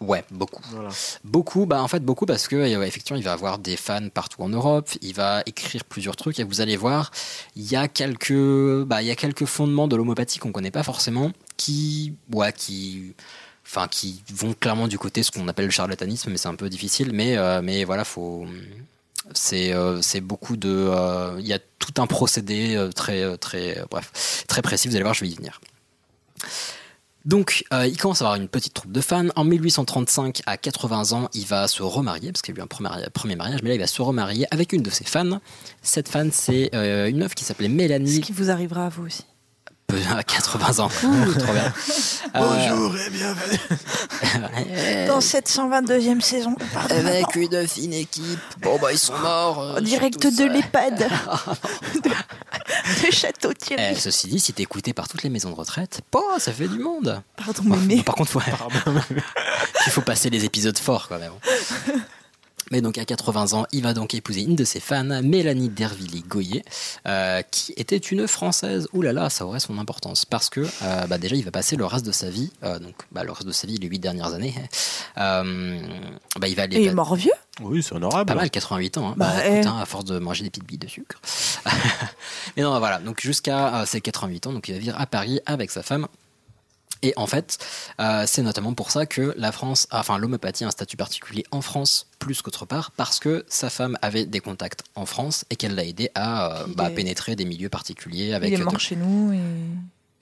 Ouais, 0.00 0.24
beaucoup. 0.30 0.62
Voilà. 0.70 0.90
Beaucoup, 1.24 1.66
bah 1.66 1.82
en 1.82 1.88
fait 1.88 2.04
beaucoup 2.04 2.24
parce 2.24 2.46
que 2.46 2.56
effectivement 2.84 3.18
il 3.18 3.24
va 3.24 3.32
avoir 3.32 3.58
des 3.58 3.76
fans 3.76 4.08
partout 4.10 4.42
en 4.42 4.48
Europe, 4.48 4.88
il 5.02 5.12
va 5.12 5.42
écrire 5.44 5.84
plusieurs 5.84 6.14
trucs 6.14 6.38
et 6.38 6.44
vous 6.44 6.60
allez 6.60 6.76
voir, 6.76 7.10
il 7.56 7.68
y 7.68 7.74
a 7.74 7.88
quelques, 7.88 8.84
bah 8.84 9.02
il 9.02 9.08
y 9.08 9.10
a 9.10 9.16
quelques 9.16 9.44
fondements 9.44 9.88
de 9.88 9.96
l'homéopathie 9.96 10.38
qu'on 10.38 10.52
connaît 10.52 10.70
pas 10.70 10.84
forcément, 10.84 11.32
qui, 11.56 12.14
ouais, 12.32 12.52
qui, 12.52 13.16
enfin 13.66 13.88
qui 13.88 14.22
vont 14.32 14.54
clairement 14.54 14.86
du 14.86 14.98
côté 14.98 15.24
ce 15.24 15.32
qu'on 15.32 15.48
appelle 15.48 15.66
le 15.66 15.72
charlatanisme, 15.72 16.30
mais 16.30 16.36
c'est 16.36 16.48
un 16.48 16.54
peu 16.54 16.68
difficile, 16.68 17.10
mais 17.12 17.36
euh, 17.36 17.60
mais 17.60 17.82
voilà 17.82 18.04
faut 18.04 18.46
c'est 19.34 19.72
euh, 19.72 20.00
c'est 20.02 20.20
beaucoup 20.20 20.56
de 20.56 20.68
euh, 20.68 21.36
il 21.40 21.46
y 21.46 21.52
a 21.52 21.58
tout 21.78 22.00
un 22.00 22.06
procédé 22.06 22.76
euh, 22.76 22.90
très 22.90 23.36
très 23.38 23.82
bref 23.90 24.44
très 24.46 24.62
précis 24.62 24.88
vous 24.88 24.94
allez 24.94 25.02
voir 25.02 25.14
je 25.14 25.24
vais 25.24 25.30
y 25.30 25.34
venir 25.34 25.60
donc, 27.28 27.62
euh, 27.74 27.86
il 27.86 27.98
commence 27.98 28.22
à 28.22 28.24
avoir 28.24 28.40
une 28.40 28.48
petite 28.48 28.72
troupe 28.72 28.90
de 28.90 29.02
fans. 29.02 29.26
En 29.36 29.44
1835, 29.44 30.40
à 30.46 30.56
80 30.56 31.12
ans, 31.12 31.28
il 31.34 31.44
va 31.44 31.68
se 31.68 31.82
remarier, 31.82 32.32
parce 32.32 32.40
qu'il 32.40 32.54
y 32.54 32.58
a 32.58 32.62
eu 32.62 32.64
un 32.64 32.66
premier, 32.66 33.36
mariage, 33.36 33.60
mais 33.62 33.68
là, 33.68 33.74
il 33.74 33.80
va 33.80 33.86
se 33.86 34.00
remarier 34.00 34.46
avec 34.50 34.72
une 34.72 34.80
de 34.80 34.88
ses 34.88 35.04
fans. 35.04 35.38
Cette 35.82 36.08
fan, 36.08 36.30
c'est 36.32 36.70
euh, 36.74 37.06
une 37.06 37.18
meuf 37.18 37.34
qui 37.34 37.44
s'appelait 37.44 37.68
Mélanie. 37.68 38.16
Ce 38.16 38.20
qui 38.20 38.32
vous 38.32 38.50
arrivera 38.50 38.86
à 38.86 38.88
vous 38.88 39.04
aussi. 39.04 39.24
À 39.90 40.22
80 40.22 40.80
ans. 40.84 40.88
Trop 41.38 41.52
bien. 41.54 41.72
Bonjour 42.34 42.94
et 42.94 43.08
bienvenue. 43.08 43.58
Euh, 44.70 45.06
Dans 45.06 45.22
cette 45.22 45.48
122e 45.48 46.20
saison. 46.20 46.54
avec 46.90 47.34
une 47.36 47.66
fine 47.66 47.94
équipe. 47.94 48.38
Bon, 48.60 48.78
bah, 48.78 48.92
ils 48.92 48.98
sont 48.98 49.16
morts. 49.16 49.62
euh, 49.62 49.78
En 49.78 49.80
direct 49.80 50.26
de 50.26 50.44
l'EHPAD. 50.44 50.98
de, 52.04 52.10
de 53.06 53.10
Château 53.10 53.54
Thierry. 53.54 53.82
Eh, 53.92 53.94
ceci 53.94 54.28
dit, 54.28 54.38
si 54.40 54.52
t'es 54.52 54.62
écouté 54.62 54.92
par 54.92 55.08
toutes 55.08 55.22
les 55.22 55.30
maisons 55.30 55.50
de 55.50 55.54
retraite, 55.56 56.02
oh, 56.14 56.34
ça 56.38 56.52
fait 56.52 56.68
du 56.68 56.78
monde. 56.78 57.22
Pardon, 57.36 57.62
mémé. 57.64 58.02
Par 58.02 58.14
contre, 58.14 58.30
faut... 58.30 58.40
il 59.86 59.92
faut 59.92 60.02
passer 60.02 60.28
les 60.28 60.44
épisodes 60.44 60.76
forts 60.78 61.08
quand 61.08 61.18
même. 61.18 61.32
Mais 62.70 62.80
donc 62.80 62.98
à 62.98 63.04
80 63.04 63.54
ans, 63.54 63.66
il 63.72 63.82
va 63.82 63.94
donc 63.94 64.14
épouser 64.14 64.42
une 64.42 64.56
de 64.56 64.64
ses 64.64 64.80
fans, 64.80 65.04
Mélanie 65.22 65.68
Dervilly-Goyer, 65.70 66.64
euh, 67.06 67.42
qui 67.50 67.72
était 67.76 67.96
une 67.96 68.28
Française. 68.28 68.88
Ouh 68.92 69.02
là 69.02 69.12
là, 69.12 69.30
ça 69.30 69.46
aurait 69.46 69.60
son 69.60 69.78
importance 69.78 70.24
parce 70.24 70.50
que 70.50 70.60
euh, 70.82 71.06
bah, 71.06 71.18
déjà 71.18 71.36
il 71.36 71.44
va 71.44 71.50
passer 71.50 71.76
le 71.76 71.84
reste 71.86 72.04
de 72.06 72.12
sa 72.12 72.30
vie, 72.30 72.50
euh, 72.64 72.78
donc 72.78 72.94
bah, 73.12 73.24
le 73.24 73.32
reste 73.32 73.46
de 73.46 73.52
sa 73.52 73.66
vie, 73.66 73.76
les 73.76 73.88
huit 73.88 73.98
dernières 73.98 74.34
années, 74.34 74.54
euh, 75.18 75.80
bah, 76.38 76.48
il 76.48 76.54
va 76.56 76.62
aller 76.64 76.76
Et 76.76 76.82
il 76.82 76.88
est 76.88 76.94
mort 76.94 77.14
vieux? 77.14 77.32
Oui, 77.60 77.82
c'est 77.82 77.94
honorable. 77.94 78.26
pas 78.26 78.34
mal, 78.36 78.50
88 78.50 78.98
ans. 78.98 79.08
hein. 79.08 79.14
Bah, 79.16 79.32
Bah, 79.34 79.42
eh. 79.46 79.54
écoute, 79.56 79.66
hein, 79.66 79.78
à 79.80 79.86
force 79.86 80.04
de 80.04 80.18
manger 80.18 80.44
des 80.44 80.50
petites 80.50 80.66
billes 80.66 80.78
de 80.78 80.86
sucre. 80.86 81.20
Mais 82.56 82.62
non, 82.62 82.78
voilà. 82.78 82.98
Donc 82.98 83.20
jusqu'à 83.20 83.80
euh, 83.82 83.86
ses 83.86 84.00
88 84.00 84.46
ans, 84.46 84.52
donc 84.52 84.68
il 84.68 84.74
va 84.74 84.78
vivre 84.78 85.00
à 85.00 85.06
Paris 85.06 85.40
avec 85.46 85.70
sa 85.70 85.82
femme. 85.82 86.06
Et 87.02 87.12
en 87.16 87.26
fait, 87.26 87.58
euh, 88.00 88.24
c'est 88.26 88.42
notamment 88.42 88.74
pour 88.74 88.90
ça 88.90 89.06
que 89.06 89.32
la 89.36 89.52
France, 89.52 89.86
a- 89.90 90.00
enfin 90.00 90.18
l'homéopathie 90.18 90.64
a 90.64 90.68
un 90.68 90.70
statut 90.72 90.96
particulier 90.96 91.44
en 91.50 91.60
France 91.60 92.06
plus 92.18 92.42
qu'autre 92.42 92.66
part, 92.66 92.90
parce 92.92 93.20
que 93.20 93.44
sa 93.48 93.70
femme 93.70 93.96
avait 94.02 94.24
des 94.26 94.40
contacts 94.40 94.82
en 94.96 95.06
France 95.06 95.44
et 95.50 95.56
qu'elle 95.56 95.74
l'a 95.74 95.84
aidé 95.84 96.10
à 96.14 96.62
euh, 96.62 96.66
bah, 96.74 96.90
est- 96.90 96.94
pénétrer 96.94 97.36
des 97.36 97.44
milieux 97.44 97.68
particuliers 97.68 98.32
avec. 98.34 98.50
Il 98.50 98.54
est 98.60 98.64
mort 98.64 98.72
de- 98.72 98.78
chez 98.78 98.96
nous 98.96 99.32
et. 99.32 99.38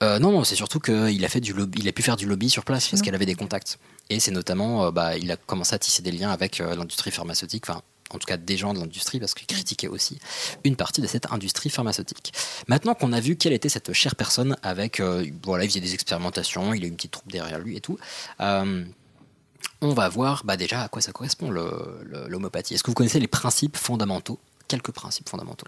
euh, 0.02 0.18
non, 0.18 0.32
non, 0.32 0.44
c'est 0.44 0.56
surtout 0.56 0.78
qu'il 0.80 1.24
a 1.24 1.28
fait 1.28 1.40
du 1.40 1.52
lobby, 1.54 1.78
il 1.80 1.88
a 1.88 1.92
pu 1.92 2.02
faire 2.02 2.16
du 2.16 2.26
lobby 2.26 2.50
sur 2.50 2.64
place 2.64 2.88
parce 2.88 3.00
qu'elle 3.02 3.14
avait 3.14 3.24
des 3.26 3.34
contacts. 3.34 3.78
Et 4.10 4.20
c'est 4.20 4.30
notamment, 4.30 4.84
euh, 4.86 4.90
bah, 4.90 5.16
il 5.16 5.30
a 5.32 5.36
commencé 5.36 5.74
à 5.74 5.78
tisser 5.78 6.02
des 6.02 6.12
liens 6.12 6.30
avec 6.30 6.60
euh, 6.60 6.76
l'industrie 6.76 7.10
pharmaceutique, 7.10 7.64
enfin, 7.68 7.80
en 8.10 8.18
tout 8.18 8.26
cas 8.26 8.36
des 8.36 8.56
gens 8.56 8.72
de 8.74 8.78
l'industrie, 8.80 9.18
parce 9.20 9.34
qu'il 9.34 9.46
critiquait 9.46 9.88
aussi 9.88 10.18
une 10.64 10.76
partie 10.76 11.00
de 11.00 11.06
cette 11.06 11.30
industrie 11.32 11.70
pharmaceutique. 11.70 12.32
Maintenant 12.68 12.94
qu'on 12.94 13.12
a 13.12 13.20
vu 13.20 13.36
quelle 13.36 13.52
était 13.52 13.68
cette 13.68 13.92
chère 13.92 14.14
personne, 14.16 14.56
avec, 14.62 15.00
euh, 15.00 15.26
voilà, 15.44 15.64
il 15.64 15.68
faisait 15.68 15.80
des 15.80 15.94
expérimentations, 15.94 16.72
il 16.74 16.84
a 16.84 16.86
une 16.86 16.96
petite 16.96 17.12
troupe 17.12 17.30
derrière 17.30 17.58
lui 17.58 17.76
et 17.76 17.80
tout. 17.80 17.98
euh, 18.40 18.84
on 19.82 19.92
va 19.92 20.08
voir, 20.08 20.42
bah, 20.44 20.56
déjà 20.56 20.82
à 20.82 20.88
quoi 20.88 21.02
ça 21.02 21.12
correspond 21.12 21.50
l'homéopathie. 21.50 22.74
Est-ce 22.74 22.82
que 22.82 22.90
vous 22.90 22.94
connaissez 22.94 23.20
les 23.20 23.26
principes 23.28 23.76
fondamentaux 23.76 24.38
Quelques 24.68 24.90
principes 24.90 25.28
fondamentaux? 25.28 25.66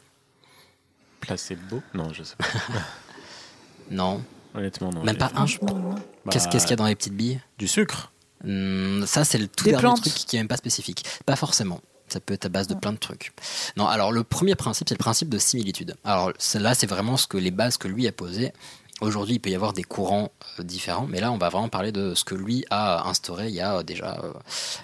Placebo? 1.21 1.83
Non, 1.95 2.13
je 2.13 2.23
sais 2.23 2.37
pas. 2.37 2.47
Non. 3.91 4.23
Honnêtement, 4.55 4.91
non. 4.91 5.03
Même 5.03 5.17
pas 5.17 5.31
un. 5.35 5.45
Bah, 5.47 6.31
Qu'est-ce 6.31 6.49
qu'il 6.49 6.71
y 6.71 6.73
a 6.73 6.77
dans 6.77 6.87
les 6.87 6.95
petites 6.95 7.15
billes? 7.17 7.41
Du 7.59 7.67
sucre? 7.69 8.13
Hmm, 8.45 9.05
ça, 9.07 9.25
c'est 9.25 9.39
le 9.39 9.49
tout 9.49 9.65
Des 9.65 9.71
dernier 9.71 9.83
plantes. 9.83 10.01
truc 10.03 10.13
qui 10.15 10.37
est 10.37 10.41
même 10.41 10.49
pas 10.49 10.57
spécifique. 10.59 11.05
Pas 11.27 11.37
forcément. 11.37 11.81
Ça 12.13 12.21
peut 12.21 12.35
être 12.35 12.47
à 12.47 12.49
base 12.49 12.67
de 12.67 12.75
plein 12.75 12.93
de 12.93 12.99
trucs. 12.99 13.33
Non, 13.77 13.87
alors 13.87 14.13
le 14.13 14.25
premier 14.25 14.55
principe, 14.55 14.89
c'est 14.89 14.95
le 14.95 14.99
principe 15.03 15.29
de 15.29 15.39
similitude. 15.39 15.97
Alors 16.05 16.33
là, 16.55 16.75
c'est 16.75 16.87
vraiment 16.87 17.17
ce 17.17 17.27
que 17.27 17.37
les 17.37 17.51
bases 17.51 17.77
que 17.77 17.89
lui 17.89 18.07
a 18.07 18.13
posées. 18.13 18.53
Aujourd'hui, 19.01 19.37
il 19.37 19.39
peut 19.39 19.51
y 19.51 19.55
avoir 19.55 19.73
des 19.73 19.85
courants 19.85 20.33
euh, 20.59 20.65
différents, 20.65 21.07
mais 21.07 21.21
là, 21.21 21.31
on 21.31 21.39
va 21.39 21.51
vraiment 21.51 21.69
parler 21.69 21.93
de 21.93 22.15
ce 22.15 22.25
que 22.25 22.35
lui 22.35 22.65
a 22.71 23.09
instauré 23.09 23.47
il 23.47 23.55
y 23.55 23.61
a 23.61 23.85
déjà, 23.85 24.21
euh, 24.25 24.33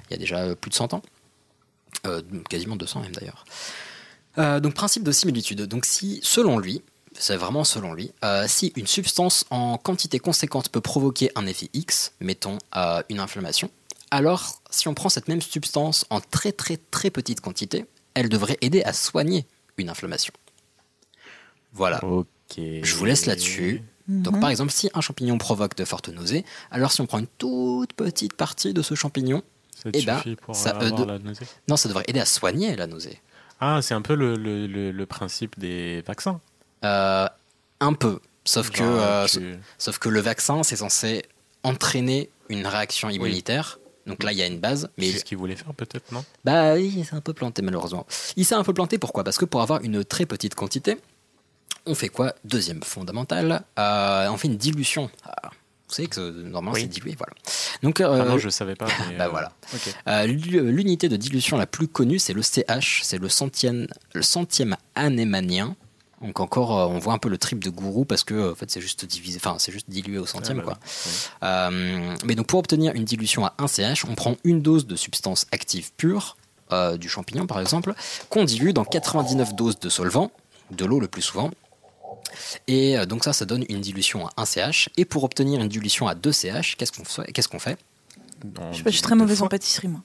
il 0.08 0.12
y 0.12 0.14
a 0.14 0.18
déjà 0.18 0.38
euh, 0.38 0.54
plus 0.54 0.70
de 0.70 0.74
100 0.76 0.94
ans. 0.94 1.02
Euh, 2.06 2.22
quasiment 2.48 2.76
200 2.76 3.00
même 3.00 3.12
d'ailleurs. 3.12 3.44
Euh, 4.38 4.60
donc 4.60 4.74
principe 4.74 5.02
de 5.02 5.12
similitude. 5.12 5.62
Donc 5.62 5.84
si, 5.84 6.20
selon 6.22 6.58
lui, 6.58 6.82
c'est 7.16 7.36
vraiment 7.36 7.64
selon 7.64 7.94
lui, 7.94 8.12
euh, 8.24 8.44
si 8.48 8.72
une 8.76 8.86
substance 8.86 9.44
en 9.50 9.78
quantité 9.78 10.18
conséquente 10.18 10.68
peut 10.68 10.80
provoquer 10.80 11.30
un 11.36 11.46
effet 11.46 11.70
X, 11.72 12.12
mettons 12.20 12.58
euh, 12.76 13.02
une 13.08 13.20
inflammation, 13.20 13.70
alors 14.16 14.62
si 14.70 14.88
on 14.88 14.94
prend 14.94 15.08
cette 15.08 15.28
même 15.28 15.42
substance 15.42 16.04
en 16.10 16.20
très 16.20 16.52
très 16.52 16.76
très 16.90 17.10
petite 17.10 17.40
quantité, 17.40 17.86
elle 18.14 18.28
devrait 18.28 18.58
aider 18.60 18.82
à 18.82 18.92
soigner 18.92 19.46
une 19.76 19.88
inflammation. 19.88 20.32
Voilà. 21.72 22.02
Ok. 22.04 22.28
Je 22.56 22.94
vous 22.94 23.04
laisse 23.04 23.26
là-dessus. 23.26 23.82
Donc 24.06 24.34
Mhm. 24.34 24.40
par 24.40 24.50
exemple, 24.50 24.70
si 24.70 24.90
un 24.94 25.00
champignon 25.00 25.38
provoque 25.38 25.76
de 25.76 25.84
fortes 25.84 26.08
nausées, 26.10 26.44
alors 26.70 26.92
si 26.92 27.00
on 27.00 27.06
prend 27.06 27.18
une 27.18 27.26
toute 27.38 27.94
petite 27.94 28.34
partie 28.34 28.74
de 28.74 28.82
ce 28.82 28.94
champignon, 28.94 29.42
Ça 29.82 29.88
eh 29.92 30.02
ben, 30.02 30.18
suffit 30.18 30.36
pour 30.36 30.54
ça, 30.54 30.70
avoir 30.70 30.92
euh, 31.00 31.04
de- 31.04 31.10
la 31.10 31.18
nausée? 31.18 31.46
Non, 31.68 31.76
ça 31.76 31.88
devrait 31.88 32.04
aider 32.06 32.20
à 32.20 32.26
soigner 32.26 32.76
la 32.76 32.86
nausée. 32.86 33.20
Ah, 33.60 33.80
c'est 33.82 33.94
un 33.94 34.02
peu 34.02 34.14
le, 34.14 34.36
le, 34.36 34.66
le, 34.66 34.90
le 34.92 35.06
principe 35.06 35.58
des 35.58 36.02
vaccins. 36.06 36.40
Euh, 36.84 37.26
un 37.80 37.92
peu. 37.94 38.20
Sauf 38.44 38.68
que, 38.70 38.82
euh, 38.82 39.26
tu- 39.26 39.58
sauf 39.78 39.98
que 39.98 40.10
le 40.10 40.20
vaccin, 40.20 40.62
c'est 40.62 40.76
censé 40.76 41.24
entraîner 41.62 42.28
une 42.50 42.66
réaction 42.66 43.08
immunitaire. 43.08 43.78
Donc 44.06 44.22
là, 44.22 44.32
il 44.32 44.38
y 44.38 44.42
a 44.42 44.46
une 44.46 44.58
base. 44.60 44.88
Mais 44.98 45.10
C'est 45.10 45.18
ce 45.18 45.24
qu'il 45.24 45.38
voulait 45.38 45.56
faire 45.56 45.72
peut-être, 45.74 46.12
non? 46.12 46.24
Bah, 46.44 46.78
il 46.78 47.04
s'est 47.04 47.14
un 47.14 47.20
peu 47.20 47.32
planté 47.32 47.62
malheureusement. 47.62 48.06
Il 48.36 48.44
s'est 48.44 48.54
un 48.54 48.64
peu 48.64 48.74
planté 48.74 48.98
pourquoi? 48.98 49.24
Parce 49.24 49.38
que 49.38 49.44
pour 49.44 49.62
avoir 49.62 49.82
une 49.82 50.04
très 50.04 50.26
petite 50.26 50.54
quantité, 50.54 50.98
on 51.86 51.94
fait 51.94 52.08
quoi? 52.08 52.34
Deuxième 52.44 52.82
fondamental, 52.82 53.62
euh, 53.78 54.28
on 54.30 54.36
fait 54.36 54.48
une 54.48 54.56
dilution. 54.56 55.10
Ah, 55.24 55.50
vous 55.88 55.94
savez 55.94 56.08
que 56.08 56.18
euh, 56.20 56.30
normalement 56.48 56.72
Oui. 56.72 56.80
c'est 56.82 56.86
dilué, 56.88 57.14
voilà. 57.16 57.32
Donc, 57.82 58.00
euh, 58.00 58.20
Ah 58.22 58.24
non, 58.24 58.38
je 58.38 58.48
savais 58.48 58.74
pas. 58.74 58.86
mais, 59.10 59.16
bah 59.18 59.26
euh, 59.26 59.28
voilà. 60.06 60.26
L'unité 60.26 61.08
de 61.08 61.16
dilution 61.16 61.56
la 61.56 61.66
plus 61.66 61.88
connue, 61.88 62.18
c'est 62.18 62.32
le 62.32 62.42
CH, 62.42 63.00
c'est 63.04 63.18
le 63.18 63.28
centième, 63.28 63.86
le 64.12 64.22
centième 64.22 64.76
anémanien. 64.94 65.76
Donc 66.22 66.40
encore, 66.40 66.78
euh, 66.78 66.86
on 66.86 66.98
voit 66.98 67.12
un 67.12 67.18
peu 67.18 67.28
le 67.28 67.38
trip 67.38 67.62
de 67.62 67.70
gourou 67.70 68.04
parce 68.04 68.24
que 68.24 68.34
euh, 68.34 68.52
en 68.52 68.54
fait 68.54 68.70
c'est 68.70 68.80
juste 68.80 69.04
divisé, 69.04 69.38
enfin 69.42 69.56
c'est 69.58 69.72
juste 69.72 69.90
dilué 69.90 70.18
au 70.18 70.26
centième 70.26 70.60
Ah 70.60 70.66
bah 70.66 70.78
quoi. 71.40 71.48
Euh, 71.48 72.14
mais 72.24 72.34
donc 72.34 72.46
pour 72.46 72.58
obtenir 72.58 72.94
une 72.94 73.04
dilution 73.04 73.44
à 73.44 73.54
1 73.58 73.66
CH, 73.66 74.04
on 74.08 74.14
prend 74.14 74.36
une 74.44 74.62
dose 74.62 74.86
de 74.86 74.96
substance 74.96 75.46
active 75.52 75.92
pure 75.96 76.36
euh, 76.72 76.96
du 76.96 77.08
champignon 77.08 77.46
par 77.46 77.60
exemple, 77.60 77.94
qu'on 78.30 78.44
dilue 78.44 78.70
dans 78.72 78.84
99 78.84 79.54
doses 79.54 79.78
de 79.78 79.88
solvant, 79.88 80.30
de 80.70 80.84
l'eau 80.84 80.98
le 80.98 81.08
plus 81.08 81.22
souvent. 81.22 81.50
Et 82.66 82.96
euh, 82.98 83.06
donc 83.06 83.24
ça, 83.24 83.32
ça 83.32 83.44
donne 83.44 83.64
une 83.68 83.80
dilution 83.80 84.26
à 84.28 84.32
1 84.38 84.44
CH. 84.44 84.88
Et 84.96 85.04
pour 85.04 85.24
obtenir 85.24 85.60
une 85.60 85.68
dilution 85.68 86.08
à 86.08 86.14
2 86.14 86.32
CH, 86.32 86.76
qu'est-ce 86.76 86.92
qu'on 86.92 87.04
fait, 87.04 87.30
qu'est-ce 87.32 87.48
qu'on 87.48 87.58
fait? 87.58 87.78
Je 88.72 88.78
sais 88.78 88.82
pas, 88.82 88.90
je 88.90 88.94
suis 88.94 89.02
très 89.02 89.14
mauvaise 89.14 89.42
en 89.42 89.48
pâtisserie, 89.48 89.88
moi. 89.88 90.02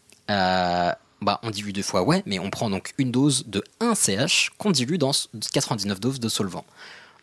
Euh, 1.21 1.25
bah, 1.25 1.39
on 1.43 1.49
dilue 1.49 1.71
deux 1.71 1.83
fois, 1.83 2.03
ouais, 2.03 2.23
mais 2.25 2.39
on 2.39 2.49
prend 2.49 2.69
donc 2.69 2.93
une 2.97 3.11
dose 3.11 3.45
de 3.47 3.63
1 3.79 3.95
CH 3.95 4.51
qu'on 4.57 4.71
dilue 4.71 4.97
dans 4.97 5.11
99 5.53 5.99
doses 5.99 6.19
de 6.19 6.29
solvant. 6.29 6.65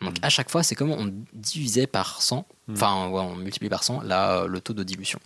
Donc 0.01 0.15
à 0.21 0.29
chaque 0.29 0.49
fois, 0.49 0.63
c'est 0.63 0.75
comme 0.75 0.91
on 0.91 1.11
divisait 1.33 1.87
par 1.87 2.21
100, 2.21 2.45
enfin 2.71 3.07
ouais, 3.09 3.21
on 3.21 3.35
multiplie 3.35 3.69
par 3.69 3.83
100 3.83 4.01
là, 4.01 4.45
le 4.45 4.61
taux 4.61 4.73
de 4.73 4.83
dilution. 4.83 5.19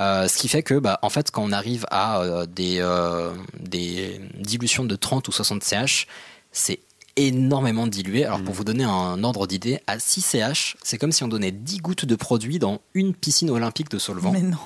Euh, 0.00 0.28
ce 0.28 0.36
qui 0.36 0.48
fait 0.48 0.62
que, 0.62 0.74
bah, 0.74 0.98
en 1.02 1.08
fait, 1.08 1.30
quand 1.30 1.42
on 1.42 1.52
arrive 1.52 1.86
à 1.90 2.20
euh, 2.20 2.46
des, 2.46 2.78
euh, 2.80 3.32
des 3.58 4.20
dilutions 4.38 4.84
de 4.84 4.96
30 4.96 5.28
ou 5.28 5.32
60 5.32 5.62
CH, 5.62 6.06
c'est 6.50 6.80
énormément 7.16 7.86
dilué. 7.86 8.24
Alors 8.24 8.42
pour 8.42 8.54
vous 8.54 8.64
donner 8.64 8.84
un 8.84 9.22
ordre 9.24 9.46
d'idée, 9.46 9.80
à 9.86 9.98
6 9.98 10.20
CH, 10.20 10.76
c'est 10.82 10.98
comme 10.98 11.12
si 11.12 11.24
on 11.24 11.28
donnait 11.28 11.52
10 11.52 11.78
gouttes 11.78 12.04
de 12.04 12.14
produit 12.14 12.58
dans 12.58 12.80
une 12.94 13.14
piscine 13.14 13.50
olympique 13.50 13.90
de 13.90 13.98
solvant 13.98 14.32
Mais 14.32 14.42
non. 14.42 14.58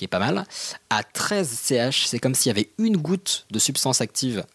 Qui 0.00 0.06
est 0.06 0.08
pas 0.08 0.18
mal. 0.18 0.46
À 0.88 1.02
13 1.02 1.46
CH, 1.46 2.06
c'est 2.06 2.18
comme 2.18 2.34
s'il 2.34 2.48
y 2.48 2.52
avait 2.52 2.70
une 2.78 2.96
goutte 2.96 3.44
de 3.50 3.58
substance 3.58 4.00
active 4.00 4.46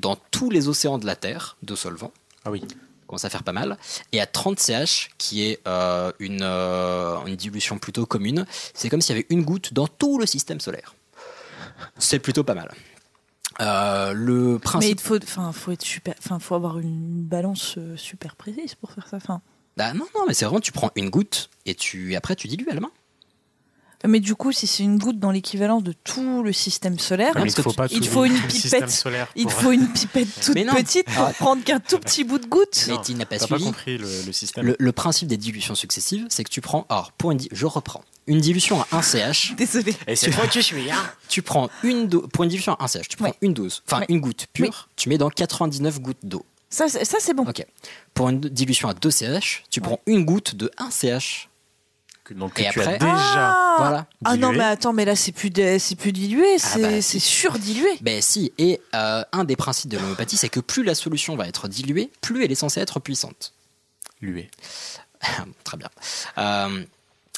dans 0.00 0.16
tous 0.30 0.48
les 0.48 0.68
océans 0.68 0.96
de 0.96 1.04
la 1.04 1.14
Terre 1.14 1.58
de 1.62 1.74
solvant. 1.74 2.10
Ah 2.46 2.50
oui. 2.50 2.62
Commence 3.06 3.26
à 3.26 3.28
faire 3.28 3.42
pas 3.42 3.52
mal. 3.52 3.76
Et 4.12 4.20
à 4.22 4.26
30 4.26 4.58
CH, 4.58 5.10
qui 5.18 5.42
est 5.44 5.60
euh, 5.68 6.10
une, 6.20 6.40
euh, 6.42 7.22
une 7.26 7.36
dilution 7.36 7.76
plutôt 7.76 8.06
commune, 8.06 8.46
c'est 8.72 8.88
comme 8.88 9.02
s'il 9.02 9.14
y 9.14 9.18
avait 9.18 9.26
une 9.28 9.42
goutte 9.44 9.74
dans 9.74 9.86
tout 9.88 10.18
le 10.18 10.24
système 10.24 10.58
solaire. 10.58 10.94
C'est 11.98 12.18
plutôt 12.18 12.42
pas 12.42 12.54
mal. 12.54 12.72
Euh, 13.60 14.14
le 14.14 14.54
Mais 14.54 14.58
principe. 14.58 15.00
il 15.00 15.06
faut, 15.06 15.16
enfin, 15.22 15.52
faut 15.52 15.72
être 15.72 15.82
super, 15.84 16.14
enfin, 16.18 16.38
faut 16.38 16.54
avoir 16.54 16.78
une 16.78 17.22
balance 17.22 17.76
super 17.96 18.36
précise 18.36 18.74
pour 18.74 18.90
faire 18.90 19.06
ça. 19.06 19.18
Enfin, 19.18 19.42
Ah, 19.78 19.92
non, 19.92 20.06
non, 20.16 20.24
mais 20.26 20.32
c'est 20.32 20.46
vraiment, 20.46 20.60
tu 20.60 20.72
prends 20.72 20.90
une 20.96 21.10
goutte 21.10 21.50
et 21.66 21.74
tu, 21.74 22.16
après 22.16 22.36
tu 22.36 22.48
dilues 22.48 22.70
à 22.70 22.74
la 22.74 22.80
main. 22.80 22.90
Mais 24.08 24.20
du 24.20 24.34
coup, 24.34 24.52
si 24.52 24.66
c'est 24.66 24.82
une 24.82 24.98
goutte 24.98 25.18
dans 25.18 25.30
l'équivalence 25.30 25.82
de 25.82 25.92
tout 25.92 26.42
le 26.42 26.52
système 26.52 26.98
solaire, 26.98 27.32
Mais 27.36 27.42
il 27.44 27.52
faut 27.62 27.72
pas 27.72 27.86
il 27.90 28.00
tout 28.00 28.04
faut 28.06 28.24
une 28.24 28.32
le 28.34 28.50
système 28.50 28.80
pipette, 28.80 28.90
solaire 28.94 29.28
il 29.36 29.50
faut 29.50 29.72
une 29.72 29.88
pipette 29.88 30.28
toute 30.42 30.54
Mais 30.54 30.64
non. 30.64 30.74
petite 30.74 31.06
pour 31.06 31.24
Ah. 31.24 31.32
prendre 31.32 31.64
qu'un 31.64 31.80
tout 31.80 31.98
petit 31.98 32.24
bout 32.24 32.38
de 32.38 32.46
goutte. 32.46 32.84
Mais 32.88 32.96
tu 33.04 33.14
n'as 33.14 33.24
pas 33.24 33.38
t'as 33.38 33.46
suivi. 33.46 33.64
compris 33.64 33.98
le, 33.98 34.06
le 34.26 34.32
système. 34.32 34.64
Le, 34.66 34.76
le 34.78 34.92
principe 34.92 35.28
des 35.28 35.36
dilutions 35.36 35.74
successives, 35.74 36.26
c'est 36.28 36.44
que 36.44 36.50
tu 36.50 36.60
prends. 36.60 36.86
Alors, 36.88 37.12
pour 37.12 37.30
une. 37.32 37.40
Je 37.52 37.66
reprends. 37.66 38.02
Une 38.26 38.40
dilution 38.40 38.80
à 38.80 38.86
1 38.92 39.02
CH. 39.02 39.54
Désolé. 39.58 39.94
Et 40.06 40.16
c'est 40.16 40.30
toi 40.30 40.46
qui 40.46 40.62
suis, 40.62 40.90
hein 40.90 40.96
Tu 41.28 41.42
prends 41.42 41.68
une 41.82 42.08
dose. 42.08 42.26
Pour 42.32 42.44
une 42.44 42.50
dilution 42.50 42.72
à 42.74 42.84
1 42.84 42.88
CH, 42.88 43.08
tu 43.08 43.16
prends 43.16 43.34
une 43.42 43.52
dose. 43.54 43.82
Enfin, 43.90 44.04
une 44.08 44.20
goutte 44.20 44.46
pure. 44.52 44.88
Tu 44.96 45.08
mets 45.08 45.18
dans 45.18 45.28
99 45.30 46.00
gouttes 46.00 46.16
d'eau. 46.22 46.44
Ça, 46.70 46.88
c'est- 46.88 47.04
ça 47.04 47.18
c'est 47.20 47.34
bon. 47.34 47.44
Ok. 47.46 47.64
Pour 48.14 48.28
une 48.30 48.40
dilution 48.40 48.88
à 48.88 48.94
2 48.94 49.10
CH, 49.10 49.62
tu 49.70 49.80
prends 49.80 50.00
une 50.06 50.24
goutte 50.24 50.54
de 50.56 50.70
1 50.78 50.90
CH. 50.90 51.48
Que- 52.24 52.34
Donc 52.34 52.58
Et 52.58 52.64
que 52.64 52.72
tu 52.72 52.80
après- 52.80 52.94
as 52.94 52.98
déjà. 52.98 53.12
Ah, 53.52 53.74
Voilà. 53.78 54.06
Ah 54.24 54.36
non, 54.36 54.52
mais 54.52 54.64
attends, 54.64 54.92
mais 54.94 55.04
là 55.04 55.14
c'est 55.14 55.32
plus, 55.32 55.50
de- 55.50 55.76
c'est 55.78 55.94
plus 55.96 56.12
dilué, 56.12 56.58
c'est 56.58 56.80
bah, 56.80 57.02
c'est 57.02 57.18
surdilué. 57.18 57.90
Ben 58.00 58.22
si. 58.22 58.52
Et 58.58 58.80
euh, 58.94 59.22
un 59.32 59.44
des 59.44 59.56
principes 59.56 59.90
de 59.90 59.98
l'homéopathie, 59.98 60.36
c'est 60.38 60.48
que 60.48 60.60
plus 60.60 60.84
la 60.84 60.94
solution 60.94 61.36
va 61.36 61.46
être 61.46 61.68
diluée, 61.68 62.10
plus 62.22 62.44
elle 62.44 62.50
est 62.52 62.54
censée 62.56 62.80
être 62.80 62.98
puissante. 63.00 63.52
Lué. 64.22 64.48
Très 65.64 65.76
bien. 65.76 65.90
Euh, 66.38 66.84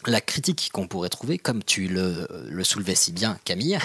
la 0.07 0.21
critique 0.21 0.71
qu'on 0.73 0.87
pourrait 0.87 1.09
trouver, 1.09 1.39
comme 1.39 1.65
tu 1.65 1.89
le, 1.89 2.29
le 2.49 2.63
soulevais 2.65 2.95
si 2.95 3.11
bien, 3.13 3.39
Camille, 3.45 3.79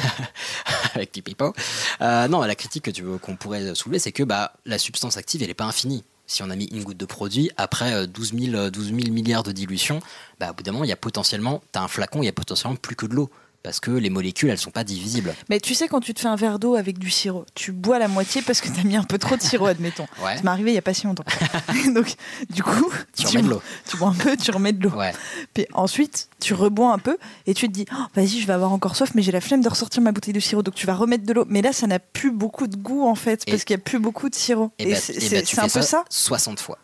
avec 0.93 1.11
tes 1.13 1.21
pipeaux, 1.21 1.53
euh, 2.01 2.27
non, 2.27 2.41
la 2.41 2.53
critique 2.55 2.83
que 2.85 2.91
tu 2.91 3.03
qu'on 3.21 3.35
pourrait 3.37 3.73
soulever, 3.73 3.97
c'est 3.97 4.11
que 4.11 4.23
bah, 4.23 4.53
la 4.65 4.77
substance 4.77 5.17
active, 5.17 5.41
elle 5.41 5.47
n'est 5.47 5.53
pas 5.55 5.63
infinie. 5.65 6.03
Si 6.31 6.41
on 6.43 6.49
a 6.49 6.55
mis 6.55 6.67
une 6.67 6.85
goutte 6.85 6.95
de 6.95 7.05
produit, 7.05 7.51
après 7.57 7.91
euh, 7.91 8.07
12 8.07 8.33
000, 8.39 8.55
euh, 8.55 8.69
12 8.69 8.85
000 8.85 8.99
milliards 9.11 9.43
de 9.43 9.51
dilution, 9.51 9.99
bah, 10.39 10.51
au 10.51 10.53
bout 10.53 10.63
d'un 10.63 10.71
moment, 10.71 10.85
il 10.85 10.87
y 10.87 10.93
a 10.93 10.95
potentiellement, 10.95 11.61
tu 11.73 11.79
as 11.79 11.83
un 11.83 11.89
flacon, 11.89 12.23
il 12.23 12.25
y 12.25 12.29
a 12.29 12.31
potentiellement 12.31 12.77
plus 12.77 12.95
que 12.95 13.05
de 13.05 13.13
l'eau. 13.13 13.29
Parce 13.63 13.79
que 13.79 13.91
les 13.91 14.09
molécules, 14.09 14.49
elles 14.49 14.57
sont 14.57 14.71
pas 14.71 14.83
divisibles. 14.83 15.35
Mais 15.49 15.59
tu 15.59 15.75
sais, 15.75 15.87
quand 15.87 15.99
tu 15.99 16.15
te 16.15 16.19
fais 16.19 16.27
un 16.27 16.35
verre 16.35 16.57
d'eau 16.57 16.73
avec 16.75 16.97
du 16.97 17.11
sirop, 17.11 17.45
tu 17.53 17.71
bois 17.71 17.99
la 17.99 18.07
moitié 18.07 18.41
parce 18.41 18.59
que 18.59 18.69
t'as 18.69 18.81
mis 18.83 18.95
un 18.95 19.03
peu 19.03 19.19
trop 19.19 19.35
de 19.35 19.41
sirop, 19.41 19.67
admettons. 19.67 20.07
Ouais. 20.23 20.35
Ça 20.37 20.41
m'est 20.41 20.49
arrivé 20.49 20.71
il 20.71 20.73
y 20.73 20.79
a 20.79 20.81
pas 20.81 20.95
si 20.95 21.05
longtemps. 21.05 21.23
Donc, 21.93 22.15
du 22.49 22.63
coup, 22.63 22.91
Tu 23.15 23.27
remets 23.27 23.43
de 23.43 23.49
l'eau. 23.49 23.61
Tu 23.87 23.97
bois 23.97 24.07
un 24.09 24.13
peu, 24.15 24.35
tu 24.35 24.49
remets 24.49 24.73
de 24.73 24.81
l'eau. 24.83 24.95
Ouais. 24.95 25.13
Puis 25.53 25.67
ensuite, 25.73 26.27
tu 26.39 26.55
rebois 26.55 26.91
un 26.91 26.97
peu 26.97 27.17
et 27.45 27.53
tu 27.53 27.67
te 27.67 27.71
dis, 27.73 27.85
Oh, 27.93 28.03
vas-y, 28.15 28.39
je 28.39 28.47
vais 28.47 28.53
avoir 28.53 28.71
encore 28.73 28.95
soif, 28.95 29.11
mais 29.13 29.21
j'ai 29.21 29.31
la 29.31 29.41
flemme 29.41 29.61
de 29.61 29.69
ressortir 29.69 30.01
ma 30.01 30.11
bouteille 30.11 30.33
de 30.33 30.39
sirop. 30.39 30.63
Donc 30.63 30.73
tu 30.73 30.87
vas 30.87 30.95
remettre 30.95 31.25
de 31.25 31.33
l'eau. 31.33 31.45
Mais 31.47 31.61
là, 31.61 31.71
ça 31.71 31.85
n'a 31.85 31.99
plus 31.99 32.31
beaucoup 32.31 32.65
de 32.65 32.75
goût 32.77 33.05
en 33.07 33.15
fait, 33.15 33.43
Et- 33.45 33.51
parce 33.51 33.63
qu'il 33.63 33.75
y 33.75 33.79
a 33.79 33.83
plus 33.83 33.99
beaucoup 33.99 34.29
de 34.29 34.35
sirop. 34.35 34.71
Et, 34.79 34.89
Et, 34.89 34.93
bah, 34.93 34.99
c'est 34.99 35.13
et 35.13 35.19
bah, 35.19 35.25
c'est- 35.29 35.43
tu 35.43 35.55
c'est 35.55 35.61
un 35.61 35.67
peu 35.69 35.81
ça. 35.83 36.03
60 36.09 36.59
fois. 36.59 36.79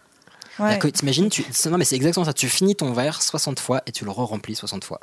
Ouais. 0.60 0.78
T'imagines, 0.92 1.30
tu, 1.30 1.44
non 1.70 1.78
mais 1.80 1.86
c'est 1.86 1.96
exactement 1.96 2.26
ça. 2.26 2.34
Tu 2.34 2.50
finis 2.50 2.76
ton 2.76 2.92
verre 2.94 3.22
60 3.22 3.60
fois 3.60 3.82
et 3.88 3.92
tu 3.92 4.06
le 4.06 4.12
re-remplis 4.12 4.56
60 4.56 4.84
fois. 4.84 5.00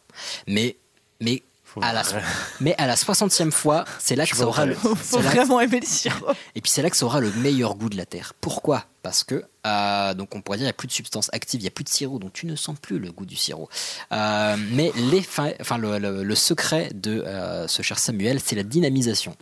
Mais, 0.49 0.77
mais 1.21 1.43
à 1.83 1.93
la, 1.93 2.03
mais 2.61 2.75
à 2.79 2.87
la 2.87 2.95
60e 2.97 3.51
fois, 3.51 3.85
c'est 3.99 4.17
là 4.17 4.27
que 4.27 4.37
ça 4.37 4.47
aura 4.47 4.67
le, 4.67 4.75
Faut 4.75 4.97
c'est 5.03 5.23
là- 5.23 5.31
vraiment 5.31 5.61
aimer 5.61 5.81
le 5.81 5.87
sirop. 5.87 6.33
et 6.55 6.61
puis 6.61 6.71
c'est 6.71 6.83
là 6.83 6.91
que 6.91 6.97
ça 6.97 7.07
aura 7.07 7.21
le 7.21 7.31
meilleur 7.33 7.75
goût 7.75 7.89
de 7.89 7.97
la 7.97 8.07
terre. 8.07 8.33
Pourquoi? 8.41 8.85
Parce 9.03 9.23
que 9.25 9.45
euh, 9.67 10.15
donc 10.15 10.35
on 10.35 10.41
pourrait 10.41 10.59
dire 10.59 10.65
il 10.65 10.69
n'y 10.69 10.71
a 10.71 10.75
plus 10.75 10.89
de 10.89 10.93
substance 10.93 11.29
active, 11.33 11.61
il 11.61 11.65
n'y 11.65 11.69
a 11.69 11.71
plus 11.73 11.85
de 11.85 11.89
sirop, 11.91 12.19
donc 12.19 12.33
tu 12.33 12.47
ne 12.47 12.57
sens 12.57 12.77
plus 12.81 12.99
le 12.99 13.13
goût 13.13 13.27
du 13.27 13.37
sirop. 13.37 13.69
Euh, 14.13 14.57
mais 14.71 14.93
l'effet- 15.11 15.57
enfin 15.61 15.77
le, 15.79 15.99
le- 15.99 16.23
le 16.25 16.35
secret 16.35 16.91
de 16.95 17.23
euh, 17.27 17.69
ce 17.69 17.83
cher 17.83 17.99
Samuel, 17.99 18.41
c'est 18.41 18.57
la 18.57 18.63
dynamisation. 18.63 19.37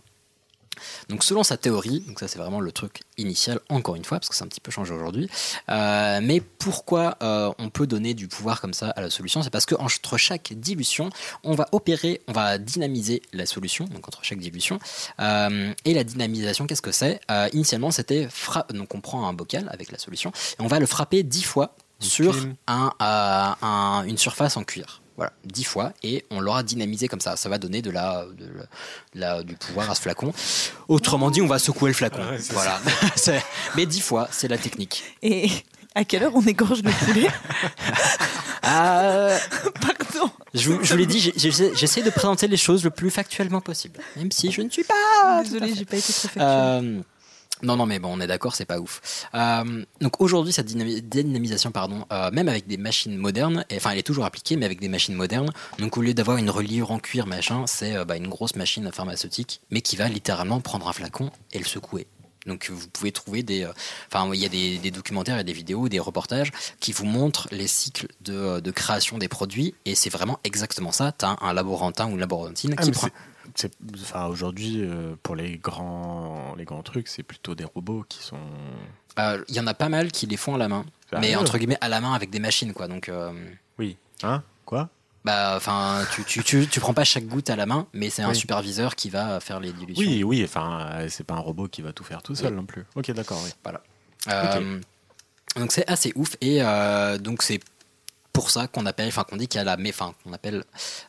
Donc 1.09 1.23
selon 1.23 1.43
sa 1.43 1.57
théorie, 1.57 2.01
donc 2.01 2.19
ça 2.19 2.27
c'est 2.27 2.39
vraiment 2.39 2.59
le 2.59 2.71
truc 2.71 3.01
initial, 3.17 3.59
encore 3.69 3.95
une 3.95 4.05
fois, 4.05 4.19
parce 4.19 4.29
que 4.29 4.35
c'est 4.35 4.43
un 4.43 4.47
petit 4.47 4.61
peu 4.61 4.71
changé 4.71 4.93
aujourd'hui, 4.93 5.29
euh, 5.69 6.19
mais 6.23 6.41
pourquoi 6.41 7.17
euh, 7.21 7.51
on 7.59 7.69
peut 7.69 7.87
donner 7.87 8.13
du 8.13 8.27
pouvoir 8.27 8.61
comme 8.61 8.73
ça 8.73 8.89
à 8.89 9.01
la 9.01 9.09
solution? 9.09 9.43
C'est 9.43 9.49
parce 9.49 9.65
qu'entre 9.65 10.17
chaque 10.17 10.53
dilution, 10.53 11.09
on 11.43 11.53
va 11.55 11.67
opérer, 11.71 12.21
on 12.27 12.31
va 12.33 12.57
dynamiser 12.57 13.21
la 13.33 13.45
solution, 13.45 13.85
donc 13.85 14.07
entre 14.07 14.23
chaque 14.23 14.39
dilution, 14.39 14.79
euh, 15.19 15.73
et 15.85 15.93
la 15.93 16.03
dynamisation, 16.03 16.65
qu'est-ce 16.67 16.81
que 16.81 16.91
c'est? 16.91 17.19
Initialement 17.53 17.91
c'était, 17.91 18.27
fra- 18.29 18.65
donc 18.73 18.95
on 18.95 19.01
prend 19.01 19.27
un 19.27 19.33
bocal 19.33 19.69
avec 19.71 19.91
la 19.91 19.97
solution, 19.99 20.31
et 20.59 20.61
on 20.61 20.67
va 20.67 20.79
le 20.79 20.85
frapper 20.85 21.23
10 21.23 21.43
fois 21.43 21.75
sur 21.99 22.33
un, 22.67 22.91
un- 22.99 24.03
une 24.07 24.17
surface 24.17 24.57
en 24.57 24.63
cuir. 24.63 25.01
Voilà, 25.15 25.31
10 25.45 25.63
fois, 25.65 25.93
et 26.01 26.25
on 26.31 26.39
l'aura 26.39 26.63
dynamisé 26.63 27.07
comme 27.07 27.19
ça. 27.21 27.35
Ça 27.35 27.47
va 27.47 27.59
donner 27.59 27.81
de 27.83 27.91
la, 27.91 28.25
de 28.35 28.45
la- 29.15 29.35
la- 29.37 29.43
du 29.43 29.55
pouvoir 29.55 29.91
à 29.91 29.95
ce 29.95 30.01
flacon. 30.01 30.33
Autrement 30.87 31.29
dit, 31.29 31.41
on 31.41 31.47
va 31.47 31.59
secouer 31.59 31.89
le 31.91 31.93
flacon. 31.95 32.23
voilà. 32.51 32.79
C'est- 33.15 33.43
Mais 33.75 33.85
10 33.85 34.01
fois, 34.01 34.27
c'est 34.31 34.47
la 34.47 34.57
technique. 34.57 35.03
Et 35.21 35.49
à 35.93 36.03
quelle 36.03 36.23
heure 36.23 36.35
on 36.35 36.41
égorge 36.41 36.81
le 36.83 36.91
poulet 37.05 37.27
Euh, 38.65 39.37
Pardon. 39.81 40.31
je 40.53 40.71
vous, 40.71 40.83
je 40.85 40.95
l'ai 40.95 41.05
dit, 41.05 41.33
j'essaie 41.35 42.01
de 42.01 42.09
présenter 42.09 42.47
les 42.47 42.55
choses 42.55 42.83
le 42.85 42.91
plus 42.91 43.09
factuellement 43.11 43.59
possible. 43.59 43.99
Même 44.15 44.31
si 44.31 44.51
je 44.51 44.61
ne 44.61 44.69
suis 44.69 44.85
pas. 44.85 45.43
Désolée, 45.43 45.75
j'ai 45.75 45.83
pas 45.85 45.97
été 45.97 46.13
très 46.13 46.29
factuelle. 46.29 46.43
Euh, 46.45 47.01
non, 47.63 47.75
non, 47.77 47.85
mais 47.85 47.99
bon, 47.99 48.09
on 48.15 48.19
est 48.21 48.27
d'accord, 48.27 48.55
c'est 48.55 48.65
pas 48.65 48.79
ouf. 48.79 49.27
Euh, 49.33 49.85
donc 50.01 50.21
aujourd'hui, 50.21 50.53
cette 50.53 50.67
dynami- 50.69 51.01
dynamisation, 51.01 51.71
pardon, 51.71 52.05
euh, 52.11 52.29
même 52.31 52.49
avec 52.49 52.67
des 52.67 52.77
machines 52.77 53.15
modernes, 53.17 53.65
enfin, 53.73 53.91
elle 53.91 53.99
est 53.99 54.03
toujours 54.03 54.25
appliquée, 54.25 54.55
mais 54.57 54.65
avec 54.65 54.79
des 54.79 54.89
machines 54.89 55.15
modernes. 55.15 55.51
Donc 55.79 55.97
au 55.97 56.01
lieu 56.01 56.13
d'avoir 56.13 56.37
une 56.37 56.49
reliure 56.49 56.91
en 56.91 56.99
cuir, 56.99 57.25
machin, 57.25 57.65
c'est 57.67 57.95
euh, 57.95 58.05
bah, 58.05 58.17
une 58.17 58.27
grosse 58.27 58.55
machine 58.55 58.91
pharmaceutique, 58.91 59.61
mais 59.71 59.81
qui 59.81 59.95
va 59.95 60.07
littéralement 60.09 60.59
prendre 60.61 60.87
un 60.87 60.93
flacon 60.93 61.31
et 61.53 61.59
le 61.59 61.65
secouer. 61.65 62.07
Donc 62.45 62.69
vous 62.69 62.89
pouvez 62.89 63.13
trouver 63.13 63.41
des, 63.41 63.65
enfin 64.11 64.29
il 64.33 64.39
y 64.41 64.45
a 64.45 64.49
des, 64.49 64.77
des 64.77 64.91
documentaires 64.91 65.39
et 65.39 65.45
des 65.45 65.53
vidéos, 65.53 65.87
des 65.87 65.99
reportages 65.99 66.51
qui 66.81 66.91
vous 66.91 67.05
montrent 67.05 67.47
les 67.51 67.67
cycles 67.67 68.07
de, 68.19 68.59
de 68.59 68.71
création 68.71 69.17
des 69.17 69.29
produits 69.29 69.75
et 69.85 69.95
c'est 69.95 70.09
vraiment 70.09 70.37
exactement 70.43 70.91
ça. 70.91 71.13
Tu 71.17 71.23
as 71.23 71.37
un 71.39 71.53
laborantin 71.53 72.05
ou 72.07 72.11
une 72.15 72.19
laborantine 72.19 72.75
Ah, 72.77 72.81
qui 72.83 72.91
prend. 72.91 73.07
Enfin, 74.01 74.25
aujourd'hui, 74.27 74.81
euh, 74.81 75.15
pour 75.23 75.35
les 75.35 75.57
grands, 75.57 76.55
les 76.57 76.65
grands 76.65 76.83
trucs, 76.83 77.07
c'est 77.07 77.23
plutôt 77.23 77.55
des 77.55 77.63
robots 77.65 78.05
qui 78.07 78.21
sont. 78.23 78.37
Euh, 79.19 79.43
Il 79.47 79.55
y 79.55 79.59
en 79.59 79.67
a 79.67 79.73
pas 79.73 79.89
mal 79.89 80.11
qui 80.11 80.25
les 80.27 80.37
font 80.37 80.55
à 80.55 80.57
la 80.57 80.67
main, 80.67 80.85
mais 81.19 81.35
entre 81.35 81.57
guillemets 81.57 81.77
à 81.81 81.89
la 81.89 82.01
main 82.01 82.13
avec 82.13 82.29
des 82.29 82.39
machines 82.39 82.73
quoi. 82.73 82.87
Donc 82.87 83.09
euh, 83.09 83.31
Oui. 83.77 83.97
Hein? 84.23 84.43
Quoi? 84.65 84.89
Bah, 85.25 85.53
enfin, 85.55 86.05
tu, 86.13 86.23
tu, 86.25 86.43
tu, 86.43 86.67
tu 86.67 86.79
prends 86.81 86.93
pas 86.93 87.05
chaque 87.05 87.25
goutte 87.27 87.49
à 87.49 87.55
la 87.55 87.65
main, 87.65 87.87
mais 87.93 88.09
c'est 88.09 88.23
un 88.23 88.29
Oui. 88.29 88.35
superviseur 88.35 88.95
qui 88.95 89.09
va 89.09 89.39
faire 89.39 89.59
les 89.61 89.71
dilutions. 89.71 90.03
Oui, 90.05 90.23
oui, 90.23 90.43
enfin, 90.43 91.05
c'est 91.07 91.23
pas 91.25 91.35
un 91.35 91.39
robot 91.39 91.67
qui 91.69 91.81
va 91.81 91.93
tout 91.93 92.03
faire 92.03 92.21
tout 92.21 92.35
seul 92.35 92.51
Oui. 92.51 92.57
non 92.57 92.65
plus. 92.65 92.83
Ok, 92.95 93.09
d'accord, 93.11 93.39
oui. 93.43 93.51
Voilà. 93.63 93.81
Donc 95.55 95.71
c'est 95.71 95.87
assez 95.87 96.11
ouf 96.15 96.35
et 96.41 96.63
euh, 96.63 97.17
donc 97.19 97.43
c'est 97.43 97.59
pour 98.33 98.49
ça 98.49 98.67
qu'on 98.67 98.87
appelle, 98.87 99.07
enfin 99.07 99.23
qu'on 99.23 99.37
dit 99.37 99.47
qu'il 99.47 99.59
y 99.59 99.61
a 99.61 99.63
la, 99.63 99.77
enfin 99.87 100.13
qu'on 100.23 100.33
appelle 100.33 100.63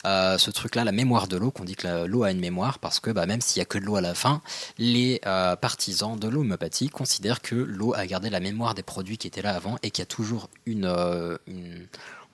euh, 0.06 0.36
ce 0.36 0.50
truc-là 0.50 0.84
la 0.84 0.92
mémoire 0.92 1.26
de 1.26 1.38
l'eau, 1.38 1.50
qu'on 1.50 1.64
dit 1.64 1.74
que 1.74 2.04
l'eau 2.04 2.22
a 2.22 2.30
une 2.30 2.38
mémoire 2.38 2.78
parce 2.78 3.00
que 3.00 3.10
bah, 3.10 3.24
même 3.24 3.40
s'il 3.40 3.60
y 3.60 3.62
a 3.62 3.64
que 3.64 3.78
de 3.78 3.84
l'eau 3.84 3.96
à 3.96 4.02
la 4.02 4.14
fin, 4.14 4.42
les 4.76 5.20
euh, 5.26 5.56
partisans 5.56 6.18
de 6.18 6.28
l'homéopathie 6.28 6.90
considèrent 6.90 7.40
que 7.40 7.54
l'eau 7.54 7.94
a 7.94 8.06
gardé 8.06 8.28
la 8.28 8.40
mémoire 8.40 8.74
des 8.74 8.82
produits 8.82 9.16
qui 9.16 9.26
étaient 9.26 9.42
là 9.42 9.54
avant 9.56 9.76
et 9.82 9.90
qu'il 9.90 10.02
y 10.02 10.04
a 10.04 10.06
toujours 10.06 10.50
une, 10.66 10.84
euh, 10.84 11.38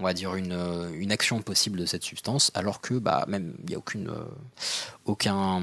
on 0.01 0.05
va 0.05 0.13
dire 0.13 0.35
une, 0.35 0.59
une 0.95 1.13
action 1.13 1.41
possible 1.41 1.79
de 1.79 1.87
cette 1.87 2.03
substance, 2.03 2.51
alors 2.55 2.81
que 2.81 2.95
bah 2.95 3.25
même 3.29 3.55
il 3.61 3.67
n'y 3.67 3.75
a 3.77 3.79
aucune 3.79 4.13
aucun, 5.05 5.63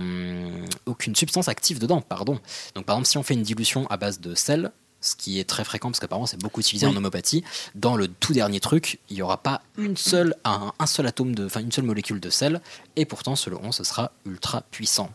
aucune 0.85 1.15
substance 1.17 1.49
active 1.49 1.79
dedans, 1.79 1.99
pardon. 1.99 2.39
Donc 2.75 2.85
par 2.85 2.95
exemple 2.95 3.07
si 3.07 3.17
on 3.17 3.23
fait 3.23 3.33
une 3.33 3.43
dilution 3.43 3.87
à 3.87 3.97
base 3.97 4.21
de 4.21 4.35
sel, 4.35 4.71
ce 5.01 5.15
qui 5.15 5.39
est 5.39 5.43
très 5.47 5.63
fréquent 5.63 5.89
parce 5.89 5.99
qu'apparemment 5.99 6.25
c'est 6.25 6.39
beaucoup 6.41 6.59
utilisé 6.61 6.85
Oui. 6.87 6.93
en 6.93 6.95
homéopathie, 6.97 7.43
dans 7.75 7.95
le 7.95 8.07
tout 8.07 8.33
dernier 8.33 8.59
truc, 8.59 8.99
il 9.09 9.15
n'y 9.15 9.21
aura 9.21 9.37
pas 9.43 9.61
une 9.77 9.95
seule, 9.97 10.35
un, 10.43 10.73
un 10.79 10.85
seul 10.87 11.05
atome 11.07 11.35
de, 11.35 11.45
enfin 11.45 11.59
une 11.61 11.71
seule 11.71 11.85
molécule 11.85 12.19
de 12.19 12.29
sel, 12.29 12.61
et 12.95 13.05
pourtant 13.05 13.35
selon 13.35 13.71
ce 13.71 13.83
sera 13.83 14.11
ultra 14.25 14.61
puissant. 14.71 15.11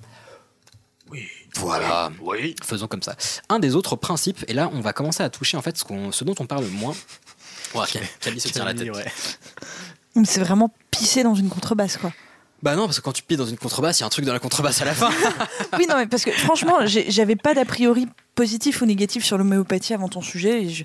Oui. 1.10 1.26
Voilà. 1.56 2.10
Oui. 2.22 2.54
Faisons 2.64 2.86
comme 2.86 3.02
ça. 3.02 3.16
Un 3.50 3.58
des 3.58 3.74
autres 3.74 3.96
principes, 3.96 4.44
et 4.48 4.54
là 4.54 4.70
on 4.72 4.80
va 4.80 4.92
commencer 4.92 5.22
à 5.22 5.28
toucher 5.30 5.56
en 5.56 5.62
fait 5.62 5.76
ce, 5.76 5.84
qu'on- 5.84 6.12
ce 6.12 6.24
dont 6.24 6.34
on 6.38 6.46
parle 6.46 6.64
moins. 6.66 6.94
Ouais, 7.74 7.86
Camille 8.20 8.40
se 8.40 8.48
tient 8.48 8.64
la 8.64 8.74
tête. 8.74 8.90
C'est 10.24 10.40
vraiment 10.40 10.72
pisser 10.90 11.22
dans 11.22 11.34
une 11.34 11.48
contrebasse, 11.48 11.96
quoi. 11.96 12.12
Bah 12.62 12.76
non, 12.76 12.86
parce 12.86 12.98
que 13.00 13.04
quand 13.04 13.12
tu 13.12 13.22
pieds 13.22 13.36
dans 13.36 13.46
une 13.46 13.56
contrebasse, 13.58 13.98
il 13.98 14.02
y 14.02 14.04
a 14.04 14.06
un 14.06 14.10
truc 14.10 14.24
dans 14.24 14.32
la 14.32 14.38
contrebasse 14.38 14.80
à 14.82 14.84
la 14.84 14.94
fin. 14.94 15.10
Oui, 15.78 15.86
non, 15.88 15.96
mais 15.96 16.06
parce 16.06 16.24
que 16.24 16.30
franchement, 16.30 16.78
j'avais 16.86 17.36
pas 17.36 17.54
d'a 17.54 17.64
priori 17.64 18.06
positif 18.34 18.82
ou 18.82 18.86
négatif 18.86 19.24
sur 19.24 19.36
l'homéopathie 19.38 19.94
avant 19.94 20.08
ton 20.08 20.20
sujet. 20.22 20.62
et 20.64 20.68
je- 20.70 20.84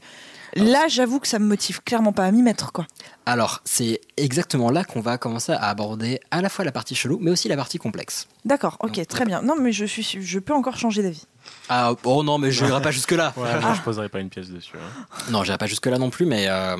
Là, 0.55 0.88
j'avoue 0.88 1.19
que 1.19 1.28
ça 1.28 1.38
me 1.39 1.45
motive 1.45 1.82
clairement 1.84 2.13
pas 2.13 2.25
à 2.25 2.32
m'y 2.32 2.41
mettre, 2.41 2.71
quoi. 2.71 2.88
Alors, 3.25 3.61
c'est 3.65 3.99
exactement 4.15 4.71
là 4.71 4.86
qu'on 4.86 5.01
va 5.01 5.17
commencer 5.17 5.51
à 5.51 5.67
aborder 5.67 6.19
à 6.32 6.41
la 6.41 6.47
fois 6.49 6.63
la 6.65 6.71
partie 6.71 6.95
chelou, 6.95 7.19
mais 7.21 7.30
aussi 7.30 7.47
la 7.49 7.57
partie 7.57 7.78
complexe. 7.78 8.28
D'accord, 8.45 8.78
ok, 8.80 9.05
très 9.07 9.25
bien. 9.25 9.41
Non, 9.41 9.55
mais 9.59 9.71
je 9.73 9.86
suis, 9.86 10.03
je 10.19 10.39
peux 10.39 10.53
encore 10.53 10.78
changer 10.78 11.03
d'avis. 11.03 11.25
Ah, 11.69 11.93
oh 12.05 12.23
non, 12.23 12.38
mais 12.39 12.51
je 12.51 12.63
n'irai 12.65 12.82
pas 12.82 12.91
jusque-là. 12.91 13.34
Ouais, 13.38 13.59
moi, 13.59 13.73
je 13.75 13.82
poserai 13.82 14.07
pas 14.09 14.19
une 14.19 14.30
pièce 14.30 14.49
dessus. 14.49 14.78
hein. 14.78 15.05
Non, 15.30 15.43
j'irai 15.43 15.57
pas 15.59 15.67
jusque-là 15.67 15.97
non 15.99 16.09
plus, 16.09 16.25
mais. 16.25 16.45
euh, 16.47 16.75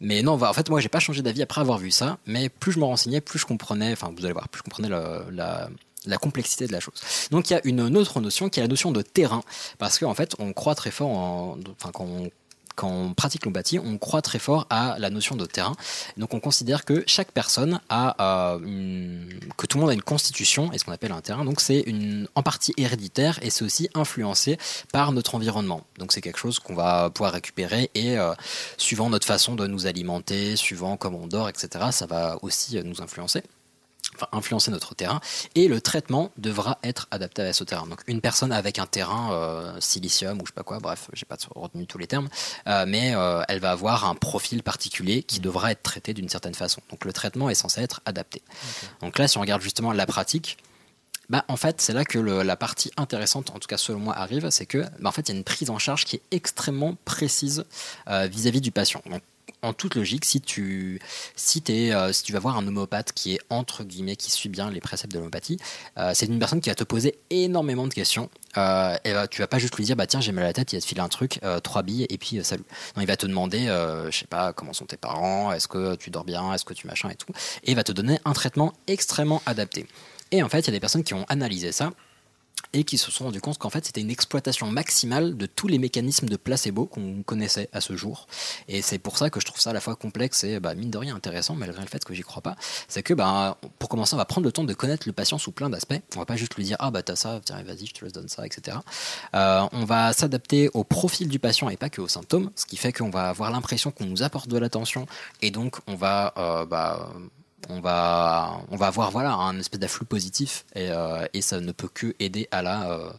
Mais 0.00 0.22
non, 0.22 0.36
va- 0.36 0.50
en 0.50 0.52
fait, 0.52 0.68
moi, 0.70 0.80
j'ai 0.80 0.88
pas 0.88 1.00
changé 1.00 1.22
d'avis 1.22 1.42
après 1.42 1.60
avoir 1.60 1.78
vu 1.78 1.90
ça, 1.90 2.18
mais 2.26 2.48
plus 2.48 2.72
je 2.72 2.78
me 2.78 2.84
renseignais, 2.84 3.20
plus 3.20 3.38
je 3.38 3.46
comprenais, 3.46 3.92
enfin, 3.92 4.12
vous 4.16 4.24
allez 4.24 4.32
voir, 4.34 4.48
plus 4.48 4.58
je 4.58 4.62
comprenais 4.64 4.88
la, 4.88 5.68
la 6.06 6.16
complexité 6.18 6.66
de 6.66 6.72
la 6.72 6.80
chose. 6.80 6.94
Donc, 7.30 7.48
il 7.48 7.54
y 7.54 7.56
a 7.56 7.60
une 7.64 7.80
autre 7.96 8.20
notion 8.20 8.48
qui 8.50 8.60
est 8.60 8.62
la 8.62 8.68
notion 8.68 8.92
de 8.92 9.02
terrain, 9.02 9.42
parce 9.78 9.98
qu'en 9.98 10.12
fait, 10.14 10.34
on 10.38 10.52
croit 10.52 10.74
très 10.74 10.90
fort, 10.90 11.08
en, 11.10 11.56
enfin, 11.78 11.90
quand 11.92 12.04
on 12.04 12.30
quand 12.74 12.88
on 12.88 13.14
pratique 13.14 13.44
l'homéopathie, 13.44 13.78
on 13.78 13.98
croit 13.98 14.22
très 14.22 14.38
fort 14.38 14.66
à 14.70 14.96
la 14.98 15.10
notion 15.10 15.36
de 15.36 15.46
terrain. 15.46 15.74
Donc 16.16 16.34
on 16.34 16.40
considère 16.40 16.84
que 16.84 17.04
chaque 17.06 17.32
personne 17.32 17.80
a 17.88 18.54
euh, 18.54 18.58
une- 18.60 19.38
que 19.56 19.66
tout 19.66 19.78
le 19.78 19.82
monde 19.82 19.90
a 19.90 19.94
une 19.94 20.02
constitution 20.02 20.72
et 20.72 20.78
ce 20.78 20.84
qu'on 20.84 20.92
appelle 20.92 21.12
un 21.12 21.20
terrain. 21.20 21.44
Donc 21.44 21.60
c'est 21.60 21.80
une 21.80 22.28
en 22.34 22.42
partie 22.42 22.72
héréditaire 22.76 23.38
et 23.42 23.50
c'est 23.50 23.64
aussi 23.64 23.88
influencé 23.94 24.58
par 24.92 25.12
notre 25.12 25.34
environnement. 25.34 25.82
Donc 25.98 26.12
c'est 26.12 26.20
quelque 26.20 26.38
chose 26.38 26.58
qu'on 26.58 26.74
va 26.74 27.10
pouvoir 27.10 27.32
récupérer 27.32 27.90
et 27.94 28.18
euh, 28.18 28.32
suivant 28.76 29.10
notre 29.10 29.26
façon 29.26 29.54
de 29.54 29.66
nous 29.66 29.86
alimenter, 29.86 30.56
suivant 30.56 30.96
comment 30.96 31.20
on 31.22 31.26
dort, 31.26 31.48
etc. 31.48 31.86
Ça 31.92 32.06
va 32.06 32.38
aussi 32.42 32.78
euh, 32.78 32.82
nous 32.82 33.00
influencer 33.02 33.42
enfin, 34.14 34.28
influencer 34.32 34.70
notre 34.70 34.94
terrain 34.94 35.20
et 35.54 35.68
le 35.68 35.80
traitement 35.80 36.30
devra 36.36 36.78
être 36.82 37.06
adapté 37.10 37.42
à 37.42 37.52
ce 37.52 37.64
terrain. 37.64 37.86
Donc 37.86 38.00
une 38.06 38.20
personne 38.20 38.52
avec 38.52 38.78
un 38.78 38.86
terrain 38.86 39.32
euh, 39.32 39.76
silicium 39.80 40.38
ou 40.40 40.46
je 40.46 40.50
sais 40.50 40.54
pas 40.54 40.62
quoi, 40.62 40.78
bref, 40.78 41.08
j'ai 41.12 41.26
pas 41.26 41.36
retenu 41.54 41.86
tous 41.86 41.98
les 41.98 42.06
termes, 42.06 42.28
euh, 42.66 42.84
mais 42.86 43.14
euh, 43.14 43.42
elle 43.48 43.60
va 43.60 43.70
avoir 43.72 44.04
un 44.06 44.14
profil 44.14 44.62
particulier 44.62 45.22
qui 45.22 45.40
devra 45.40 45.72
être 45.72 45.82
traité 45.82 46.14
d'une 46.14 46.28
certaine 46.28 46.54
façon. 46.54 46.80
Donc 46.90 47.04
le 47.04 47.12
traitement 47.12 47.50
est 47.50 47.54
censé 47.54 47.80
être 47.80 48.00
adapté. 48.04 48.42
Donc 49.00 49.18
là, 49.18 49.28
si 49.28 49.38
on 49.38 49.40
regarde 49.40 49.62
justement 49.62 49.92
la 49.92 50.06
pratique, 50.06 50.58
bah, 51.30 51.44
en 51.48 51.56
fait, 51.56 51.80
c'est 51.80 51.94
là 51.94 52.04
que 52.04 52.18
le- 52.18 52.42
la 52.42 52.54
partie 52.56 52.90
intéressante, 52.98 53.48
en 53.50 53.58
tout 53.58 53.66
cas 53.66 53.78
selon 53.78 53.98
moi, 53.98 54.14
arrive, 54.14 54.50
c'est 54.50 54.66
que 54.66 54.84
bah, 55.00 55.08
en 55.08 55.12
fait, 55.12 55.28
il 55.28 55.32
y 55.32 55.34
a 55.34 55.38
une 55.38 55.44
prise 55.44 55.70
en 55.70 55.78
charge 55.78 56.04
qui 56.04 56.16
est 56.16 56.22
extrêmement 56.32 56.96
précise 57.06 57.64
euh, 58.08 58.26
vis-à-vis 58.26 58.60
du 58.60 58.70
patient. 58.70 59.00
Donc, 59.06 59.22
en 59.64 59.72
toute 59.72 59.94
logique, 59.94 60.24
si 60.24 60.40
tu, 60.40 61.00
si, 61.36 61.62
euh, 61.68 62.12
si 62.12 62.22
tu 62.22 62.32
vas 62.32 62.38
voir 62.38 62.56
un 62.56 62.66
homméopathe 62.66 63.12
qui 63.12 63.34
est 63.34 63.40
entre 63.50 63.84
guillemets, 63.84 64.16
qui 64.16 64.30
suit 64.30 64.48
bien 64.48 64.70
les 64.70 64.80
préceptes 64.80 65.12
de 65.12 65.18
l'homéopathie, 65.18 65.58
euh, 65.98 66.12
c'est 66.14 66.26
une 66.26 66.38
personne 66.38 66.60
qui 66.60 66.68
va 66.68 66.74
te 66.74 66.84
poser 66.84 67.18
énormément 67.30 67.86
de 67.86 67.94
questions. 67.94 68.30
Euh, 68.56 68.96
et 69.04 69.12
tu 69.30 69.40
vas 69.40 69.48
pas 69.48 69.58
juste 69.58 69.76
lui 69.76 69.84
dire, 69.84 69.96
bah 69.96 70.06
tiens, 70.06 70.20
j'ai 70.20 70.30
mal 70.30 70.44
à 70.44 70.48
la 70.48 70.52
tête, 70.52 70.72
il 70.72 70.76
va 70.76 70.80
te 70.80 70.86
filer 70.86 71.00
un 71.00 71.08
truc, 71.08 71.40
euh, 71.42 71.58
trois 71.58 71.82
billes, 71.82 72.06
et 72.08 72.18
puis 72.18 72.44
salut. 72.44 72.64
Non, 72.96 73.02
il 73.02 73.06
va 73.06 73.16
te 73.16 73.26
demander, 73.26 73.66
je 74.10 74.16
sais 74.16 74.26
pas, 74.26 74.52
comment 74.52 74.72
sont 74.72 74.86
tes 74.86 74.96
parents, 74.96 75.52
est-ce 75.52 75.66
que 75.66 75.96
tu 75.96 76.10
dors 76.10 76.24
bien, 76.24 76.52
est-ce 76.52 76.64
que 76.64 76.74
tu 76.74 76.86
machin 76.86 77.08
et 77.08 77.16
tout, 77.16 77.32
et 77.64 77.72
il 77.72 77.76
va 77.76 77.82
te 77.84 77.92
donner 77.92 78.20
un 78.24 78.32
traitement 78.32 78.72
extrêmement 78.86 79.42
adapté. 79.46 79.86
Et 80.30 80.42
en 80.42 80.48
fait, 80.48 80.60
il 80.60 80.66
y 80.66 80.70
a 80.70 80.72
des 80.72 80.80
personnes 80.80 81.04
qui 81.04 81.14
ont 81.14 81.24
analysé 81.28 81.72
ça 81.72 81.92
et 82.74 82.84
qui 82.84 82.98
se 82.98 83.10
sont 83.10 83.24
rendu 83.24 83.40
compte 83.40 83.56
qu'en 83.58 83.70
fait 83.70 83.86
c'était 83.86 84.00
une 84.00 84.10
exploitation 84.10 84.66
maximale 84.66 85.36
de 85.36 85.46
tous 85.46 85.68
les 85.68 85.78
mécanismes 85.78 86.28
de 86.28 86.36
placebo 86.36 86.86
qu'on 86.86 87.22
connaissait 87.22 87.68
à 87.72 87.80
ce 87.80 87.96
jour. 87.96 88.26
Et 88.68 88.82
c'est 88.82 88.98
pour 88.98 89.16
ça 89.16 89.30
que 89.30 89.40
je 89.40 89.46
trouve 89.46 89.60
ça 89.60 89.70
à 89.70 89.72
la 89.72 89.80
fois 89.80 89.96
complexe 89.96 90.44
et 90.44 90.60
bah, 90.60 90.74
mine 90.74 90.90
de 90.90 90.98
rien 90.98 91.14
intéressant, 91.14 91.54
malgré 91.54 91.80
le 91.80 91.86
fait 91.86 92.04
que 92.04 92.12
j'y 92.14 92.22
crois 92.22 92.42
pas. 92.42 92.56
C'est 92.88 93.02
que 93.02 93.14
bah, 93.14 93.58
pour 93.78 93.88
commencer, 93.88 94.14
on 94.14 94.18
va 94.18 94.24
prendre 94.24 94.44
le 94.44 94.52
temps 94.52 94.64
de 94.64 94.74
connaître 94.74 95.06
le 95.06 95.12
patient 95.12 95.38
sous 95.38 95.52
plein 95.52 95.70
d'aspects. 95.70 96.00
On 96.16 96.18
va 96.18 96.26
pas 96.26 96.36
juste 96.36 96.56
lui 96.56 96.64
dire 96.64 96.76
ah 96.80 96.90
bah 96.90 97.02
t'as 97.02 97.16
ça, 97.16 97.40
tiens 97.44 97.62
vas-y 97.62 97.86
je 97.86 97.92
te 97.92 98.04
laisse 98.04 98.12
donne 98.12 98.28
ça, 98.28 98.44
etc. 98.44 98.78
Euh, 99.34 99.66
on 99.72 99.84
va 99.84 100.12
s'adapter 100.12 100.68
au 100.74 100.84
profil 100.84 101.28
du 101.28 101.38
patient 101.38 101.68
et 101.68 101.76
pas 101.76 101.90
que 101.90 102.00
aux 102.00 102.08
symptômes, 102.08 102.50
ce 102.56 102.66
qui 102.66 102.76
fait 102.76 102.92
qu'on 102.92 103.10
va 103.10 103.28
avoir 103.28 103.50
l'impression 103.50 103.90
qu'on 103.92 104.06
nous 104.06 104.22
apporte 104.22 104.48
de 104.48 104.58
l'attention 104.58 105.06
et 105.42 105.50
donc 105.50 105.76
on 105.86 105.94
va 105.94 106.34
euh, 106.36 106.66
bah, 106.66 107.12
on 107.68 107.80
va, 107.80 108.60
on 108.70 108.76
va 108.76 108.86
avoir 108.86 109.10
voilà, 109.10 109.32
un 109.32 109.58
espèce 109.58 109.80
d'afflux 109.80 110.06
positif 110.06 110.64
et, 110.74 110.90
euh, 110.90 111.26
ça 111.40 111.60
ne 111.60 111.72
peut 111.72 111.88
que 111.92 112.14
aider 112.20 112.48
à 112.50 112.62
la, 112.62 112.90
euh, 112.90 113.10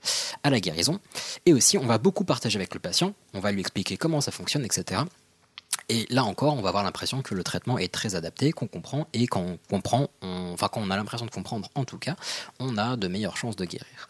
à 0.43 0.49
la 0.49 0.59
guérison. 0.59 0.99
Et 1.45 1.53
aussi, 1.53 1.77
on 1.77 1.85
va 1.85 1.97
beaucoup 1.97 2.25
partager 2.25 2.57
avec 2.57 2.73
le 2.73 2.79
patient, 2.79 3.13
on 3.33 3.39
va 3.39 3.51
lui 3.51 3.61
expliquer 3.61 3.97
comment 3.97 4.21
ça 4.21 4.31
fonctionne, 4.31 4.65
etc. 4.65 5.01
Et 5.89 6.05
là 6.09 6.23
encore, 6.23 6.55
on 6.55 6.61
va 6.61 6.69
avoir 6.69 6.83
l'impression 6.83 7.21
que 7.21 7.35
le 7.35 7.43
traitement 7.43 7.77
est 7.77 7.93
très 7.93 8.15
adapté, 8.15 8.51
qu'on 8.51 8.67
comprend, 8.67 9.07
et 9.13 9.27
quand 9.27 9.41
on 9.41 9.57
comprend, 9.69 10.09
a 10.91 10.97
l'impression 10.97 11.25
de 11.25 11.31
comprendre 11.31 11.69
en 11.75 11.85
tout 11.85 11.97
cas, 11.97 12.15
on 12.59 12.77
a 12.77 12.95
de 12.95 13.07
meilleures 13.07 13.37
chances 13.37 13.55
de 13.55 13.65
guérir. 13.65 14.07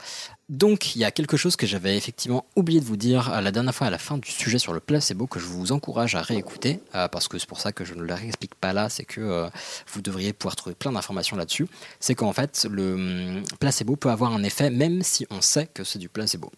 Donc 0.49 0.95
il 0.95 0.99
y 0.99 1.05
a 1.05 1.11
quelque 1.11 1.37
chose 1.37 1.55
que 1.55 1.65
j'avais 1.65 1.97
effectivement 1.97 2.45
oublié 2.55 2.79
de 2.79 2.85
vous 2.85 2.97
dire 2.97 3.41
la 3.41 3.51
dernière 3.51 3.73
fois 3.73 3.87
à 3.87 3.89
la 3.89 3.97
fin 3.97 4.17
du 4.17 4.29
sujet 4.29 4.59
sur 4.59 4.73
le 4.73 4.79
placebo 4.79 5.25
que 5.25 5.39
je 5.39 5.45
vous 5.45 5.71
encourage 5.71 6.15
à 6.15 6.21
réécouter, 6.21 6.81
euh, 6.93 7.07
parce 7.07 7.27
que 7.27 7.39
c'est 7.39 7.47
pour 7.47 7.59
ça 7.59 7.71
que 7.71 7.83
je 7.83 7.93
ne 7.93 8.03
le 8.03 8.13
réexplique 8.13 8.55
pas 8.55 8.73
là, 8.73 8.89
c'est 8.89 9.05
que 9.05 9.21
euh, 9.21 9.49
vous 9.91 10.01
devriez 10.01 10.33
pouvoir 10.33 10.55
trouver 10.55 10.75
plein 10.75 10.91
d'informations 10.91 11.35
là-dessus. 11.35 11.67
C'est 11.99 12.15
qu'en 12.15 12.33
fait, 12.33 12.67
le 12.69 12.93
hum, 12.93 13.43
placebo 13.59 13.95
peut 13.95 14.09
avoir 14.09 14.33
un 14.33 14.43
effet 14.43 14.69
même 14.69 15.01
si 15.01 15.25
on 15.29 15.41
sait 15.41 15.67
que 15.67 15.83
c'est 15.83 15.99
du 15.99 16.09
placebo. 16.09 16.51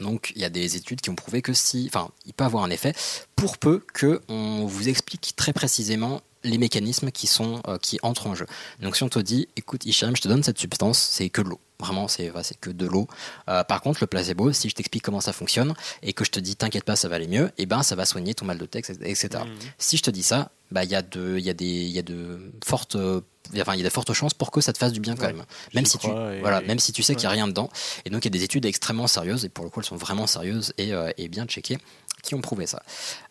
Donc 0.00 0.32
il 0.34 0.42
y 0.42 0.44
a 0.44 0.50
des 0.50 0.76
études 0.76 1.00
qui 1.00 1.10
ont 1.10 1.14
prouvé 1.14 1.42
que 1.42 1.52
si, 1.52 1.88
enfin, 1.92 2.10
il 2.26 2.32
peut 2.32 2.44
avoir 2.44 2.64
un 2.64 2.70
effet 2.70 2.94
pour 3.36 3.58
peu 3.58 3.84
que 3.92 4.20
on 4.28 4.64
vous 4.66 4.88
explique 4.88 5.34
très 5.36 5.52
précisément 5.52 6.22
les 6.44 6.58
mécanismes 6.58 7.10
qui 7.10 7.26
sont 7.26 7.60
euh, 7.68 7.78
qui 7.78 7.98
entrent 8.02 8.26
en 8.26 8.34
jeu. 8.34 8.46
Donc 8.80 8.96
si 8.96 9.02
on 9.02 9.08
te 9.08 9.18
dit, 9.18 9.48
écoute 9.56 9.84
Hicham, 9.86 10.16
je 10.16 10.22
te 10.22 10.28
donne 10.28 10.42
cette 10.42 10.58
substance, 10.58 10.98
c'est 10.98 11.28
que 11.28 11.42
de 11.42 11.48
l'eau. 11.48 11.60
Vraiment, 11.80 12.06
c'est 12.06 12.32
c'est 12.42 12.58
que 12.60 12.70
de 12.70 12.86
l'eau. 12.86 13.08
Euh, 13.48 13.64
par 13.64 13.80
contre, 13.80 13.98
le 14.02 14.06
placebo, 14.06 14.52
si 14.52 14.68
je 14.68 14.74
t'explique 14.74 15.02
comment 15.02 15.20
ça 15.20 15.32
fonctionne 15.32 15.74
et 16.02 16.12
que 16.12 16.24
je 16.24 16.30
te 16.30 16.38
dis, 16.38 16.54
t'inquiète 16.54 16.84
pas, 16.84 16.94
ça 16.94 17.08
va 17.08 17.16
aller 17.16 17.26
mieux, 17.26 17.50
et 17.58 17.66
ben 17.66 17.82
ça 17.82 17.96
va 17.96 18.06
soigner 18.06 18.34
ton 18.34 18.44
mal 18.44 18.58
de 18.58 18.66
tête, 18.66 18.88
etc. 19.04 19.42
Si 19.78 19.96
je 19.96 20.02
te 20.02 20.10
dis 20.10 20.22
ça, 20.22 20.52
bah 20.70 20.84
il 20.84 20.90
y 20.90 20.94
a 20.94 21.02
de, 21.02 21.36
il 21.38 21.44
y 21.44 21.50
a 21.50 21.54
des, 21.54 21.64
il 21.66 21.90
y 21.90 21.98
a 21.98 22.02
de 22.02 22.52
fortes 22.64 22.94
euh, 22.96 23.20
Enfin, 23.60 23.74
il 23.74 23.78
y 23.78 23.82
a 23.82 23.84
de 23.84 23.90
fortes 23.92 24.12
chances 24.12 24.32
pour 24.34 24.52
que 24.52 24.60
ça 24.60 24.72
te 24.72 24.78
fasse 24.78 24.92
du 24.92 25.00
bien 25.00 25.16
quand 25.16 25.26
Ouais, 25.26 25.32
même. 25.32 25.44
Même 25.74 25.84
si, 25.84 25.98
tu, 25.98 26.06
et- 26.06 26.40
voilà, 26.40 26.60
même 26.60 26.78
si 26.78 26.92
tu 26.92 27.02
sais 27.02 27.14
qu'il 27.16 27.22
n'y 27.24 27.26
a 27.26 27.30
rien 27.30 27.48
dedans. 27.48 27.68
Et 28.04 28.10
donc, 28.10 28.24
il 28.24 28.26
y 28.26 28.30
a 28.34 28.38
des 28.38 28.44
études 28.44 28.64
extrêmement 28.64 29.08
sérieuses, 29.08 29.44
et 29.44 29.48
pour 29.48 29.64
le 29.64 29.70
coup, 29.70 29.80
elles 29.80 29.84
sont 29.86 29.96
vraiment 29.96 30.28
sérieuses 30.28 30.72
et, 30.78 30.92
euh, 30.94 31.10
et 31.18 31.26
bien 31.28 31.44
checkées, 31.46 31.78
qui 32.22 32.34
ont 32.34 32.40
prouvé 32.40 32.66
ça. 32.66 32.82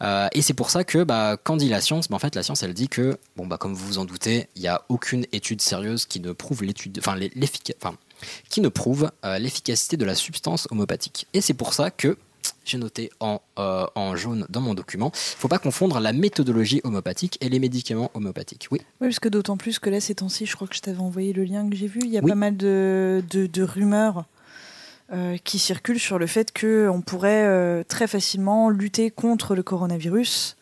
Euh, 0.03 0.27
et 0.33 0.41
c'est 0.41 0.53
pour 0.53 0.69
ça 0.69 0.83
que, 0.83 1.03
bah, 1.03 1.37
quand 1.41 1.55
dit 1.57 1.69
la 1.69 1.81
science, 1.81 2.09
bah, 2.09 2.15
en 2.17 2.19
fait, 2.19 2.35
la 2.35 2.43
science, 2.43 2.61
elle 2.63 2.73
dit 2.73 2.89
que, 2.89 3.17
bon, 3.37 3.47
bah, 3.47 3.57
comme 3.57 3.73
vous 3.73 3.85
vous 3.87 3.97
en 3.97 4.05
doutez, 4.05 4.47
il 4.55 4.61
n'y 4.61 4.67
a 4.67 4.83
aucune 4.89 5.25
étude 5.31 5.61
sérieuse 5.61 6.05
qui 6.05 6.19
ne 6.19 6.31
prouve 6.33 6.63
l'étude, 6.63 6.97
enfin, 6.99 7.15
l'e- 7.15 7.31
l'effica- 7.35 7.73
enfin, 7.81 7.95
qui 8.49 8.61
ne 8.61 8.67
prouve 8.69 9.09
euh, 9.25 9.39
l'efficacité 9.39 9.97
de 9.97 10.05
la 10.05 10.13
substance 10.15 10.67
homopathique. 10.71 11.25
Et 11.33 11.41
c'est 11.41 11.53
pour 11.55 11.73
ça 11.73 11.89
que 11.89 12.17
j'ai 12.65 12.77
noté 12.77 13.11
en, 13.19 13.39
euh, 13.59 13.85
en 13.95 14.15
jaune 14.15 14.45
dans 14.49 14.61
mon 14.61 14.73
document, 14.73 15.11
il 15.13 15.17
ne 15.35 15.39
faut 15.39 15.47
pas 15.47 15.57
confondre 15.59 15.99
la 15.99 16.11
méthodologie 16.13 16.81
homopathique 16.83 17.37
et 17.41 17.49
les 17.49 17.59
médicaments 17.59 18.11
homopathiques. 18.13 18.67
Oui. 18.71 18.79
Oui, 18.99 19.07
parce 19.07 19.19
que 19.19 19.29
d'autant 19.29 19.57
plus 19.57 19.79
que 19.79 19.89
là, 19.89 19.99
ces 20.01 20.15
temps-ci, 20.15 20.45
je 20.45 20.55
crois 20.55 20.67
que 20.67 20.75
je 20.75 20.81
t'avais 20.81 20.99
envoyé 20.99 21.33
le 21.33 21.43
lien 21.43 21.67
que 21.69 21.75
j'ai 21.75 21.87
vu. 21.87 22.01
Il 22.03 22.09
y 22.11 22.17
a 22.17 22.21
Oui. 22.21 22.29
pas 22.29 22.35
mal 22.35 22.57
de, 22.57 23.23
de, 23.29 23.47
de 23.47 23.63
rumeurs 23.63 24.25
euh, 25.13 25.37
qui 25.43 25.59
circulent 25.59 25.99
sur 25.99 26.19
le 26.19 26.27
fait 26.27 26.57
qu'on 26.57 27.01
pourrait 27.01 27.43
euh, 27.45 27.83
très 27.87 28.07
facilement 28.07 28.69
lutter 28.69 29.11
contre 29.11 29.55
le 29.55 29.63
coronavirus 29.63 30.55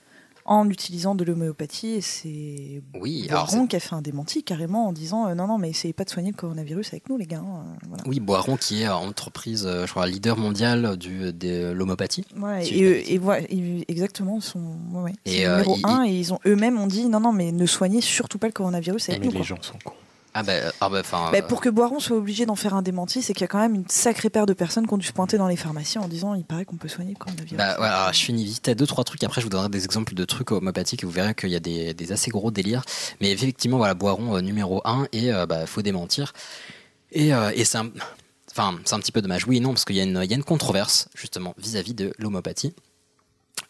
en 0.45 0.67
utilisant 0.67 1.13
de 1.13 1.23
l'homéopathie. 1.23 1.89
Et 1.97 2.01
c'est 2.01 2.81
Oui, 2.99 3.27
Boiron 3.29 3.67
qui 3.67 3.75
a 3.75 3.79
fait 3.79 3.93
un 3.93 4.01
démenti 4.01 4.41
carrément 4.43 4.87
en 4.87 4.93
disant 4.93 5.27
euh, 5.27 5.35
non, 5.35 5.45
non, 5.45 5.59
mais 5.59 5.69
essayez 5.69 5.93
pas 5.93 6.03
de 6.05 6.09
soigner 6.09 6.31
le 6.31 6.35
coronavirus 6.35 6.87
avec 6.93 7.07
nous, 7.07 7.17
les 7.17 7.27
gars. 7.27 7.43
hein, 7.45 7.65
voilà. 7.87 8.03
Oui, 8.07 8.19
Boiron 8.19 8.57
qui 8.57 8.81
est 8.81 8.87
entreprise, 8.87 9.67
euh, 9.67 9.85
je 9.85 9.91
crois, 9.91 10.07
leader 10.07 10.37
mondial 10.37 10.97
du, 10.97 11.31
de 11.31 11.69
l'homopathie. 11.71 12.25
Ouais, 12.35 12.63
Si 12.65 12.83
et, 12.83 13.13
et 13.13 13.17
voilà, 13.19 13.43
et 13.47 13.85
exactement, 13.87 14.37
ils 14.37 14.41
sont 14.41 14.77
ouais, 14.93 15.13
Et, 15.25 15.45
euh, 15.45 15.57
numéro 15.59 15.75
il- 15.77 15.85
un 15.85 16.03
et 16.05 16.11
ils 16.13 16.33
ont 16.33 16.39
eux-mêmes 16.47 16.79
ont 16.79 16.87
dit 16.87 17.05
non, 17.07 17.19
non, 17.19 17.31
mais 17.33 17.51
ne 17.51 17.67
soignez 17.67 18.01
surtout 18.01 18.39
pas 18.39 18.47
le 18.47 18.53
coronavirus 18.53 19.09
avec 19.09 19.21
Mais 19.21 19.27
nous. 19.27 19.31
les 19.33 19.37
quoi. 19.39 19.45
gens 19.45 19.61
sont 19.61 19.77
cons. 19.85 19.93
Ah 20.33 20.43
bah, 20.43 20.53
euh, 20.53 20.71
ah 20.79 20.89
enfin. 20.91 21.29
Bah, 21.31 21.39
euh, 21.39 21.41
pour 21.41 21.59
que 21.59 21.69
Boiron 21.69 21.99
soit 21.99 22.15
obligé 22.15 22.45
d'en 22.45 22.55
faire 22.55 22.75
un 22.75 22.81
démenti, 22.81 23.21
c'est 23.23 23.33
qu'il 23.33 23.41
y 23.41 23.45
a 23.45 23.47
quand 23.47 23.59
même 23.59 23.73
une 23.75 23.87
sacrée 23.89 24.29
paire 24.29 24.45
de 24.45 24.53
personnes 24.53 24.85
qui 24.87 24.93
ont 24.93 24.97
dû 24.97 25.07
se 25.07 25.11
pointer 25.11 25.37
dans 25.37 25.47
les 25.47 25.55
pharmacies 25.55 25.97
en 25.97 26.07
disant 26.07 26.35
il 26.35 26.43
paraît 26.45 26.65
qu'on 26.65 26.75
peut 26.77 26.87
soigner 26.87 27.11
le 27.13 27.17
coronavirus. 27.17 27.57
Bah, 27.57 27.79
ouais, 27.79 27.87
alors, 27.87 28.13
je 28.13 28.19
finis 28.19 28.45
vite 28.45 28.67
à 28.69 28.75
deux 28.75 28.85
trois 28.85 29.03
trucs. 29.03 29.23
Après, 29.23 29.41
je 29.41 29.45
vous 29.47 29.49
donnerai 29.49 29.69
des 29.69 29.85
exemples 29.85 30.13
de 30.13 30.25
trucs 30.25 30.51
homopathiques 30.51 31.03
et 31.03 31.05
vous 31.05 31.11
verrez 31.11 31.33
qu'il 31.33 31.49
y 31.49 31.55
a 31.55 31.59
des, 31.59 31.93
des 31.93 32.11
assez 32.11 32.29
gros 32.29 32.51
délires. 32.51 32.83
Mais 33.21 33.31
effectivement, 33.31 33.77
voilà, 33.77 33.95
Boiron 33.95 34.35
euh, 34.35 34.41
numéro 34.41 34.81
1 34.85 35.07
et 35.13 35.33
euh, 35.33 35.45
bah, 35.47 35.65
faut 35.65 35.81
démentir. 35.81 36.33
Et, 37.11 37.33
euh, 37.33 37.51
et 37.55 37.65
c'est 37.65 37.79
un, 37.79 37.89
enfin, 38.51 38.77
c'est 38.85 38.93
un 38.93 38.99
petit 38.99 39.11
peu 39.11 39.21
dommage. 39.23 39.47
Oui 39.47 39.57
et 39.57 39.59
non, 39.59 39.69
parce 39.69 39.83
qu'il 39.85 39.95
y, 39.95 39.99
a 39.99 40.03
une- 40.03 40.21
il 40.23 40.29
y 40.29 40.33
a 40.33 40.37
une 40.37 40.43
controverse 40.43 41.09
justement 41.15 41.55
vis-à-vis 41.57 41.95
de 41.95 42.13
l'homopathie. 42.19 42.73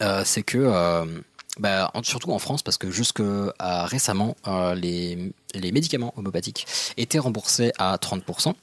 Euh, 0.02 0.24
c'est 0.26 0.44
que, 0.44 0.58
bah, 1.60 1.92
surtout 2.04 2.32
en 2.32 2.40
France, 2.40 2.64
parce 2.64 2.78
que 2.78 2.90
jusque 2.90 3.22
à 3.60 3.86
récemment, 3.86 4.36
euh, 4.48 4.76
les, 4.76 5.34
médicaments 5.72 6.14
homopathiques 6.18 6.66
étaient 6.98 7.20
remboursés 7.20 7.72
à 7.78 7.98
30%. 7.98 8.54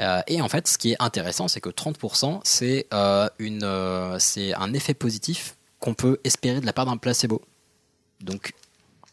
Euh, 0.00 0.20
et 0.26 0.42
en 0.42 0.48
fait, 0.48 0.66
ce 0.66 0.76
qui 0.76 0.92
est 0.92 0.96
intéressant, 0.98 1.48
c'est 1.48 1.60
que 1.60 1.68
30%, 1.68 2.40
c'est 2.42 2.86
euh, 2.92 3.28
une, 3.38 3.62
euh, 3.62 4.18
c'est 4.18 4.54
un 4.54 4.72
effet 4.74 4.94
positif 4.94 5.56
qu'on 5.78 5.94
peut 5.94 6.18
espérer 6.24 6.60
de 6.60 6.66
la 6.66 6.72
part 6.72 6.86
d'un 6.86 6.96
placebo. 6.96 7.42
Donc, 8.20 8.54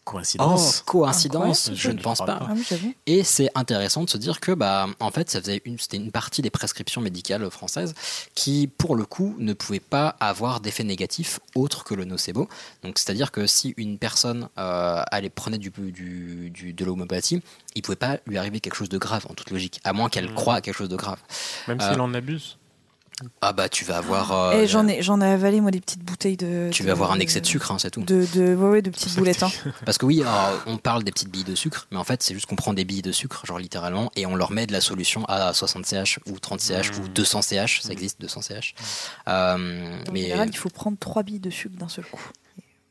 Coïncidence. 0.09 0.79
Oh, 0.79 0.83
coïncidence, 0.91 1.69
je 1.73 1.91
ne 1.91 2.01
pense 2.01 2.17
pas. 2.19 2.39
Ah. 2.41 2.53
Et 3.05 3.23
c'est 3.23 3.49
intéressant 3.53 4.03
de 4.03 4.09
se 4.09 4.17
dire 4.17 4.39
que, 4.39 4.51
bah, 4.51 4.87
en 4.99 5.11
fait, 5.11 5.29
ça 5.29 5.39
faisait 5.39 5.61
une, 5.65 5.77
c'était 5.77 5.97
une 5.97 6.11
partie 6.11 6.41
des 6.41 6.49
prescriptions 6.49 6.99
médicales 7.01 7.47
françaises 7.51 7.93
qui, 8.33 8.67
pour 8.77 8.95
le 8.95 9.05
coup, 9.05 9.35
ne 9.37 9.53
pouvaient 9.53 9.79
pas 9.79 10.15
avoir 10.19 10.61
d'effet 10.61 10.83
négatif 10.83 11.39
autre 11.53 11.83
que 11.83 11.93
le 11.93 12.05
nocebo. 12.05 12.49
Donc, 12.83 12.97
c'est-à-dire 12.97 13.31
que 13.31 13.45
si 13.45 13.73
une 13.77 13.99
personne 13.99 14.49
euh, 14.57 15.03
allait 15.11 15.29
prenait 15.29 15.59
du, 15.59 15.69
du, 15.69 16.49
du- 16.49 16.73
de 16.73 16.85
l'homéopathie, 16.85 17.41
il 17.75 17.81
pouvait 17.83 17.95
pas 17.95 18.17
lui 18.25 18.37
arriver 18.37 18.59
quelque 18.59 18.75
chose 18.75 18.89
de 18.89 18.97
grave 18.97 19.27
en 19.29 19.33
toute 19.35 19.51
logique, 19.51 19.79
à 19.83 19.93
moins 19.93 20.09
qu'elle 20.09 20.33
croie 20.33 20.55
à 20.55 20.61
quelque 20.61 20.75
chose 20.77 20.89
de 20.89 20.95
grave. 20.95 21.19
Même 21.67 21.79
Euh, 21.81 21.91
s'il 21.91 22.01
en 22.01 22.13
abuse. 22.15 22.57
Ah 23.41 23.53
bah, 23.53 23.69
tu 23.69 23.85
vas 23.85 23.97
avoir. 23.97 24.31
euh, 24.31 24.51
Et 24.61 24.67
j'en 24.67 24.87
ai, 24.87 25.01
j'en 25.01 25.19
ai 25.21 25.25
avalé 25.27 25.61
moi 25.61 25.71
des 25.71 25.81
petites 25.81 26.03
bouteilles 26.03 26.37
de. 26.37 26.69
tu 26.71 26.83
de- 26.83 26.87
vas 26.87 26.93
avoir 26.93 27.11
un 27.11 27.19
excès 27.19 27.41
de 27.41 27.45
sucre, 27.45 27.71
hein, 27.71 27.77
c'est 27.79 27.91
tout. 27.91 28.01
De, 28.01 28.25
de, 28.33 28.55
ouais, 28.55 28.69
ouais, 28.69 28.81
de 28.81 28.89
petites 28.89 29.15
boulettes. 29.15 29.43
hein. 29.43 29.51
Parce 29.85 29.97
que 29.97 30.05
oui, 30.05 30.21
alors, 30.21 30.53
on 30.67 30.77
parle 30.77 31.03
des 31.03 31.11
petites 31.11 31.29
billes 31.29 31.43
de 31.43 31.55
sucre, 31.55 31.87
mais 31.91 31.97
en 31.97 32.03
fait, 32.03 32.23
c'est 32.23 32.33
juste 32.33 32.45
qu'on 32.45 32.55
prend 32.55 32.73
des 32.73 32.85
billes 32.85 33.01
de 33.01 33.11
sucre, 33.11 33.45
genre 33.45 33.59
littéralement, 33.59 34.11
et 34.15 34.25
on 34.25 34.35
leur 34.35 34.51
met 34.51 34.67
de 34.67 34.73
la 34.73 34.81
solution 34.81 35.25
à 35.25 35.53
60 35.53 35.85
CH 35.85 36.19
ou 36.27 36.39
30 36.39 36.61
CH 36.61 36.91
ou 36.99 37.07
200 37.09 37.41
CH, 37.41 37.81
ça 37.81 37.91
existe 37.91 38.21
200 38.21 38.41
CH. 38.41 38.73
Euh, 39.27 39.99
En 40.07 40.11
mais 40.11 40.21
général, 40.23 40.49
il 40.49 40.57
faut 40.57 40.69
prendre 40.69 40.97
trois 40.99 41.23
billes 41.23 41.39
de 41.39 41.49
sucre 41.49 41.75
d'un 41.77 41.89
seul 41.89 42.05
coup. 42.05 42.21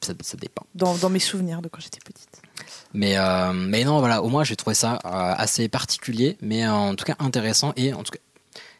ça, 0.00 0.12
ça 0.22 0.36
dépend. 0.36 0.64
Dans, 0.74 0.94
dans 0.96 1.10
mes 1.10 1.18
souvenirs 1.18 1.62
de 1.62 1.68
quand 1.68 1.80
j'étais 1.80 1.98
petite. 2.04 2.28
Mais, 2.94 3.18
euh, 3.18 3.52
mais 3.52 3.84
non, 3.84 3.98
voilà, 3.98 4.22
au 4.22 4.28
moins 4.28 4.44
j'ai 4.44 4.56
trouvé 4.56 4.74
ça 4.74 4.98
euh, 5.04 5.08
assez 5.36 5.68
particulier, 5.68 6.36
mais 6.40 6.64
euh, 6.66 6.72
en 6.72 6.94
tout 6.94 7.04
cas 7.04 7.14
intéressant 7.18 7.72
et 7.76 7.92
en 7.92 8.02
tout 8.02 8.12
cas 8.12 8.18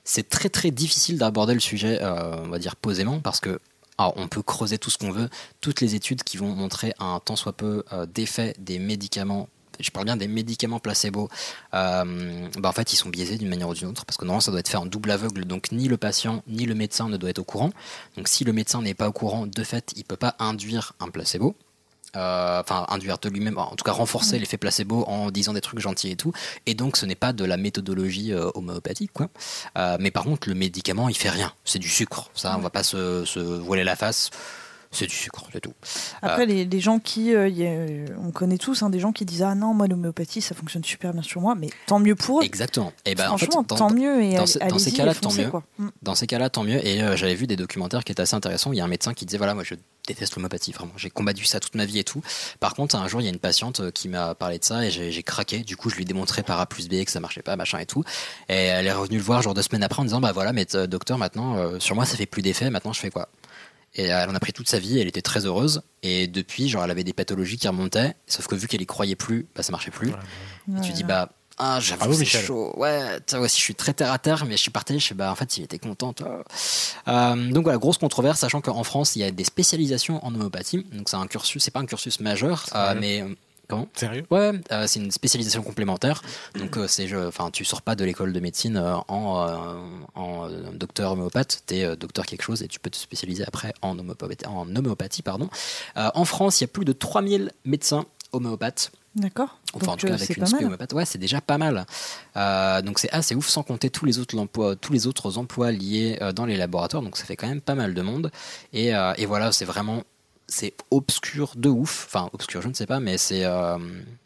c'est 0.08 0.28
très 0.28 0.48
très 0.48 0.70
difficile 0.70 1.18
d'aborder 1.18 1.52
le 1.52 1.60
sujet, 1.60 1.98
euh, 2.00 2.36
on 2.38 2.48
va 2.48 2.58
dire 2.58 2.76
posément, 2.76 3.20
parce 3.20 3.40
que 3.40 3.60
on 3.98 4.28
peut 4.28 4.42
creuser 4.42 4.78
tout 4.78 4.90
ce 4.90 4.96
qu'on 4.98 5.10
veut, 5.10 5.28
toutes 5.60 5.80
les 5.80 5.96
études 5.96 6.22
qui 6.22 6.36
vont 6.36 6.54
montrer 6.54 6.94
un 7.00 7.20
tant 7.22 7.34
soit 7.34 7.52
peu 7.52 7.84
euh, 7.92 8.06
d'effet 8.06 8.54
des 8.58 8.78
médicaments. 8.78 9.48
Je 9.80 9.90
parle 9.90 10.06
bien 10.06 10.16
des 10.16 10.28
médicaments 10.28 10.78
placebo. 10.78 11.28
euh, 11.74 12.48
bah 12.58 12.68
en 12.68 12.72
fait, 12.72 12.92
ils 12.92 12.96
sont 12.96 13.10
biaisés 13.10 13.38
d'une 13.38 13.48
manière 13.48 13.68
ou 13.68 13.74
d'une 13.74 13.88
autre 13.88 14.04
parce 14.06 14.16
que 14.16 14.24
normalement, 14.24 14.40
ça 14.40 14.50
doit 14.50 14.60
être 14.60 14.68
fait 14.68 14.76
en 14.76 14.86
double 14.86 15.10
aveugle. 15.10 15.44
Donc, 15.44 15.72
ni 15.72 15.88
le 15.88 15.96
patient 15.96 16.42
ni 16.46 16.64
le 16.64 16.74
médecin 16.74 17.08
ne 17.08 17.16
doit 17.16 17.30
être 17.30 17.40
au 17.40 17.44
courant. 17.44 17.70
Donc, 18.16 18.28
si 18.28 18.44
le 18.44 18.52
médecin 18.52 18.80
n'est 18.82 18.94
pas 18.94 19.08
au 19.08 19.12
courant, 19.12 19.46
de 19.46 19.64
fait, 19.64 19.92
il 19.96 20.04
peut 20.04 20.16
pas 20.16 20.36
induire 20.38 20.94
un 21.00 21.08
placebo 21.08 21.54
euh, 22.16 22.60
enfin 22.60 22.86
induire 22.88 23.18
de 23.18 23.28
lui-même, 23.28 23.58
en 23.58 23.76
tout 23.76 23.84
cas 23.84 23.92
renforcer 23.92 24.36
Mm. 24.36 24.40
l'effet 24.40 24.56
placebo 24.56 25.04
en 25.06 25.30
disant 25.30 25.52
des 25.52 25.60
trucs 25.60 25.78
gentils 25.80 26.10
et 26.10 26.16
tout. 26.16 26.32
Et 26.66 26.74
donc 26.74 26.96
ce 26.96 27.06
n'est 27.06 27.14
pas 27.14 27.32
de 27.32 27.44
la 27.44 27.56
méthodologie 27.56 28.32
euh, 28.32 28.50
homéopathique, 28.54 29.12
quoi. 29.12 29.28
Euh, 29.76 29.96
mais 30.00 30.10
par 30.10 30.24
contre, 30.24 30.48
le 30.48 30.54
médicament, 30.54 31.08
il 31.08 31.16
fait 31.16 31.30
rien. 31.30 31.52
C'est 31.64 31.78
du 31.78 31.88
sucre. 31.88 32.30
Ça, 32.34 32.54
on 32.56 32.60
va 32.60 32.70
pas 32.70 32.82
se, 32.82 33.24
se 33.24 33.38
voiler 33.40 33.84
la 33.84 33.96
face. 33.96 34.30
C'est 34.90 35.06
du 35.06 35.14
sucre, 35.14 35.44
c'est 35.52 35.60
tout. 35.60 35.74
Après, 36.22 36.42
Euh, 36.42 36.46
les, 36.46 36.64
les 36.64 36.80
gens 36.80 36.98
qui. 36.98 37.34
euh, 37.34 37.46
y 37.48 37.66
a- 37.66 37.70
euh, 37.70 38.06
on 38.24 38.30
connaît 38.30 38.56
tous 38.56 38.82
hein, 38.82 38.88
des 38.88 39.00
gens 39.00 39.12
qui 39.12 39.24
disent 39.26 39.42
Ah 39.42 39.54
non, 39.54 39.74
moi, 39.74 39.86
l'homéopathie, 39.86 40.40
ça 40.40 40.54
fonctionne 40.54 40.82
super 40.82 41.12
bien 41.12 41.22
sur 41.22 41.42
moi, 41.42 41.54
mais 41.54 41.68
tant 41.86 41.98
mieux 41.98 42.14
pour 42.14 42.40
eux. 42.40 42.44
Exactement. 42.44 42.92
Et 43.04 43.14
ben, 43.14 43.30
en 43.30 43.36
fait, 43.36 43.46
Franchement, 43.46 43.64
dans- 43.68 43.76
tant 43.76 43.90
mieux. 43.92 44.22
Et 44.22 44.30
dans, 44.32 44.38
allez- 44.38 44.46
ce- 44.46 44.58
dans 44.58 44.78
ces 44.78 44.92
cas-là, 44.92 45.14
tant 45.14 45.32
mieux. 45.32 45.50
quoi. 45.50 45.62
Mm. 45.78 45.88
Dans 46.02 46.14
ces 46.14 46.26
cas-là, 46.26 46.48
tant 46.48 46.64
mieux. 46.64 46.84
Et 46.86 47.02
euh, 47.02 47.16
j'avais 47.16 47.34
vu 47.34 47.46
des 47.46 47.56
documentaires 47.56 48.02
qui 48.02 48.12
étaient 48.12 48.22
assez 48.22 48.34
intéressants. 48.34 48.72
Il 48.72 48.76
y 48.76 48.80
a 48.80 48.84
un 48.84 48.88
médecin 48.88 49.12
qui 49.12 49.26
disait 49.26 49.36
voilà, 49.38 49.54
moi 49.54 49.62
je 49.62 49.74
déteste 50.06 50.36
l'homéopathie, 50.36 50.72
vraiment. 50.72 50.92
J'ai 50.96 51.10
combattu 51.10 51.44
ça 51.44 51.60
toute 51.60 51.74
ma 51.74 51.84
vie 51.84 51.98
et 51.98 52.04
tout. 52.04 52.22
Par 52.58 52.72
contre, 52.74 52.96
un 52.96 53.06
jour, 53.08 53.20
il 53.20 53.24
y 53.24 53.26
a 53.26 53.30
une 53.30 53.38
patiente 53.38 53.90
qui 53.92 54.08
m'a 54.08 54.34
parlé 54.34 54.58
de 54.58 54.64
ça 54.64 54.86
et 54.86 54.90
j'ai 54.90 55.22
craqué. 55.22 55.58
Du 55.58 55.76
coup, 55.76 55.90
je 55.90 55.96
lui 55.96 56.02
ai 56.02 56.06
démontré 56.06 56.42
par 56.42 56.58
A 56.60 56.66
plus 56.66 56.88
B 56.88 57.04
que 57.04 57.10
ça 57.10 57.20
marchait 57.20 57.42
pas, 57.42 57.56
machin 57.56 57.78
et 57.78 57.84
tout. 57.86 58.04
Et 58.48 58.54
elle 58.54 58.86
est 58.86 58.92
revenue 58.92 59.18
le 59.18 59.22
voir 59.22 59.42
genre 59.42 59.52
deux 59.52 59.60
semaines 59.62 59.82
après 59.82 60.00
en 60.00 60.04
disant 60.04 60.20
bah 60.22 60.32
voilà, 60.32 60.54
mais 60.54 60.64
docteur, 60.88 61.18
maintenant 61.18 61.78
sur 61.78 61.94
moi 61.94 62.06
ça 62.06 62.16
fait 62.16 62.24
plus 62.24 62.40
d'effet. 62.40 62.70
Maintenant, 62.70 62.94
je 62.94 63.00
fais 63.00 63.10
quoi? 63.10 63.28
Et 63.98 64.04
elle 64.04 64.30
en 64.30 64.34
a 64.34 64.40
pris 64.40 64.52
toute 64.52 64.68
sa 64.68 64.78
vie, 64.78 64.98
elle 65.00 65.08
était 65.08 65.22
très 65.22 65.44
heureuse. 65.44 65.82
Et 66.04 66.28
depuis, 66.28 66.68
genre, 66.68 66.84
elle 66.84 66.90
avait 66.92 67.04
des 67.04 67.12
pathologies 67.12 67.58
qui 67.58 67.66
remontaient. 67.66 68.14
Sauf 68.28 68.46
que 68.46 68.54
vu 68.54 68.68
qu'elle 68.68 68.80
y 68.80 68.86
croyait 68.86 69.16
plus, 69.16 69.46
bah, 69.56 69.64
ça 69.64 69.72
marchait 69.72 69.90
plus. 69.90 70.10
Et 70.10 70.80
tu 70.82 70.92
dis, 70.92 71.02
bah, 71.02 71.30
ah, 71.58 71.80
j'avoue, 71.80 71.98
Bravo, 71.98 72.12
c'est 72.12 72.20
Michel. 72.20 72.44
chaud. 72.44 72.72
Ouais, 72.76 73.18
tu 73.26 73.34
vois, 73.34 73.46
aussi, 73.46 73.58
je 73.58 73.64
suis 73.64 73.74
très 73.74 73.92
terre 73.92 74.12
à 74.12 74.18
terre, 74.20 74.44
mais 74.46 74.52
je 74.56 74.62
suis 74.62 74.70
partagé. 74.70 75.00
Je 75.00 75.08
sais, 75.08 75.14
bah, 75.14 75.32
en 75.32 75.34
fait, 75.34 75.56
il 75.56 75.64
était 75.64 75.80
content, 75.80 76.12
toi. 76.12 76.44
Euh, 77.08 77.50
donc 77.50 77.64
voilà, 77.64 77.78
grosse 77.78 77.98
controverse, 77.98 78.38
sachant 78.38 78.60
qu'en 78.60 78.84
France, 78.84 79.16
il 79.16 79.20
y 79.20 79.24
a 79.24 79.32
des 79.32 79.42
spécialisations 79.42 80.24
en 80.24 80.32
homéopathie. 80.32 80.86
Donc 80.92 81.08
c'est 81.08 81.16
un 81.16 81.26
cursus, 81.26 81.60
c'est 81.60 81.72
pas 81.72 81.80
un 81.80 81.86
cursus 81.86 82.20
majeur, 82.20 82.66
euh, 82.74 82.94
mais. 82.98 83.24
Comment 83.68 83.86
Sérieux? 83.94 84.24
Ouais, 84.30 84.52
euh, 84.72 84.86
c'est 84.86 84.98
une 84.98 85.10
spécialisation 85.10 85.62
complémentaire. 85.62 86.22
Donc, 86.58 86.76
euh, 86.78 86.86
c'est, 86.88 87.06
je- 87.06 87.28
enfin, 87.28 87.50
tu 87.50 87.64
sors 87.64 87.82
pas 87.82 87.94
de 87.94 88.04
l'école 88.04 88.32
de 88.32 88.40
médecine 88.40 88.78
euh, 88.78 88.96
en, 89.08 89.46
euh, 89.46 89.74
en 90.14 90.48
euh, 90.48 90.70
docteur 90.72 91.12
homéopathe, 91.12 91.62
t'es 91.66 91.84
euh, 91.84 91.94
docteur 91.94 92.24
quelque 92.24 92.42
chose 92.42 92.62
et 92.62 92.68
tu 92.68 92.80
peux 92.80 92.88
te 92.90 92.96
spécialiser 92.96 93.44
après 93.46 93.74
en 93.82 93.98
homéopathie. 93.98 94.46
En 94.46 94.74
homéopathie 94.74 95.20
pardon. 95.22 95.50
Euh, 95.98 96.08
en 96.14 96.24
France, 96.24 96.60
il 96.60 96.64
y 96.64 96.66
a 96.66 96.68
plus 96.68 96.86
de 96.86 96.92
3000 96.92 97.52
médecins 97.66 98.06
homéopathes. 98.32 98.90
D'accord. 99.16 99.58
Enfin, 99.74 99.92
en 99.92 99.96
tout 99.96 100.06
cas, 100.06 100.14
avec 100.14 100.26
c'est 100.26 100.36
une 100.36 100.46
spé 100.46 100.64
homéopathe, 100.64 100.92
ouais, 100.92 101.04
c'est 101.04 101.18
déjà 101.18 101.40
pas 101.40 101.58
mal. 101.58 101.84
Euh, 102.36 102.80
donc 102.82 102.98
c'est 102.98 103.10
assez 103.10 103.34
ouf, 103.34 103.48
sans 103.48 103.62
compter 103.62 103.90
tous 103.90 104.04
les 104.06 104.18
autres 104.18 104.38
emplois, 104.38 104.76
tous 104.76 104.92
les 104.92 105.06
autres 105.06 105.38
emplois 105.38 105.72
liés 105.72 106.18
euh, 106.22 106.32
dans 106.32 106.46
les 106.46 106.56
laboratoires. 106.56 107.02
Donc 107.02 107.16
ça 107.16 107.24
fait 107.24 107.36
quand 107.36 107.48
même 107.48 107.60
pas 107.60 107.74
mal 107.74 107.94
de 107.94 108.02
monde. 108.02 108.30
Et, 108.72 108.94
euh, 108.94 109.12
et 109.18 109.26
voilà, 109.26 109.50
c'est 109.52 109.64
vraiment, 109.64 110.04
c'est 110.48 110.74
obscur 110.90 111.52
de 111.56 111.68
ouf. 111.68 112.06
Enfin, 112.08 112.30
obscur, 112.32 112.62
je 112.62 112.68
ne 112.68 112.74
sais 112.74 112.86
pas, 112.86 113.00
mais 113.00 113.18
c'est, 113.18 113.44
euh, 113.44 113.78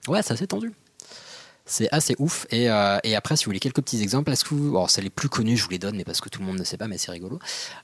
ouais, 0.09 0.23
c'est 0.23 0.33
assez 0.35 0.47
tendu. 0.47 0.73
C'est 1.65 1.89
assez 1.93 2.17
ouf. 2.19 2.45
Et, 2.51 2.69
euh, 2.69 2.99
et 3.05 3.15
après, 3.15 3.37
si 3.37 3.45
vous 3.45 3.51
voulez 3.51 3.61
quelques 3.61 3.81
petits 3.83 4.03
exemples, 4.03 4.33
est-ce 4.33 4.45
que 4.45 4.53
vous, 4.53 4.71
alors 4.77 4.91
c'est 4.91 5.01
les 5.01 5.11
plus 5.11 5.29
connus, 5.29 5.57
je 5.57 5.63
vous 5.63 5.71
les 5.71 5.79
donne, 5.79 5.97
mais 5.97 6.03
parce 6.03 6.21
que 6.21 6.29
tout 6.29 6.41
le 6.41 6.45
monde 6.47 6.59
ne 6.59 6.65
sait 6.65 6.77
pas, 6.77 6.89
mais 6.89 6.99
c'est 6.99 7.13
rigolo. 7.13 7.39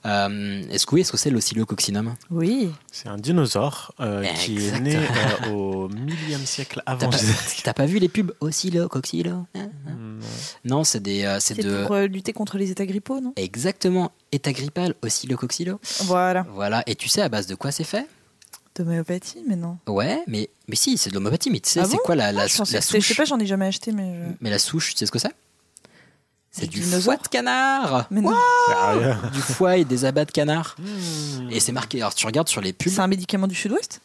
Euh, 0.05 0.61
est-ce 0.69 0.85
que 0.85 0.89
vous 0.91 0.95
voyez 0.95 1.05
ce 1.05 1.13
que 1.13 1.17
c'est 1.17 1.29
l'oscillococcinum 1.29 2.13
Oui. 2.29 2.69
C'est 2.91 3.07
un 3.07 3.15
dinosaure 3.17 3.93
euh, 4.01 4.25
qui 4.35 4.67
est 4.67 4.79
né 4.81 4.97
euh, 4.97 5.51
au 5.53 5.87
millième 5.87 6.45
siècle 6.45 6.83
avant 6.85 7.09
t'as 7.63 7.73
pas 7.73 7.85
vu 7.85 7.99
les 7.99 8.09
pubs 8.09 8.33
oscillo, 8.41 8.89
coxillo 8.89 9.45
Non, 10.65 10.83
c'est 10.83 10.99
des, 10.99 11.23
euh, 11.23 11.39
c'est 11.39 11.57
de. 11.63 11.83
pour 11.85 11.95
euh, 11.95 12.05
lutter 12.05 12.33
contre 12.33 12.57
les 12.57 12.71
états 12.71 12.85
grippaux, 12.85 13.21
non? 13.21 13.31
Exactement. 13.37 14.11
État 14.33 14.51
grippal, 14.51 14.93
oscillo-coxillo. 15.01 15.79
Voilà. 16.01 16.45
Voilà. 16.53 16.83
Et 16.85 16.95
tu 16.95 17.07
sais 17.07 17.21
à 17.21 17.29
base 17.29 17.47
de 17.47 17.55
quoi 17.55 17.71
c'est 17.71 17.85
fait? 17.85 18.05
D'homéopathie, 18.75 19.43
mais 19.47 19.55
non. 19.55 19.77
Ouais, 19.87 20.23
mais, 20.27 20.49
mais 20.67 20.75
si, 20.75 20.97
c'est 20.97 21.09
de 21.09 21.15
l'homéopathie. 21.15 21.49
Mais 21.49 21.59
tu 21.59 21.69
sais, 21.69 21.79
Ah 21.81 21.85
c'est 21.85 21.97
bon 21.97 22.01
quoi 22.05 22.15
la, 22.15 22.31
la, 22.31 22.43
Ah, 22.43 22.47
je 22.47 22.57
la 22.59 22.65
c'était- 22.65 22.81
Je 22.81 22.85
sais 22.85 23.01
souche 23.01 23.17
pas, 23.17 23.25
j'en 23.25 23.39
ai 23.39 23.45
jamais 23.45 23.65
acheté, 23.67 23.91
mais. 23.91 24.13
je- 24.23 24.33
Mais 24.41 24.49
la 24.49 24.59
souche, 24.59 24.91
tu 24.93 24.99
sais 24.99 25.05
ce 25.05 25.11
que 25.11 25.19
c'est? 25.19 25.33
C'est 26.51 26.65
du, 26.67 26.81
foie 26.81 27.17
de 27.17 27.27
canard 27.27 28.07
Mais 28.09 28.21
non. 28.21 28.33
Sérieux 28.67 29.15
Du 29.33 29.39
foie 29.39 29.77
et 29.77 29.85
des 29.85 30.03
abats 30.05 30.25
de 30.25 30.31
canard. 30.31 30.75
Hmm. 30.79 31.49
Et 31.51 31.59
c'est 31.59 31.71
marqué. 31.71 31.99
Alors 32.01 32.15
tu 32.15 32.25
regardes 32.25 32.47
sur 32.49 32.59
les 32.61 32.73
pubs. 32.73 32.91
C'est 32.91 33.01
un 33.01 33.07
médicament 33.07 33.45
du 33.47 33.53
sud-ouest? 33.53 34.01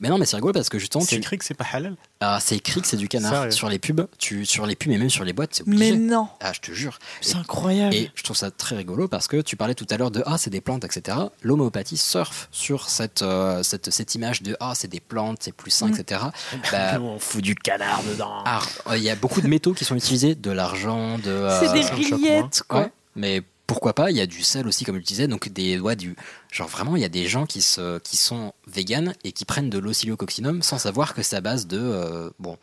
Mais 0.00 0.08
non, 0.08 0.16
mais 0.18 0.24
c'est 0.26 0.36
rigolo 0.36 0.52
parce 0.54 0.68
que 0.70 0.78
justement, 0.78 1.04
C'est 1.04 1.10
tu... 1.10 1.16
écrit 1.16 1.36
que 1.38 1.44
c'est 1.44 1.54
pas 1.54 1.66
halal. 1.72 1.94
Ah, 2.20 2.38
c'est 2.40 2.56
écrit 2.56 2.80
que 2.80 2.86
c'est 2.86 2.96
du 2.96 3.06
canard 3.06 3.32
Sérieux 3.32 3.50
sur 3.50 3.68
les 3.68 3.78
pubs. 3.78 4.06
Tu, 4.18 4.46
sur 4.46 4.66
les 4.66 4.74
pubs 4.74 4.90
et 4.92 4.98
même 4.98 5.10
sur 5.10 5.24
les 5.24 5.32
boîtes, 5.34 5.50
c'est 5.54 5.62
obligé. 5.62 5.92
Mais 5.92 5.98
non. 5.98 6.26
Ah, 6.40 6.52
je 6.54 6.60
te 6.60 6.72
jure. 6.72 6.98
C'est 7.20 7.36
incroyable. 7.36 7.94
Et 7.94 8.10
je 8.14 8.22
trouve 8.22 8.36
ça 8.36 8.50
très 8.50 8.76
rigolo 8.76 9.08
parce 9.08 9.28
que 9.28 9.40
tu 9.42 9.56
parlais 9.56 9.74
tout 9.74 9.86
à 9.90 9.96
l'heure 9.98 10.10
de 10.10 10.22
ah 10.26 10.38
c'est 10.38 10.50
des 10.50 10.60
plantes 10.62 10.84
etc. 10.84 11.16
L'homéopathie 11.42 11.98
surfe 11.98 12.48
sur 12.50 12.88
cette, 12.88 13.22
euh, 13.22 13.62
cette 13.62 13.90
cette 13.90 14.14
image 14.14 14.42
de 14.42 14.56
ah 14.60 14.72
c'est 14.74 14.88
des 14.88 15.00
plantes 15.00 15.38
c'est 15.40 15.52
plus 15.52 15.70
sain 15.70 15.88
Mm. 15.88 15.94
etc. 15.96 16.20
Bah, 16.72 16.98
Nous, 16.98 17.04
on 17.04 17.18
fout 17.18 17.42
du 17.42 17.54
canard 17.54 18.02
dedans. 18.04 18.42
ah, 18.46 18.60
euh, 18.88 18.96
il 18.96 19.02
y 19.02 19.10
a 19.10 19.16
beaucoup 19.16 19.40
de 19.42 19.48
métaux 19.48 19.74
qui 19.74 19.84
sont 19.84 19.96
utilisés, 19.96 20.34
de 20.34 20.50
l'argent, 20.50 21.18
de. 21.18 21.28
euh, 21.30 21.60
C'est 21.60 21.72
des 21.72 21.82
rillettes, 21.86 22.62
quoi. 22.66 22.80
ouais, 22.80 22.92
mais 23.16 23.42
pourquoi 23.70 23.94
pas 23.94 24.10
Il 24.10 24.16
y 24.16 24.20
a 24.20 24.26
du 24.26 24.42
sel 24.42 24.66
aussi, 24.66 24.84
comme 24.84 24.96
je 24.96 25.04
disais, 25.04 25.28
donc 25.28 25.48
des 25.48 25.78
ouais, 25.78 25.94
du 25.94 26.16
genre 26.50 26.66
vraiment, 26.66 26.96
il 26.96 27.02
y 27.02 27.04
a 27.04 27.08
des 27.08 27.28
gens 27.28 27.46
qui 27.46 27.62
se 27.62 28.00
sont 28.04 28.52
véganes 28.66 29.14
et 29.22 29.30
qui 29.30 29.44
prennent 29.44 29.70
de 29.70 29.78
l'oscillococcinum 29.78 30.60
sans 30.60 30.78
savoir 30.78 31.14
que 31.14 31.22
c'est 31.22 31.36
à 31.36 31.40
base 31.40 31.68
de 31.68 31.78
euh, 31.78 32.30
bon 32.40 32.58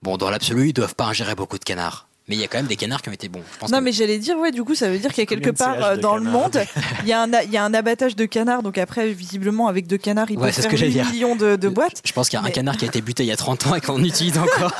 bon 0.00 0.16
dans 0.16 0.30
l'absolu 0.30 0.70
ils 0.70 0.72
doivent 0.72 0.94
pas 0.94 1.04
ingérer 1.04 1.34
beaucoup 1.34 1.58
de 1.58 1.64
canards. 1.64 2.08
Mais 2.26 2.36
il 2.36 2.40
y 2.40 2.44
a 2.44 2.48
quand 2.48 2.56
même 2.56 2.66
des 2.66 2.76
canards 2.76 3.02
qui 3.02 3.10
ont 3.10 3.12
été 3.12 3.28
bons. 3.28 3.42
Je 3.52 3.58
pense 3.58 3.70
Non, 3.70 3.78
que- 3.80 3.84
mais 3.84 3.92
j'allais 3.92 4.16
dire, 4.18 4.38
ouais, 4.38 4.50
du 4.50 4.64
coup, 4.64 4.74
ça 4.74 4.88
veut 4.88 4.98
dire 4.98 5.12
qu'il 5.12 5.20
y 5.20 5.26
a 5.26 5.26
quelque 5.26 5.50
part 5.50 5.76
euh, 5.84 5.96
dans 5.98 6.16
le 6.16 6.22
canards 6.24 6.40
monde, 6.40 6.64
il 7.02 7.08
y, 7.08 7.12
a 7.12 7.20
un, 7.22 7.30
il 7.42 7.50
y 7.50 7.58
a 7.58 7.64
un 7.64 7.74
abattage 7.74 8.16
de 8.16 8.24
canards. 8.24 8.62
Donc 8.62 8.78
après, 8.78 9.12
visiblement, 9.12 9.68
avec 9.68 9.86
deux 9.86 9.98
canards, 9.98 10.30
ils 10.30 10.38
Ouais, 10.38 10.50
ce 10.50 10.62
faire 10.62 10.70
que 10.70 10.76
j'allais 10.78 10.92
8 10.92 10.94
dire. 11.02 11.10
millions 11.12 11.36
de, 11.36 11.56
de 11.56 11.68
boîtes. 11.68 12.00
Je 12.02 12.12
pense 12.12 12.30
qu'il 12.30 12.38
y 12.38 12.42
a 12.42 12.44
un 12.46 12.50
canard 12.50 12.78
qui 12.78 12.86
a 12.86 12.88
été 12.88 13.02
buté 13.02 13.24
il 13.24 13.26
y 13.26 13.32
a 13.32 13.36
30 13.36 13.66
ans 13.66 13.74
et 13.74 13.82
qu'on 13.82 14.02
utilise 14.02 14.38
encore. 14.38 14.72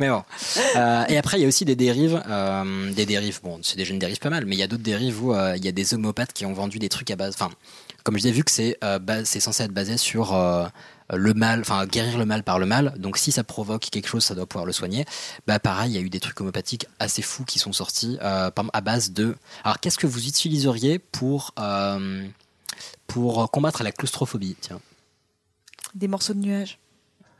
mais 0.00 0.08
bon. 0.08 0.22
Euh, 0.76 1.04
et 1.08 1.16
après, 1.16 1.38
il 1.38 1.42
y 1.42 1.44
a 1.44 1.48
aussi 1.48 1.64
des 1.64 1.76
dérives. 1.76 2.20
euh, 2.28 2.92
des 2.92 3.06
dérives, 3.06 3.40
bon, 3.42 3.60
c'est 3.62 3.76
déjà 3.76 3.92
une 3.92 4.00
dérive 4.00 4.18
pas 4.18 4.30
mal, 4.30 4.44
mais 4.44 4.56
il 4.56 4.58
y 4.58 4.62
a 4.64 4.66
d'autres 4.66 4.82
dérives 4.82 5.22
où 5.24 5.34
euh, 5.34 5.54
il 5.56 5.64
y 5.64 5.68
a 5.68 5.72
des 5.72 5.94
homopathes 5.94 6.32
qui 6.32 6.44
ont 6.44 6.52
vendu 6.54 6.80
des 6.80 6.88
trucs 6.88 7.10
à 7.12 7.16
base. 7.16 7.34
Enfin, 7.38 7.50
comme 8.02 8.16
je 8.16 8.22
disais, 8.22 8.32
vu 8.34 8.42
que 8.42 8.50
c'est 8.50 8.76
euh, 8.82 8.98
censé 9.24 9.62
être 9.62 9.70
basé 9.72 9.96
sur 9.96 10.34
euh, 10.34 10.66
le 11.10 11.34
mal, 11.34 11.60
enfin, 11.60 11.86
guérir 11.86 12.18
le 12.18 12.26
mal 12.26 12.42
par 12.42 12.58
le 12.58 12.66
mal. 12.66 12.94
Donc, 12.98 13.18
si 13.18 13.32
ça 13.32 13.44
provoque 13.44 13.88
quelque 13.90 14.08
chose, 14.08 14.24
ça 14.24 14.34
doit 14.34 14.46
pouvoir 14.46 14.66
le 14.66 14.72
soigner. 14.72 15.04
Bah, 15.46 15.58
pareil, 15.58 15.92
il 15.92 15.94
y 15.94 15.98
a 15.98 16.00
eu 16.00 16.10
des 16.10 16.20
trucs 16.20 16.40
homopathiques 16.40 16.86
assez 16.98 17.22
fous 17.22 17.44
qui 17.44 17.58
sont 17.58 17.72
sortis 17.72 18.18
euh, 18.22 18.50
à 18.72 18.80
base 18.80 19.12
de. 19.12 19.36
Alors, 19.64 19.80
qu'est-ce 19.80 19.98
que 19.98 20.06
vous 20.06 20.26
utiliseriez 20.26 20.98
pour. 20.98 21.52
euh, 21.58 22.26
pour 23.06 23.50
combattre 23.50 23.82
la 23.82 23.90
claustrophobie, 23.90 24.54
tiens? 24.60 24.80
Des 25.94 26.08
morceaux 26.08 26.34
de 26.34 26.40
nuages. 26.40 26.78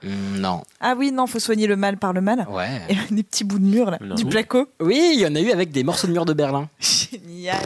Hmm, 0.03 0.39
Non. 0.39 0.63
Ah 0.81 0.95
oui, 0.97 1.11
non, 1.13 1.27
faut 1.27 1.39
soigner 1.41 1.67
le 1.67 1.77
mal 1.77 1.97
par 1.97 2.13
le 2.13 2.21
mal. 2.21 2.47
Ouais. 2.51 2.81
Et 2.89 2.97
des 3.15 3.23
petits 3.23 3.45
bouts 3.45 3.59
de 3.59 3.65
mur, 3.65 3.91
là. 3.91 3.99
Du 4.17 4.25
placo. 4.27 4.69
Oui, 4.81 5.11
il 5.15 5.21
y 5.21 5.27
en 5.27 5.35
a 5.35 5.41
eu 5.41 5.51
avec 5.51 5.71
des 5.73 5.83
morceaux 5.85 6.07
de 6.07 6.13
mur 6.13 6.25
de 6.25 6.33
Berlin. 6.33 6.69
Génial. 6.81 7.65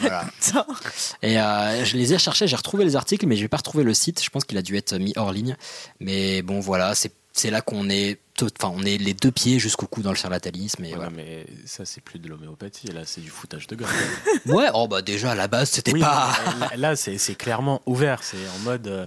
Voilà. 0.00 0.24
J'adore. 0.44 0.80
Et 1.22 1.40
euh, 1.40 1.84
je 1.84 1.96
les 1.96 2.12
ai 2.12 2.16
recherchés, 2.16 2.46
j'ai 2.48 2.56
retrouvé 2.56 2.84
les 2.84 2.96
articles, 2.96 3.26
mais 3.26 3.36
je 3.36 3.42
n'ai 3.42 3.48
pas 3.48 3.58
retrouvé 3.58 3.84
le 3.84 3.94
site. 3.94 4.22
Je 4.22 4.30
pense 4.30 4.44
qu'il 4.44 4.58
a 4.58 4.62
dû 4.62 4.76
être 4.76 4.94
mis 4.98 5.12
hors 5.16 5.32
ligne. 5.32 5.56
Mais 6.00 6.42
bon, 6.42 6.60
voilà, 6.60 6.94
c'est 6.94 7.12
c'est 7.32 7.50
là 7.52 7.60
qu'on 7.60 7.88
est, 7.88 8.18
enfin, 8.42 8.72
on 8.76 8.82
est 8.82 8.98
les 8.98 9.14
deux 9.14 9.30
pieds 9.30 9.60
jusqu'au 9.60 9.86
cou 9.86 10.02
dans 10.02 10.10
le 10.10 10.16
charlatanisme. 10.16 10.84
Et 10.84 10.94
voilà. 10.94 11.10
mais 11.10 11.46
ça, 11.64 11.84
c'est 11.84 12.00
plus 12.00 12.18
de 12.18 12.28
l'homéopathie, 12.28 12.88
là, 12.88 13.02
c'est 13.06 13.20
du 13.20 13.30
foutage 13.30 13.68
de 13.68 13.76
gueule. 13.76 13.88
Ouais, 14.46 14.66
oh 14.74 14.88
bah 14.88 15.00
déjà 15.00 15.30
à 15.30 15.34
la 15.36 15.46
base, 15.46 15.70
c'était 15.70 15.92
Oui, 15.92 16.00
pas. 16.00 16.32
Là, 16.58 16.70
là, 16.76 16.96
c'est 16.96 17.18
c'est 17.18 17.36
clairement 17.36 17.80
ouvert, 17.86 18.24
c'est 18.24 18.36
en 18.56 18.58
mode. 18.64 18.88
euh, 18.88 19.06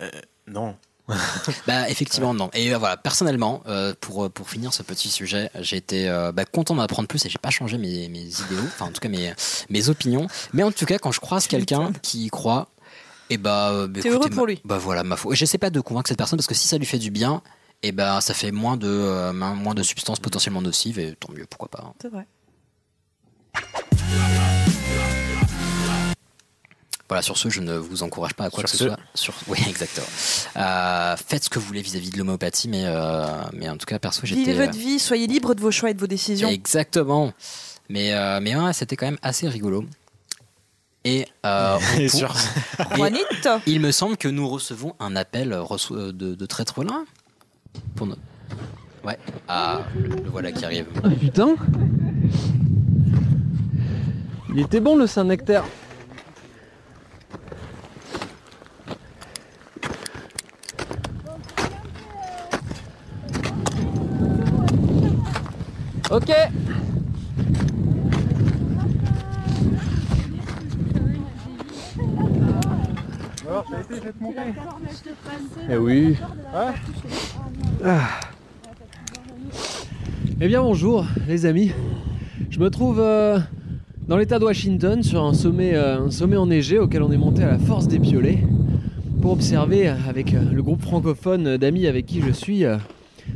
euh, 0.00 0.10
non. 0.46 0.74
Bah 1.66 1.88
effectivement 1.90 2.32
non. 2.32 2.50
Et 2.54 2.74
euh, 2.74 2.78
voilà, 2.78 2.96
personnellement, 2.96 3.62
euh, 3.66 3.92
pour 4.00 4.30
pour 4.30 4.48
finir 4.48 4.72
ce 4.72 4.82
petit 4.82 5.10
sujet, 5.10 5.50
j'ai 5.60 5.76
été 5.76 6.08
euh, 6.08 6.32
bah, 6.32 6.44
content 6.46 6.74
d'en 6.74 6.82
apprendre 6.82 7.08
plus 7.08 7.24
et 7.26 7.28
j'ai 7.28 7.38
pas 7.38 7.50
changé 7.50 7.76
mes, 7.76 8.08
mes 8.08 8.20
idéaux, 8.24 8.64
enfin 8.66 8.86
en 8.86 8.90
tout 8.90 9.00
cas 9.00 9.08
mes 9.10 9.34
mes 9.68 9.88
opinions. 9.90 10.26
Mais 10.54 10.62
en 10.62 10.72
tout 10.72 10.86
cas, 10.86 10.98
quand 10.98 11.12
je 11.12 11.20
croise 11.20 11.46
quelqu'un 11.46 11.92
qui 12.02 12.24
y 12.24 12.28
croit, 12.30 12.68
et 13.30 13.36
bah, 13.36 13.70
euh, 13.72 13.86
bah, 13.86 14.00
écoutez, 14.00 14.14
heureux 14.14 14.28
ma- 14.30 14.34
pour 14.36 14.46
lui. 14.46 14.60
Bah 14.64 14.78
voilà, 14.78 15.04
ma. 15.04 15.16
Et 15.30 15.34
j'essaie 15.36 15.58
pas 15.58 15.70
de 15.70 15.80
convaincre 15.80 16.08
cette 16.08 16.18
personne 16.18 16.38
parce 16.38 16.46
que 16.46 16.54
si 16.54 16.68
ça 16.68 16.78
lui 16.78 16.86
fait 16.86 16.98
du 16.98 17.10
bien, 17.10 17.42
et 17.82 17.92
ben 17.92 18.22
ça 18.22 18.32
fait 18.32 18.50
moins 18.50 18.78
de 18.78 18.88
euh, 18.88 19.32
moins 19.34 19.74
de 19.74 19.82
substances 19.82 20.20
potentiellement 20.20 20.62
nocives 20.62 20.98
et 20.98 21.14
tant 21.20 21.32
mieux, 21.34 21.44
pourquoi 21.48 21.68
pas. 21.68 21.84
hein. 21.86 21.92
C'est 22.00 22.08
vrai. 22.08 22.26
Voilà, 27.08 27.20
sur 27.22 27.36
ce, 27.36 27.50
je 27.50 27.60
ne 27.60 27.74
vous 27.76 28.02
encourage 28.02 28.32
pas 28.34 28.44
à 28.44 28.50
quoi 28.50 28.60
Sur 28.60 28.64
que 28.64 28.70
ce 28.70 28.76
ce. 28.78 28.84
soit. 28.86 28.98
Sur... 29.14 29.34
Oui, 29.48 29.58
exactement. 29.68 30.06
Euh, 30.56 31.16
faites 31.16 31.44
ce 31.44 31.50
que 31.50 31.58
vous 31.58 31.66
voulez 31.66 31.82
vis-à-vis 31.82 32.10
de 32.10 32.16
l'homéopathie, 32.18 32.68
mais, 32.68 32.84
euh, 32.86 33.26
mais 33.52 33.68
en 33.68 33.76
tout 33.76 33.84
cas, 33.86 33.98
perso, 33.98 34.22
j'étais. 34.24 34.40
Vivez 34.40 34.54
votre 34.66 34.78
vie, 34.78 34.98
soyez 34.98 35.26
libre 35.26 35.54
de 35.54 35.60
vos 35.60 35.70
choix 35.70 35.90
et 35.90 35.94
de 35.94 36.00
vos 36.00 36.06
décisions. 36.06 36.48
Exactement. 36.48 37.32
Mais, 37.90 38.14
euh, 38.14 38.40
mais 38.40 38.56
ouais, 38.56 38.72
c'était 38.72 38.96
quand 38.96 39.04
même 39.06 39.18
assez 39.22 39.46
rigolo. 39.48 39.84
Et, 41.04 41.26
euh, 41.44 41.78
Et 41.98 42.06
pour- 42.06 42.18
sur- 42.18 42.34
Et 42.92 42.96
Juanito. 42.96 43.50
il 43.66 43.80
me 43.80 43.92
semble 43.92 44.16
que 44.16 44.28
nous 44.28 44.48
recevons 44.48 44.94
un 44.98 45.14
appel 45.16 45.50
de, 45.50 46.10
de 46.34 46.46
Traître 46.46 46.82
Lin 46.82 47.04
pour 47.96 48.06
notre... 48.06 48.22
Ouais. 49.04 49.18
Ah, 49.48 49.82
le, 49.94 50.16
le 50.16 50.30
voilà 50.30 50.50
qui 50.52 50.64
arrive. 50.64 50.86
Ah 51.04 51.10
putain 51.10 51.56
Il 54.54 54.60
était 54.60 54.80
bon 54.80 54.96
le 54.96 55.06
Saint-Nectaire. 55.06 55.64
Ok 66.14 66.30
Alors, 73.48 73.64
ça 73.68 73.76
a 73.76 73.80
été. 73.80 74.12
Eh 75.68 75.76
oui. 75.76 76.16
Ah. 76.54 76.72
Eh 80.40 80.46
bien 80.46 80.62
bonjour 80.62 81.04
les 81.26 81.46
amis. 81.46 81.72
Je 82.48 82.60
me 82.60 82.70
trouve 82.70 83.00
euh, 83.00 83.40
dans 84.06 84.16
l'état 84.16 84.38
de 84.38 84.44
Washington 84.44 85.02
sur 85.02 85.24
un 85.24 85.34
sommet, 85.34 85.74
euh, 85.74 86.06
un 86.06 86.10
sommet 86.12 86.36
enneigé 86.36 86.78
auquel 86.78 87.02
on 87.02 87.10
est 87.10 87.16
monté 87.16 87.42
à 87.42 87.48
la 87.48 87.58
force 87.58 87.88
des 87.88 87.98
piolets 87.98 88.38
pour 89.20 89.32
observer 89.32 89.88
avec 89.88 90.32
euh, 90.32 90.44
le 90.52 90.62
groupe 90.62 90.82
francophone 90.82 91.56
d'amis 91.56 91.88
avec 91.88 92.06
qui 92.06 92.20
je 92.20 92.30
suis 92.30 92.64
euh, 92.64 92.76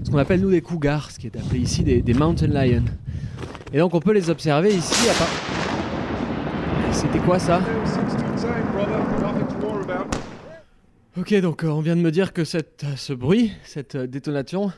ce 0.05 0.11
qu'on 0.11 0.19
appelle 0.19 0.41
nous 0.41 0.51
des 0.51 0.61
cougars, 0.61 1.11
ce 1.11 1.19
qui 1.19 1.27
est 1.27 1.37
appelé 1.37 1.61
ici 1.61 1.83
des, 1.85 2.03
des 2.03 2.15
mountain 2.15 2.47
lions. 2.47 2.85
Et 3.73 3.79
donc 3.79 3.95
on 3.95 4.01
peut 4.01 4.13
les 4.13 4.31
observer 4.31 4.75
ici 4.75 5.09
à 5.09 5.15
part... 5.15 5.29
C'était 6.93 7.19
quoi 7.19 7.39
ça 7.39 7.61
Ok, 11.19 11.35
donc 11.41 11.65
euh, 11.65 11.69
on 11.69 11.81
vient 11.81 11.97
de 11.97 12.01
me 12.01 12.11
dire 12.11 12.33
que 12.33 12.45
cette, 12.45 12.85
euh, 12.85 12.97
ce 12.97 13.13
bruit, 13.13 13.53
cette 13.65 13.97
euh, 13.97 14.07
détonation, 14.07 14.73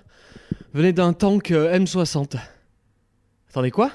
venait 0.73 0.93
d'un 0.93 1.13
tank 1.13 1.51
euh, 1.51 1.77
M60. 1.79 2.37
Attendez, 3.51 3.71
quoi? 3.71 3.91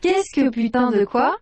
Qu'est-ce 0.00 0.32
que 0.34 0.50
putain 0.50 0.90
de 0.90 1.04
quoi? 1.04 1.36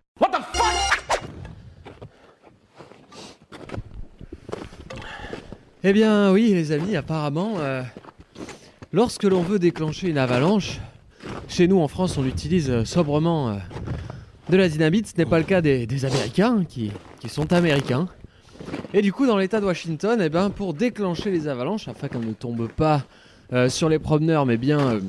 Eh 5.83 5.93
bien 5.93 6.31
oui, 6.31 6.53
les 6.53 6.71
amis, 6.71 6.95
apparemment, 6.95 7.53
euh, 7.57 7.81
lorsque 8.93 9.23
l'on 9.23 9.41
veut 9.41 9.59
déclencher 9.59 10.09
une 10.09 10.17
avalanche, 10.17 10.79
chez 11.47 11.67
nous 11.67 11.79
en 11.79 11.87
France, 11.87 12.17
on 12.17 12.25
utilise 12.25 12.69
euh, 12.69 12.85
sobrement 12.85 13.49
euh, 13.49 13.55
de 14.49 14.57
la 14.57 14.67
dynamite. 14.67 15.07
Ce 15.07 15.13
n'est 15.17 15.25
pas 15.25 15.37
le 15.37 15.43
cas 15.43 15.61
des, 15.61 16.05
Américains, 16.05 16.63
qui, 16.67 16.91
sont 17.27 17.53
américains. 17.53 18.07
Et 18.93 19.01
du 19.01 19.13
coup, 19.13 19.25
dans 19.25 19.37
l'état 19.37 19.59
de 19.59 19.65
Washington, 19.65 20.19
eh 20.23 20.29
ben, 20.29 20.49
pour 20.49 20.73
déclencher 20.73 21.31
les 21.31 21.47
avalanches, 21.47 21.87
afin 21.87 22.07
qu'elles 22.07 22.25
ne 22.25 22.33
tombent 22.33 22.69
pas 22.69 23.03
euh, 23.53 23.69
sur 23.69 23.89
les 23.89 23.99
promeneurs, 23.99 24.45
mais 24.45 24.57
bien 24.57 24.99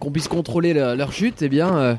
qu'on 0.00 0.10
puisse 0.10 0.28
contrôler 0.28 0.74
le- 0.74 0.94
leur 0.94 1.12
chute, 1.12 1.42
eh 1.42 1.48
bien, 1.48 1.98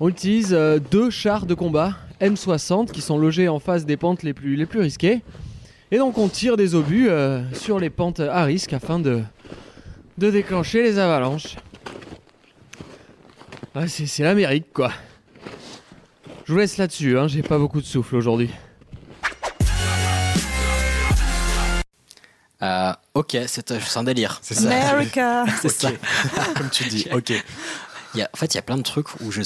on 0.00 0.08
utilise 0.08 0.56
deux 0.90 1.10
chars 1.10 1.46
de 1.46 1.54
combat 1.54 1.94
M60 2.20 2.90
qui 2.90 3.00
sont 3.00 3.18
logés 3.18 3.48
en 3.48 3.58
face 3.58 3.86
des 3.86 3.96
pentes 3.96 4.22
les 4.22 4.34
plus, 4.34 4.54
les 4.54 4.66
plus 4.66 4.80
risquées. 4.80 5.22
Et 5.90 5.96
donc 5.96 6.18
on 6.18 6.28
tire 6.28 6.58
des 6.58 6.74
obus 6.74 7.08
sur 7.54 7.78
les 7.80 7.88
pentes 7.88 8.20
à 8.20 8.44
risque 8.44 8.74
afin 8.74 8.98
de, 8.98 9.22
de 10.18 10.30
déclencher 10.30 10.82
les 10.82 10.98
avalanches. 10.98 11.56
Ouais, 13.74 13.88
c'est 13.88 14.06
c'est 14.06 14.24
l'Amérique 14.24 14.72
quoi. 14.72 14.92
Je 16.44 16.52
vous 16.52 16.58
laisse 16.58 16.76
là-dessus, 16.76 17.18
hein, 17.18 17.28
j'ai 17.28 17.42
pas 17.42 17.58
beaucoup 17.58 17.80
de 17.80 17.86
souffle 17.86 18.16
aujourd'hui. 18.16 18.50
Euh, 22.60 22.92
ok, 23.14 23.36
c'est 23.46 23.70
euh, 23.70 23.78
c'est 23.80 23.98
un 23.98 24.02
délire. 24.02 24.40
C'est 24.42 24.54
ça. 24.54 24.68
America. 24.68 25.44
C'est 25.62 25.68
ça. 25.68 25.90
Comme 26.56 26.70
tu 26.70 26.84
dis, 26.88 27.06
ok. 27.12 27.30
Il 28.14 28.20
y 28.20 28.22
a, 28.22 28.30
en 28.32 28.36
fait, 28.36 28.54
il 28.54 28.56
y 28.56 28.58
a 28.58 28.62
plein 28.62 28.78
de 28.78 28.82
trucs 28.82 29.20
où 29.20 29.30
je 29.30 29.42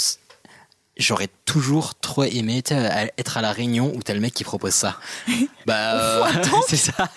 j'aurais 0.97 1.29
toujours 1.45 1.95
trop 1.95 2.25
aimé 2.25 2.63
être 3.19 3.37
à 3.37 3.43
la 3.43 3.53
réunion 3.53 3.93
où 3.95 4.03
t'as 4.03 4.15
le 4.15 4.21
mec 4.21 4.35
qui 4.35 4.45
propose 4.45 4.75
ça. 4.75 4.99
bah, 5.67 5.95
euh, 5.95 6.23
attends. 6.25 6.63
c'est 6.69 6.77
ça. 6.77 6.93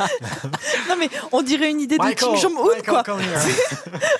Non 0.89 0.95
mais 0.99 1.09
on 1.31 1.41
dirait 1.41 1.71
une 1.71 1.81
idée 1.81 1.97
de 1.97 2.03
Michael, 2.03 2.29
Kim 2.29 2.37
Jong-un 2.37 2.75
Michael, 2.75 3.03
quoi. 3.03 3.17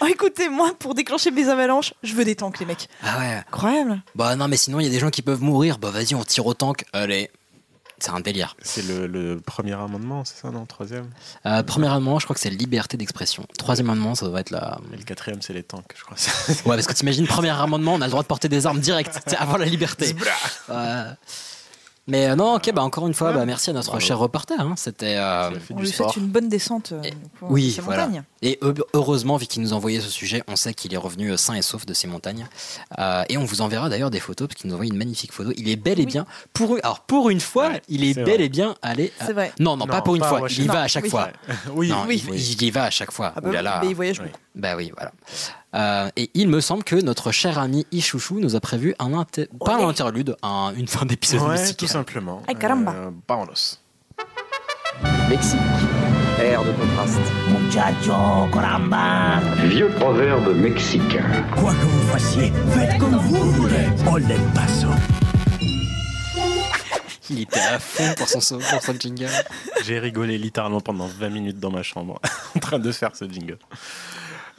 oh, 0.02 0.06
écoutez, 0.08 0.50
moi 0.50 0.74
pour 0.78 0.96
déclencher 0.96 1.32
mes 1.32 1.48
avalanches, 1.48 1.94
je 2.04 2.14
veux 2.14 2.26
des 2.26 2.36
tanks 2.36 2.60
les 2.60 2.66
mecs. 2.66 2.90
Ah 3.04 3.20
ouais. 3.20 3.44
Incroyable. 3.48 4.02
Bah 4.16 4.36
non, 4.36 4.48
mais 4.48 4.58
sinon 4.58 4.80
il 4.80 4.86
y 4.86 4.88
a 4.88 4.92
des 4.92 5.00
gens 5.00 5.10
qui 5.10 5.22
peuvent 5.22 5.42
mourir. 5.42 5.78
Bah 5.78 5.92
vas-y, 5.92 6.16
on 6.16 6.24
tire 6.24 6.46
au 6.46 6.54
tank. 6.54 6.86
Allez, 6.94 7.30
c'est 8.00 8.12
un 8.12 8.20
délire. 8.20 8.56
C'est 8.62 8.82
le, 8.84 9.08
le 9.08 9.40
premier 9.40 9.74
amendement, 9.74 10.24
c'est 10.26 10.36
ça, 10.38 10.52
non 10.52 10.66
Troisième 10.66 11.10
Euh, 11.46 11.64
premier 11.64 11.88
amendement, 11.88 12.20
je 12.20 12.26
crois 12.26 12.34
que 12.34 12.40
c'est 12.40 12.50
liberté 12.50 12.98
d'expression. 12.98 13.46
Troisième 13.58 13.90
amendement, 13.90 14.16
ça 14.16 14.26
doit 14.28 14.40
être 14.42 14.50
la. 14.52 14.80
Et 14.94 14.98
le 14.98 15.04
quatrième, 15.04 15.42
c'est 15.42 15.54
les 15.54 15.64
tanks, 15.64 15.94
je 15.96 16.04
crois. 16.04 16.18
Ouais, 16.66 16.76
parce 16.76 16.88
que 16.88 16.94
t'imagines, 16.94 17.26
premier 17.28 17.50
amendement, 17.50 17.94
on 17.94 18.02
a 18.02 18.06
le 18.06 18.12
droit 18.12 18.24
de 18.24 18.28
porter 18.28 18.50
des 18.50 18.66
armes 18.66 18.80
directes, 18.80 19.20
avant 19.38 19.58
la 19.58 19.66
liberté. 19.66 20.16
Ouais. 20.70 20.76
Mais 22.08 22.28
euh, 22.28 22.36
non, 22.36 22.54
ok, 22.56 22.72
bah 22.72 22.84
encore 22.84 23.08
une 23.08 23.16
fois, 23.16 23.32
bah, 23.34 23.46
merci 23.46 23.72
à 23.72 23.74
notre 23.74 24.00
cher 24.00 24.20
reporter. 24.20 24.60
hein. 24.60 24.76
C'était. 24.78 25.16
euh, 25.18 25.50
On 25.74 25.80
lui 25.80 25.88
souhaite 25.90 26.16
une 26.18 26.28
bonne 26.28 26.50
descente 26.50 26.92
euh, 26.92 27.02
pour 27.40 27.50
oui, 27.50 27.72
ces 27.72 27.82
voilà. 27.82 28.06
montagnes. 28.06 28.24
Et 28.44 28.60
heu- 28.62 28.76
heureusement, 28.94 29.38
vu 29.38 29.48
qu'il 29.48 29.64
nous 29.64 29.74
a 29.74 29.76
envoyé 29.76 30.00
ce 30.02 30.10
sujet, 30.10 30.44
on 30.48 30.56
sait 30.56 30.76
qu'il 30.76 30.94
est 30.94 30.98
revenu 30.98 31.32
euh, 31.32 31.38
sain 31.38 31.56
et 31.56 31.64
sauf 31.64 31.86
de 31.88 31.96
ces 31.96 32.08
montagnes. 32.08 32.48
Euh, 33.00 33.24
et 33.30 33.38
on 33.38 33.44
vous 33.46 33.62
enverra 33.62 33.90
d'ailleurs 33.90 34.12
des 34.12 34.20
photos, 34.20 34.48
parce 34.48 34.62
qu'il 34.62 34.68
nous 34.68 34.74
a 34.74 34.78
envoyé 34.78 34.92
une 34.92 35.00
magnifique 35.00 35.32
photo. 35.32 35.52
Il 35.58 35.68
est 35.68 35.78
bel 35.78 36.00
et 36.00 36.06
bien, 36.06 36.28
pour, 36.54 36.76
une- 36.76 36.82
alors 36.84 37.00
pour 37.00 37.32
une 37.32 37.40
fois, 37.42 37.72
il 37.90 38.04
est, 38.04 38.14
c'est 38.14 38.24
bel 38.24 38.36
vrai. 38.36 38.44
et 38.46 38.50
bien 38.50 38.76
allé. 38.84 39.12
à- 39.20 39.26
C'est 39.26 39.34
vrai. 39.34 39.52
Non, 39.60 39.72
non, 39.76 39.86
Non, 39.88 39.92
pas 39.92 40.04
pour 40.04 40.14
une 40.16 40.22
pas 40.22 40.28
à 40.28 40.30
fois. 40.30 40.38
Il 40.38 40.42
y 40.42 40.44
Washington. 40.44 40.76
va 40.76 40.82
à 40.84 40.88
chaque 40.88 41.08
fois. 41.08 41.30
Oui, 41.74 41.90
Non, 41.90 42.04
oui, 42.08 42.24
il, 42.34 42.64
y 42.64 42.70
va 42.70 42.84
à 42.84 42.90
chaque 42.92 43.12
fois. 43.12 43.34
Ah 43.36 43.42
bah 43.42 43.50
Ouh 43.50 43.52
là 43.52 43.58
oui, 43.60 43.64
là. 43.64 43.80
mais 43.82 43.88
il 43.90 43.96
voyage 43.96 44.20
beaucoup. 44.22 44.38
Bah 44.54 44.76
oui, 44.78 44.92
voilà. 44.96 45.12
Euh, 45.76 46.10
et 46.16 46.30
il 46.34 46.48
me 46.48 46.62
semble 46.62 46.84
que 46.84 46.96
notre 46.96 47.32
cher 47.32 47.60
ami 47.60 47.86
Ichouchou 47.92 48.40
nous 48.40 48.56
a 48.56 48.60
prévu 48.62 48.96
un 49.00 49.14
inter- 49.14 49.50
pas 49.66 49.76
un 49.76 49.90
interlude, 49.90 50.38
un- 50.42 50.74
une 50.78 50.88
fin 50.88 51.06
d'épisode 51.06 51.42
Ouais, 51.42 51.52
musical. 51.52 51.76
tout 51.76 51.88
simplement. 51.88 52.42
Ay, 52.48 52.56
caramba. 52.56 52.94
Euh, 52.94 53.12
vámonos. 53.28 53.82
Mexique, 55.30 55.60
air 56.40 56.64
de 56.64 56.72
contraste. 56.72 57.20
Muchacho, 57.50 58.14
caramba. 58.54 59.42
Vieux 59.66 59.90
proverbe 59.90 60.56
mexicain. 60.56 61.44
Quoi 61.58 61.74
que 61.74 61.86
vous 61.86 62.08
fassiez, 62.08 62.54
faites 62.74 62.98
comme 62.98 63.18
vous 63.18 63.52
voulez. 63.52 63.88
Ole 64.10 64.24
paso. 64.54 64.88
Il 67.30 67.42
était 67.42 67.60
à 67.60 67.80
fond 67.80 68.14
pour 68.16 68.30
son, 68.30 68.40
son- 68.40 68.60
pour 68.60 68.82
son 68.82 68.94
jingle. 69.00 69.28
J'ai 69.84 70.00
rigolé 70.00 70.38
littéralement 70.38 70.80
pendant 70.80 71.08
20 71.08 71.30
minutes 71.30 71.60
dans 71.60 71.72
ma 71.72 71.82
chambre 71.84 72.22
en 72.56 72.60
train 72.60 72.78
de 72.80 72.92
faire 72.92 73.16
ce 73.16 73.26
jingle. 73.26 73.58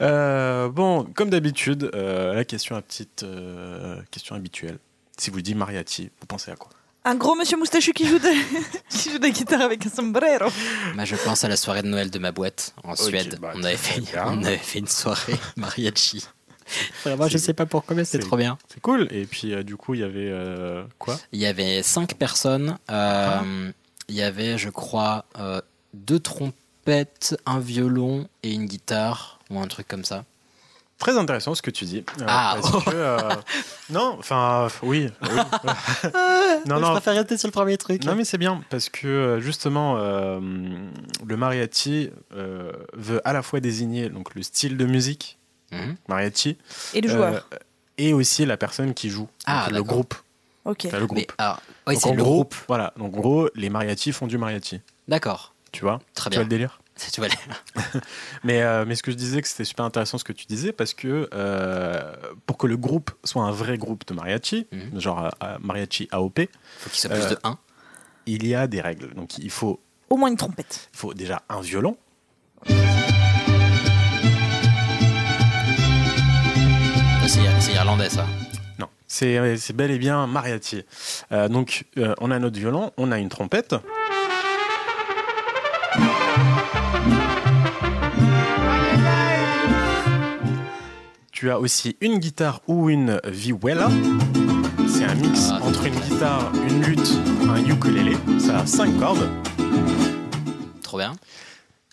Euh, 0.01 0.69
bon, 0.69 1.05
comme 1.15 1.29
d'habitude, 1.29 1.89
euh, 1.95 2.33
la 2.33 2.45
question, 2.45 2.75
à 2.75 2.81
petite, 2.81 3.23
euh, 3.23 3.99
question 4.11 4.35
habituelle. 4.35 4.77
Si 5.17 5.29
vous 5.31 5.41
dit 5.41 5.55
mariachi, 5.55 6.11
vous 6.19 6.27
pensez 6.27 6.51
à 6.51 6.55
quoi? 6.55 6.69
Un 7.05 7.15
gros 7.15 7.35
monsieur 7.35 7.57
moustachu 7.57 7.93
qui 7.93 8.05
joue 8.05 8.19
de, 8.19 8.29
qui 8.89 9.09
joue 9.11 9.17
de 9.17 9.23
la 9.23 9.29
guitare 9.29 9.61
avec 9.61 9.85
un 9.85 9.89
sombrero. 9.89 10.49
Moi, 10.93 11.05
je 11.05 11.15
pense 11.15 11.43
à 11.43 11.47
la 11.47 11.55
soirée 11.57 11.81
de 11.81 11.87
Noël 11.87 12.11
de 12.11 12.19
ma 12.19 12.31
boîte 12.31 12.73
en 12.83 12.95
Suède. 12.95 13.39
bah, 13.41 13.53
on, 13.55 13.63
avait 13.63 13.77
fait, 13.77 14.01
on 14.25 14.43
avait 14.43 14.57
fait 14.57 14.79
une 14.79 14.87
soirée 14.87 15.35
mariachi. 15.55 16.25
Vraiment, 17.05 17.29
je 17.29 17.37
sais 17.37 17.53
pas 17.53 17.65
pourquoi, 17.65 17.95
mais 17.95 18.03
c'était 18.03 18.21
C'est- 18.23 18.27
trop 18.27 18.35
bien. 18.37 18.57
C'est 18.67 18.81
cool. 18.81 19.07
Et 19.09 19.25
puis, 19.25 19.53
euh, 19.53 19.63
du 19.63 19.77
coup, 19.77 19.93
il 19.93 20.01
y 20.01 20.03
avait 20.03 20.29
euh, 20.29 20.83
quoi? 20.99 21.17
Il 21.31 21.39
y 21.39 21.45
avait 21.45 21.81
cinq 21.81 22.15
personnes. 22.15 22.77
euh, 22.91 23.71
Il 24.09 24.15
y 24.15 24.21
avait, 24.21 24.57
je 24.57 24.69
crois, 24.69 25.23
euh, 25.39 25.61
deux 25.93 26.19
trompettes, 26.19 27.37
un 27.45 27.59
violon 27.59 28.27
et 28.43 28.51
une 28.53 28.65
guitare, 28.65 29.36
ou 29.49 29.59
un 29.59 29.67
truc 29.67 29.87
comme 29.87 30.03
ça. 30.05 30.25
Très 30.99 31.15
intéressant 31.15 31.53
ce 31.53 31.61
que 31.61 31.69
tu 31.69 31.85
dis. 31.85 32.03
Euh, 32.21 32.25
Ah. 32.27 32.57
parce 32.59 32.83
que, 32.85 32.89
euh, 32.91 33.19
non, 33.91 34.15
enfin, 34.17 34.67
oui. 34.81 35.09
oui. 35.21 35.29
non, 36.65 36.77
je 36.77 36.81
non. 36.81 36.91
préfère 36.93 37.13
rester 37.13 37.37
sur 37.37 37.47
le 37.47 37.51
premier 37.51 37.77
truc. 37.77 38.03
Non, 38.03 38.15
mais 38.15 38.25
c'est 38.25 38.37
bien 38.39 38.63
parce 38.71 38.89
que 38.89 39.07
euh, 39.07 39.39
justement, 39.39 39.97
euh, 39.99 40.39
le 41.25 41.37
mariachi 41.37 42.09
euh, 42.33 42.71
veut 42.93 43.21
à 43.27 43.33
la 43.33 43.43
fois 43.43 43.59
désigner 43.59 44.09
donc 44.09 44.33
le 44.35 44.41
style 44.43 44.75
de 44.77 44.85
musique, 44.85 45.37
Mhm. 45.71 45.97
mariachi, 46.07 46.57
Et 46.93 47.01
le 47.01 47.09
joueur. 47.09 47.33
euh, 47.53 47.57
et 47.99 48.13
aussi 48.13 48.45
la 48.45 48.57
personne 48.57 48.93
qui 48.93 49.09
joue, 49.09 49.27
Ah, 49.45 49.65
donc 49.65 49.67
le 49.69 49.73
d'accord. 49.75 49.87
groupe. 49.93 50.15
Ok. 50.65 50.85
Enfin, 50.87 50.99
le 50.99 51.05
groupe. 51.07 51.17
Mais, 51.19 51.27
alors, 51.37 51.61
oui, 51.87 51.93
Donc, 51.95 52.05
en 52.07 52.13
le 52.13 52.23
gros, 52.23 52.33
groupe. 52.33 52.55
Voilà. 52.67 52.93
Donc 52.97 53.15
en 53.15 53.19
gros, 53.19 53.49
les 53.55 53.69
mariachis 53.69 54.11
font 54.13 54.27
du 54.27 54.37
mariachi. 54.37 54.81
D'accord. 55.07 55.53
Tu 55.71 55.81
vois? 55.83 55.99
Très 56.15 56.29
Tu 56.29 56.35
vois 56.37 56.43
le 56.43 56.49
délire? 56.49 56.79
Tu 57.11 57.21
vas 57.21 57.27
aller. 57.27 57.35
mais, 58.43 58.61
euh, 58.63 58.85
mais 58.87 58.95
ce 58.95 59.03
que 59.03 59.11
je 59.11 59.15
disais, 59.17 59.41
que 59.41 59.47
c'était 59.47 59.65
super 59.65 59.85
intéressant 59.85 60.17
ce 60.17 60.23
que 60.23 60.33
tu 60.33 60.45
disais, 60.45 60.71
parce 60.71 60.93
que 60.93 61.29
euh, 61.33 62.13
pour 62.45 62.57
que 62.57 62.67
le 62.67 62.77
groupe 62.77 63.11
soit 63.23 63.43
un 63.43 63.51
vrai 63.51 63.77
groupe 63.77 64.05
de 64.07 64.13
mariachi, 64.13 64.67
genre 64.95 65.25
euh, 65.25 65.29
euh, 65.43 65.57
mariachi 65.61 66.07
AOP, 66.11 66.39
Mhm. 66.39 66.47
Faut 66.79 66.89
qu'il 66.89 66.99
soit 66.99 67.09
plus 67.11 67.29
de 67.29 67.37
un. 67.43 67.57
Il 68.25 68.45
y 68.45 68.53
a 68.55 68.67
des 68.67 68.81
règles. 68.81 69.13
Donc 69.15 69.37
il 69.37 69.49
faut, 69.51 69.79
Au 70.09 70.17
moins 70.17 70.29
une 70.29 70.37
trompette. 70.37 70.89
il 70.93 70.97
faut 70.97 71.13
déjà 71.13 71.41
un 71.49 71.61
violon. 71.61 71.97
C'est 77.27 77.41
c'est 77.59 77.73
irlandais, 77.73 78.09
ça. 78.09 78.25
Non, 78.79 78.87
c'est 79.07 79.57
c'est 79.57 79.73
bel 79.75 79.91
et 79.91 79.97
bien 79.97 80.27
mariachi. 80.27 80.83
Euh, 81.31 81.49
donc 81.49 81.85
euh, 81.97 82.13
on 82.19 82.31
a 82.31 82.39
notre 82.39 82.57
violon, 82.57 82.91
on 82.97 83.11
a 83.11 83.19
une 83.19 83.29
trompette. 83.29 83.75
Tu 91.39 91.51
as 91.51 91.59
aussi 91.59 91.95
une 92.01 92.17
guitare 92.17 92.61
ou 92.65 92.89
une 92.89 93.21
vihuela. 93.23 93.89
C'est 94.89 95.03
un 95.03 95.13
mix 95.13 95.49
Ah, 95.51 95.59
entre 95.61 95.85
une 95.85 95.93
guitare, 95.93 96.51
une 96.67 96.81
lutte, 96.81 97.11
un 97.47 97.63
ukulélé. 97.63 98.17
Ça 98.39 98.61
a 98.61 98.65
cinq 98.65 98.97
cordes. 98.97 99.29
Trop 100.81 100.97
bien. 100.97 101.13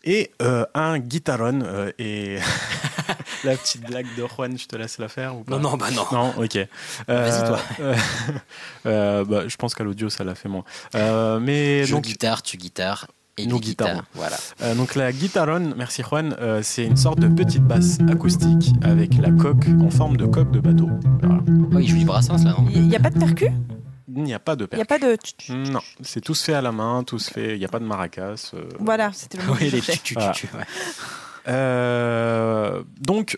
Et 0.02 0.32
euh, 0.40 0.64
un 0.72 0.98
guitaron. 0.98 1.60
euh, 1.62 1.92
et 1.98 2.38
la 3.44 3.54
petite 3.58 3.82
blague 3.82 4.06
de 4.16 4.26
Juan, 4.26 4.56
je 4.56 4.64
te 4.66 4.76
laisse 4.76 4.96
la 4.96 5.08
faire 5.08 5.36
ou 5.36 5.44
pas? 5.44 5.52
Non, 5.52 5.60
non, 5.60 5.76
bah 5.76 5.90
non. 5.90 6.06
Non, 6.10 6.34
ok. 6.38 6.56
Vas-y, 7.06 7.46
toi. 7.46 7.60
euh, 7.80 7.96
euh, 8.86 9.24
bah, 9.26 9.46
je 9.46 9.56
pense 9.56 9.74
qu'à 9.74 9.84
l'audio, 9.84 10.08
ça 10.08 10.24
l'a 10.24 10.34
fait 10.34 10.48
moins. 10.48 10.64
Euh, 10.94 11.38
mais 11.38 11.84
Je 11.84 11.92
donc, 11.92 12.04
guitare, 12.04 12.40
tu 12.42 12.56
guitare 12.56 13.08
et 13.36 13.46
des 13.46 13.52
guitares. 13.58 13.88
guitarons. 13.88 14.02
Voilà. 14.14 14.36
Euh, 14.62 14.74
donc 14.74 14.94
la 14.94 15.12
guitaron, 15.12 15.72
merci 15.76 16.02
Juan, 16.02 16.36
euh, 16.40 16.60
c'est 16.62 16.84
une 16.84 16.96
sorte 16.96 17.18
de 17.20 17.28
petite 17.28 17.62
basse 17.64 17.98
acoustique 18.10 18.72
avec 18.82 19.14
la 19.18 19.30
coque 19.30 19.66
en 19.80 19.90
forme 19.90 20.16
de 20.16 20.26
coque 20.26 20.50
de 20.52 20.60
bateau. 20.60 20.88
Voilà. 21.20 21.40
Oh, 21.74 21.78
il 21.78 21.88
joue 21.88 21.98
du 21.98 22.04
Brassens, 22.04 22.44
là, 22.44 22.52
non? 22.58 22.66
Il 22.72 22.86
n'y 22.88 22.96
a 22.96 23.00
pas 23.00 23.10
de 23.10 23.18
percu 23.18 23.48
Il 24.08 24.22
n'y 24.22 24.34
a 24.34 24.38
pas 24.38 24.54
de 24.56 24.68
Il 24.72 24.76
n'y 24.76 24.82
a 24.82 24.84
pas 24.84 24.98
de. 24.98 25.16
Non, 25.50 25.80
c'est 26.02 26.20
tout 26.20 26.34
se 26.34 26.44
fait 26.44 26.54
à 26.54 26.62
la 26.62 26.70
main, 26.72 27.02
tout 27.02 27.18
se 27.18 27.30
fait. 27.30 27.54
Il 27.54 27.58
n'y 27.58 27.64
a 27.64 27.68
pas 27.68 27.80
de 27.80 27.84
maracas. 27.84 28.50
euh, 28.54 28.68
Voilà, 28.78 29.12
c'était 29.12 29.38
le 29.38 29.44
mot 29.48 29.54
Oui, 29.60 29.70
les 29.70 29.80
cherchais. 29.80 30.00
tu, 30.04 30.14
tu, 30.14 30.14
Voilà. 30.14 30.32
tu, 30.32 30.46
ouais. 30.56 30.64
Euh, 31.48 32.82
donc, 33.00 33.36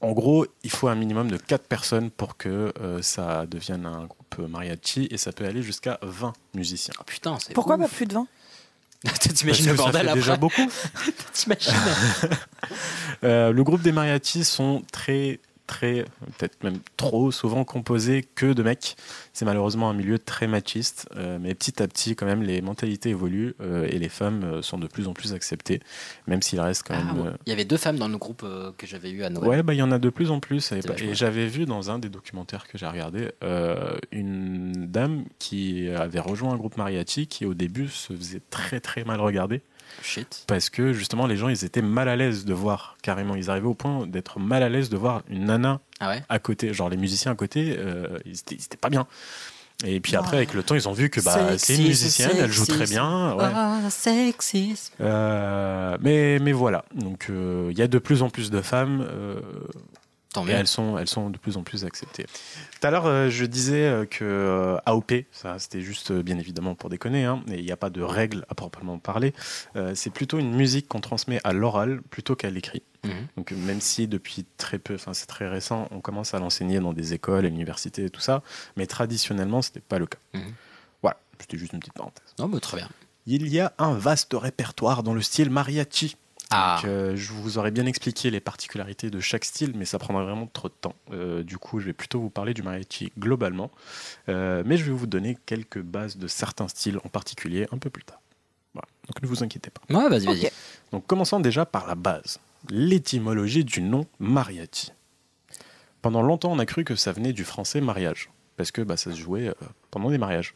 en 0.00 0.12
gros, 0.12 0.46
il 0.64 0.70
faut 0.70 0.88
un 0.88 0.94
minimum 0.94 1.30
de 1.30 1.36
4 1.36 1.64
personnes 1.66 2.10
pour 2.10 2.36
que 2.36 2.72
euh, 2.80 3.00
ça 3.02 3.46
devienne 3.46 3.86
un 3.86 4.04
groupe 4.06 4.38
mariachi 4.48 5.08
et 5.10 5.16
ça 5.16 5.32
peut 5.32 5.44
aller 5.46 5.62
jusqu'à 5.62 5.98
20 6.02 6.32
musiciens. 6.54 6.94
Oh, 7.00 7.04
putain, 7.06 7.38
c'est 7.40 7.54
Pourquoi 7.54 7.76
ouf. 7.76 7.82
pas 7.82 7.88
plus 7.88 8.06
de 8.06 8.14
20 8.14 8.26
T'imagines 9.34 9.68
le 9.68 9.74
bordel 9.74 10.08
après 10.08 10.20
déjà 10.20 10.36
beaucoup. 10.36 10.70
T'imagines 11.32 11.72
Euh, 13.24 13.50
le 13.50 13.64
groupe 13.64 13.80
des 13.80 13.92
mariachis 13.92 14.44
sont 14.44 14.82
très, 14.92 15.40
très, 15.66 16.04
peut-être 16.38 16.62
même 16.64 16.78
trop 16.96 17.30
souvent 17.30 17.64
composés 17.64 18.24
que 18.34 18.52
de 18.52 18.62
mecs. 18.62 18.96
C'est 19.32 19.44
malheureusement 19.44 19.90
un 19.90 19.94
milieu 19.94 20.18
très 20.18 20.46
machiste, 20.46 21.08
euh, 21.16 21.38
mais 21.40 21.54
petit 21.54 21.82
à 21.82 21.88
petit, 21.88 22.14
quand 22.16 22.26
même, 22.26 22.42
les 22.42 22.60
mentalités 22.62 23.10
évoluent 23.10 23.54
euh, 23.60 23.86
et 23.90 23.98
les 23.98 24.08
femmes 24.08 24.44
euh, 24.44 24.62
sont 24.62 24.78
de 24.78 24.86
plus 24.86 25.08
en 25.08 25.12
plus 25.12 25.32
acceptées, 25.34 25.80
même 26.26 26.42
s'il 26.42 26.60
reste 26.60 26.84
quand 26.86 26.94
Ah, 26.96 27.04
même. 27.12 27.24
ouais. 27.24 27.32
Il 27.46 27.50
y 27.50 27.52
avait 27.52 27.64
deux 27.64 27.76
femmes 27.76 27.98
dans 27.98 28.08
le 28.08 28.18
groupe 28.18 28.42
euh, 28.44 28.70
que 28.78 28.86
j'avais 28.86 29.10
eu 29.10 29.22
à 29.24 29.30
Noël. 29.30 29.48
Ouais, 29.48 29.62
bah 29.62 29.74
il 29.74 29.78
y 29.78 29.82
en 29.82 29.92
a 29.92 29.98
de 29.98 30.10
plus 30.10 30.30
en 30.30 30.40
plus. 30.40 30.72
Et, 30.72 30.80
bah, 30.80 30.94
et 30.98 31.14
j'avais 31.14 31.46
vu 31.46 31.64
dans 31.66 31.90
un 31.90 31.98
des 31.98 32.08
documentaires 32.08 32.66
que 32.68 32.78
j'ai 32.78 32.86
regardé 32.86 33.30
une 34.12 34.86
dame 34.86 35.24
qui 35.38 35.88
avait 35.88 36.20
rejoint 36.20 36.52
un 36.52 36.56
groupe 36.56 36.76
mariachi 36.76 37.26
qui 37.26 37.44
au 37.46 37.54
début 37.54 37.88
se 37.88 38.12
faisait 38.14 38.42
très 38.50 38.80
très 38.80 39.04
mal 39.04 39.20
regarder 39.20 39.62
Shit. 40.02 40.44
parce 40.46 40.70
que 40.70 40.92
justement 40.92 41.26
les 41.26 41.36
gens 41.36 41.48
ils 41.48 41.64
étaient 41.64 41.82
mal 41.82 42.08
à 42.08 42.16
l'aise 42.16 42.44
de 42.44 42.54
voir 42.54 42.96
carrément. 43.02 43.34
Ils 43.36 43.50
arrivaient 43.50 43.66
au 43.66 43.74
point 43.74 44.06
d'être 44.06 44.38
mal 44.38 44.62
à 44.62 44.68
l'aise 44.68 44.88
de 44.90 44.96
voir 44.96 45.22
une 45.28 45.44
nana 45.46 45.80
Ah 46.00 46.08
ouais 46.08 46.22
à 46.28 46.38
côté, 46.38 46.72
genre 46.74 46.88
les 46.88 46.96
musiciens 46.96 47.32
à 47.32 47.34
côté, 47.34 47.74
euh, 47.78 48.18
ils, 48.24 48.32
étaient, 48.38 48.54
ils 48.54 48.64
étaient 48.64 48.76
pas 48.76 48.90
bien. 48.90 49.06
Et 49.84 50.00
puis 50.00 50.14
Oh. 50.16 50.20
après, 50.20 50.38
avec 50.38 50.54
le 50.54 50.62
temps, 50.62 50.74
ils 50.74 50.88
ont 50.88 50.92
vu 50.94 51.10
que 51.10 51.20
bah, 51.20 51.58
c'est 51.58 51.76
une 51.76 51.82
musicienne, 51.88 52.30
elle 52.38 52.50
joue 52.50 52.64
très 52.64 52.86
bien. 52.86 53.34
ouais. 53.36 53.44
Ah, 53.54 53.78
sexisme. 53.90 54.94
Euh, 55.02 55.98
mais, 56.00 56.38
mais 56.40 56.52
voilà, 56.52 56.86
donc 56.94 57.26
euh, 57.28 57.68
il 57.70 57.78
y 57.78 57.82
a 57.82 57.86
de 57.86 57.98
plus 57.98 58.22
en 58.22 58.30
plus 58.30 58.50
de 58.50 58.62
femmes 58.62 59.06
Tant 60.36 60.44
et 60.44 60.50
mieux. 60.50 60.54
elles 60.54 60.66
sont, 60.66 60.98
elles 60.98 61.08
sont 61.08 61.30
de 61.30 61.38
plus 61.38 61.56
en 61.56 61.62
plus 61.62 61.84
acceptées. 61.86 62.24
Tout 62.24 62.86
à 62.86 62.90
l'heure, 62.90 63.06
euh, 63.06 63.30
je 63.30 63.46
disais 63.46 63.86
euh, 63.86 64.04
que 64.04 64.22
euh, 64.22 64.76
AOP, 64.84 65.24
ça 65.32 65.58
c'était 65.58 65.80
juste 65.80 66.10
euh, 66.10 66.22
bien 66.22 66.38
évidemment 66.38 66.74
pour 66.74 66.90
déconner, 66.90 67.24
hein, 67.24 67.42
et 67.50 67.58
il 67.58 67.64
n'y 67.64 67.72
a 67.72 67.76
pas 67.78 67.88
de 67.88 68.02
règles 68.02 68.44
à 68.50 68.54
proprement 68.54 68.98
parler. 68.98 69.32
Euh, 69.76 69.92
c'est 69.94 70.10
plutôt 70.10 70.38
une 70.38 70.54
musique 70.54 70.88
qu'on 70.88 71.00
transmet 71.00 71.40
à 71.42 71.54
l'oral 71.54 72.02
plutôt 72.10 72.36
qu'à 72.36 72.50
l'écrit. 72.50 72.82
Mhm. 73.04 73.12
Donc 73.38 73.52
même 73.52 73.80
si 73.80 74.06
depuis 74.08 74.44
très 74.58 74.78
peu, 74.78 74.94
enfin 74.96 75.14
c'est 75.14 75.26
très 75.26 75.48
récent, 75.48 75.88
on 75.90 76.00
commence 76.00 76.34
à 76.34 76.38
l'enseigner 76.38 76.80
dans 76.80 76.92
des 76.92 77.14
écoles, 77.14 77.46
à 77.46 77.48
l'université 77.48 78.04
et 78.04 78.10
tout 78.10 78.20
ça, 78.20 78.42
mais 78.76 78.86
traditionnellement 78.86 79.62
c'était 79.62 79.80
pas 79.80 79.98
le 79.98 80.06
cas. 80.06 80.18
Mhm. 80.34 80.52
Voilà, 81.00 81.16
c'était 81.40 81.56
juste 81.56 81.72
une 81.72 81.80
petite 81.80 81.94
parenthèse. 81.94 82.34
Non, 82.38 82.48
mais 82.48 82.60
très 82.60 82.76
bien. 82.76 82.88
Il 83.26 83.48
y 83.48 83.58
a 83.58 83.72
un 83.78 83.94
vaste 83.94 84.34
répertoire 84.34 85.02
dans 85.02 85.14
le 85.14 85.22
style 85.22 85.50
mariachi. 85.50 86.16
Ah. 86.50 86.78
Donc, 86.80 86.88
euh, 86.90 87.16
je 87.16 87.32
vous 87.32 87.58
aurais 87.58 87.70
bien 87.72 87.86
expliqué 87.86 88.30
les 88.30 88.40
particularités 88.40 89.10
de 89.10 89.18
chaque 89.20 89.44
style, 89.44 89.72
mais 89.74 89.84
ça 89.84 89.98
prendrait 89.98 90.24
vraiment 90.24 90.46
trop 90.46 90.68
de 90.68 90.74
temps. 90.80 90.94
Euh, 91.12 91.42
du 91.42 91.58
coup, 91.58 91.80
je 91.80 91.86
vais 91.86 91.92
plutôt 91.92 92.20
vous 92.20 92.30
parler 92.30 92.54
du 92.54 92.62
mariachi 92.62 93.12
globalement, 93.18 93.70
Euh, 94.28 94.62
mais 94.64 94.76
je 94.76 94.84
vais 94.84 94.92
vous 94.92 95.06
donner 95.06 95.36
quelques 95.46 95.80
bases 95.80 96.16
de 96.16 96.28
certains 96.28 96.68
styles 96.68 96.98
en 97.04 97.08
particulier 97.08 97.66
un 97.72 97.78
peu 97.78 97.90
plus 97.90 98.04
tard. 98.04 98.20
Voilà. 98.74 98.86
Donc 99.08 99.22
ne 99.22 99.26
vous 99.26 99.42
inquiétez 99.42 99.70
pas. 99.70 99.82
Ouais, 99.92 100.08
vas-y, 100.08 100.26
vas-y. 100.26 100.50
Donc 100.92 101.06
commençons 101.06 101.40
déjà 101.40 101.64
par 101.66 101.86
la 101.86 101.94
base, 101.94 102.38
l'étymologie 102.68 103.64
du 103.64 103.80
nom 103.80 104.06
mariachi. 104.18 104.92
Pendant 106.02 106.22
longtemps, 106.22 106.52
on 106.52 106.58
a 106.58 106.66
cru 106.66 106.84
que 106.84 106.94
ça 106.94 107.10
venait 107.12 107.32
du 107.32 107.44
français 107.44 107.80
mariage, 107.80 108.30
parce 108.56 108.70
que 108.70 108.82
bah, 108.82 108.96
ça 108.96 109.10
se 109.12 109.16
jouait 109.16 109.48
euh, 109.48 109.54
pendant 109.90 110.10
des 110.10 110.18
mariages. 110.18 110.54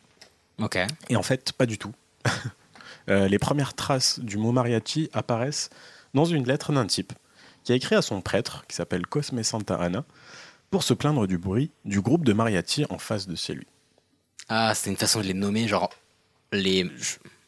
Ok. 0.58 0.78
Et 1.08 1.16
en 1.16 1.22
fait, 1.22 1.52
pas 1.52 1.66
du 1.66 1.78
tout. 1.78 1.92
Euh, 3.08 3.28
les 3.28 3.38
premières 3.38 3.74
traces 3.74 4.20
du 4.20 4.36
mot 4.36 4.52
mariachi 4.52 5.10
apparaissent 5.12 5.70
dans 6.14 6.24
une 6.24 6.46
lettre 6.46 6.72
d'un 6.72 6.86
type 6.86 7.12
qui 7.64 7.72
a 7.72 7.74
écrit 7.74 7.94
à 7.94 8.02
son 8.02 8.20
prêtre, 8.20 8.64
qui 8.68 8.76
s'appelle 8.76 9.06
Cosme 9.06 9.42
Santa 9.42 9.76
Ana, 9.76 10.04
pour 10.70 10.82
se 10.82 10.94
plaindre 10.94 11.26
du 11.26 11.38
bruit 11.38 11.70
du 11.84 12.00
groupe 12.00 12.24
de 12.24 12.32
mariachi 12.32 12.84
en 12.90 12.98
face 12.98 13.26
de 13.26 13.34
chez 13.36 13.54
lui. 13.54 13.66
Ah, 14.48 14.74
c'est 14.74 14.90
une 14.90 14.96
façon 14.96 15.20
de 15.20 15.26
les 15.26 15.34
nommer, 15.34 15.68
genre 15.68 15.90
les. 16.52 16.90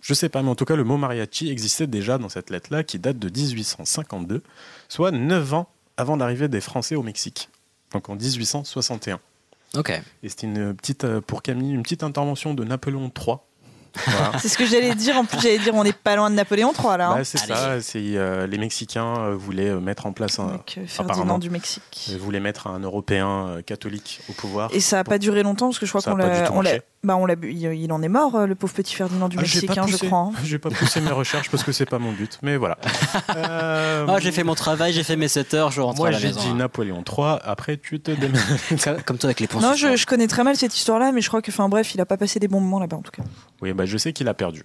Je 0.01 0.15
sais 0.15 0.29
pas, 0.29 0.43
mais 0.43 0.51
en 0.51 0.55
tout 0.55 0.65
cas, 0.65 0.77
le 0.77 0.85
mot 0.85 0.97
mariachi 0.97 1.51
existait 1.51 1.87
déjà 1.87 2.19
dans 2.19 2.29
cette 2.29 2.51
lettre-là 2.51 2.83
qui 2.83 2.99
date 2.99 3.19
de 3.19 3.29
1852, 3.29 4.43
soit 4.89 5.13
9 5.13 5.55
ans 5.55 5.69
avant 5.97 6.17
l'arrivée 6.17 6.49
des 6.49 6.61
Français 6.61 6.97
au 6.97 7.03
Mexique, 7.03 7.49
donc 7.93 8.09
en 8.09 8.17
1861. 8.17 9.21
Ok. 9.75 9.91
Et 10.23 10.29
c'était 10.29 10.47
une 10.47 10.75
petite, 10.75 11.05
euh, 11.05 11.21
pour 11.21 11.43
Camille, 11.43 11.73
une 11.73 11.83
petite 11.83 12.03
intervention 12.03 12.55
de 12.55 12.65
Napoléon 12.65 13.11
III. 13.17 13.37
C'est 14.39 14.49
ce 14.49 14.57
que 14.59 14.67
j'allais 14.67 14.95
dire. 14.95 15.17
En 15.17 15.25
plus, 15.25 15.41
j'allais 15.41 15.59
dire, 15.59 15.75
on 15.75 15.85
n'est 15.85 15.93
pas 15.93 16.17
loin 16.17 16.31
de 16.31 16.35
Napoléon 16.35 16.73
III 16.73 16.99
là. 16.99 17.11
hein. 17.11 17.15
Bah, 17.19 17.25
c'est 17.25 17.39
ça, 17.39 17.81
c'est, 17.81 18.01
euh, 18.17 18.47
les 18.47 18.59
Mexicains 18.59 19.17
euh, 19.19 19.35
voulaient 19.35 19.69
euh, 19.71 19.81
mettre 19.81 20.07
en 20.07 20.13
place 20.13 20.39
un. 20.39 20.61
Euh, 20.79 20.87
Ferdinand 20.87 21.39
du 21.39 21.51
Mexique. 21.51 22.09
Ils 22.09 22.19
voulaient 22.19 22.41
mettre 22.41 22.67
un 22.67 22.81
Européen 22.81 23.59
catholique 23.67 24.21
au 24.29 24.33
pouvoir. 24.33 24.71
Et 24.73 24.81
ça 24.81 24.97
n'a 24.97 25.05
pas 25.05 25.19
duré 25.19 25.43
longtemps 25.43 25.67
parce 25.69 25.79
que 25.79 25.87
je 25.87 25.91
crois 25.93 26.03
qu'on 26.03 26.17
l'a, 26.17 26.79
bah 27.05 27.17
on 27.17 27.27
l'a, 27.27 27.35
il, 27.43 27.59
il 27.65 27.93
en 27.93 28.01
est 28.03 28.09
mort, 28.09 28.37
euh, 28.37 28.47
le 28.47 28.55
pauvre 28.55 28.73
petit 28.75 28.95
Ferdinand 28.95 29.29
du 29.29 29.37
Ah, 29.39 29.43
Mexique, 29.43 29.77
hein, 29.77 29.87
je 29.89 29.97
crois. 29.97 30.19
hein. 30.19 30.33
J'ai 30.45 30.59
pas 30.59 30.71
poussé 30.71 31.01
mes 31.01 31.11
recherches 31.11 31.51
parce 31.51 31.65
que 31.65 31.73
c'est 31.73 31.87
pas 31.87 31.99
mon 31.99 32.13
but, 32.13 32.39
mais 32.43 32.57
voilà. 32.57 32.79
Euh, 33.37 34.07
Ah, 34.09 34.19
j'ai 34.21 34.31
fait 34.33 34.45
mon 34.45 34.55
travail, 34.55 34.93
j'ai 34.93 35.03
fait 35.03 35.17
mes 35.17 35.29
7 35.29 35.55
heures, 35.55 35.71
je 35.71 35.81
rentre 35.81 35.99
Moi, 35.99 36.09
à 36.09 36.11
la 36.13 36.19
j'ai 36.19 36.29
maison. 36.29 36.41
dit 36.41 36.49
hein. 36.49 36.55
Napoléon 36.55 37.03
III. 37.07 37.39
Après, 37.45 37.77
tu 37.77 38.01
te 38.01 38.11
démènes. 38.11 38.41
Comme- 39.05 39.19
toi 39.19 39.29
avec 39.29 39.41
les 39.41 39.47
points 39.47 39.61
Non, 39.61 39.75
je, 39.75 39.97
je 39.97 40.07
connais 40.07 40.27
très 40.27 40.45
mal 40.45 40.57
cette 40.57 40.77
histoire-là, 40.77 41.13
mais 41.13 41.21
je 41.21 41.29
crois 41.29 41.43
que, 41.43 41.51
enfin 41.51 41.69
bref, 41.69 41.95
il 41.95 42.01
a 42.01 42.07
pas 42.07 42.17
passé 42.17 42.39
des 42.41 42.49
bons 42.49 42.61
moments 42.61 42.81
là-bas 42.81 42.97
en 42.97 43.03
tout 43.03 43.11
cas. 43.11 43.23
Oui, 43.61 43.73
bah, 43.73 43.85
je 43.87 43.97
sais 43.99 44.13
qu'il 44.13 44.29
a 44.29 44.35
perdu. 44.35 44.63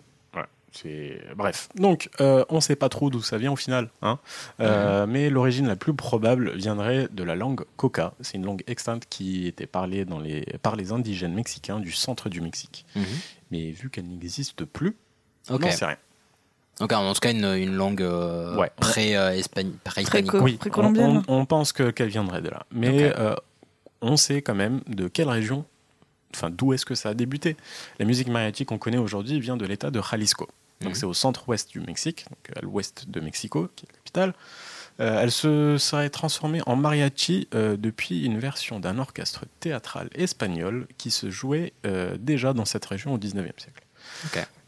Bref, 1.36 1.70
donc 1.76 2.10
euh, 2.22 2.46
on 2.50 2.60
sait 2.62 2.76
pas 2.76 2.90
trop 2.90 3.10
d'où 3.10 3.22
ça 3.22 3.38
vient 3.38 3.52
au 3.52 3.56
final, 3.56 3.90
hein. 4.02 4.20
Euh, 4.60 5.08
mais 5.08 5.30
l'origine 5.30 5.68
la 5.68 5.76
plus 5.76 5.94
probable 5.94 6.56
viendrait 6.56 7.08
de 7.12 7.24
la 7.24 7.36
langue 7.36 7.64
coca. 7.78 8.14
C'est 8.22 8.38
une 8.38 8.46
langue 8.46 8.64
extincte 8.68 9.08
qui 9.10 9.48
était 9.48 9.66
parlée 9.66 10.06
dans 10.06 10.20
les... 10.20 10.42
par 10.62 10.76
les 10.76 10.92
indigènes 10.92 11.34
mexicains 11.34 11.80
du 11.80 11.92
centre 11.92 12.30
du 12.30 12.42
Mexique. 12.42 12.86
Mhm. 12.96 13.06
Mais 13.52 13.72
vu 13.72 13.90
qu'elle 13.90 14.08
n'existe 14.08 14.66
plus, 14.66 14.96
Ok. 15.50 15.62
on 15.64 15.66
n'en 15.66 15.72
sait 15.72 15.86
rien. 15.86 15.98
Donc, 16.80 16.92
en 16.94 17.12
tout 17.14 17.20
cas, 17.22 17.32
une, 17.32 17.46
une 17.46 17.74
langue 17.76 18.04
euh, 18.04 18.56
Ouais. 18.56 18.70
pré-hispanique. 18.80 19.76
Préco- 19.84 20.40
Oui, 20.42 20.54
on, 20.56 20.58
précolombienne. 20.58 21.24
on- 21.28 21.40
on 21.40 21.46
pense 21.46 21.72
que, 21.74 21.90
qu'elle 21.90 22.10
viendrait 22.10 22.42
de 22.42 22.50
là. 22.50 22.66
Mais 22.72 23.12
euh, 23.18 23.34
on 24.02 24.16
sait 24.16 24.44
quand 24.44 24.54
même 24.54 24.82
de 24.88 25.08
quelle 25.08 25.30
région, 25.30 25.66
enfin 26.36 26.50
d'où 26.50 26.74
est-ce 26.74 26.86
que 26.86 26.96
ça 26.96 27.10
a 27.10 27.14
débuté? 27.14 27.56
La 28.00 28.06
musique 28.06 28.28
mariachi 28.28 28.66
qu'on 28.66 28.78
connaît 28.78 28.98
aujourd'hui 28.98 29.40
vient 29.40 29.58
de 29.58 29.66
l'état 29.66 29.92
de 29.92 30.02
Jalisco. 30.02 30.48
Donc 30.82 30.92
Mhm. 30.92 30.96
c'est 30.96 31.06
au 31.06 31.14
centre-ouest 31.14 31.72
du 31.72 31.80
Mexique, 31.80 32.26
donc 32.30 32.58
à 32.58 32.62
l'ouest 32.62 33.10
de 33.10 33.20
Mexico, 33.20 33.68
qui 33.76 33.86
est 33.86 33.90
la 33.92 33.98
capitale. 33.98 34.34
Euh, 35.00 35.22
elle 35.22 35.32
se 35.32 35.78
serait 35.78 36.10
transformée 36.10 36.62
en 36.66 36.76
mariachi 36.76 37.48
euh, 37.54 37.78
depuis 37.78 38.26
une 38.26 38.40
version 38.40 38.80
d'un 38.80 38.98
orchestre 38.98 39.46
théâtral 39.60 40.10
espagnol 40.16 40.88
qui 40.98 41.12
se 41.12 41.30
jouait 41.30 41.74
euh, 41.86 42.18
déjà 42.20 42.54
dans 42.54 42.66
cette 42.66 42.86
région 42.86 43.14
au 43.14 43.18
19e 43.20 43.60
siècle. 43.60 43.84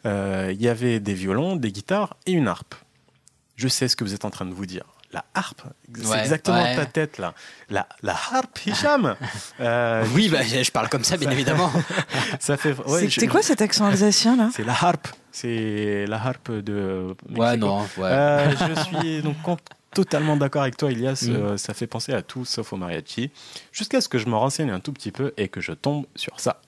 Il 0.06 0.62
y 0.62 0.68
avait 0.68 1.00
des 1.00 1.14
violons, 1.14 1.56
des 1.56 1.72
guitares 1.72 2.16
et 2.26 2.32
une 2.32 2.48
harpe. 2.48 2.76
Je 3.56 3.68
sais 3.68 3.88
ce 3.88 3.96
que 3.96 4.04
vous 4.04 4.14
êtes 4.14 4.24
en 4.26 4.30
train 4.30 4.46
de 4.46 4.54
vous 4.54 4.66
dire. 4.66 4.86
La 5.12 5.26
harpe, 5.34 5.64
c'est 5.96 6.06
Ouais, 6.08 6.20
exactement 6.20 6.62
ouais. 6.62 6.76
ta 6.76 6.86
tête 6.86 7.18
là. 7.18 7.34
La, 7.72 7.88
la 8.04 8.14
harpe, 8.14 8.60
Hicham 8.66 9.16
Euh, 9.60 10.06
Oui, 10.14 10.30
bah, 10.30 10.44
je 10.44 10.70
parle 10.72 10.88
comme 10.88 11.04
ça, 11.04 11.18
bien 11.18 11.32
évidemment. 11.38 11.72
Ça 12.40 12.58
fait. 12.58 12.74
ouais, 12.78 13.00
C'est- 13.02 13.10
je- 13.10 13.14
C'était 13.16 13.28
quoi 13.28 13.42
cet 13.42 13.62
accent 13.62 13.86
alsacien 13.86 14.36
là? 14.36 14.50
C'est 14.56 14.64
la 14.64 14.74
harpe. 14.74 15.08
C'est 15.32 16.06
la 16.08 16.18
harpe 16.18 16.52
de. 16.52 17.16
Ouais, 17.36 17.58
non, 17.58 17.80
ouais. 17.98 18.04
Euh, 18.04 18.52
je 18.76 18.82
suis 18.84 19.22
donc 19.24 19.36
totalement 19.96 20.38
d'accord 20.38 20.62
avec 20.62 20.78
toi, 20.78 20.92
Elias. 20.92 21.26
Mm. 21.28 21.36
Euh, 21.36 21.58
ça 21.58 21.74
fait 21.74 21.88
penser 21.88 22.14
à 22.14 22.22
tout 22.22 22.46
sauf 22.46 22.72
au 22.74 22.78
mariachi. 22.78 23.32
Jusqu'à 23.72 24.02
ce 24.02 24.10
que 24.10 24.20
je 24.20 24.28
me 24.28 24.36
renseigne 24.36 24.70
un 24.70 24.80
tout 24.80 24.94
petit 24.94 25.12
peu 25.12 25.34
et 25.38 25.48
que 25.48 25.60
je 25.60 25.72
tombe 25.72 26.06
sur 26.16 26.40
ça. 26.40 26.62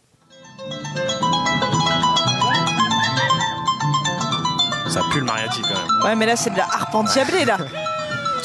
Ça 4.90 5.02
pue 5.12 5.20
le 5.20 5.26
mariachi 5.26 5.62
quand 5.62 5.70
même. 5.70 6.04
Ouais, 6.04 6.16
mais 6.16 6.26
là 6.26 6.36
c'est 6.36 6.50
de 6.50 6.58
la 6.58 6.66
harpe 6.66 6.96
endiablée 6.96 7.46
là. 7.46 7.58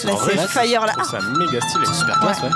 Là 0.04 0.12
c'est 0.24 0.48
Fire 0.48 0.86
la 0.86 0.92
je 0.92 0.98
trouve 0.98 1.14
harpe. 1.14 1.24
ça 1.24 1.38
méga 1.38 1.60
stylé. 1.60 1.86
Super 1.86 2.20
classe, 2.20 2.42
ouais. 2.42 2.50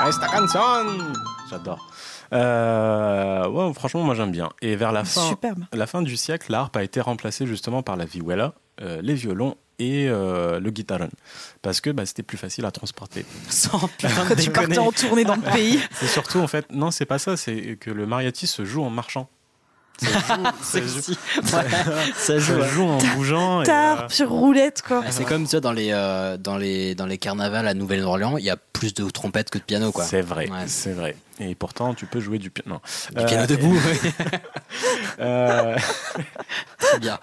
Ah, 0.00 0.08
esta 0.08 0.26
canción 0.28 1.12
J'adore. 1.50 1.88
Euh, 2.32 3.46
ouais, 3.46 3.74
franchement, 3.74 4.02
moi 4.02 4.14
j'aime 4.14 4.32
bien. 4.32 4.48
Et 4.62 4.74
vers 4.74 4.92
la 4.92 5.04
fin, 5.04 5.28
Superbe. 5.28 5.64
la 5.72 5.86
fin 5.86 6.02
du 6.02 6.16
siècle, 6.16 6.50
la 6.50 6.60
harpe 6.60 6.76
a 6.76 6.82
été 6.82 7.00
remplacée 7.00 7.46
justement 7.46 7.82
par 7.82 7.96
la 7.96 8.04
vihuela, 8.06 8.54
euh, 8.80 9.00
les 9.02 9.14
violons 9.14 9.56
et 9.78 10.08
euh, 10.08 10.58
le 10.58 10.70
guitaron. 10.70 11.10
Parce 11.60 11.80
que 11.80 11.90
bah, 11.90 12.06
c'était 12.06 12.22
plus 12.22 12.38
facile 12.38 12.64
à 12.64 12.70
transporter. 12.70 13.26
Sans 13.48 13.86
putain 13.98 14.66
de 14.66 14.78
en 14.78 14.92
tournée 14.92 15.24
dans 15.24 15.36
le 15.36 15.42
pays. 15.52 15.78
C'est 15.92 16.06
surtout 16.06 16.38
en 16.38 16.46
fait, 16.48 16.66
non, 16.72 16.90
c'est 16.90 17.06
pas 17.06 17.18
ça, 17.18 17.36
c'est 17.36 17.76
que 17.78 17.90
le 17.90 18.06
mariachi 18.06 18.46
se 18.46 18.64
joue 18.64 18.82
en 18.82 18.90
marchant. 18.90 19.28
Ça 20.62 20.80
joue, 20.80 21.00
ça 21.44 21.64
C'est 22.14 22.38
joue- 22.40 22.60
ça 22.60 22.66
ça 22.66 22.82
en 22.82 22.98
bougeant. 23.14 23.62
et, 23.62 23.66
Tard 23.66 24.02
euh, 24.04 24.08
sur 24.08 24.30
roulette 24.30 24.82
quoi. 24.82 25.02
Ah, 25.06 25.10
C'est 25.12 25.24
comme 25.24 25.46
vois, 25.46 25.60
dans 25.60 25.72
les, 25.72 25.90
euh, 25.92 26.36
dans, 26.38 26.56
les, 26.56 26.94
dans 26.94 27.06
les 27.06 27.18
carnavals 27.18 27.68
à 27.68 27.74
Nouvelle-Orléans, 27.74 28.36
il 28.38 28.44
y 28.44 28.50
a 28.50 28.56
plus 28.56 28.94
de 28.94 29.08
trompettes 29.10 29.50
que 29.50 29.58
de 29.58 29.62
piano. 29.62 29.92
Quoi. 29.92 30.04
C'est 30.04 30.20
vrai, 30.22 30.50
Ouais. 30.50 30.64
c'est 30.66 30.92
vrai. 30.92 31.16
Et 31.38 31.54
pourtant, 31.54 31.94
tu 31.94 32.06
peux 32.06 32.20
jouer 32.20 32.38
du 32.38 32.50
piano. 32.50 32.80
Du 33.16 33.24
piano 33.24 33.46
debout, 33.46 33.78
euh, 35.20 35.76
C'est 36.80 37.00
bien. 37.00 37.18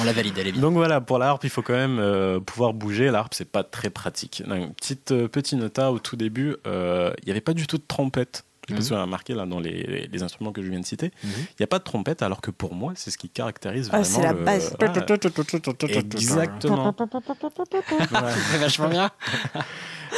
On 0.00 0.04
la 0.04 0.12
valide, 0.12 0.34
elle 0.38 0.48
est 0.48 0.52
bien. 0.52 0.60
Donc 0.62 0.74
voilà, 0.74 1.00
pour 1.00 1.18
la 1.18 1.28
harpe, 1.28 1.44
il 1.44 1.50
faut 1.50 1.62
quand 1.62 1.72
même 1.74 1.98
euh, 1.98 2.40
pouvoir 2.40 2.72
bouger. 2.74 3.10
La 3.10 3.20
harpe, 3.20 3.34
c'est 3.34 3.50
pas 3.50 3.62
très 3.64 3.90
pratique. 3.90 4.42
Donc, 4.46 4.74
petite 4.76 5.12
euh, 5.12 5.28
petit 5.28 5.56
nota 5.56 5.90
au 5.92 5.98
tout 5.98 6.16
début, 6.16 6.56
euh, 6.66 7.12
il 7.22 7.26
n'y 7.26 7.30
avait 7.32 7.40
pas 7.40 7.54
du 7.54 7.66
tout 7.66 7.76
de 7.78 7.84
trompette. 7.86 8.44
Je 8.68 8.74
sais 8.74 8.74
pas 8.74 8.80
Mhm. 8.80 8.82
si 8.82 8.88
vous 8.90 8.94
avez 8.94 9.02
remarqué 9.04 9.34
là 9.34 9.46
dans 9.46 9.60
les, 9.60 10.08
les 10.12 10.22
instruments 10.22 10.52
que 10.52 10.62
je 10.62 10.68
viens 10.68 10.80
de 10.80 10.84
citer, 10.84 11.10
il 11.24 11.28
Mhm. 11.30 11.34
n'y 11.60 11.64
a 11.64 11.66
pas 11.66 11.78
de 11.78 11.84
trompette, 11.84 12.20
alors 12.22 12.40
que 12.42 12.50
pour 12.50 12.74
moi, 12.74 12.92
c'est 12.96 13.10
ce 13.10 13.16
qui 13.18 13.30
caractérise 13.30 13.88
Ah, 13.92 14.00
vraiment. 14.00 14.04
c'est 14.16 14.22
la 14.22 14.32
le- 14.34 14.44
base. 14.44 14.76
Ouais. 14.78 14.92
Exactement. 16.20 16.76
Vachement 18.60 18.88
bien. 18.88 19.10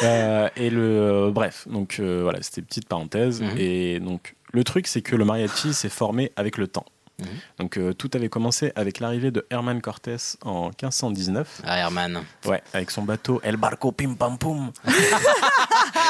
Euh, 0.05 0.48
et 0.56 0.70
le 0.70 0.81
euh, 0.82 1.31
bref, 1.32 1.66
donc 1.68 1.97
euh, 1.98 2.20
voilà, 2.22 2.40
c'était 2.43 2.60
une 2.60 2.66
petite 2.68 2.89
parenthèse. 2.89 3.43
Mhm. 3.43 3.56
Et 3.59 3.98
donc 4.01 4.36
le 4.52 4.62
truc, 4.64 4.86
c'est 4.86 5.02
que 5.02 5.16
le 5.16 5.24
mariachi 5.24 5.74
s'est 5.74 5.89
formé 5.89 6.31
avec 6.36 6.59
le 6.59 6.68
temps. 6.68 6.85
Mhm. 7.21 7.27
Donc 7.59 7.77
euh, 7.79 7.93
tout 7.93 8.11
avait 8.15 8.29
commencé 8.29 8.73
avec 8.77 9.01
l'arrivée 9.01 9.31
de 9.31 9.47
Herman 9.51 9.81
Cortés 9.81 10.17
en 10.43 10.67
1519. 10.69 11.63
Ah, 11.65 11.79
Herman. 11.79 12.23
Ouais, 12.47 12.63
avec 12.73 12.91
son 12.91 13.03
bateau 13.03 13.41
El 13.45 13.57
Barco 13.57 13.93
Pim 13.93 14.15
Pam 14.15 14.39
Pum. 14.39 14.71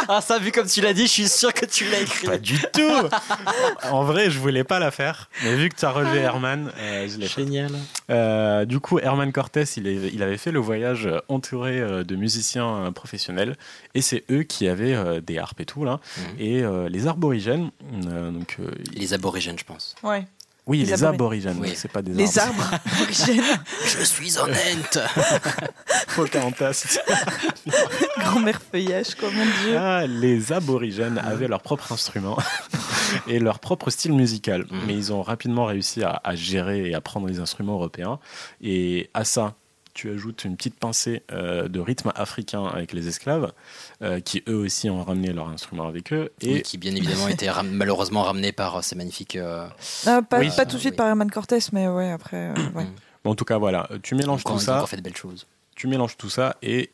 Ah, 0.09 0.21
ça, 0.21 0.39
vu 0.39 0.51
comme 0.51 0.67
tu 0.67 0.81
l'as 0.81 0.93
dit, 0.95 1.03
je 1.03 1.11
suis 1.13 1.29
sûr 1.29 1.53
que 1.53 1.67
tu 1.67 1.85
l'as 1.89 2.01
écrit. 2.01 2.27
Pas 2.27 2.39
du 2.39 2.59
tout. 2.73 3.09
en 3.91 4.03
vrai, 4.05 4.31
je 4.31 4.39
voulais 4.39 4.65
pas 4.65 4.79
la 4.79 4.91
faire, 4.91 5.29
mais 5.45 5.55
vu 5.55 5.69
que 5.69 5.77
tu 5.77 5.85
as 5.85 5.91
relevé 5.91 6.19
Herman, 6.19 6.73
euh, 6.79 7.07
je 7.09 7.19
l'ai 7.19 7.29
fait. 7.29 7.43
Génial. 7.43 7.71
Euh, 8.11 8.65
du 8.65 8.81
coup, 8.81 8.99
Herman 8.99 9.31
Cortés, 9.31 9.65
il, 9.77 9.87
est- 9.87 10.11
il 10.13 10.23
avait 10.23 10.39
fait 10.39 10.51
le 10.53 10.59
voyage 10.59 11.09
entouré 11.29 11.79
euh, 11.81 12.03
de 12.03 12.17
musiciens 12.17 12.87
euh, 12.87 12.91
professionnels, 12.91 13.57
et 13.95 14.01
c'est 14.03 14.25
eux 14.31 14.43
qui 14.43 14.67
avaient 14.69 14.95
euh, 14.95 15.21
des 15.21 15.39
harpes 15.39 15.61
et 15.61 15.67
tout 15.67 15.85
là. 15.85 16.01
Mhm. 16.17 16.25
Et 16.39 16.63
euh, 16.63 16.89
les 16.89 17.07
euh, 18.07 18.31
donc 18.31 18.57
euh, 18.59 18.71
Les 18.95 19.13
aborigènes, 19.15 19.59
je 19.59 19.65
pense. 19.65 19.95
Ouais. 20.03 20.27
Oui, 20.67 20.79
les 20.79 20.87
les, 20.87 21.05
aborigènes. 21.05 21.53
aborigènes, 21.53 21.59
Oui. 21.61 21.73
c'est 21.77 21.91
pas 21.91 22.03
des 22.03 22.13
Les 22.13 22.39
arbres. 22.39 22.63
arbres 22.63 22.79
aborigènes. 22.97 23.45
Je 23.99 24.05
suis 24.05 24.39
honnête. 24.39 24.99
Pocahontas. 26.17 26.99
Grand-mère 28.19 28.61
feuillage 28.71 29.15
quoi, 29.15 29.31
mon 29.31 29.45
dieu. 29.45 29.77
Ah, 29.77 30.07
les 30.07 30.53
aborigènes 30.53 31.19
avaient 31.19 31.49
leur 31.49 31.63
propre 31.63 31.93
instrument 31.93 32.37
et 33.27 33.39
leur 33.39 33.59
propre 33.59 33.91
style 33.91 34.13
musical. 34.13 34.65
Mhm. 34.71 34.81
Mais 34.87 34.95
ils 34.95 35.13
ont 35.13 35.23
rapidement 35.23 35.65
réussi 35.65 36.03
à, 36.03 36.21
à 36.23 36.35
gérer 36.35 36.91
et 36.91 36.95
à 36.95 37.01
prendre 37.01 37.27
les 37.27 37.41
instruments 37.41 37.75
européens. 37.75 38.19
Et 38.63 39.11
à 39.15 39.25
ça, 39.25 39.55
tu 39.95 40.11
ajoutes 40.11 40.45
une 40.45 40.57
petite 40.57 40.77
pincée 40.79 41.23
euh, 41.33 41.69
de 41.69 41.81
rythme 41.81 42.13
africain 42.15 42.65
avec 42.67 42.93
les 42.93 43.09
esclaves, 43.09 43.53
euh, 44.03 44.21
qui 44.21 44.43
eux 44.49 44.57
aussi 44.57 44.89
ont 44.91 45.03
ramené 45.05 45.33
leur 45.33 45.49
instrument 45.49 45.87
avec 45.87 46.13
eux. 46.13 46.31
Et 46.41 46.63
qui, 46.63 46.79
bien 46.79 46.95
évidemment, 46.95 47.29
était 47.29 47.51
ram- 47.51 47.71
malheureusement 47.71 48.23
ramené 48.23 48.53
par 48.53 48.77
euh, 48.77 48.83
ces 48.83 48.97
magnifiques. 48.97 49.37
euh, 49.37 49.67
Ah, 50.07 50.23
pas, 50.23 50.39
Oui. 50.39 50.51
pas 50.57 50.65
tout 50.67 50.77
de 50.77 50.81
suite 50.81 50.93
Oui. 50.93 50.97
par 50.97 51.09
Herman 51.09 51.31
Cortés, 51.31 51.59
mais 51.73 51.89
ouais, 51.89 52.11
après. 52.11 52.51
euh, 52.51 52.55
ouais. 52.75 52.87
bon, 53.25 53.31
en 53.31 53.35
tout 53.35 53.45
cas, 53.45 53.59
voilà, 53.59 53.89
tu 54.03 54.15
mélanges 54.15 54.41
encore, 54.41 54.59
tout 54.59 54.65
ça. 54.65 54.77
encore 54.77 54.89
fait 54.89 54.97
de 54.97 55.03
belles 55.03 55.17
choses. 55.17 55.47
tu 55.77 55.87
mélanges 55.87 56.17
tout 56.17 56.31
ça 56.31 56.57
et 56.63 56.91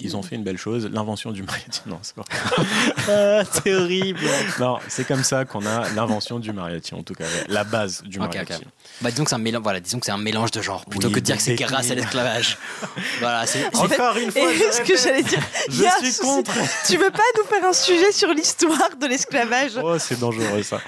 ils 0.00 0.16
ont 0.16 0.22
fait 0.22 0.36
une 0.36 0.44
belle 0.44 0.58
chose, 0.58 0.88
l'invention 0.92 1.32
du 1.32 1.42
mariachi. 1.42 1.80
Non, 1.86 1.98
c'est. 2.02 2.14
Ah, 3.08 3.42
horrible. 3.66 4.20
non, 4.60 4.78
c'est 4.86 5.06
comme 5.06 5.24
ça 5.24 5.44
qu'on 5.44 5.66
a 5.66 5.88
l'invention 5.90 6.38
du 6.38 6.52
mariachi, 6.52 6.94
en 6.94 7.02
tout 7.02 7.14
cas, 7.14 7.24
la 7.48 7.64
base 7.64 8.02
du 8.04 8.20
mariachi. 8.20 8.62
Bah, 9.00 9.10
disons 9.10 9.24
que 9.24 9.30
c'est 9.30 9.36
un 9.36 9.40
mélange. 9.40 9.62
Voilà, 9.62 9.80
disons 9.80 9.98
que 9.98 10.06
c'est 10.06 10.12
un 10.12 10.18
mélange 10.18 10.52
de 10.52 10.62
genres 10.62 10.84
plutôt 10.84 11.08
Oui, 11.08 11.14
que 11.14 11.20
de 11.20 11.24
dire 11.24 11.36
que 11.36 11.42
c'est 11.42 11.56
grâce 11.56 11.90
à 11.90 11.96
l'esclavage. 11.96 12.58
voilà, 13.20 13.44
c'est. 13.46 13.64
En 13.74 13.88
fait, 13.88 14.00
Encore 14.00 14.16
une 14.18 14.30
fois, 14.30 14.48
ce 14.72 14.82
que 14.82 14.96
j'allais 14.96 15.22
dire, 15.24 15.42
je 15.68 16.04
suis 16.04 16.20
contre. 16.20 16.52
Tu 16.86 16.96
veux 16.96 17.10
pas 17.10 17.18
nous 17.36 17.44
faire 17.44 17.64
un 17.64 17.72
sujet 17.72 18.12
sur 18.12 18.32
l'histoire 18.32 18.96
de 19.00 19.06
l'esclavage? 19.06 19.72
Oh, 19.82 19.98
c'est 19.98 20.20
dangereux 20.20 20.62
ça. 20.62 20.80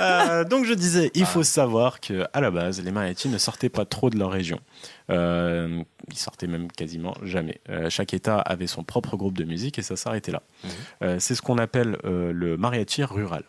Euh, 0.00 0.44
donc 0.44 0.64
je 0.64 0.74
disais, 0.74 1.10
il 1.14 1.26
faut 1.26 1.42
savoir 1.42 2.00
que 2.00 2.26
à 2.32 2.40
la 2.40 2.50
base, 2.50 2.80
les 2.80 2.92
mariachis 2.92 3.28
ne 3.28 3.38
sortaient 3.38 3.68
pas 3.68 3.84
trop 3.84 4.10
de 4.10 4.18
leur 4.18 4.30
région. 4.30 4.60
Euh, 5.10 5.82
ils 6.10 6.16
sortaient 6.18 6.46
même 6.46 6.70
quasiment 6.72 7.14
jamais. 7.22 7.60
Euh, 7.68 7.90
chaque 7.90 8.14
État 8.14 8.38
avait 8.38 8.66
son 8.66 8.84
propre 8.84 9.16
groupe 9.16 9.36
de 9.36 9.44
musique 9.44 9.78
et 9.78 9.82
ça 9.82 9.96
s'arrêtait 9.96 10.32
là. 10.32 10.42
Euh, 11.02 11.18
c'est 11.18 11.34
ce 11.34 11.42
qu'on 11.42 11.58
appelle 11.58 11.98
euh, 12.04 12.32
le 12.32 12.56
mariachi 12.56 13.04
rural. 13.04 13.44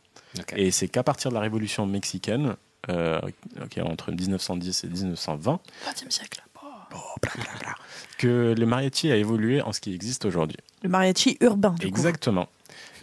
Et 0.57 0.71
c'est 0.71 0.89
qu'à 0.89 1.03
partir 1.03 1.29
de 1.31 1.35
la 1.35 1.41
révolution 1.41 1.85
mexicaine, 1.85 2.55
euh, 2.89 3.21
ok, 3.63 3.79
entre 3.85 4.11
1910 4.11 4.83
et 4.83 4.87
1920, 4.87 5.59
20e 5.87 6.11
siècle. 6.11 6.43
que 8.17 8.53
le 8.57 8.65
mariachi 8.65 9.11
a 9.11 9.15
évolué 9.15 9.61
en 9.61 9.71
ce 9.71 9.79
qui 9.79 9.93
existe 9.93 10.25
aujourd'hui. 10.25 10.57
Le 10.83 10.89
mariachi 10.89 11.37
urbain, 11.41 11.71
du 11.71 11.77
coup. 11.79 11.87
Exactement. 11.87 12.47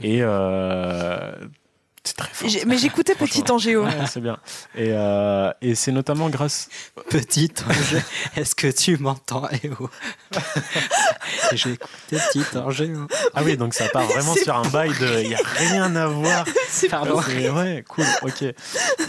Et 0.02 0.18
euh, 0.20 1.32
c'est 2.04 2.16
très 2.16 2.28
fort. 2.32 2.48
J'ai- 2.48 2.64
Mais 2.64 2.78
j'écoutais 2.78 3.14
Petit 3.14 3.44
Angéo. 3.50 3.84
Ouais, 3.84 3.92
c'est 4.10 4.20
bien. 4.20 4.38
Et, 4.74 4.88
euh, 4.90 5.52
et 5.60 5.74
c'est 5.74 5.92
notamment 5.92 6.28
grâce. 6.30 6.68
Petit 7.10 7.50
ange, 7.68 8.02
est-ce 8.36 8.54
que 8.54 8.66
tu 8.68 8.96
m'entends 8.98 9.48
Eh 9.62 9.70
oh. 9.80 9.88
J'ai 11.52 11.72
écouté 11.72 12.16
Petit 12.32 12.58
ange. 12.58 12.82
oh. 12.86 13.06
Ah 13.34 13.42
oui, 13.44 13.56
donc 13.56 13.74
ça 13.74 13.88
part 13.88 14.06
vraiment 14.06 14.34
sur 14.34 14.56
un 14.56 14.68
bail 14.68 14.90
de. 14.98 15.22
Il 15.22 15.28
n'y 15.28 15.34
a 15.34 15.38
rien 15.58 15.94
à 15.96 16.06
voir. 16.06 16.44
C'est 16.68 16.88
pardon. 16.88 17.20
C'est- 17.22 17.50
Ouais, 17.50 17.84
cool, 17.88 18.04
ok. 18.22 18.44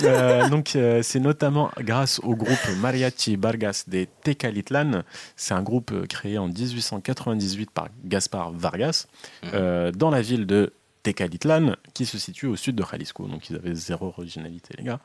Euh, 0.03 0.49
donc 0.49 0.75
euh, 0.75 1.01
c'est 1.01 1.19
notamment 1.19 1.71
grâce 1.79 2.19
au 2.23 2.35
groupe 2.35 2.67
Mariachi 2.79 3.35
Vargas 3.37 3.83
de 3.87 4.05
Tecalitlan. 4.23 5.03
C'est 5.35 5.53
un 5.53 5.61
groupe 5.61 6.07
créé 6.07 6.37
en 6.37 6.47
1898 6.47 7.71
par 7.71 7.87
Gaspar 8.03 8.51
Vargas 8.51 9.05
euh, 9.53 9.91
dans 9.91 10.09
la 10.09 10.21
ville 10.21 10.45
de 10.45 10.73
Tecalitlan, 11.03 11.75
qui 11.93 12.05
se 12.05 12.17
situe 12.17 12.47
au 12.47 12.55
sud 12.55 12.75
de 12.75 12.84
Jalisco. 12.89 13.27
Donc 13.27 13.49
ils 13.49 13.55
avaient 13.55 13.75
zéro 13.75 14.07
originalité, 14.07 14.73
les 14.77 14.84
gars. 14.85 14.99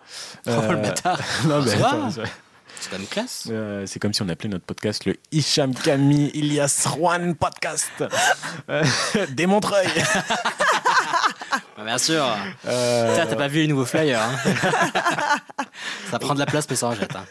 Oh, 0.47 0.51
le 0.70 0.77
bâtard. 0.77 1.20
non, 1.47 1.61
mais 1.62 1.70
Ça 1.73 1.77
va. 1.77 1.89
attends, 1.89 2.11
c'est- 2.11 2.91
quand 2.91 2.99
même 2.99 3.07
classe. 3.09 3.49
euh, 3.51 3.87
c'est 3.87 3.99
comme 3.99 4.12
si 4.15 4.23
on 4.23 4.29
appelait 4.29 4.49
notre 4.51 4.65
podcast 4.65 5.05
le 5.05 5.16
Hicham 5.33 5.75
Camille 5.75 6.29
Ilias 6.35 6.87
Juan 6.97 7.35
Podcast. 7.35 7.91
Euh, 8.70 8.85
des 9.31 9.47
Montreuil. 9.47 9.89
Bah, 11.51 11.85
bien 11.85 11.99
sûr. 11.99 12.25
Euh, 12.66 13.16
t'as 13.16 13.37
pas 13.37 13.49
vu 13.49 13.61
les 13.61 13.69
nouveaux 13.69 13.85
flyers. 13.87 14.20
hein. 14.20 14.53
ça 16.11 16.19
prend 16.19 16.35
de 16.35 16.39
la 16.39 16.47
place, 16.47 16.66
mais 16.69 16.77
ça 16.77 16.89
en 16.89 16.95
jette. 16.95 17.15
hein. 17.16 17.25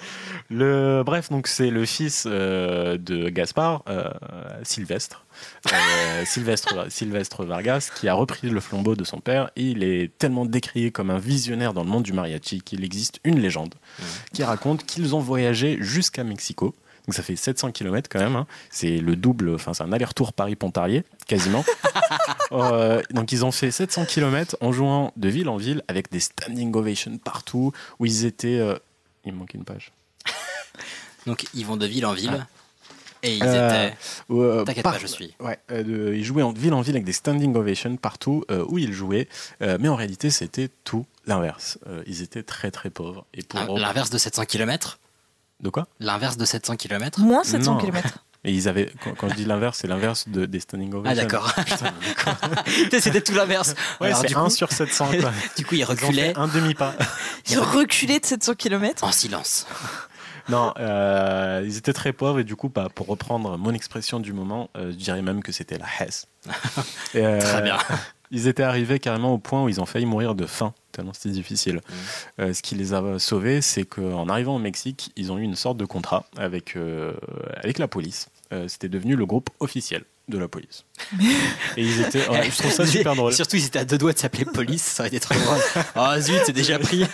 Le, 0.49 1.03
bref, 1.05 1.29
donc 1.29 1.47
c'est 1.47 1.69
le 1.69 1.85
fils 1.85 2.23
euh, 2.25 2.97
de 2.97 3.27
Gaspard, 3.29 3.83
euh, 3.89 4.09
Sylvestre, 4.63 5.25
euh, 5.73 6.23
Sylvestre, 6.25 6.85
Sylvestre 6.89 7.43
Vargas, 7.43 7.89
qui 7.93 8.07
a 8.07 8.13
repris 8.13 8.49
le 8.49 8.59
flambeau 8.61 8.95
de 8.95 9.03
son 9.03 9.19
père. 9.19 9.49
Et 9.57 9.63
il 9.63 9.83
est 9.83 10.17
tellement 10.17 10.45
décrié 10.45 10.91
comme 10.91 11.09
un 11.09 11.17
visionnaire 11.19 11.73
dans 11.73 11.83
le 11.83 11.89
monde 11.89 12.03
du 12.03 12.13
mariachi 12.13 12.61
qu'il 12.61 12.85
existe 12.85 13.19
une 13.25 13.39
légende 13.41 13.75
qui 14.33 14.43
raconte 14.43 14.85
qu'ils 14.85 15.15
ont 15.15 15.19
voyagé 15.19 15.77
jusqu'à 15.81 16.23
Mexico. 16.23 16.73
Donc 17.07 17.13
ça 17.15 17.23
fait 17.23 17.35
700 17.37 17.71
km 17.71 18.09
quand 18.11 18.19
même. 18.19 18.35
hein. 18.35 18.47
C'est 18.69 18.97
le 18.97 19.15
double, 19.15 19.55
enfin 19.55 19.73
c'est 19.73 19.83
un 19.83 19.91
aller-retour 19.93 20.33
Paris-Pontarlier, 20.33 21.03
quasiment. 21.27 21.63
Euh, 22.53 23.01
donc 23.11 23.33
ils 23.33 23.43
ont 23.43 23.51
fait 23.51 23.71
700 23.71 24.05
km 24.05 24.55
en 24.61 24.71
jouant 24.71 25.11
de 25.17 25.27
ville 25.27 25.49
en 25.49 25.57
ville 25.57 25.83
avec 25.89 26.09
des 26.09 26.21
standing 26.21 26.73
ovations 26.75 27.17
partout 27.17 27.73
où 27.99 28.05
ils 28.05 28.23
étaient. 28.23 28.59
euh, 28.59 28.77
Il 29.25 29.33
me 29.33 29.39
manque 29.39 29.53
une 29.53 29.65
page. 29.65 29.91
Donc, 31.25 31.45
ils 31.53 31.65
vont 31.65 31.75
de 31.75 31.85
ville 31.85 32.05
en 32.05 32.13
ville. 32.13 32.47
Et 33.23 33.35
ils 33.35 33.43
étaient. 33.43 33.93
euh, 34.31 34.63
T'inquiète 34.63 34.83
pas, 34.83 34.97
je 34.97 35.07
suis. 35.07 35.33
Ouais, 35.41 35.59
de- 35.69 36.13
ils 36.15 36.23
jouaient 36.23 36.43
en 36.43 36.53
ville 36.53 36.73
en 36.73 36.79
ville 36.81 36.95
avec 36.95 37.03
des 37.03 37.11
standing 37.11 37.53
ovations 37.55 37.97
partout 37.97 38.45
où 38.69 38.77
ils 38.77 38.93
jouaient, 38.93 39.27
mais 39.59 39.89
en 39.89 39.95
réalité 39.95 40.29
c'était 40.29 40.69
tout 40.85 41.05
l'inverse. 41.25 41.79
Ils 42.05 42.21
étaient 42.21 42.43
très 42.43 42.71
très 42.71 42.89
pauvres. 42.89 43.25
Et 43.33 43.43
pour 43.43 43.59
Ah, 43.59 43.67
L'inverse 43.79 44.09
de 44.09 44.17
700 44.17 44.45
km 44.45 44.99
De 45.61 45.69
quoi? 45.69 45.87
L'inverse 45.99 46.37
de 46.37 46.45
700 46.45 46.75
km 46.75 47.19
Moins 47.19 47.43
700 47.43 47.73
Non. 47.73 47.77
km. 47.79 48.19
Et 48.43 48.51
ils 48.53 48.69
avaient, 48.69 48.93
quand, 49.03 49.13
quand 49.15 49.29
je 49.29 49.33
dis 49.35 49.45
l'inverse, 49.45 49.79
c'est 49.81 49.87
l'inverse 49.87 50.29
de, 50.29 50.45
des 50.45 50.59
standing 50.59 50.93
ovations. 50.93 51.19
Ah, 51.19 51.21
d'accord. 51.21 51.51
C'était 52.99 53.21
tout 53.21 53.33
l'inverse. 53.33 53.73
Ouais, 53.99 54.13
c'est 54.13 54.27
du 54.27 54.35
1 54.35 54.43
coup- 54.45 54.49
sur 54.51 54.71
700. 54.71 55.09
Quoi. 55.19 55.31
Du 55.57 55.65
coup, 55.65 55.75
ils 55.75 55.79
Ils 55.79 55.83
ont 55.83 55.87
reculaient 55.87 56.33
fait 56.33 56.37
un 56.37 56.47
demi-pas. 56.47 56.93
Ils 57.49 57.59
ont 57.59 57.63
reculé 57.63 58.19
de 58.19 58.25
700 58.25 58.53
km. 58.55 59.03
en 59.03 59.11
silence. 59.11 59.65
Non, 60.49 60.73
euh, 60.79 61.61
ils 61.65 61.75
étaient 61.77 61.91
très 61.91 62.13
pauvres 62.13 62.39
et 62.39 62.45
du 62.45 62.55
coup, 62.55 62.69
bah, 62.69 62.87
pour 62.93 63.07
reprendre 63.07 63.57
mon 63.57 63.73
expression 63.73 64.19
du 64.21 64.31
moment, 64.31 64.69
euh, 64.77 64.91
je 64.91 64.95
dirais 64.95 65.21
même 65.21 65.43
que 65.43 65.51
c'était 65.51 65.77
la 65.77 65.87
Hesse. 65.99 66.27
Euh, 67.15 67.41
Très 67.41 67.61
bien. 67.63 67.77
Ils 68.31 68.47
étaient 68.47 68.63
arrivés 68.63 68.99
carrément 68.99 69.33
au 69.33 69.37
point 69.37 69.63
où 69.63 69.69
ils 69.69 69.79
ont 69.79 69.85
failli 69.85 70.05
mourir 70.05 70.35
de 70.35 70.45
faim, 70.45 70.73
tellement 70.91 71.13
c'était 71.13 71.29
difficile. 71.29 71.75
Mmh. 71.75 72.41
Euh, 72.41 72.53
ce 72.53 72.61
qui 72.61 72.75
les 72.75 72.93
a 72.93 73.19
sauvés, 73.19 73.61
c'est 73.61 73.85
qu'en 73.85 74.27
arrivant 74.27 74.55
au 74.55 74.59
Mexique, 74.59 75.11
ils 75.15 75.31
ont 75.31 75.37
eu 75.37 75.43
une 75.43 75.55
sorte 75.55 75.77
de 75.77 75.85
contrat 75.85 76.25
avec, 76.37 76.75
euh, 76.75 77.13
avec 77.55 77.79
la 77.79 77.87
police. 77.87 78.29
Euh, 78.53 78.67
c'était 78.67 78.89
devenu 78.89 79.15
le 79.15 79.25
groupe 79.25 79.49
officiel 79.59 80.03
de 80.29 80.37
la 80.37 80.47
police. 80.47 80.85
Et 81.77 81.83
ils 81.83 82.01
étaient. 82.01 82.27
ouais, 82.29 82.49
je 82.49 82.57
trouve 82.57 82.71
ça 82.71 82.85
super 82.85 83.15
drôle. 83.15 83.33
Surtout, 83.33 83.55
ils 83.55 83.65
étaient 83.65 83.79
à 83.79 83.85
deux 83.85 83.97
doigts 83.97 84.13
de 84.13 84.17
s'appeler 84.17 84.45
police, 84.45 84.83
ça 84.83 85.03
aurait 85.03 85.07
été 85.07 85.19
trop 85.19 85.35
drôle. 85.35 85.59
Oh 85.95 86.13
zut, 86.19 86.41
c'est 86.45 86.53
déjà 86.53 86.79
pris. 86.79 87.05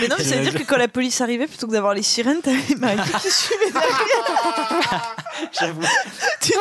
Mais 0.00 0.08
non, 0.08 0.16
mais 0.18 0.24
ça 0.24 0.36
veut 0.36 0.42
dire 0.42 0.54
que 0.54 0.66
quand 0.66 0.78
la 0.78 0.88
police 0.88 1.20
arrivait, 1.20 1.46
plutôt 1.46 1.66
que 1.66 1.72
d'avoir 1.72 1.94
les 1.94 2.02
sirènes, 2.02 2.40
t'avais 2.40 2.74
Marie 2.78 2.98
qui 3.20 3.30
suivait 3.30 3.70
derrière. 3.70 5.16
J'avoue. 5.58 5.82
Te, 6.40 6.52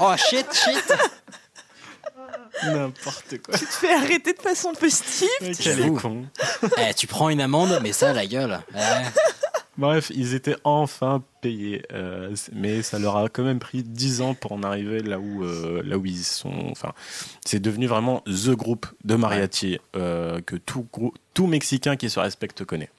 Oh 0.00 0.14
shit, 0.16 0.46
shit. 0.52 0.92
N'importe 2.64 3.40
quoi. 3.42 3.56
tu 3.56 3.64
te 3.64 3.72
fais 3.72 3.94
arrêter 3.94 4.32
de 4.32 4.40
façon 4.40 4.74
festive. 4.74 5.28
Quel 5.60 5.80
est 5.80 5.92
con. 5.92 6.26
Eh, 6.78 6.94
tu 6.94 7.06
prends 7.06 7.28
une 7.28 7.40
amende, 7.40 7.78
mais 7.82 7.92
ça, 7.92 8.12
la 8.12 8.26
gueule. 8.26 8.60
Ouais. 8.74 9.04
Bref, 9.78 10.10
ils 10.12 10.34
étaient 10.34 10.56
enfin 10.64 11.22
payés, 11.40 11.84
euh, 11.92 12.34
mais 12.52 12.82
ça 12.82 12.98
leur 12.98 13.16
a 13.16 13.28
quand 13.28 13.44
même 13.44 13.60
pris 13.60 13.84
10 13.84 14.22
ans 14.22 14.34
pour 14.34 14.50
en 14.50 14.64
arriver 14.64 15.00
là 15.00 15.20
où, 15.20 15.44
euh, 15.44 15.82
là 15.84 15.96
où 15.96 16.04
ils 16.04 16.24
sont. 16.24 16.52
Enfin, 16.72 16.92
c'est 17.44 17.60
devenu 17.60 17.86
vraiment 17.86 18.24
the 18.26 18.50
groupe 18.50 18.86
de 19.04 19.14
mariachi 19.14 19.78
euh, 19.94 20.40
que 20.40 20.56
tout, 20.56 20.88
tout 21.32 21.46
Mexicain 21.46 21.94
qui 21.94 22.10
se 22.10 22.18
respecte 22.18 22.64
connaît. 22.64 22.90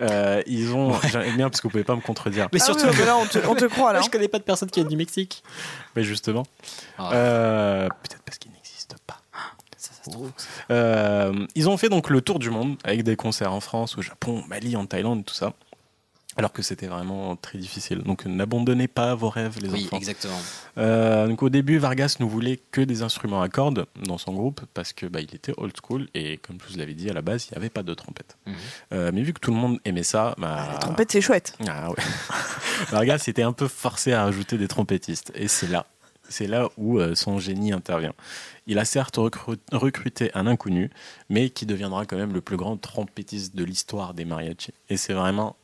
Euh, 0.00 0.42
ils 0.46 0.72
ont, 0.74 0.92
j'aime 1.02 1.36
bien 1.36 1.48
parce 1.50 1.60
que 1.60 1.66
vous 1.66 1.70
pouvez 1.70 1.84
pas 1.84 1.94
me 1.96 2.00
contredire. 2.00 2.48
Mais 2.52 2.60
Ah 2.62 2.64
surtout, 2.64 2.86
oui, 2.86 2.94
mais 2.98 3.04
là, 3.04 3.16
on 3.16 3.26
te, 3.26 3.38
on 3.46 3.54
te 3.54 3.64
croit, 3.66 3.92
là. 3.92 3.98
Moi, 4.00 4.06
je 4.06 4.10
connais 4.10 4.28
pas 4.28 4.38
de 4.38 4.44
personne 4.44 4.70
qui 4.70 4.80
est 4.80 4.84
du 4.84 4.96
Mexique. 4.96 5.42
Mais 5.96 6.02
justement, 6.04 6.44
Ah. 6.98 7.10
euh, 7.12 7.88
peut-être 7.88 8.22
parce 8.24 8.38
qu'ils 8.38 8.52
n'existent 8.52 8.96
pas. 9.06 9.18
Ça, 9.76 9.90
ça 9.92 10.04
se 10.04 10.10
trouve. 10.10 10.30
Euh, 10.70 11.46
ils 11.54 11.68
ont 11.68 11.76
fait 11.76 11.88
donc 11.88 12.08
le 12.10 12.20
tour 12.20 12.38
du 12.38 12.50
monde 12.50 12.76
avec 12.84 13.02
des 13.04 13.16
concerts 13.16 13.52
en 13.52 13.60
France, 13.60 13.98
au 13.98 14.02
Japon, 14.02 14.42
au 14.44 14.48
Mali, 14.48 14.76
en 14.76 14.86
Thaïlande, 14.86 15.24
tout 15.24 15.34
ça. 15.34 15.52
Alors 16.36 16.52
que 16.52 16.62
c'était 16.62 16.86
vraiment 16.86 17.36
très 17.36 17.58
difficile. 17.58 17.98
Donc 17.98 18.24
n'abandonnez 18.24 18.88
pas 18.88 19.14
vos 19.14 19.28
rêves, 19.28 19.58
les 19.60 19.68
Oui, 19.68 19.84
enfants. 19.86 19.98
exactement. 19.98 20.38
Euh, 20.78 21.26
donc 21.28 21.42
au 21.42 21.50
début, 21.50 21.76
Vargas 21.76 22.16
ne 22.20 22.24
voulait 22.24 22.58
que 22.70 22.80
des 22.80 23.02
instruments 23.02 23.42
à 23.42 23.48
cordes 23.50 23.84
dans 24.06 24.16
son 24.16 24.32
groupe 24.32 24.62
parce 24.72 24.94
que 24.94 25.04
bah, 25.04 25.20
il 25.20 25.34
était 25.34 25.52
old 25.58 25.74
school 25.86 26.08
et 26.14 26.38
comme 26.38 26.56
je 26.66 26.72
vous 26.72 26.78
l'avais 26.78 26.94
dit 26.94 27.10
à 27.10 27.12
la 27.12 27.20
base, 27.20 27.46
il 27.46 27.52
n'y 27.52 27.58
avait 27.58 27.68
pas 27.70 27.82
de 27.82 27.92
trompette. 27.92 28.38
Mhm. 28.46 28.54
Euh, 28.94 29.10
mais 29.12 29.22
vu 29.22 29.34
que 29.34 29.40
tout 29.40 29.50
le 29.50 29.58
monde 29.58 29.78
aimait 29.84 30.02
ça, 30.02 30.34
bah, 30.38 30.68
La 30.72 30.78
trompette, 30.78 31.12
c'est 31.12 31.20
chouette. 31.20 31.54
ah 31.68 31.90
ouais. 31.90 31.96
Vargas 32.90 33.24
était 33.26 33.42
un 33.42 33.52
peu 33.52 33.68
forcé 33.68 34.12
à 34.12 34.24
rajouter 34.24 34.56
des 34.58 34.68
trompettistes 34.68 35.32
et 35.34 35.48
c'est 35.48 35.68
là, 35.68 35.86
c'est 36.28 36.46
là 36.46 36.68
où 36.78 36.98
euh, 36.98 37.14
son 37.14 37.38
génie 37.38 37.72
intervient. 37.72 38.14
Il 38.66 38.78
a 38.78 38.84
certes 38.86 39.18
recru- 39.18 39.58
recruté 39.72 40.30
un 40.34 40.46
inconnu, 40.46 40.90
mais 41.28 41.50
qui 41.50 41.66
deviendra 41.66 42.06
quand 42.06 42.16
même 42.16 42.32
le 42.32 42.40
plus 42.40 42.56
grand 42.56 42.76
trompettiste 42.78 43.54
de 43.54 43.64
l'histoire 43.64 44.14
des 44.14 44.24
mariachis. 44.24 44.72
Et 44.88 44.96
c'est 44.96 45.12
vraiment 45.14 45.56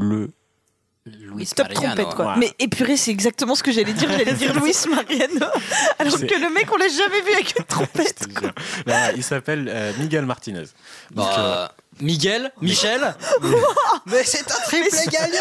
le 0.00 0.30
Louis 1.06 1.46
Top 1.54 1.68
Mariano. 1.68 1.94
trompette, 1.94 2.14
quoi. 2.16 2.26
Ouais. 2.28 2.34
Mais 2.38 2.52
épuré, 2.58 2.96
c'est 2.96 3.10
exactement 3.10 3.54
ce 3.54 3.62
que 3.62 3.70
j'allais 3.72 3.92
dire. 3.92 4.10
J'allais 4.10 4.32
dire 4.32 4.54
Luis 4.54 4.74
Mariano. 4.88 5.46
Alors 5.98 6.18
que 6.18 6.40
le 6.40 6.50
mec, 6.54 6.72
on 6.72 6.76
l'a 6.78 6.88
jamais 6.88 7.20
vu 7.20 7.32
avec 7.34 7.58
une 7.58 7.64
trompette. 7.66 8.26
Là, 8.86 9.12
il 9.12 9.22
s'appelle 9.22 9.68
euh, 9.70 9.92
Miguel 9.98 10.24
Martinez. 10.24 10.64
Donc, 11.10 11.26
Bah, 11.26 11.34
euh, 11.38 11.68
Miguel, 12.00 12.50
Michel. 12.62 13.14
mais 14.06 14.24
c'est 14.24 14.50
un 14.50 14.60
triple 14.64 14.88
gagnant. 15.10 15.40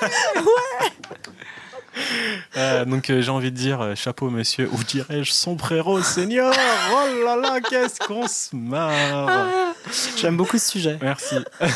euh, 2.56 2.84
donc 2.86 3.10
euh, 3.10 3.20
j'ai 3.20 3.30
envie 3.30 3.50
de 3.52 3.56
dire 3.56 3.80
euh, 3.82 3.94
chapeau 3.94 4.30
monsieur, 4.30 4.68
ou 4.72 4.82
dirais-je 4.82 5.30
son 5.32 5.58
frérot 5.58 6.02
senior. 6.02 6.52
Oh 6.92 7.24
là 7.24 7.36
là, 7.36 7.60
qu'est-ce 7.60 7.98
qu'on 8.06 8.26
se 8.26 8.56
marre. 8.56 9.74
J'aime 10.16 10.36
beaucoup 10.38 10.56
ce 10.58 10.70
sujet. 10.70 10.98
Merci. 11.02 11.36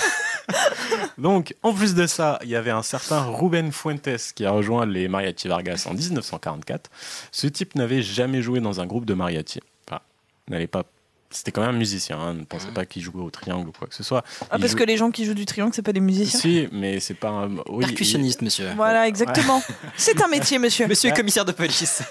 Donc, 1.18 1.54
en 1.62 1.72
plus 1.72 1.94
de 1.94 2.06
ça, 2.06 2.38
il 2.42 2.48
y 2.48 2.56
avait 2.56 2.70
un 2.70 2.82
certain 2.82 3.24
Ruben 3.24 3.72
Fuentes 3.72 4.32
qui 4.34 4.44
a 4.44 4.50
rejoint 4.50 4.86
les 4.86 5.08
Mariachi 5.08 5.48
Vargas 5.48 5.86
en 5.88 5.94
1944. 5.94 6.90
Ce 7.32 7.46
type 7.46 7.74
n'avait 7.74 8.02
jamais 8.02 8.42
joué 8.42 8.60
dans 8.60 8.80
un 8.80 8.86
groupe 8.86 9.04
de 9.04 9.14
mariachi. 9.14 9.60
Enfin, 9.86 10.00
n'allait 10.48 10.66
pas. 10.66 10.84
C'était 11.30 11.50
quand 11.52 11.60
même 11.60 11.74
un 11.74 11.78
musicien. 11.78 12.18
hein, 12.18 12.34
Ne 12.34 12.44
pensez 12.44 12.68
pas 12.68 12.86
qu'il 12.86 13.02
jouait 13.02 13.22
au 13.22 13.30
triangle 13.30 13.68
ou 13.68 13.72
quoi 13.72 13.88
que 13.88 13.94
ce 13.94 14.02
soit. 14.02 14.24
Ah, 14.50 14.58
parce 14.58 14.74
que 14.74 14.84
les 14.84 14.96
gens 14.96 15.10
qui 15.10 15.24
jouent 15.24 15.34
du 15.34 15.46
triangle, 15.46 15.72
c'est 15.74 15.82
pas 15.82 15.92
des 15.92 16.00
musiciens 16.00 16.38
Si, 16.40 16.68
mais 16.72 17.00
c'est 17.00 17.14
pas 17.14 17.28
un. 17.30 17.50
oui, 17.68 17.84
Percussionniste, 17.84 18.42
monsieur. 18.42 18.68
Voilà, 18.76 19.06
exactement. 19.08 19.62
C'est 19.96 20.22
un 20.22 20.28
métier, 20.28 20.58
monsieur. 20.58 20.86
Monsieur 20.86 21.10
est 21.10 21.16
commissaire 21.16 21.44
de 21.44 21.52
police. 21.52 22.02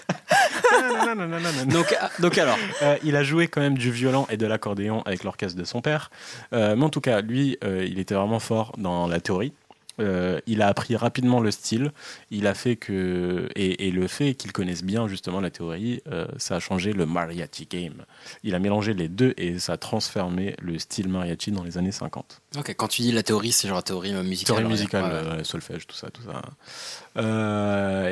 donc, 1.68 1.96
ah, 2.00 2.10
donc 2.20 2.38
alors 2.38 2.58
Euh, 2.82 2.98
il 3.04 3.16
a 3.16 3.24
joué 3.24 3.48
quand 3.48 3.62
même 3.62 3.78
du 3.78 3.90
violon 3.92 4.28
et 4.30 4.38
de 4.38 4.46
l'accordéon 4.46 5.02
avec 5.06 5.24
l'orchestre 5.24 5.58
de 5.58 5.64
son 5.64 5.82
père. 5.82 6.12
Euh, 6.54 6.76
mais 6.76 6.84
en 6.84 6.90
tout 6.90 7.00
cas, 7.02 7.22
lui, 7.22 7.58
euh, 7.64 7.86
il 7.88 8.00
était 8.00 8.16
vraiment 8.16 8.40
fort 8.40 8.74
dans 8.78 9.08
la 9.08 9.20
théorie. 9.20 9.54
Euh, 10.00 10.40
il 10.46 10.62
a 10.62 10.68
appris 10.68 10.96
rapidement 10.96 11.40
le 11.40 11.52
style. 11.52 11.92
Il 12.32 12.48
a 12.48 12.54
fait 12.54 12.76
que 12.76 13.50
et, 13.56 13.88
et 13.88 13.92
le 13.92 14.08
fait 14.08 14.36
qu'il 14.36 14.52
connaisse 14.52 14.84
bien 14.84 15.08
justement 15.08 15.42
la 15.42 15.50
théorie, 15.50 16.02
euh, 16.08 16.28
ça 16.38 16.58
a 16.58 16.60
changé 16.60 16.94
le 16.94 17.06
mariachi 17.06 17.66
game. 17.66 18.06
Il 18.44 18.56
a 18.56 18.60
mélangé 18.60 18.94
les 18.94 19.08
deux 19.08 19.34
et 19.38 19.60
ça 19.60 19.74
a 19.74 19.78
transformé 19.78 20.56
le 20.62 20.78
style 20.80 21.10
mariachi 21.10 21.52
dans 21.52 21.64
les 21.64 21.78
années 21.78 21.92
50. 21.92 22.42
Ok, 22.58 22.74
quand 22.76 22.88
tu 22.88 23.02
dis 23.02 23.12
la 23.12 23.24
théorie, 23.24 23.52
c'est 23.52 23.68
genre 23.68 23.78
la 23.78 23.84
théorie 23.84 24.14
musicale. 24.14 24.58
Théorie 24.58 24.72
musicale, 24.72 25.12
euh, 25.12 25.44
solfège, 25.44 25.88
tout 25.88 25.96
ça, 25.96 26.10
tout 26.10 26.24
ça. 26.24 26.42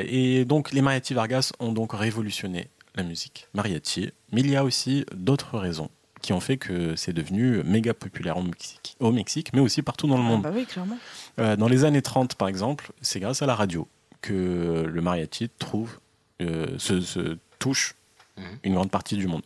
Et 0.06 0.44
donc 0.44 0.72
les 0.72 0.82
mariachi 0.82 1.14
Vargas 1.14 1.52
ont 1.60 1.72
donc 1.72 1.92
révolutionné 1.92 2.68
la 2.94 3.02
musique 3.02 3.48
mariachi, 3.54 4.12
mais 4.32 4.40
il 4.40 4.50
y 4.50 4.56
a 4.56 4.64
aussi 4.64 5.04
d'autres 5.14 5.58
raisons 5.58 5.90
qui 6.24 6.32
ont 6.32 6.40
fait 6.40 6.56
que 6.56 6.96
c'est 6.96 7.12
devenu 7.12 7.62
méga 7.64 7.94
populaire 7.94 8.36
au 8.38 8.42
Mexique, 8.42 8.96
au 9.00 9.12
Mexique, 9.12 9.52
mais 9.52 9.60
aussi 9.60 9.82
partout 9.82 10.06
dans 10.06 10.16
le 10.18 10.24
Ah 10.24 10.28
monde. 10.28 10.42
bah 10.42 10.50
oui, 10.54 10.64
clairement. 10.66 10.98
Euh, 11.38 11.56
dans 11.56 11.68
les 11.68 11.84
années 11.84 12.02
30, 12.02 12.34
par 12.34 12.48
exemple, 12.48 12.92
c'est 13.02 13.20
grâce 13.20 13.42
à 13.42 13.46
la 13.46 13.54
radio 13.54 13.86
que 14.22 14.84
le 14.88 15.00
mariachi 15.02 15.50
trouve, 15.58 15.98
euh, 16.40 16.78
se, 16.78 17.00
se 17.00 17.36
touche 17.58 17.94
une 18.64 18.74
grande 18.74 18.90
partie 18.90 19.16
du 19.16 19.28
monde. 19.28 19.42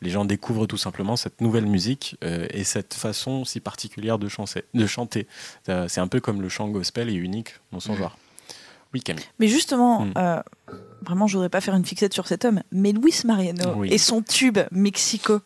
Les 0.00 0.08
gens 0.08 0.24
découvrent 0.24 0.66
tout 0.66 0.78
simplement 0.78 1.16
cette 1.16 1.42
nouvelle 1.42 1.66
musique 1.66 2.16
euh, 2.24 2.46
et 2.50 2.64
cette 2.64 2.94
façon 2.94 3.44
si 3.44 3.60
particulière 3.60 4.18
de, 4.18 4.28
chancer, 4.28 4.64
de 4.72 4.86
chanter. 4.86 5.26
Euh, 5.68 5.88
c'est 5.88 6.00
un 6.00 6.08
peu 6.08 6.20
comme 6.20 6.40
le 6.40 6.48
chant 6.48 6.68
gospel 6.68 7.10
est 7.10 7.14
unique 7.14 7.54
dans 7.72 7.80
son 7.80 7.92
Mhm. 7.92 7.98
genre. 7.98 8.18
Oui, 8.94 9.00
Camille. 9.02 9.24
Mais 9.40 9.46
justement, 9.48 10.06
euh, 10.16 10.42
vraiment, 11.02 11.26
je 11.26 11.34
voudrais 11.34 11.48
pas 11.50 11.60
faire 11.60 11.74
une 11.76 11.84
fixette 11.84 12.14
sur 12.14 12.26
cet 12.26 12.44
homme, 12.44 12.62
mais 12.72 12.92
Luis 12.92 13.14
Mariano 13.24 13.74
Oui. 13.76 13.92
et 13.92 13.98
son 13.98 14.22
tube 14.22 14.58
Mexico, 14.72 15.40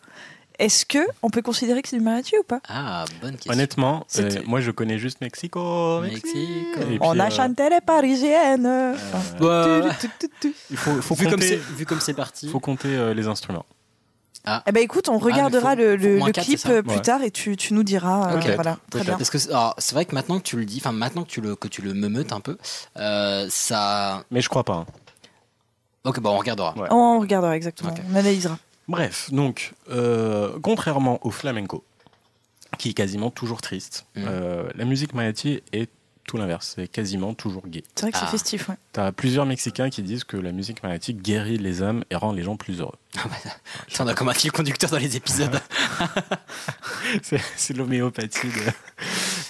est-ce 0.59 0.87
que 0.87 0.99
on 1.23 1.31
peut 1.31 1.43
considérer 1.43 1.83
que 1.83 1.89
c'est 1.89 1.97
du 1.99 2.03
mariachi 2.03 2.37
ou 2.39 2.43
pas? 2.45 2.61
Ah, 2.69 3.05
bonne 3.21 3.33
question. 3.35 3.53
Honnêtement, 3.53 4.07
euh, 4.19 4.31
moi 4.47 4.61
je 4.61 4.71
connais 4.71 4.99
juste 4.99 5.21
Mexico. 5.21 6.01
Mexico. 6.01 6.81
On 7.01 7.19
a 7.19 7.27
euh, 7.27 7.31
chanté 7.31 7.69
les 7.71 7.81
parisiennes. 7.81 8.67
Enfin, 8.95 9.45
Ouais. 9.45 9.91
tu- 10.01 10.09
tu- 10.09 10.29
tu- 10.29 10.31
tu. 10.41 10.55
Il 10.71 10.77
faut, 10.77 11.01
faut 11.03 11.15
Vu 11.15 11.25
comme 11.25 11.35
compter, 11.35 11.57
vu 11.57 11.87
comme 11.87 12.01
c'est 12.01 12.15
parti. 12.15 12.49
faut 12.49 12.61
compter 12.61 12.89
euh, 12.89 13.15
les 13.15 13.27
instruments. 13.27 13.67
Eh 14.67 14.73
ben 14.73 14.83
écoute, 14.83 15.09
on 15.09 15.17
regardera 15.17 15.71
Ah, 15.71 15.75
faut- 15.75 15.81
le, 15.81 16.33
clip 16.33 16.61
euh, 16.67 16.83
plus 16.83 16.97
Ouais. 16.97 17.01
tard 17.01 17.23
et 17.23 17.31
tu, 17.31 17.57
tu 17.57 17.73
nous 17.73 17.83
diras. 17.83 18.31
euh, 18.35 18.37
Ok. 18.39 18.51
voilà, 18.55 18.77
très 18.91 19.03
bien. 19.03 19.17
Parce 19.17 19.31
que 19.31 19.39
c'est- 19.39 19.49
alors, 19.49 19.75
c'est 19.79 19.95
vrai 19.95 20.05
que 20.05 20.15
maintenant 20.15 20.37
que 20.39 20.43
tu 20.45 20.57
le 20.59 20.67
dis, 20.67 20.77
enfin 20.83 20.93
maintenant 20.93 21.23
que 21.23 21.31
tu 21.31 21.41
le 21.41 21.57
que 21.57 21.67
tu 21.67 21.81
le 21.81 21.95
memeutes 21.95 22.31
un 22.33 22.41
peu, 22.41 22.59
euh, 22.99 23.47
ça. 23.49 24.23
Mais 24.31 24.43
je 24.43 24.51
crois 24.51 24.63
pas. 24.65 24.75
hein. 24.75 24.87
Ok, 26.05 26.21
bon, 26.21 26.33
on 26.33 26.37
regardera. 26.39 26.75
Ouais. 26.77 26.89
On 26.91 27.21
regardera 27.21 27.57
exactement, 27.57 27.95
on 28.13 28.17
analysera. 28.17 28.59
Bref, 28.89 29.31
donc, 29.33 29.73
euh, 29.91 30.59
contrairement 30.63 31.19
au 31.27 31.31
flamenco, 31.31 31.85
qui 32.79 32.91
est 32.91 32.95
quasiment 32.95 33.31
toujours 33.31 33.61
triste, 33.63 34.07
Mm. 34.17 34.23
euh, 34.27 34.71
la 34.75 34.85
musique 34.85 35.15
mariachi 35.15 35.63
est 35.73 35.89
tout 36.27 36.39
l'inverse, 36.39 36.73
c'est 36.77 36.89
quasiment 36.89 37.35
toujours 37.35 37.67
gay. 37.67 37.83
C'est 37.95 38.03
vrai 38.07 38.13
que 38.13 38.17
c'est 38.19 38.25
Ah. 38.27 38.31
festif, 38.31 38.69
ouais. 38.71 38.77
T'as 38.93 39.13
plusieurs 39.13 39.45
Mexicains 39.45 39.91
qui 39.91 40.03
disent 40.03 40.25
que 40.25 40.39
la 40.39 40.53
musique 40.53 40.83
mariachi 40.83 41.13
guérit 41.13 41.59
les 41.59 41.83
âmes 41.83 42.03
et 42.11 42.17
rend 42.17 42.33
les 42.33 42.43
gens 42.43 42.57
plus 42.57 42.81
heureux. 42.81 42.97
Ça, 43.89 44.05
on 44.05 44.07
a 44.07 44.15
comme 44.15 44.31
un 44.31 44.35
fil 44.35 44.51
conducteur 44.51 44.89
dans 44.91 44.97
les 44.99 45.17
épisodes. 45.17 45.61
c'est 47.23 47.41
c'est 47.57 47.77
l'homéopathie. 47.77 48.49
de- 48.49 48.73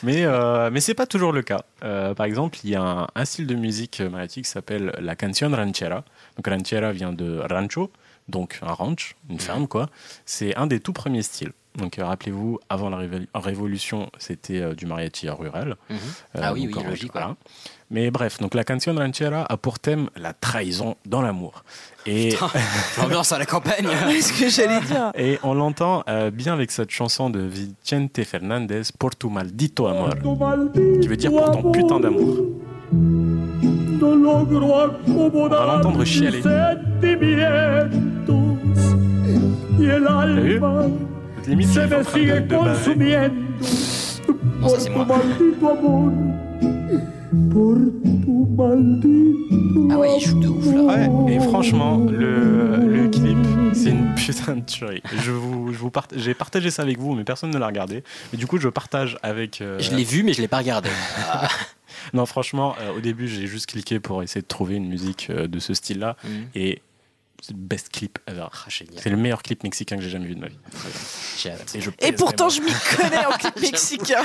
Mais, 0.03 0.25
euh, 0.25 0.71
mais 0.73 0.81
c'est 0.81 0.95
pas 0.95 1.07
toujours 1.07 1.33
le 1.33 1.43
cas. 1.43 1.65
Euh, 1.85 2.13
par 2.15 2.27
exemple, 2.27 2.59
il 2.65 2.71
y 2.71 2.75
a 2.75 2.83
un, 2.83 3.07
un 3.15 3.25
style 3.25 3.47
de 3.47 3.55
musique 3.55 4.01
mariachi 4.01 4.43
qui 4.43 4.49
s'appelle 4.51 4.93
la 4.99 5.15
canción 5.17 5.55
ranchera. 5.55 6.05
Donc 6.37 6.47
ranchera 6.49 6.93
vient 6.93 7.13
de 7.13 7.41
rancho, 7.49 7.91
donc 8.29 8.59
un 8.63 8.73
ranch, 8.73 9.17
une 9.31 9.41
ferme 9.41 9.67
quoi. 9.69 9.89
C'est 10.25 10.55
un 10.57 10.67
des 10.67 10.81
tout 10.81 10.93
premiers 10.93 11.23
styles. 11.23 11.53
Donc 11.77 11.99
euh, 11.99 12.05
rappelez-vous, 12.05 12.61
avant 12.69 12.89
la 12.89 12.99
révol- 12.99 13.27
révolution, 13.35 14.09
c'était 14.17 14.61
euh, 14.61 14.75
du 14.75 14.87
mariachi 14.87 15.29
rural. 15.29 15.75
Mhm. 15.91 15.97
Euh, 16.37 16.41
Ah 16.41 16.53
oui, 16.53 16.69
oui, 16.73 16.83
logique, 16.85 17.11
voilà. 17.13 17.35
Mais 17.91 18.11
bref, 18.13 18.39
donc 18.39 18.55
la 18.55 18.63
canción 18.63 18.97
ranchera 18.97 19.43
a 19.43 19.57
pour 19.57 19.81
thème 19.81 20.09
la 20.17 20.33
trahison 20.33 20.97
dans 21.05 21.21
l'amour. 21.21 21.65
Et 22.07 22.37
L'ambiance 22.99 23.33
à 23.33 23.39
la 23.39 23.47
campagne. 23.47 23.89
C'est 24.09 24.21
ce 24.23 24.33
que 24.41 24.49
j'allais 24.49 24.81
dire. 24.87 25.11
et 25.17 25.39
on 25.43 25.53
l'entend 25.55 26.05
euh, 26.09 26.31
bien 26.31 26.53
avec 26.53 26.71
cette 26.71 26.91
chanson 26.91 27.29
de 27.29 27.41
Vicente 27.41 28.23
Fernandez, 28.23 28.83
Por 28.97 29.17
tu 29.17 29.27
maldito 29.29 29.87
amor, 29.89 30.11
qui 31.01 31.09
veut 31.09 31.17
dire 31.17 31.33
pour 31.33 31.51
ton 31.51 31.73
putain 31.73 31.99
d'amour. 31.99 32.39
On 35.37 35.49
va 35.49 35.77
l'entendre 35.77 36.05
chialer. 36.05 36.41
Limite, 41.47 41.69
c'est 41.69 41.81
en 41.97 42.03
train 42.03 42.19
de, 42.21 42.41
de 42.41 42.55
baver. 42.65 43.31
Non, 44.61 44.69
ça 44.69 44.79
c'est 44.81 44.91
moi. 44.91 45.07
Ah 49.91 49.99
ouais, 49.99 50.09
il 50.17 50.25
joue 50.25 50.41
de 50.41 50.49
ouf 50.49 50.67
là. 50.75 50.83
Ouais, 50.83 51.35
et 51.35 51.41
franchement, 51.41 51.99
le, 52.11 52.77
le 52.87 53.09
clip, 53.09 53.37
c'est 53.75 53.91
une 53.91 54.15
putain 54.15 54.57
de 54.57 54.61
tuerie. 54.63 55.03
Je 55.23 55.31
vous, 55.33 55.73
je 55.73 55.79
vous 55.79 55.91
part- 55.91 56.09
J'ai 56.17 56.33
partagé 56.35 56.71
ça 56.71 56.83
avec 56.83 56.99
vous, 56.99 57.15
mais 57.15 57.25
personne 57.25 57.51
ne 57.51 57.59
l'a 57.59 57.67
regardé. 57.67 58.03
Mais 58.33 58.39
du 58.39 58.47
coup, 58.47 58.59
je 58.59 58.69
partage 58.69 59.19
avec. 59.23 59.61
euh, 59.61 59.79
Je 59.79 59.95
l'ai 59.95 60.05
vu, 60.05 60.23
mais 60.23 60.33
je 60.33 60.41
l'ai 60.41 60.49
pas 60.49 60.59
regardé. 60.59 60.89
Non, 62.13 62.27
franchement, 62.27 62.75
euh, 62.81 62.93
au 62.97 63.01
début, 63.01 63.29
j'ai 63.29 63.47
juste 63.47 63.67
cliqué 63.67 64.01
pour 64.01 64.23
essayer 64.23 64.43
de 64.43 64.47
trouver 64.47 64.77
une 64.77 64.89
musique 64.89 65.29
euh, 65.31 65.47
de 65.49 65.59
ce 65.59 65.75
style-là. 65.75 66.17
Mhm. 66.25 66.49
Et 66.55 66.83
c'est 67.43 67.53
le 67.53 67.59
best 67.59 67.91
clip 67.91 68.19
ever. 68.27 68.47
Ah. 68.53 68.69
C'est 68.69 69.11
le 69.11 69.17
meilleur 69.17 69.43
clip 69.43 69.63
mexicain 69.65 69.97
que 69.97 70.03
j'ai 70.03 70.11
jamais 70.11 70.27
vu 70.27 70.35
de 70.35 70.41
ma 70.41 70.49
vie. 70.49 70.59
Et, 71.75 71.81
je 71.81 71.91
Et 72.01 72.13
pourtant, 72.13 72.49
vraiment. 72.49 72.69
je 72.71 72.75
m'y 72.75 72.97
connais 73.11 73.27
en 73.27 73.33
clip 73.33 73.61
mexicain. 73.61 74.25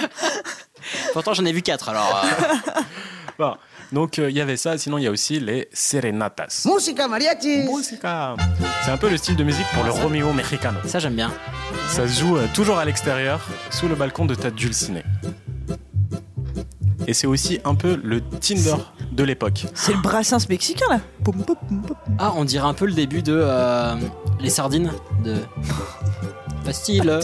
Pourtant, 1.14 1.34
j'en 1.34 1.44
ai 1.46 1.52
vu 1.52 1.62
4 1.62 1.90
alors. 1.90 2.24
euh, 2.24 2.82
Bon, 3.38 3.56
donc 3.94 4.20
euh, 4.20 4.30
il 4.30 4.36
y 4.38 4.42
avait 4.42 4.58
ça. 4.58 4.78
Sinon, 4.78 4.98
il 4.98 5.04
y 5.04 5.08
a 5.08 5.12
aussi 5.12 5.40
les 5.40 5.70
serenatas. 5.74 6.64
Música 6.66 7.08
mariachi. 7.08 7.64
Musica. 7.70 8.36
C'est 8.86 8.92
un 8.92 8.98
peu 8.98 9.10
le 9.10 9.18
style 9.18 9.36
de 9.38 9.44
musique 9.44 9.66
pour 9.74 9.84
le 9.84 9.92
Romeo 9.92 10.32
mexicano. 10.34 10.80
Ça, 10.86 11.00
j'aime 11.00 11.16
bien. 11.16 11.34
Ça 11.90 12.08
se 12.08 12.20
joue 12.22 12.38
euh, 12.38 12.48
toujours 12.54 12.78
à 12.78 12.86
l'extérieur, 12.86 13.42
sous 13.70 13.88
le 13.88 13.96
balcon 13.96 14.26
de 14.26 14.36
ta 14.36 14.50
dulcinée. 14.52 15.04
Et 17.08 17.14
c'est 17.14 17.28
aussi 17.28 17.60
un 17.66 17.76
peu 17.76 18.00
le 18.04 18.22
Tinder 18.22 18.76
de 19.12 19.24
l'époque. 19.24 19.66
C'est 19.74 19.94
le 19.94 20.00
brassens 20.02 20.48
mexicain 20.50 20.86
là. 20.90 21.00
Poum, 21.24 21.44
poum, 21.44 21.56
poum, 21.68 21.82
poum. 21.82 21.96
Ah, 22.20 22.34
on 22.36 22.46
dirait 22.46 22.68
un 22.68 22.74
peu 22.74 22.86
le 22.86 22.94
début 22.94 23.22
de 23.24 23.34
euh, 23.36 23.96
Les 24.40 24.50
Sardines 24.50 24.92
de. 25.24 25.38
Facile. 26.66 27.20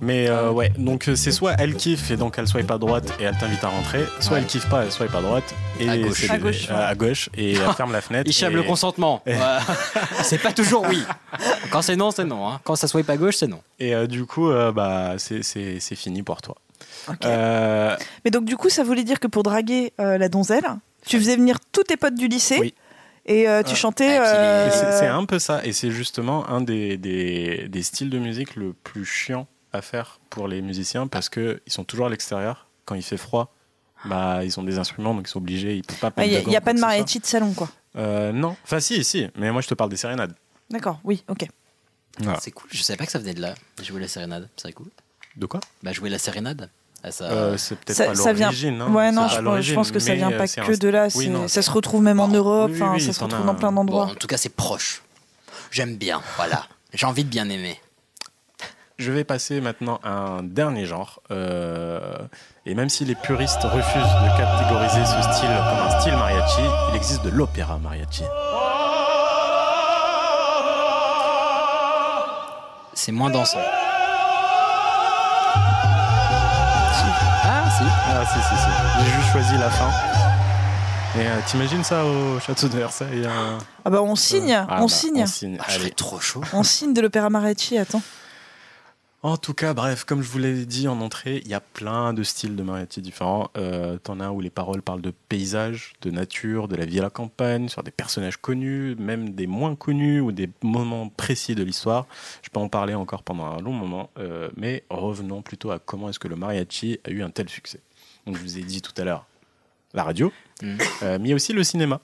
Mais 0.00 0.28
euh, 0.28 0.50
ouais, 0.50 0.70
donc 0.78 1.08
euh, 1.08 1.16
c'est 1.16 1.32
soit 1.32 1.54
elle 1.58 1.74
kiffe 1.74 2.10
et 2.10 2.16
donc 2.16 2.34
elle 2.38 2.46
swipe 2.46 2.70
à 2.70 2.78
droite 2.78 3.12
et 3.18 3.24
elle 3.24 3.36
t'invite 3.38 3.64
à 3.64 3.68
rentrer, 3.68 4.04
soit 4.20 4.34
Ouais. 4.34 4.40
elle 4.40 4.46
kiffe 4.46 4.68
pas, 4.68 4.84
elle 4.84 4.92
swipe 4.92 5.14
à 5.14 5.20
droite 5.22 5.54
et 5.80 5.88
À 5.88 5.98
gauche. 5.98 6.30
À 6.30 6.38
gauche, 6.38 6.70
à, 6.70 6.86
à 6.88 6.94
gauche 6.94 7.30
et 7.36 7.52
elle 7.54 7.72
ferme 7.74 7.92
la 7.92 8.00
fenêtre. 8.02 8.24
Il 8.30 8.32
chape 8.34 8.52
et- 8.52 8.56
le 8.56 8.62
consentement. 8.62 9.22
et- 9.26 9.36
c'est 10.22 10.38
pas 10.38 10.52
toujours 10.52 10.84
oui. 10.88 11.02
Quand 11.70 11.82
c'est 11.82 11.96
non, 11.96 12.10
c'est 12.10 12.24
non. 12.24 12.46
hein. 12.48 12.60
Quand 12.64 12.76
ça 12.76 12.88
swipe 12.88 13.08
à 13.10 13.16
gauche, 13.16 13.36
c'est 13.36 13.46
non. 13.46 13.60
Et 13.78 13.94
euh, 13.94 14.06
du 14.06 14.26
coup, 14.26 14.50
euh, 14.50 14.70
bah 14.72 15.14
c'est- 15.18 15.42
c'est 15.42 15.80
c'est 15.80 15.96
fini 15.96 16.22
pour 16.22 16.40
toi. 16.42 16.56
Euh, 17.24 17.96
Mais 18.24 18.30
donc, 18.30 18.44
du 18.44 18.56
coup, 18.56 18.68
ça 18.68 18.82
voulait 18.84 19.04
dire 19.04 19.20
que 19.20 19.26
pour 19.26 19.42
draguer 19.42 19.92
euh, 20.00 20.18
la 20.18 20.28
donzelle, 20.28 20.66
tu 21.06 21.18
faisais 21.18 21.36
venir 21.36 21.58
tous 21.72 21.84
tes 21.84 21.96
potes 21.96 22.14
du 22.14 22.28
lycée 22.28 22.58
Oui. 22.60 22.74
et 23.26 23.48
euh, 23.48 23.62
tu 23.62 23.72
Euh, 23.72 23.74
chantais. 23.76 24.18
euh, 24.18 24.98
c'est 24.98 25.06
un 25.06 25.24
peu 25.24 25.38
ça, 25.38 25.64
et 25.64 25.72
c'est 25.72 25.90
justement 25.90 26.48
un 26.48 26.60
des, 26.60 26.96
des, 26.96 27.68
des 27.68 27.82
styles 27.82 28.10
de 28.10 28.18
musique 28.18 28.56
le 28.56 28.72
plus 28.72 29.04
chiant 29.04 29.46
à 29.72 29.82
faire 29.82 30.18
pour 30.30 30.48
les 30.48 30.62
musiciens 30.62 31.06
parce 31.06 31.28
que 31.28 31.60
ils 31.66 31.72
sont 31.72 31.84
toujours 31.84 32.06
à 32.06 32.08
l'extérieur. 32.10 32.66
Quand 32.86 32.94
il 32.94 33.02
fait 33.02 33.16
froid, 33.16 33.52
bah 34.04 34.44
ils 34.44 34.58
ont 34.58 34.62
des 34.62 34.78
instruments 34.78 35.12
donc 35.14 35.26
ils 35.28 35.30
sont 35.30 35.38
obligés, 35.40 35.74
ils 35.76 35.82
peuvent 35.82 35.98
pas. 36.12 36.24
Il 36.24 36.30
n'y 36.30 36.36
a, 36.36 36.40
y 36.40 36.56
a 36.56 36.60
gants, 36.60 36.64
pas 36.64 36.72
de 36.72 36.78
mariachi 36.80 37.18
de 37.18 37.26
salon, 37.26 37.52
quoi. 37.52 37.68
Euh, 37.96 38.30
non, 38.32 38.56
enfin 38.64 38.78
si, 38.80 39.02
si, 39.04 39.26
mais 39.36 39.50
moi 39.50 39.60
je 39.62 39.68
te 39.68 39.74
parle 39.74 39.90
des 39.90 39.96
sérénades. 39.96 40.34
D'accord, 40.70 41.00
oui, 41.04 41.24
ok. 41.28 41.46
Voilà. 42.20 42.38
C'est 42.40 42.50
cool. 42.52 42.68
Je 42.72 42.82
savais 42.82 42.96
pas 42.96 43.06
que 43.06 43.12
ça 43.12 43.18
venait 43.18 43.34
de 43.34 43.40
là. 43.42 43.54
Jouer 43.82 44.00
la 44.00 44.08
sérénade. 44.08 44.48
C'est 44.56 44.72
cool. 44.72 44.86
De 45.36 45.46
quoi? 45.46 45.60
Bah, 45.82 45.92
jouer 45.92 46.08
la 46.10 46.18
sérénade. 46.18 46.70
Ah, 47.08 47.12
ça... 47.12 47.24
Euh, 47.24 47.56
C'est 47.56 47.76
peut-être 47.78 47.96
Ça, 47.96 48.06
pas 48.06 48.14
ça 48.16 48.32
vient. 48.32 48.46
l'origine. 48.46 48.80
hein. 48.80 48.90
ouais, 48.92 49.12
non, 49.12 49.22
je, 49.22 49.26
pense- 49.28 49.36
je 49.36 49.40
l'origine, 49.42 49.74
pense 49.76 49.90
que 49.92 49.98
ça 50.00 50.14
vient 50.14 50.32
euh, 50.32 50.38
pas 50.38 50.48
que 50.48 50.60
un- 50.60 50.76
de 50.76 50.88
là. 50.88 51.04
Oui, 51.14 51.24
c'est- 51.26 51.30
non, 51.30 51.46
ça 51.46 51.62
se 51.62 51.70
retrouve 51.70 52.02
même 52.02 52.18
en 52.18 52.26
Europe. 52.28 52.70
oui, 52.72 52.82
enfin, 52.82 52.92
oui, 52.94 53.00
ça 53.00 53.12
se 53.12 53.22
retrouve 53.22 53.46
dans 53.46 53.54
plein 53.54 53.70
Bon, 53.70 53.76
d'endroits. 53.84 54.06
en 54.06 54.14
tout 54.16 54.26
cas, 54.26 54.36
c'est 54.36 54.48
proche. 54.54 55.02
J'aime 55.70 55.96
bien. 55.96 56.20
Voilà. 56.36 56.64
J'ai 56.92 57.06
envie 57.06 57.22
de 57.24 57.28
bien 57.30 57.48
aimer. 57.48 57.80
Je 58.98 59.12
vais 59.12 59.24
passer 59.24 59.60
maintenant 59.60 60.00
à 60.02 60.10
un 60.10 60.42
dernier 60.42 60.84
genre. 60.86 61.20
euh, 61.30 62.00
et 62.64 62.74
même 62.74 62.88
si 62.88 63.04
les 63.04 63.14
puristes 63.14 63.62
refusent 63.62 64.02
de 64.02 64.36
catégoriser 64.38 65.04
ce 65.04 65.22
style 65.32 65.48
comme 65.48 65.86
un 65.86 66.00
style 66.00 66.14
mariachi, 66.14 66.62
il 66.90 66.96
existe 66.96 67.22
de 67.24 67.28
l'opéra 67.30 67.78
mariachi. 67.78 68.24
C'est 72.94 73.12
moins 73.12 73.30
dansant. 73.30 73.60
Si. 77.76 77.84
Ah, 77.84 78.24
si, 78.24 78.38
si, 78.40 78.56
si. 78.62 79.04
J'ai 79.04 79.20
juste 79.20 79.32
choisi 79.32 79.58
la 79.58 79.70
fin. 79.70 79.90
Et 81.18 81.26
euh, 81.26 81.40
t'imagines 81.46 81.84
ça 81.84 82.04
au 82.04 82.38
château 82.40 82.68
de 82.68 82.76
Versailles 82.76 83.24
euh, 83.24 83.58
Ah 83.84 83.90
bah 83.90 84.02
on 84.02 84.16
signe, 84.16 84.52
ah 84.52 84.78
on 84.78 84.82
bah, 84.82 84.88
signe. 84.88 85.22
On 85.22 85.26
signe. 85.26 85.58
Allez. 85.66 85.90
trop 85.90 86.20
chaud. 86.20 86.42
On 86.52 86.62
signe 86.62 86.92
de 86.92 87.00
l'opéra 87.00 87.30
mariachi, 87.30 87.78
attends. 87.78 88.02
En 89.26 89.36
tout 89.36 89.54
cas, 89.54 89.74
bref, 89.74 90.04
comme 90.04 90.22
je 90.22 90.28
vous 90.28 90.38
l'ai 90.38 90.64
dit 90.66 90.86
en 90.86 91.00
entrée, 91.00 91.42
il 91.44 91.48
y 91.50 91.54
a 91.54 91.58
plein 91.58 92.12
de 92.12 92.22
styles 92.22 92.54
de 92.54 92.62
mariachi 92.62 93.02
différents. 93.02 93.50
Euh, 93.56 93.98
T'en 93.98 94.20
as 94.20 94.30
où 94.30 94.40
les 94.40 94.50
paroles 94.50 94.82
parlent 94.82 95.00
de 95.02 95.12
paysages, 95.28 95.94
de 96.02 96.12
nature, 96.12 96.68
de 96.68 96.76
la 96.76 96.84
vie 96.84 97.00
à 97.00 97.02
la 97.02 97.10
campagne, 97.10 97.68
sur 97.68 97.82
des 97.82 97.90
personnages 97.90 98.36
connus, 98.36 98.94
même 99.00 99.30
des 99.30 99.48
moins 99.48 99.74
connus 99.74 100.20
ou 100.20 100.30
des 100.30 100.48
moments 100.62 101.08
précis 101.08 101.56
de 101.56 101.64
l'histoire. 101.64 102.06
Je 102.42 102.50
peux 102.50 102.60
en 102.60 102.68
parler 102.68 102.94
encore 102.94 103.24
pendant 103.24 103.46
un 103.46 103.60
long 103.60 103.72
moment, 103.72 104.10
euh, 104.16 104.48
mais 104.56 104.84
revenons 104.90 105.42
plutôt 105.42 105.72
à 105.72 105.80
comment 105.80 106.08
est-ce 106.08 106.20
que 106.20 106.28
le 106.28 106.36
mariachi 106.36 107.00
a 107.04 107.10
eu 107.10 107.24
un 107.24 107.30
tel 107.30 107.48
succès. 107.48 107.80
Donc, 108.28 108.36
je 108.36 108.42
vous 108.42 108.58
ai 108.58 108.62
dit 108.62 108.80
tout 108.80 108.94
à 108.96 109.02
l'heure 109.02 109.26
la 109.92 110.04
radio, 110.04 110.32
Mhm. 110.62 110.78
euh, 111.02 111.18
mais 111.20 111.34
aussi 111.34 111.52
le 111.52 111.64
cinéma. 111.64 112.00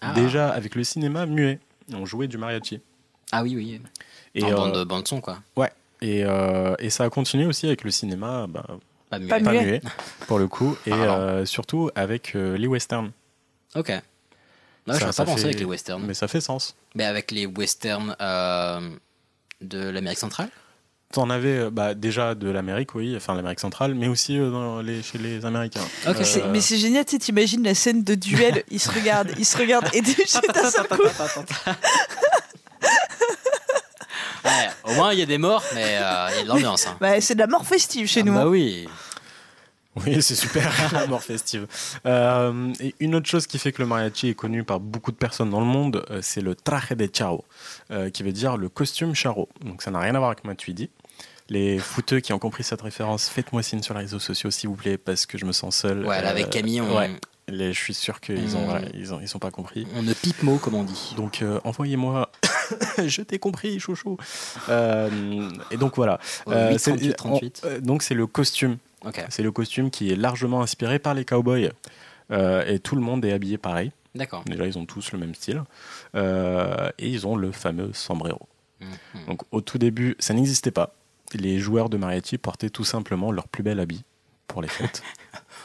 Ah. 0.00 0.14
Déjà, 0.14 0.48
avec 0.48 0.76
le 0.76 0.84
cinéma 0.84 1.26
muet, 1.26 1.58
on 1.92 2.06
jouait 2.06 2.26
du 2.26 2.38
mariachi. 2.38 2.80
Ah 3.32 3.42
oui, 3.42 3.54
oui. 3.54 3.82
Et, 4.34 4.42
en 4.44 4.48
euh, 4.48 4.54
bande, 4.54 4.84
bande 4.88 5.06
son, 5.06 5.20
quoi. 5.20 5.40
Ouais. 5.56 5.70
Et, 6.02 6.24
euh, 6.24 6.74
et 6.78 6.90
ça 6.90 7.04
a 7.04 7.10
continué 7.10 7.46
aussi 7.46 7.66
avec 7.66 7.82
le 7.84 7.90
cinéma, 7.90 8.46
bah, 8.48 8.64
Pas 9.10 9.18
muet. 9.18 9.28
Pas 9.28 9.38
muet. 9.40 9.80
pour 10.26 10.38
le 10.38 10.48
coup, 10.48 10.76
et 10.86 10.92
Ah, 10.92 10.96
euh, 11.18 11.44
surtout 11.46 11.90
avec 11.94 12.34
euh, 12.34 12.56
les 12.58 12.66
westerns. 12.66 13.12
Ok. 13.74 13.90
Non, 14.86 14.94
je 14.94 15.00
n'aurais 15.00 15.12
pas 15.14 15.24
pensé 15.24 15.38
fait- 15.42 15.44
avec 15.48 15.58
les 15.60 15.64
westerns. 15.64 16.04
Mais 16.06 16.14
ça 16.14 16.28
fait 16.28 16.40
sens. 16.42 16.74
Mais 16.94 17.04
avec 17.04 17.30
les 17.30 17.46
westerns 17.46 18.14
euh, 18.20 18.90
de 19.62 19.78
l'Amérique 19.88 20.18
centrale? 20.18 20.48
T'en 21.12 21.30
avais 21.30 21.70
bah, 21.70 21.94
déjà 21.94 22.34
de 22.34 22.50
l'Amérique, 22.50 22.94
oui, 22.96 23.14
enfin 23.16 23.34
l'Amérique 23.36 23.60
centrale, 23.60 23.94
mais 23.94 24.08
aussi 24.08 24.36
euh, 24.36 24.50
dans 24.50 24.82
les, 24.82 25.00
chez 25.00 25.16
les 25.18 25.46
Américains. 25.46 25.80
Ok. 26.08 26.16
Mais 26.18 26.24
c'est- 26.24 26.48
Mais 26.48 26.60
c'est 26.60 26.76
génial, 26.76 27.04
tu 27.04 27.12
sais, 27.12 27.18
t'imagines 27.18 27.62
la 27.62 27.74
scène 27.74 28.02
de 28.02 28.14
duel, 28.16 28.64
ils 28.70 28.80
se 28.80 28.90
regardent, 28.90 29.30
ils 29.38 29.44
se 29.44 29.56
regardent, 29.56 29.88
et 29.94 30.00
déjà 30.02 30.40
d'un 30.52 30.70
seul 30.70 30.88
coup, 30.88 31.02
Ouais, 34.44 34.68
au 34.84 34.94
moins, 34.94 35.12
il 35.12 35.18
y 35.18 35.22
a 35.22 35.26
des 35.26 35.38
morts, 35.38 35.62
mais 35.74 35.96
euh, 35.98 36.28
il 36.32 36.36
y 36.36 36.40
a 36.40 36.42
de 36.44 36.48
l'ambiance. 36.48 36.86
Hein. 36.86 36.96
bah, 37.00 37.20
c'est 37.20 37.34
de 37.34 37.40
la 37.40 37.46
mort 37.46 37.64
festive 37.66 38.06
chez 38.06 38.20
Ah 38.20 38.24
nous. 38.24 38.34
bah 38.34 38.42
hein. 38.42 38.46
oui. 38.48 38.86
Oui, 40.04 40.20
c'est 40.22 40.34
super, 40.34 40.72
la 40.92 41.06
mort 41.06 41.22
festive. 41.22 41.66
Euh, 42.04 42.72
et 42.80 42.94
une 42.98 43.14
autre 43.14 43.28
chose 43.28 43.46
qui 43.46 43.58
fait 43.58 43.70
que 43.70 43.80
le 43.80 43.86
mariachi 43.86 44.28
est 44.30 44.34
connu 44.34 44.64
par 44.64 44.80
beaucoup 44.80 45.12
de 45.12 45.16
personnes 45.16 45.50
dans 45.50 45.60
le 45.60 45.66
monde, 45.66 46.04
euh, 46.10 46.18
c'est 46.20 46.40
le 46.40 46.56
traje 46.56 46.90
de 46.90 47.08
charo, 47.12 47.44
euh, 47.92 48.10
qui 48.10 48.24
veut 48.24 48.32
dire 48.32 48.56
le 48.56 48.68
costume 48.68 49.14
charo. 49.14 49.48
Donc 49.64 49.82
ça 49.82 49.92
n'a 49.92 50.00
rien 50.00 50.14
à 50.16 50.18
voir 50.18 50.30
avec 50.32 50.44
Matuidi. 50.44 50.90
Les 51.48 51.78
footeux 51.78 52.18
qui 52.20 52.32
ont 52.32 52.38
compris 52.40 52.64
cette 52.64 52.82
référence, 52.82 53.28
faites-moi 53.28 53.62
signe 53.62 53.82
sur 53.82 53.94
les 53.94 54.00
réseaux 54.00 54.18
sociaux, 54.18 54.50
s'il 54.50 54.68
vous 54.70 54.74
plaît, 54.76 54.98
parce 54.98 55.26
que 55.26 55.38
je 55.38 55.44
me 55.44 55.52
sens 55.52 55.76
seul. 55.76 56.04
Ouais, 56.04 56.20
là, 56.22 56.30
avec 56.30 56.50
Camille, 56.50 56.80
on- 56.80 56.96
ouais, 56.96 57.10
les- 57.48 57.72
je 57.72 57.78
suis 57.78 57.94
sûr 57.94 58.20
qu'ils 58.20 58.56
ont, 58.56 58.62
Mm. 58.62 58.68
voilà, 58.68 58.86
ils 58.94 59.14
ont, 59.14 59.20
ils 59.20 59.28
sont 59.28 59.38
pas 59.38 59.50
compris. 59.52 59.86
On 59.94 60.02
ne 60.02 60.12
pipe 60.12 60.42
mot, 60.42 60.56
comme 60.56 60.74
on 60.74 60.82
dit. 60.84 61.14
Donc 61.16 61.40
euh, 61.42 61.60
envoyez-moi. 61.62 62.30
je 63.06 63.22
t'ai 63.22 63.38
compris, 63.38 63.78
chouchou. 63.80 64.16
Euh, 64.68 65.50
et 65.70 65.76
donc 65.76 65.96
voilà. 65.96 66.18
Au 66.46 66.52
8, 66.52 66.78
c'est- 66.78 66.90
38, 66.90 67.14
38. 67.16 67.60
on- 67.64 67.68
euh, 67.68 67.80
donc 67.80 68.02
c'est 68.02 68.14
le 68.14 68.26
costume. 68.26 68.76
Ok. 69.04 69.22
C'est 69.28 69.42
le 69.42 69.52
costume 69.52 69.90
qui 69.90 70.10
est 70.10 70.16
largement 70.16 70.62
inspiré 70.62 70.98
par 70.98 71.14
les 71.14 71.24
cowboys. 71.24 71.70
Euh, 72.30 72.64
et 72.66 72.78
tout 72.78 72.96
le 72.96 73.02
monde 73.02 73.24
est 73.24 73.32
habillé 73.32 73.58
pareil. 73.58 73.92
D'accord. 74.14 74.44
Déjà, 74.46 74.64
ils 74.66 74.78
ont 74.78 74.86
tous 74.86 75.12
le 75.12 75.18
même 75.18 75.34
style. 75.34 75.62
Euh, 76.14 76.88
et 76.98 77.08
ils 77.08 77.26
ont 77.26 77.36
le 77.36 77.52
fameux 77.52 77.90
sombrero. 77.92 78.48
Mhm. 78.80 79.26
Donc 79.28 79.42
au 79.50 79.60
tout 79.60 79.78
début, 79.78 80.16
ça 80.18 80.32
n'existait 80.34 80.70
pas. 80.70 80.94
Les 81.34 81.58
joueurs 81.58 81.88
de 81.88 81.96
mariachi 81.96 82.38
portaient 82.38 82.70
tout 82.70 82.84
simplement 82.84 83.32
leur 83.32 83.48
plus 83.48 83.62
bel 83.62 83.80
habit 83.80 84.04
pour 84.46 84.62
les 84.62 84.68
fêtes. 84.68 85.02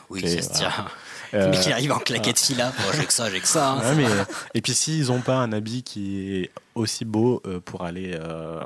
Oui, 0.10 0.22
se 0.22 0.42
voilà. 0.58 0.88
Euh, 1.34 1.49
Mais 1.51 1.60
qui 1.60 1.72
arrive 1.72 1.91
en 1.91 1.99
claquette 1.99 2.39
fila. 2.39 2.72
Bon, 2.77 2.84
j'ai 2.97 3.06
que 3.06 3.14
ça, 3.14 3.30
j'ai 3.30 3.39
que 3.39 3.47
ça. 3.47 3.73
hein. 3.73 3.80
Ouais, 3.81 3.95
mais, 3.95 4.07
et 4.56 4.61
puis 4.61 4.73
s'ils 4.73 5.07
n'ont 5.07 5.22
pas 5.22 5.35
un 5.35 5.51
habit 5.51 5.84
qui 5.84 6.34
est 6.43 6.51
aussi 6.76 7.06
beau 7.06 7.41
euh, 7.45 7.60
pour 7.60 7.84
aller 7.84 8.14
euh, 8.15 8.60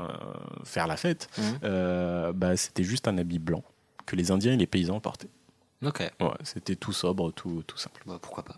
faire 0.64 0.88
la 0.88 0.95
fête, 0.98 1.27
Mhm. 1.38 1.44
euh, 1.64 2.31
bah, 2.34 2.56
c'était 2.57 2.84
juste 2.84 3.07
un 3.07 3.18
habit 3.18 3.40
blanc 3.40 3.64
que 4.06 4.15
les 4.15 4.31
Indiens 4.31 4.53
et 4.53 4.57
les 4.57 4.68
paysans 4.68 4.99
portaient. 4.99 5.30
Ok. 5.85 5.99
Ouais, 6.22 6.30
c'était 6.44 6.76
tout 6.76 6.94
sobre, 6.94 7.31
tout, 7.31 7.64
tout 7.68 7.77
simple. 7.77 8.02
Bah, 8.06 8.18
pourquoi 8.22 8.44
pas. 8.44 8.56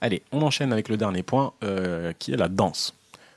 Allez, 0.00 0.22
on 0.30 0.40
enchaîne 0.42 0.72
avec 0.72 0.88
le 0.88 0.96
dernier 0.96 1.22
point, 1.24 1.52
euh, 1.64 2.12
qui 2.18 2.32
est 2.32 2.36
la 2.36 2.48
danse. 2.48 2.94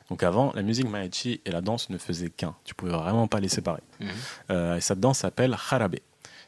Donc 0.10 0.24
avant, 0.24 0.52
la 0.56 0.62
musique 0.62 0.88
mariachi 0.90 1.42
et 1.44 1.52
la 1.52 1.62
danse 1.62 1.90
ne 1.90 1.98
faisaient 1.98 2.30
qu'un. 2.30 2.56
Tu 2.64 2.74
pouvais 2.76 2.92
vraiment 2.92 3.28
pas 3.28 3.40
les 3.40 3.50
séparer. 3.50 3.82
Mhm. 4.00 4.08
Euh, 4.52 4.76
et 4.78 4.82
cette 4.82 5.00
danse 5.00 5.20
s'appelle 5.20 5.58
jarabe. 5.70 5.96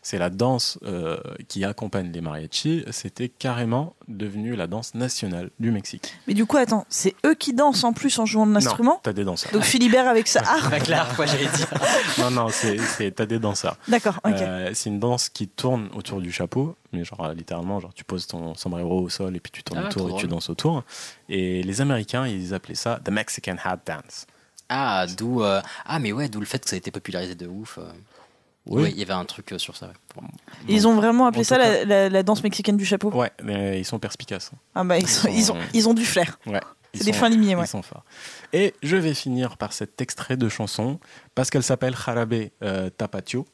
C'est 0.01 0.17
la 0.17 0.29
danse 0.29 0.79
euh, 0.83 1.17
qui 1.49 1.65
accompagne 1.65 2.11
les 2.11 2.21
mariachis. 2.21 2.85
C'était 2.91 3.27
carrément 3.27 3.95
devenu 4.07 4.55
la 4.55 4.65
danse 4.67 4.95
nationale 4.95 5.49
du 5.59 5.71
Mexique. 5.71 6.13
Mais 6.27 6.33
du 6.33 6.45
coup, 6.45 6.55
attends, 6.57 6.85
c'est 6.89 7.15
eux 7.25 7.35
qui 7.35 7.53
dansent 7.53 7.83
en 7.83 7.91
plus 7.93 8.17
en 8.17 8.25
jouant 8.25 8.47
de 8.47 8.53
l'instrument 8.53 8.99
t'as 9.03 9.11
des 9.13 9.25
danseurs. 9.25 9.51
Donc 9.51 9.63
Philibert 9.63 10.07
avec 10.07 10.27
sa 10.27 10.39
harpe 10.41 10.65
Avec 10.67 10.87
la 10.87 11.01
harpe, 11.01 11.15
quoi, 11.15 11.25
j'allais 11.25 11.47
dire. 11.47 11.67
non, 12.19 12.31
non, 12.31 12.47
c'est, 12.49 13.11
t'as 13.13 13.25
des 13.25 13.39
danseurs. 13.39 13.75
D'accord, 13.87 14.19
ok. 14.23 14.31
Euh, 14.33 14.71
c'est 14.73 14.89
une 14.89 14.99
danse 14.99 15.27
qui 15.29 15.47
tourne 15.49 15.89
autour 15.93 16.21
du 16.21 16.31
chapeau, 16.31 16.75
mais 16.93 17.03
genre 17.03 17.25
euh, 17.25 17.33
littéralement, 17.33 17.79
genre 17.81 17.93
tu 17.93 18.03
poses 18.05 18.25
ton 18.25 18.55
sombrero 18.55 19.01
au 19.01 19.09
sol 19.09 19.35
et 19.35 19.39
puis 19.39 19.51
tu 19.51 19.63
tournes 19.63 19.81
Ah, 19.83 19.87
autour 19.87 20.09
et 20.09 20.21
tu 20.21 20.27
danses 20.27 20.49
autour. 20.49 20.83
Et 21.27 21.61
les 21.61 21.81
Américains, 21.81 22.25
ils 22.25 22.53
appelaient 22.53 22.73
ça 22.75 22.99
the 23.03 23.09
Mexican 23.09 23.57
hat 23.63 23.79
dance. 23.85 24.25
Ah, 24.69 25.05
d'où. 25.17 25.43
euh, 25.43 25.61
Ah, 25.85 25.99
mais 25.99 26.11
ouais, 26.13 26.29
d'où 26.29 26.39
le 26.39 26.45
fait 26.45 26.59
que 26.59 26.69
ça 26.69 26.75
a 26.75 26.77
été 26.77 26.91
popularisé 26.91 27.35
de 27.35 27.47
ouf. 27.47 27.79
euh. 27.79 27.91
Oui. 28.65 28.89
Il 28.91 28.99
y 28.99 29.01
avait 29.03 29.13
un 29.13 29.25
truc 29.25 29.51
euh, 29.53 29.57
sur 29.57 29.75
ça. 29.75 29.87
ouais. 29.87 30.23
Ils 30.67 30.87
ont 30.87 30.95
vraiment 30.95 31.25
appelé 31.25 31.41
En 31.41 31.43
ça 31.43 31.57
la, 31.57 31.85
la- 31.85 32.09
la 32.09 32.23
danse 32.23 32.43
mexicaine 32.43 32.77
du 32.77 32.85
chapeau? 32.85 33.09
Ouais, 33.11 33.31
mais 33.43 33.79
ils 33.79 33.85
sont 33.85 33.97
perspicaces. 33.99 34.51
Ah 34.75 34.83
bah 34.83 34.97
ils, 34.99 35.07
sont- 35.07 35.29
ils 35.29 35.51
ont, 35.51 35.57
ils 35.73 35.89
ont 35.89 35.93
du 35.93 36.05
flair. 36.05 36.37
Ouais. 36.45 36.59
C'est 36.93 37.03
des 37.05 37.13
sont- 37.13 37.19
fins 37.19 37.29
limiers, 37.29 37.55
ouais. 37.55 37.63
Ils 37.65 37.67
sont 37.67 37.81
forts. 37.81 38.03
Et 38.53 38.73
je 38.83 38.95
vais 38.95 39.13
finir 39.13 39.57
par 39.57 39.73
cet 39.73 40.01
extrait 40.01 40.37
de 40.37 40.49
chanson 40.49 40.99
parce 41.35 41.49
qu'elle 41.49 41.63
s'appelle 41.63 41.95
Jarabe 41.95 42.49
euh, 42.63 42.89
Tapatio 42.89 43.45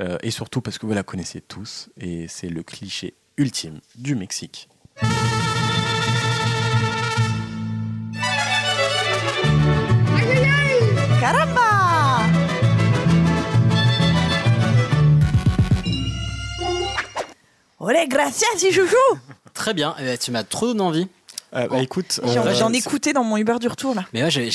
euh, 0.00 0.18
et 0.22 0.30
surtout 0.30 0.60
parce 0.60 0.78
que 0.78 0.86
vous 0.86 0.92
la 0.94 1.02
connaissez 1.04 1.40
tous 1.40 1.88
et 2.00 2.26
c'est 2.28 2.48
le 2.48 2.62
cliché 2.62 3.14
ultime 3.36 3.80
du 3.96 4.14
Mexique. 4.14 4.68
Olé, 17.86 18.06
gracias, 18.08 18.46
chouchou 18.72 18.96
Très 19.52 19.74
bien, 19.74 19.94
eh 19.98 20.04
ben, 20.04 20.16
tu 20.16 20.30
m'as 20.30 20.42
trop 20.42 20.68
donné 20.68 20.80
envie. 20.80 21.08
Euh, 21.54 21.68
bah, 21.68 21.80
écoute, 21.80 22.20
J'en 22.24 22.46
euh, 22.46 22.72
écoutais 22.72 23.12
dans 23.12 23.22
mon 23.24 23.36
Uber 23.36 23.56
du 23.60 23.68
retour 23.68 23.94
là. 23.94 24.04
Mais 24.12 24.22
ouais, 24.24 24.30
j'ai- 24.30 24.50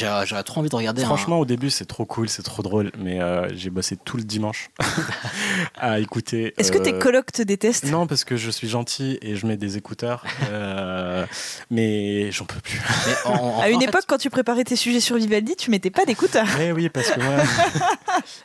trop 0.46 0.60
envie 0.60 0.70
de 0.70 0.76
regarder. 0.76 1.02
un- 1.04 1.06
Franchement, 1.06 1.40
au 1.40 1.46
début, 1.46 1.70
c'est 1.70 1.86
trop 1.86 2.06
cool, 2.06 2.28
c'est 2.30 2.44
trop 2.44 2.62
drôle, 2.64 2.92
mais 2.98 3.22
euh, 3.22 3.48
j'ai 3.56 3.70
bossé 3.70 3.96
tout 3.98 4.18
le 4.18 4.24
dimanche 4.24 4.70
à 5.80 6.00
écouter. 6.00 6.54
Est-ce 6.58 6.72
que 6.72 6.78
tes 6.78 6.94
euh, 6.94 7.00
colocs 7.00 7.32
te 7.32 7.42
détestent? 7.42 7.86
Non, 7.86 8.08
parce 8.08 8.24
que 8.24 8.36
je 8.38 8.50
suis 8.52 8.68
gentil 8.68 9.18
et 9.22 9.36
je 9.36 9.46
mets 9.46 9.58
des 9.58 9.78
écouteurs, 9.78 10.24
euh, 10.52 11.26
mais 11.72 12.32
j'en 12.32 12.46
peux 12.46 12.60
plus. 12.60 12.82
Mais 13.08 13.14
en- 13.26 13.32
en- 13.58 13.60
À 13.62 13.70
une 13.70 13.78
en 13.78 13.80
fait- 13.80 13.86
époque, 13.88 14.04
quand 14.08 14.18
tu 14.18 14.30
préparais 14.30 14.64
tes 14.64 14.76
sujets 14.76 15.00
sur 15.00 15.16
Vivaldi, 15.18 15.56
tu 15.56 15.72
mettais 15.72 15.90
pas 15.92 16.06
d'écouteurs. 16.06 16.48
Eh 16.62 16.72
oui, 16.72 16.90
parce 16.90 17.12
que 17.12 17.20
moi, 17.22 17.36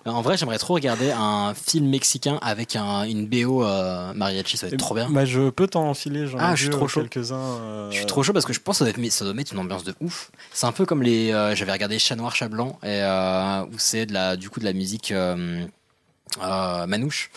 En 0.07 0.23
vrai, 0.23 0.37
j'aimerais 0.37 0.59
trop 0.59 0.75
regarder 0.75 1.11
un 1.11 1.55
film 1.55 1.89
mexicain 1.89 2.39
avec 2.43 2.77
un- 2.77 3.03
une 3.05 3.27
BO 3.27 3.65
euh, 3.65 4.13
mariachi, 4.15 4.57
ça 4.57 4.67
va 4.67 4.73
être 4.73 4.79
trop 4.79 4.95
bien. 4.95 5.09
bah, 5.11 5.25
je 5.25 5.51
peux 5.51 5.67
t'en 5.67 5.89
enfiler, 5.89 6.27
j'en 6.27 6.39
Ah, 6.39 6.53
ai 6.53 6.57
je 6.57 6.63
suis 6.63 6.71
trop 6.71 6.89
chaud. 6.89 7.01
quelques-uns. 7.01 7.35
euh, 7.37 7.91
Je 7.91 7.97
suis 7.97 8.07
trop 8.07 8.23
chaud 8.23 8.33
parce 8.33 8.44
que 8.47 8.53
je 8.53 8.61
pense 8.61 8.79
que 8.79 8.85
ça 8.85 8.91
doit, 8.93 9.01
mettre- 9.01 9.15
ça 9.15 9.25
doit 9.25 9.35
mettre 9.35 9.53
une 9.53 9.59
ambiance 9.59 9.85
de 9.85 9.95
ouf. 10.01 10.31
C'est 10.53 10.67
un 10.67 10.73
peu 10.73 10.85
comme 10.87 11.03
les. 11.03 11.33
euh, 11.33 11.55
J'avais 11.55 11.73
regardé 11.73 11.99
Chat 11.99 12.17
Noir, 12.17 12.35
Chat 12.35 12.49
Blanc, 12.49 12.79
et, 12.83 12.87
euh, 13.03 13.65
où 13.67 13.79
c'est 13.79 14.07
du 14.37 14.51
coup 14.51 14.61
de 14.61 14.65
la 14.65 14.73
musique 14.73 15.13
euh, 15.13 16.87
manouche. 16.87 17.31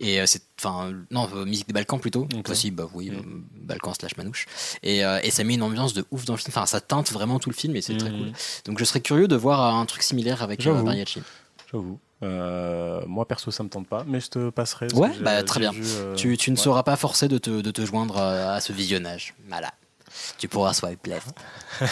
Et 0.00 0.24
c'est. 0.26 0.42
Enfin, 0.60 0.92
non, 1.10 1.28
musique 1.44 1.66
des 1.66 1.72
Balkans 1.72 2.00
plutôt. 2.00 2.28
Aussi, 2.48 2.70
bah 2.70 2.88
oui, 2.94 3.10
euh, 3.12 3.20
Balkans 3.62 3.94
slash 3.98 4.16
manouche. 4.16 4.46
Et, 4.82 4.98
et 5.00 5.30
ça 5.30 5.42
met 5.44 5.54
une 5.54 5.62
ambiance 5.62 5.92
de 5.94 6.04
ouf 6.10 6.24
dans 6.24 6.34
le 6.34 6.38
film. 6.38 6.52
Enfin, 6.56 6.66
ça 6.66 6.80
teinte 6.80 7.10
vraiment 7.12 7.38
tout 7.40 7.50
le 7.50 7.54
film 7.54 7.74
et 7.76 7.82
c'est 7.82 7.96
très 7.96 8.10
Mhm. 8.10 8.18
cool. 8.18 8.32
Donc 8.66 8.78
je 8.78 8.84
serais 8.84 9.00
curieux 9.00 9.26
de 9.28 9.36
voir 9.36 9.74
un 9.74 9.86
truc 9.86 10.02
similaire 10.02 10.42
avec 10.42 10.64
mariachi. 10.66 11.22
J'avoue. 11.72 11.98
Euh, 12.22 13.00
moi, 13.06 13.26
perso, 13.28 13.50
ça 13.52 13.62
me 13.62 13.68
tente 13.68 13.86
pas, 13.86 14.04
mais 14.06 14.18
je 14.20 14.28
te 14.28 14.50
passerai. 14.50 14.86
parce 14.88 14.98
Ouais, 15.00 15.10
bah 15.20 15.42
très 15.44 15.60
bien. 15.60 15.70
vu, 15.70 15.82
euh, 15.86 16.14
tu, 16.16 16.36
tu 16.36 16.50
ne 16.50 16.56
ouais. 16.56 16.62
seras 16.62 16.82
pas 16.82 16.96
forcé 16.96 17.28
de 17.28 17.38
te, 17.38 17.60
de 17.60 17.70
te 17.70 17.84
joindre 17.84 18.18
à 18.18 18.60
ce 18.60 18.72
visionnage. 18.72 19.34
Voilà. 19.48 19.72
Tu 20.38 20.48
pourras 20.48 20.72
swipe 20.72 21.06
left. 21.06 21.28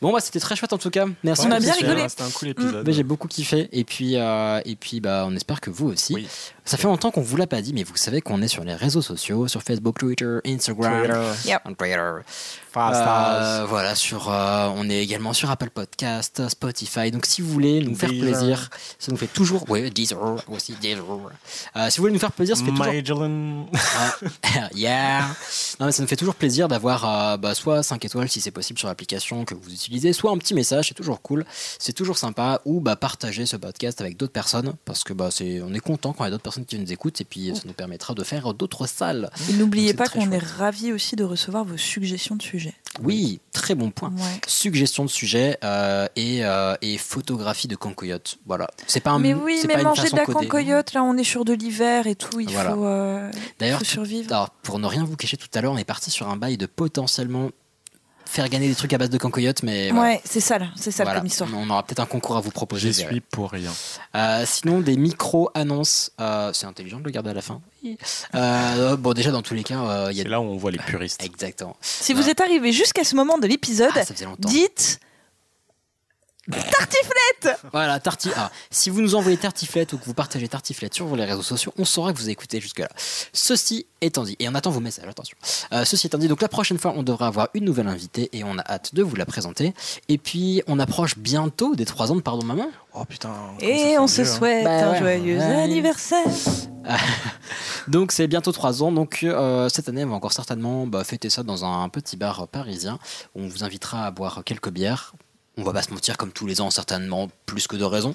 Bon, 0.00 0.12
bah, 0.12 0.20
c'était 0.20 0.38
très 0.38 0.54
chouette 0.54 0.72
en 0.72 0.78
tout 0.78 0.90
cas. 0.90 1.06
Merci. 1.24 1.46
On 1.46 1.50
a 1.50 1.58
bien 1.58 1.72
rigolé. 1.72 2.08
C'était 2.08 2.22
un 2.22 2.30
cool 2.30 2.48
épisode. 2.48 2.86
Mais 2.86 2.92
j'ai 2.92 3.02
beaucoup 3.02 3.28
kiffé 3.28 3.68
et 3.72 3.84
puis 3.84 4.16
euh, 4.16 4.60
et 4.64 4.76
puis 4.76 5.00
bah 5.00 5.24
on 5.26 5.34
espère 5.34 5.60
que 5.60 5.70
vous 5.70 5.88
aussi. 5.88 6.28
Ça 6.64 6.76
fait 6.76 6.86
longtemps 6.86 7.10
qu'on 7.10 7.22
vous 7.22 7.36
l'a 7.36 7.46
pas 7.46 7.62
dit, 7.62 7.72
mais 7.72 7.82
vous 7.82 7.96
savez 7.96 8.20
qu'on 8.20 8.42
est 8.42 8.48
sur 8.48 8.62
les 8.62 8.74
réseaux 8.74 9.02
sociaux, 9.02 9.48
sur 9.48 9.62
Facebook, 9.62 9.98
Twitter, 9.98 10.38
Instagram, 10.46 11.06
Twitter. 11.06 11.48
Yep. 11.48 11.62
on 11.64 11.74
Twitter. 11.74 12.10
Euh, 12.76 13.66
voilà, 13.68 13.94
sur, 13.94 14.30
euh, 14.30 14.70
on 14.76 14.88
est 14.88 15.02
également 15.02 15.32
sur 15.32 15.50
Apple 15.50 15.70
Podcast, 15.70 16.48
Spotify. 16.48 17.10
Donc 17.10 17.26
si 17.26 17.42
vous 17.42 17.50
voulez 17.50 17.80
nous 17.80 17.94
faire 17.94 18.10
Deezer. 18.10 18.30
plaisir, 18.30 18.70
ça 18.98 19.10
nous 19.10 19.18
fait 19.18 19.26
toujours. 19.26 19.68
Ouais, 19.70 19.90
Deezer 19.90 20.36
aussi, 20.48 20.74
Deezer. 20.80 21.04
Euh, 21.76 21.90
si 21.90 21.96
vous 21.96 22.02
voulez 22.02 22.12
nous 22.12 22.18
faire 22.18 22.32
plaisir, 22.32 22.56
ça 22.56 22.64
fait 22.64 22.70
toujours. 22.70 22.86
Magellan. 22.86 23.66
Ah, 23.74 24.68
yeah. 24.74 25.20
Non, 25.80 25.86
mais 25.86 25.92
ça 25.92 26.02
nous 26.02 26.08
fait 26.08 26.16
toujours 26.16 26.34
plaisir 26.34 26.68
d'avoir 26.68 27.32
euh, 27.32 27.36
bah, 27.36 27.54
soit 27.54 27.82
5 27.82 28.04
étoiles 28.04 28.28
si 28.28 28.40
c'est 28.40 28.50
possible 28.50 28.78
sur 28.78 28.88
l'application 28.88 29.44
que 29.44 29.54
vous 29.54 29.72
utilisez, 29.72 30.12
soit 30.12 30.30
un 30.30 30.38
petit 30.38 30.54
message, 30.54 30.88
c'est 30.88 30.94
toujours 30.94 31.22
cool, 31.22 31.44
c'est 31.78 31.92
toujours 31.92 32.18
sympa, 32.18 32.60
ou 32.64 32.80
bah, 32.80 32.96
partager 32.96 33.46
ce 33.46 33.56
podcast 33.56 34.00
avec 34.00 34.16
d'autres 34.16 34.32
personnes, 34.32 34.74
parce 34.84 35.04
que 35.04 35.12
bah, 35.12 35.30
c'est, 35.30 35.62
on 35.62 35.72
est 35.72 35.80
content 35.80 36.12
quand 36.12 36.24
il 36.24 36.26
y 36.26 36.28
a 36.28 36.30
d'autres 36.30 36.42
personnes 36.42 36.66
qui 36.66 36.78
nous 36.78 36.92
écoutent, 36.92 37.20
et 37.20 37.24
puis 37.24 37.52
ça 37.54 37.62
nous 37.64 37.72
permettra 37.72 38.14
de 38.14 38.22
faire 38.22 38.54
d'autres 38.54 38.86
salles. 38.86 39.30
Et 39.48 39.54
n'oubliez 39.54 39.94
pas 39.94 40.08
qu'on 40.08 40.30
est 40.30 40.38
ravis 40.38 40.92
aussi 40.92 41.16
de 41.16 41.24
recevoir 41.24 41.64
vos 41.64 41.76
suggestions 41.76 42.36
de 42.36 42.42
sujets. 42.42 42.57
Oui, 43.02 43.40
très 43.52 43.74
bon 43.74 43.90
point. 43.90 44.10
Ouais. 44.10 44.40
Suggestion 44.46 45.04
de 45.04 45.10
sujet 45.10 45.58
euh, 45.64 46.06
et, 46.16 46.44
euh, 46.44 46.74
et 46.82 46.98
photographie 46.98 47.68
de 47.68 47.76
cancoyote. 47.76 48.38
Voilà. 48.46 48.68
C'est 48.86 49.00
pas 49.00 49.10
un, 49.12 49.18
mais 49.18 49.34
oui, 49.34 49.60
mais 49.68 49.74
pas 49.74 49.82
manger 49.82 50.10
de 50.10 50.16
la 50.16 50.24
cancoyote, 50.24 50.92
là 50.94 51.02
on 51.04 51.16
est 51.16 51.24
sur 51.24 51.44
de 51.44 51.52
l'hiver 51.52 52.06
et 52.06 52.14
tout, 52.14 52.40
il 52.40 52.50
Voilà. 52.50 52.70
faut, 52.74 52.84
euh, 52.84 53.30
D'ailleurs, 53.58 53.78
faut 53.78 53.84
tout- 53.84 53.90
survivre. 53.90 54.32
alors, 54.32 54.50
pour 54.50 54.78
ne 54.78 54.86
rien 54.86 55.04
vous 55.04 55.16
cacher, 55.16 55.36
tout 55.36 55.48
à 55.54 55.60
l'heure, 55.60 55.72
on 55.72 55.78
est 55.78 55.84
parti 55.84 56.10
sur 56.10 56.28
un 56.28 56.36
bail 56.36 56.56
de 56.56 56.66
potentiellement 56.66 57.50
faire 58.28 58.48
gagner 58.48 58.68
des 58.68 58.74
trucs 58.74 58.92
à 58.92 58.98
base 58.98 59.10
de 59.10 59.18
cancoyote, 59.18 59.62
mais 59.62 59.90
voilà. 59.90 60.10
Ouais, 60.14 60.20
c'est 60.24 60.40
ça, 60.40 60.58
c'est 60.76 60.90
ça 60.90 61.04
Voilà. 61.04 61.18
comme 61.20 61.26
histoire. 61.26 61.48
On 61.54 61.68
aura 61.70 61.82
peut-être 61.82 62.00
un 62.00 62.06
concours 62.06 62.36
à 62.36 62.40
vous 62.40 62.50
proposer. 62.50 62.92
J'y 62.92 63.02
je 63.02 63.08
suis 63.08 63.20
pour 63.20 63.50
rien. 63.50 63.72
Euh, 64.14 64.44
sinon, 64.46 64.80
des 64.80 64.96
micro-annonces, 64.96 66.12
euh, 66.20 66.52
c'est 66.52 66.66
intelligent 66.66 66.98
de 67.00 67.04
le 67.04 67.10
garder 67.10 67.30
à 67.30 67.34
la 67.34 67.42
fin. 67.42 67.60
Euh, 68.34 68.96
bon, 68.96 69.12
déjà, 69.14 69.30
dans 69.30 69.42
tous 69.42 69.54
les 69.54 69.64
cas, 69.64 69.80
euh, 69.80 70.08
il 70.10 70.16
y 70.16 70.20
a 70.20 70.24
C'est 70.24 70.28
là 70.28 70.40
où 70.40 70.44
on 70.44 70.56
voit 70.56 70.70
les 70.70 70.78
puristes. 70.78 71.24
Exactement. 71.24 71.76
Si 71.80 72.12
vous 72.12 72.28
êtes 72.28 72.40
arrivé 72.40 72.72
jusqu'à 72.72 73.04
ce 73.04 73.14
moment 73.16 73.38
de 73.38 73.46
l'épisode, 73.46 73.90
Ah, 73.94 74.02
dites 74.38 75.00
tartiflette 76.50 77.60
Voilà, 77.72 78.00
tarti. 78.00 78.30
Ah, 78.36 78.50
si 78.70 78.90
vous 78.90 79.00
nous 79.00 79.14
envoyez 79.14 79.36
tartiflette 79.36 79.92
ou 79.92 79.98
que 79.98 80.04
vous 80.04 80.14
partagez 80.14 80.48
tartiflette 80.48 80.94
sur 80.94 81.14
les 81.16 81.24
réseaux 81.24 81.42
sociaux, 81.42 81.72
on 81.78 81.84
saura 81.84 82.12
que 82.12 82.18
vous 82.18 82.24
avez 82.24 82.32
écouté 82.32 82.60
jusque-là. 82.60 82.88
Ceci 83.32 83.86
étant 84.00 84.22
dit, 84.22 84.36
et 84.38 84.48
on 84.48 84.54
attend 84.54 84.70
vos 84.70 84.80
messages, 84.80 85.08
attention. 85.08 85.36
Euh, 85.72 85.84
ceci 85.84 86.06
étant 86.06 86.18
dit, 86.18 86.28
donc 86.28 86.40
la 86.42 86.48
prochaine 86.48 86.78
fois, 86.78 86.92
on 86.96 87.02
devra 87.02 87.26
avoir 87.26 87.48
une 87.54 87.64
nouvelle 87.64 87.88
invitée 87.88 88.28
et 88.32 88.44
on 88.44 88.56
a 88.58 88.62
hâte 88.62 88.94
de 88.94 89.02
vous 89.02 89.16
la 89.16 89.26
présenter. 89.26 89.74
Et 90.08 90.18
puis, 90.18 90.62
on 90.66 90.78
approche 90.78 91.18
bientôt 91.18 91.74
des 91.74 91.84
3 91.84 92.12
ans 92.12 92.16
de 92.16 92.20
Pardon 92.22 92.44
Maman. 92.44 92.68
Oh 92.94 93.04
putain. 93.04 93.32
Et 93.60 93.98
on 93.98 94.06
se 94.08 94.24
souhaite 94.24 94.64
Bah 94.64 94.88
un 94.88 94.92
ouais. 94.92 94.98
joyeux 94.98 95.38
Ouais. 95.38 95.62
anniversaire. 95.62 96.24
Donc 97.88 98.12
c'est 98.12 98.26
bientôt 98.26 98.52
3 98.52 98.82
ans. 98.82 98.92
Donc 98.92 99.20
euh, 99.22 99.68
cette 99.68 99.88
année, 99.88 100.04
on 100.04 100.08
va 100.10 100.14
encore 100.16 100.32
certainement 100.32 100.86
bah, 100.86 101.04
fêter 101.04 101.30
ça 101.30 101.42
dans 101.42 101.64
un 101.64 101.88
petit 101.88 102.16
bar 102.16 102.48
parisien. 102.48 102.98
On 103.34 103.46
vous 103.48 103.64
invitera 103.64 104.06
à 104.06 104.10
boire 104.10 104.42
quelques 104.44 104.70
bières. 104.70 105.12
On 105.58 105.64
va 105.64 105.72
pas 105.72 105.82
se 105.82 105.92
mentir, 105.92 106.16
comme 106.16 106.30
tous 106.32 106.46
les 106.46 106.60
ans, 106.60 106.70
certainement 106.70 107.28
plus 107.44 107.66
que 107.66 107.74
de 107.76 107.84
raison. 107.84 108.14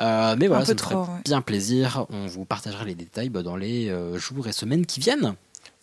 Euh, 0.00 0.36
mais 0.38 0.46
voilà, 0.46 0.62
Un 0.62 0.66
ça 0.66 0.74
trop, 0.76 1.04
ferait 1.04 1.12
ouais. 1.14 1.20
bien 1.24 1.40
plaisir. 1.42 2.06
On 2.10 2.26
vous 2.26 2.44
partagera 2.44 2.84
les 2.84 2.94
détails 2.94 3.28
bah, 3.28 3.42
dans 3.42 3.56
les 3.56 3.88
euh, 3.90 4.16
jours 4.18 4.46
et 4.46 4.52
semaines 4.52 4.86
qui 4.86 5.00
viennent. 5.00 5.34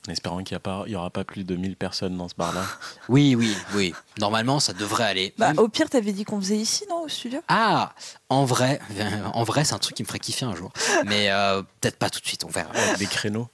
En 0.07 0.11
espérant 0.11 0.43
qu'il 0.43 0.57
n'y 0.87 0.95
aura 0.95 1.09
pas 1.09 1.23
plus 1.23 1.43
de 1.43 1.55
1000 1.55 1.75
personnes 1.75 2.17
dans 2.17 2.27
ce 2.29 2.35
bar-là. 2.35 2.63
Oui, 3.09 3.35
oui, 3.35 3.55
oui. 3.75 3.93
Normalement, 4.17 4.59
ça 4.61 4.71
devrait 4.73 5.03
aller. 5.03 5.33
Bah, 5.37 5.51
au 5.57 5.67
pire, 5.67 5.89
t'avais 5.89 6.13
dit 6.13 6.23
qu'on 6.23 6.39
faisait 6.39 6.57
ici, 6.57 6.85
non, 6.89 7.03
au 7.03 7.09
studio? 7.09 7.39
Ah, 7.49 7.93
en 8.29 8.45
vrai, 8.45 8.79
en 9.33 9.43
vrai, 9.43 9.65
c'est 9.65 9.73
un 9.73 9.79
truc 9.79 9.95
qui 9.97 10.03
me 10.03 10.07
ferait 10.07 10.19
kiffer 10.19 10.45
un 10.45 10.55
jour. 10.55 10.71
Mais 11.05 11.31
euh, 11.31 11.61
peut-être 11.81 11.97
pas 11.97 12.09
tout 12.09 12.21
de 12.21 12.25
suite, 12.25 12.43
on 12.45 12.49
verra. 12.49 12.71
Des 12.97 13.07
créneaux? 13.07 13.49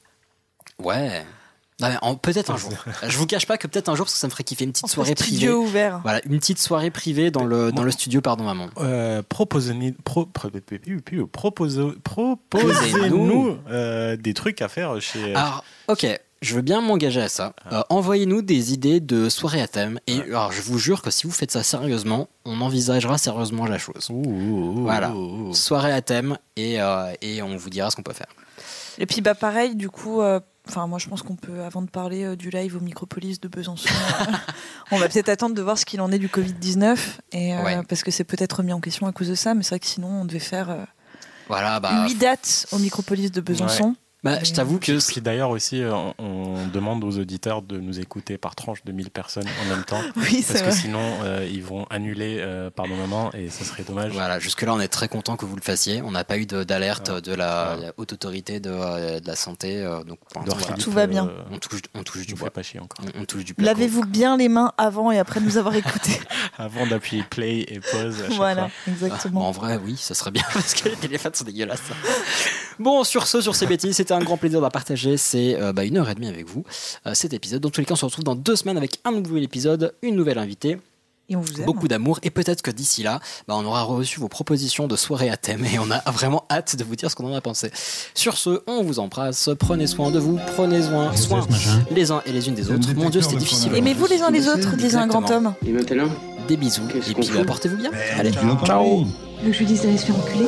Ouais. 0.80 1.26
Peut-être 2.22 2.52
un 2.52 2.58
jour. 2.58 2.72
Je 3.08 3.18
vous 3.18 3.26
cache 3.26 3.46
pas 3.46 3.58
que 3.58 3.68
peut-être 3.68 3.90
un 3.90 3.96
jour, 3.96 4.06
parce 4.06 4.14
que 4.14 4.20
ça 4.20 4.28
me 4.28 4.32
ferait 4.32 4.44
kiffer 4.44 4.66
une 4.66 4.72
petite 4.72 4.86
Entre 4.86 4.94
soirée 4.94 5.16
privée. 5.16 5.38
studio 5.38 5.62
ouvert. 5.62 6.00
Voilà, 6.04 6.22
une 6.26 6.38
petite 6.40 6.60
soirée 6.60 6.92
privée 6.92 7.32
dans 7.32 7.46
le, 7.46 7.72
dans 7.72 7.84
le 7.84 7.92
studio, 7.92 8.22
pardon 8.22 8.44
maman. 8.44 8.68
Euh, 8.80 9.22
proposez- 9.22 9.94
pro- 10.04 10.26
pro- 10.26 10.50
propose- 11.32 11.96
Proposez-nous. 12.04 12.40
Proposez-nous 12.50 13.58
euh, 13.70 14.16
des 14.18 14.34
trucs 14.34 14.62
à 14.62 14.68
faire 14.68 15.00
chez. 15.02 15.34
Alors, 15.36 15.64
ok, 15.88 16.06
je 16.42 16.56
veux 16.56 16.62
bien 16.62 16.82
m'engager 16.82 17.22
à 17.22 17.30
ça. 17.30 17.54
Euh, 17.72 17.82
Envoyez-nous 17.90 18.42
des 18.42 18.74
idées 18.74 19.00
de 19.00 19.30
soirées 19.30 19.62
à 19.62 19.68
thème. 19.68 20.00
Et 20.08 20.20
alors, 20.22 20.52
je 20.52 20.62
vous 20.62 20.78
jure 20.80 21.02
que 21.02 21.12
si 21.12 21.28
vous 21.28 21.34
faites 21.34 21.52
ça 21.52 21.64
sérieusement, 21.64 22.28
on 22.46 22.62
envisagera 22.62 23.18
sérieusement 23.18 23.66
la 23.66 23.78
chose. 23.78 24.10
voilà, 24.10 25.14
soirée 25.54 25.92
à 25.94 26.02
thème 26.02 26.38
et, 26.56 26.82
euh, 26.82 27.12
et 27.22 27.42
on 27.42 27.56
vous 27.58 27.70
dira 27.70 27.90
ce 27.92 27.96
qu'on 27.96 28.04
peut 28.04 28.14
faire. 28.14 28.28
Et 28.98 29.06
puis 29.06 29.22
bah 29.22 29.34
pareil, 29.36 29.76
du 29.76 29.90
coup, 29.90 30.22
euh, 30.22 30.40
enfin 30.70 30.88
moi 30.88 31.00
je 31.00 31.08
pense 31.08 31.22
qu'on 31.22 31.36
peut, 31.36 31.62
avant 31.64 31.82
de 31.82 31.90
parler 31.90 32.24
euh, 32.24 32.36
du 32.36 32.50
live 32.50 32.78
au 32.78 32.80
Micropolis 32.80 33.40
de 33.41 33.48
Besançon, 33.48 33.90
euh, 34.22 34.34
on 34.91 34.98
va 34.98 35.10
peut-être 35.10 35.30
attendre 35.30 35.56
de 35.56 35.62
voir 35.62 35.78
ce 35.78 35.86
qu'il 35.86 36.00
en 36.02 36.12
est 36.12 36.20
du 36.20 36.28
Covid-19, 36.30 36.98
et, 37.34 37.54
euh, 37.56 37.64
Ouais. 37.64 37.84
parce 37.88 38.04
que 38.04 38.12
c'est 38.12 38.24
peut-être 38.24 38.58
remis 38.58 38.74
en 38.74 38.80
question 38.80 39.08
à 39.08 39.12
cause 39.12 39.28
de 39.30 39.36
ça, 39.36 39.54
mais 39.54 39.64
c'est 39.64 39.70
vrai 39.70 39.80
que 39.80 39.88
sinon 39.88 40.08
on 40.22 40.26
devait 40.26 40.40
faire 40.40 40.88
Voilà, 41.48 41.80
bah. 41.80 42.06
8 42.08 42.16
dates 42.16 42.68
au 42.72 42.78
Micropolis 42.80 43.32
de 43.32 43.41
Besançon. 43.41 43.96
Bah, 44.22 44.44
je 44.44 44.52
t'avoue 44.52 44.80
que. 44.80 45.00
Puis 45.10 45.22
d'ailleurs 45.22 45.50
aussi, 45.50 45.82
euh, 45.82 45.94
on 46.18 46.68
demande 46.68 47.04
aux 47.06 47.18
auditeurs 47.20 47.62
de 47.62 47.80
nous 47.80 48.00
écouter 48.02 48.38
par 48.38 48.54
tranche 48.54 48.84
de 48.84 48.91
1000 48.91 49.12
personnes 49.12 49.48
en 49.66 49.70
même 49.70 49.86
temps. 49.86 50.02
Oui, 50.18 50.41
c'est 50.44 50.54
Parce 50.54 50.60
que 50.60 50.70
vrai. 50.70 50.72
sinon, 50.74 51.00
euh, 51.24 51.48
ils 51.50 51.64
vont 51.64 51.86
annuler 51.90 52.38
euh, 52.40 52.70
par 52.70 52.88
moment 52.88 53.32
et 53.34 53.50
ça 53.50 53.64
serait 53.64 53.84
dommage. 53.84 54.12
Voilà, 54.12 54.38
jusque-là, 54.40 54.74
on 54.74 54.80
est 54.82 54.90
très 54.90 55.08
content 55.08 55.38
que 55.38 55.46
vous 55.46 55.56
le 55.56 55.62
fassiez. 55.62 56.02
On 56.02 56.12
n'a 56.12 56.26
pas 56.26 56.38
eu 56.38 56.46
de- 56.46 56.66
d'alerte 56.66 57.10
de 57.12 57.34
la, 57.34 57.78
la 57.80 57.94
haute 57.96 58.12
autorité 58.12 58.60
de, 58.60 58.70
de 59.20 59.26
la 59.28 59.36
santé. 59.38 59.82
donc, 60.06 60.20
pour 60.34 60.44
voilà. 60.44 60.76
Tout 60.76 60.91
va 60.91 61.08
bien. 61.08 61.28
euh, 61.28 61.44
On 61.52 61.58
touche, 61.58 61.80
on 61.96 62.04
touche 62.04 62.26
du 62.28 62.36
bois. 62.36 62.48
fait 62.48 62.54
pas 62.56 62.64
chier 62.64 62.82
encore. 62.82 63.06
On, 63.16 63.22
on 63.22 63.26
touche 63.26 63.46
du. 63.46 63.54
Lavez-vous 63.58 64.06
bien 64.06 64.36
les 64.36 64.50
mains 64.50 64.74
avant 64.78 65.12
et 65.12 65.18
après 65.20 65.40
nous 65.40 65.56
avoir 65.58 65.76
écoutés. 65.84 66.20
Avant 66.58 66.86
d'appuyer 66.86 67.24
play 67.24 67.60
et 67.70 67.80
pause. 67.80 68.20
à 68.22 68.28
chaque 68.28 68.36
voilà, 68.36 68.68
fois. 68.68 68.91
exactement. 68.94 69.40
Bon, 69.40 69.46
en 69.48 69.52
vrai, 69.52 69.80
oui, 69.82 69.96
ça 69.98 70.14
serait 70.14 70.32
bien 70.32 70.44
parce 70.54 70.74
que 70.74 70.90
les 70.90 70.96
téléphones 70.98 71.34
sont 71.34 71.46
dégueulasses. 71.46 71.80
Bon, 72.80 73.04
sur 73.04 73.28
ce, 73.28 73.42
sur 73.42 73.56
ces 73.56 73.66
bêtises, 73.66 73.96
c'était 73.98 74.14
un 74.14 74.20
grand 74.22 74.38
plaisir 74.38 74.62
de 74.62 74.68
partager 74.70 75.18
ces 75.18 75.56
euh, 75.56 75.74
bah, 75.74 75.84
une 75.84 75.98
heure 75.98 76.10
et 76.10 76.16
demie 76.16 76.28
avec 76.30 76.48
vous. 76.48 76.64
euh, 77.06 77.14
cet 77.14 77.34
épisode. 77.34 77.62
Dans 77.62 77.70
tous 77.70 77.82
les 77.82 77.86
cas, 77.86 77.94
on 77.94 77.98
se 77.98 78.06
retrouve 78.06 78.24
dans 78.24 78.36
deux 78.36 78.56
semaines 78.56 78.78
avec 78.78 79.00
un 79.06 79.12
nouvel 79.12 79.44
épisode, 79.44 79.94
une 80.02 80.16
nouvelle 80.16 80.38
invitée. 80.38 80.78
Et 81.32 81.36
on 81.36 81.42
vous 81.42 81.60
aime. 81.60 81.66
Beaucoup 81.66 81.88
d'amour 81.88 82.20
et 82.24 82.32
peut-être 82.32 82.64
que 82.64 82.72
d'ici 82.72 83.04
là, 83.04 83.20
bah, 83.48 83.54
on 83.56 83.64
aura 83.64 83.84
reçu 83.84 84.20
vos 84.20 84.30
propositions 84.30 84.88
de 84.88 84.96
soirée 84.96 85.30
à 85.30 85.38
thème 85.38 85.64
et 85.66 85.78
on 85.78 85.92
a 85.92 86.00
vraiment 86.10 86.46
hâte 86.50 86.76
de 86.76 86.84
vous 86.84 86.96
dire 86.96 87.12
ce 87.12 87.16
qu'on 87.16 87.30
en 87.32 87.36
a 87.36 87.42
pensé. 87.42 87.70
Sur 88.16 88.36
ce, 88.38 88.62
on 88.66 88.82
vous 88.82 88.98
embrasse, 88.98 89.50
prenez 89.60 89.86
soin 89.86 90.10
de 90.10 90.18
vous, 90.18 90.40
prenez 90.56 90.82
soin, 90.82 91.16
soin 91.16 91.46
les 91.92 92.10
uns 92.12 92.24
et 92.26 92.32
les 92.32 92.48
unes 92.48 92.56
des 92.56 92.72
autres. 92.72 92.88
Mon 92.96 93.12
Dieu, 93.12 93.22
c'était 93.22 93.36
difficile. 93.36 93.76
Aimez-vous 93.76 94.08
les 94.08 94.22
uns 94.24 94.32
les 94.32 94.48
autres, 94.48 94.76
disait 94.76 94.96
un 94.98 95.06
grand 95.06 95.30
homme. 95.30 95.54
Et 95.68 95.72
maintenant 95.72 96.10
Des 96.48 96.58
bisous 96.58 96.82
et 96.96 97.00
puis 97.00 97.14
bah, 97.32 97.44
portez-vous 97.46 97.78
bien. 97.78 97.92
Allez, 98.18 98.32
Dis 98.32 98.38
donc, 98.38 98.66
ciao. 98.66 99.06
que 99.46 99.52
je 99.54 99.60
lui 99.60 99.66
dise 99.68 99.82
d'aller 99.84 99.98
se 100.00 100.06
faire 100.08 100.16
enculer 100.18 100.48